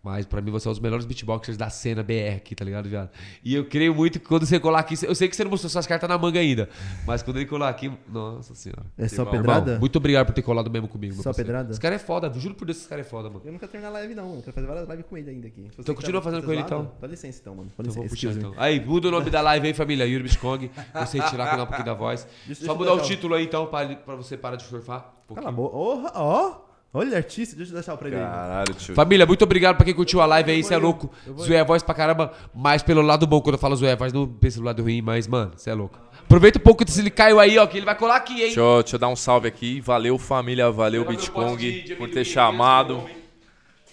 Mas 0.05 0.27
pra 0.27 0.43
mim 0.43 0.51
você 0.51 0.69
é 0.69 0.71
um 0.71 0.73
dos 0.75 0.81
melhores 0.81 1.07
beatboxers 1.07 1.57
da 1.57 1.71
cena 1.71 2.03
BR 2.03 2.37
aqui, 2.37 2.55
tá 2.55 2.63
ligado, 2.63 2.87
viado? 2.91 3.09
E 3.43 3.55
eu 3.55 3.65
creio 3.65 3.95
muito 3.95 4.21
que 4.21 4.27
quando 4.27 4.45
você 4.45 4.61
colar 4.61 4.81
aqui, 4.81 4.95
eu 5.03 5.15
sei 5.15 5.29
que 5.29 5.35
você 5.35 5.43
não 5.45 5.51
mostrou 5.51 5.71
suas 5.71 5.87
cartas 5.87 6.07
na 6.09 6.19
manga 6.19 6.39
ainda, 6.39 6.69
mas 7.07 7.23
quando 7.23 7.39
ele 7.39 7.47
colar 7.47 7.71
aqui, 7.71 7.91
nossa 8.09 8.55
senhora. 8.55 8.85
É 8.99 9.09
só 9.09 9.23
Irmão, 9.23 9.33
pedrada? 9.33 9.79
muito 9.79 9.97
obrigado 9.97 10.27
por 10.27 10.33
ter 10.35 10.43
colado 10.43 10.71
mesmo 10.71 10.89
comigo, 10.89 11.15
Só 11.23 11.33
pedrada? 11.33 11.71
Esse 11.71 11.81
cara 11.81 11.95
é 11.95 11.99
foda, 11.99 12.31
juro 12.39 12.55
por 12.55 12.67
Deus 12.67 12.77
que 12.77 12.83
esse 12.83 12.89
cara 12.91 13.01
é 13.01 13.05
foda, 13.05 13.31
mano. 13.31 13.41
Eu 13.47 13.53
nunca 13.53 13.67
terminei 13.67 13.89
a 13.89 13.99
live, 13.99 14.15
não. 14.15 14.35
Eu 14.37 14.43
quero 14.43 14.53
fazer 14.53 14.67
várias 14.67 14.89
lives 14.89 15.07
com 15.09 15.17
ele 15.17 15.31
ainda 15.31 15.47
aqui. 15.47 15.71
Então 15.79 15.95
continua 15.95 16.21
tá- 16.21 16.25
fazendo 16.31 16.45
com 16.45 16.53
ele, 16.53 16.61
então. 16.61 16.93
Dá 17.01 17.07
licença 17.07 17.39
então, 17.41 17.55
mano. 17.55 17.69
Dá 17.75 17.83
vou 17.91 18.03
licença, 18.05 18.09
puxar 18.09 18.33
então. 18.33 18.53
Aí, 18.59 18.85
muda 18.85 19.09
o 19.09 19.11
nome 19.11 19.31
da 19.31 19.41
live 19.41 19.67
aí, 19.69 19.73
família. 19.73 20.05
Yuri 20.05 20.25
Biscong. 20.25 20.71
Você 21.01 21.19
tirar 21.31 21.45
aqui 21.47 21.63
um 21.63 21.65
pouquinho 21.67 21.87
da 21.87 21.95
voz. 21.95 22.27
Deixa- 22.47 22.67
Só 22.67 22.75
deixa 22.75 22.91
mudar 22.91 23.03
o 23.03 23.07
título 23.07 23.35
aí, 23.35 23.45
então, 23.45 23.67
pra, 23.69 23.87
pra 23.97 24.15
você 24.17 24.37
parar 24.37 24.57
de 24.57 24.65
surfar. 24.65 25.15
Um 25.31 25.35
Cala 25.35 25.49
a 25.49 25.53
boca. 25.53 25.75
Orra, 25.75 26.13
ó. 26.15 26.64
Olha, 26.97 27.17
artista. 27.17 27.57
Deixa 27.57 27.73
eu 27.73 27.75
deixar 27.75 27.95
o 27.95 27.99
pra 27.99 28.07
ele. 28.07 28.17
Caralho, 28.17 28.73
tio. 28.75 28.95
Família, 28.95 29.27
muito 29.27 29.43
obrigado 29.43 29.75
pra 29.75 29.85
quem 29.85 29.93
curtiu 29.93 30.21
a 30.21 30.27
live 30.27 30.53
aí, 30.53 30.63
você 30.63 30.75
é 30.75 30.79
louco. 30.79 31.11
Zoé 31.37 31.59
a 31.59 31.65
voz 31.65 31.83
pra 31.83 31.93
caramba, 31.93 32.33
mas 32.55 32.85
pelo 32.85 33.03
lado 33.03 33.27
bom, 33.27 33.41
quando 33.41 33.57
eu 33.57 33.59
falo 33.59 33.75
zoé 33.75 33.93
a 33.93 33.97
voz, 33.97 34.13
não 34.13 34.29
pensa 34.29 34.61
no 34.61 34.67
lado 34.67 34.81
ruim, 34.81 35.03
mas, 35.03 35.27
mano, 35.27 35.53
você 35.57 35.71
é 35.71 35.75
louco. 35.75 35.99
Aproveita 36.23 36.59
um 36.59 36.63
pouco 36.63 36.89
se 36.89 37.01
ele 37.01 37.11
caiu 37.11 37.41
aí, 37.41 37.59
ó, 37.59 37.67
que 37.67 37.77
ele 37.77 37.85
vai 37.85 37.97
colar 37.97 38.17
aqui, 38.17 38.35
hein? 38.35 38.47
Deixa 38.47 38.61
eu, 38.61 38.83
deixa 38.83 38.95
eu 38.97 39.01
dar 39.01 39.09
um 39.09 39.17
salve 39.17 39.49
aqui. 39.49 39.81
Valeu, 39.81 40.17
família. 40.19 40.71
Valeu, 40.71 41.05
Bitcong, 41.05 41.97
por 41.99 42.09
ter 42.09 42.25
chamado. 42.25 43.03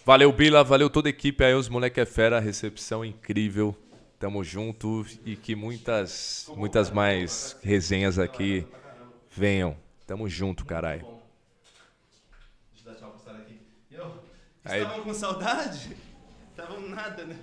Valeu, 0.06 0.32
Bila. 0.32 0.64
Valeu 0.64 0.90
toda 0.90 1.10
a 1.10 1.12
equipe 1.12 1.44
aí. 1.44 1.54
Os 1.54 1.68
moleque 1.68 2.00
é 2.00 2.06
fera. 2.06 2.40
Recepção 2.40 3.04
incrível. 3.04 3.76
Tamo 4.20 4.44
junto. 4.44 5.06
E 5.26 5.36
que 5.36 5.56
muitas, 5.56 6.50
muitas 6.56 6.90
mais 6.90 7.58
resenhas 7.64 8.18
aqui 8.18 8.66
venham. 9.36 9.76
Tamo 10.08 10.30
junto, 10.30 10.66
caralho. 10.66 11.21
Aí, 14.64 14.82
Estavam 14.82 15.04
com 15.04 15.14
saudade? 15.14 15.98
Estavam 16.52 16.90
nada, 16.90 17.24
né? 17.26 17.36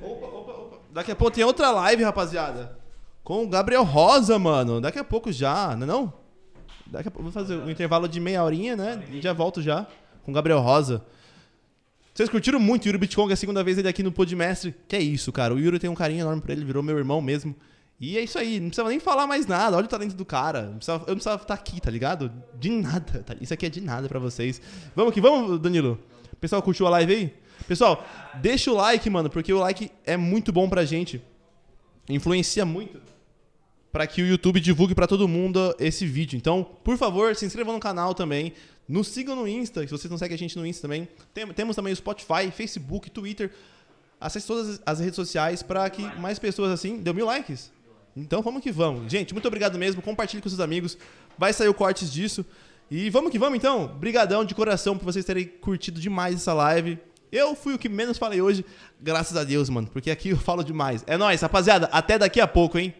Opa, 0.00 0.26
opa, 0.26 0.52
opa. 0.52 0.76
Daqui 0.90 1.10
a 1.10 1.16
pouco 1.16 1.34
tem 1.34 1.44
outra 1.44 1.70
live, 1.70 2.02
rapaziada. 2.02 2.78
Com 3.22 3.44
o 3.44 3.48
Gabriel 3.48 3.82
Rosa, 3.82 4.38
mano. 4.38 4.80
Daqui 4.80 4.98
a 4.98 5.04
pouco 5.04 5.32
já, 5.32 5.74
não 5.76 5.84
é 5.84 5.86
não? 5.86 6.12
Daqui 6.86 7.08
a 7.08 7.10
pouco, 7.10 7.24
vou 7.24 7.32
fazer 7.32 7.56
um 7.56 7.70
intervalo 7.70 8.08
de 8.08 8.20
meia 8.20 8.44
horinha, 8.44 8.76
né? 8.76 9.02
E 9.10 9.20
já 9.20 9.32
volto 9.32 9.60
já 9.60 9.86
com 10.24 10.30
o 10.30 10.34
Gabriel 10.34 10.60
Rosa. 10.60 11.04
Vocês 12.14 12.28
curtiram 12.28 12.60
muito 12.60 12.84
o 12.84 12.88
Yuri 12.88 12.98
Bitcoin, 12.98 13.30
é 13.30 13.32
a 13.32 13.36
segunda 13.36 13.64
vez 13.64 13.76
ele 13.76 13.88
aqui 13.88 14.02
no 14.02 14.12
Podmestre. 14.12 14.74
Que 14.86 14.96
é 14.96 15.00
isso, 15.00 15.32
cara. 15.32 15.52
O 15.52 15.58
Yuri 15.58 15.78
tem 15.78 15.90
um 15.90 15.94
carinho 15.94 16.20
enorme 16.20 16.40
por 16.40 16.50
ele, 16.50 16.64
virou 16.64 16.82
meu 16.82 16.96
irmão 16.96 17.20
mesmo. 17.20 17.56
E 18.00 18.18
é 18.18 18.22
isso 18.22 18.38
aí, 18.38 18.58
não 18.60 18.68
precisava 18.68 18.90
nem 18.90 18.98
falar 19.00 19.26
mais 19.26 19.46
nada. 19.46 19.76
Olha 19.76 19.86
o 19.86 19.88
talento 19.88 20.14
do 20.14 20.24
cara. 20.24 20.62
Não 20.64 20.74
precisava- 20.76 21.04
eu 21.04 21.08
não 21.08 21.14
precisava 21.14 21.40
estar 21.42 21.54
aqui, 21.54 21.80
tá 21.80 21.90
ligado? 21.90 22.30
De 22.58 22.68
nada. 22.70 23.22
tá? 23.22 23.34
Isso 23.40 23.54
aqui 23.54 23.66
é 23.66 23.68
de 23.70 23.80
nada 23.80 24.08
pra 24.08 24.18
vocês. 24.18 24.60
Vamos 24.94 25.14
que 25.14 25.20
vamos, 25.20 25.58
Danilo. 25.60 25.98
Pessoal, 26.40 26.60
curtiu 26.60 26.86
a 26.86 26.90
live 26.90 27.14
aí? 27.14 27.34
Pessoal, 27.68 28.04
deixa 28.42 28.70
o 28.70 28.74
like, 28.74 29.08
mano, 29.08 29.30
porque 29.30 29.52
o 29.52 29.58
like 29.58 29.90
é 30.04 30.16
muito 30.16 30.52
bom 30.52 30.68
pra 30.68 30.84
gente. 30.84 31.22
Influencia 32.08 32.64
muito 32.64 33.00
para 33.90 34.06
que 34.06 34.20
o 34.20 34.26
YouTube 34.26 34.60
divulgue 34.60 34.94
pra 34.94 35.06
todo 35.06 35.26
mundo 35.28 35.74
esse 35.78 36.04
vídeo. 36.04 36.36
Então, 36.36 36.64
por 36.82 36.98
favor, 36.98 37.34
se 37.36 37.46
inscrevam 37.46 37.74
no 37.74 37.80
canal 37.80 38.12
também. 38.12 38.52
Nos 38.86 39.08
sigam 39.08 39.34
no 39.36 39.48
Insta, 39.48 39.80
se 39.82 39.86
vocês 39.90 40.10
não 40.10 40.18
seguem 40.18 40.34
a 40.34 40.38
gente 40.38 40.58
no 40.58 40.66
Insta 40.66 40.82
também. 40.82 41.08
Tem- 41.32 41.46
temos 41.54 41.74
também 41.76 41.92
o 41.92 41.96
Spotify, 41.96 42.50
Facebook, 42.54 43.10
Twitter. 43.10 43.50
Acesse 44.20 44.46
todas 44.46 44.80
as 44.84 44.98
redes 45.00 45.14
sociais 45.16 45.62
para 45.62 45.88
que 45.88 46.02
mais 46.20 46.38
pessoas 46.38 46.70
assim. 46.70 46.98
Deu 46.98 47.14
mil 47.14 47.24
likes? 47.24 47.72
Então 48.16 48.42
vamos 48.42 48.62
que 48.62 48.70
vamos. 48.70 49.10
Gente, 49.10 49.32
muito 49.32 49.46
obrigado 49.48 49.78
mesmo. 49.78 50.00
Compartilhe 50.00 50.42
com 50.42 50.48
seus 50.48 50.60
amigos. 50.60 50.96
Vai 51.38 51.52
sair 51.52 51.68
o 51.68 51.74
cortes 51.74 52.12
disso. 52.12 52.44
E 52.90 53.10
vamos 53.10 53.30
que 53.30 53.38
vamos 53.38 53.56
então. 53.56 53.88
Brigadão 53.88 54.44
de 54.44 54.54
coração 54.54 54.96
por 54.96 55.04
vocês 55.04 55.24
terem 55.24 55.46
curtido 55.46 56.00
demais 56.00 56.36
essa 56.36 56.52
live. 56.52 56.98
Eu 57.32 57.56
fui 57.56 57.74
o 57.74 57.78
que 57.78 57.88
menos 57.88 58.16
falei 58.16 58.40
hoje, 58.40 58.64
graças 59.00 59.36
a 59.36 59.42
Deus, 59.42 59.68
mano. 59.68 59.88
Porque 59.92 60.10
aqui 60.10 60.30
eu 60.30 60.36
falo 60.36 60.62
demais. 60.62 61.02
É 61.06 61.16
nóis, 61.16 61.40
rapaziada. 61.40 61.88
Até 61.90 62.16
daqui 62.16 62.40
a 62.40 62.46
pouco, 62.46 62.78
hein? 62.78 62.94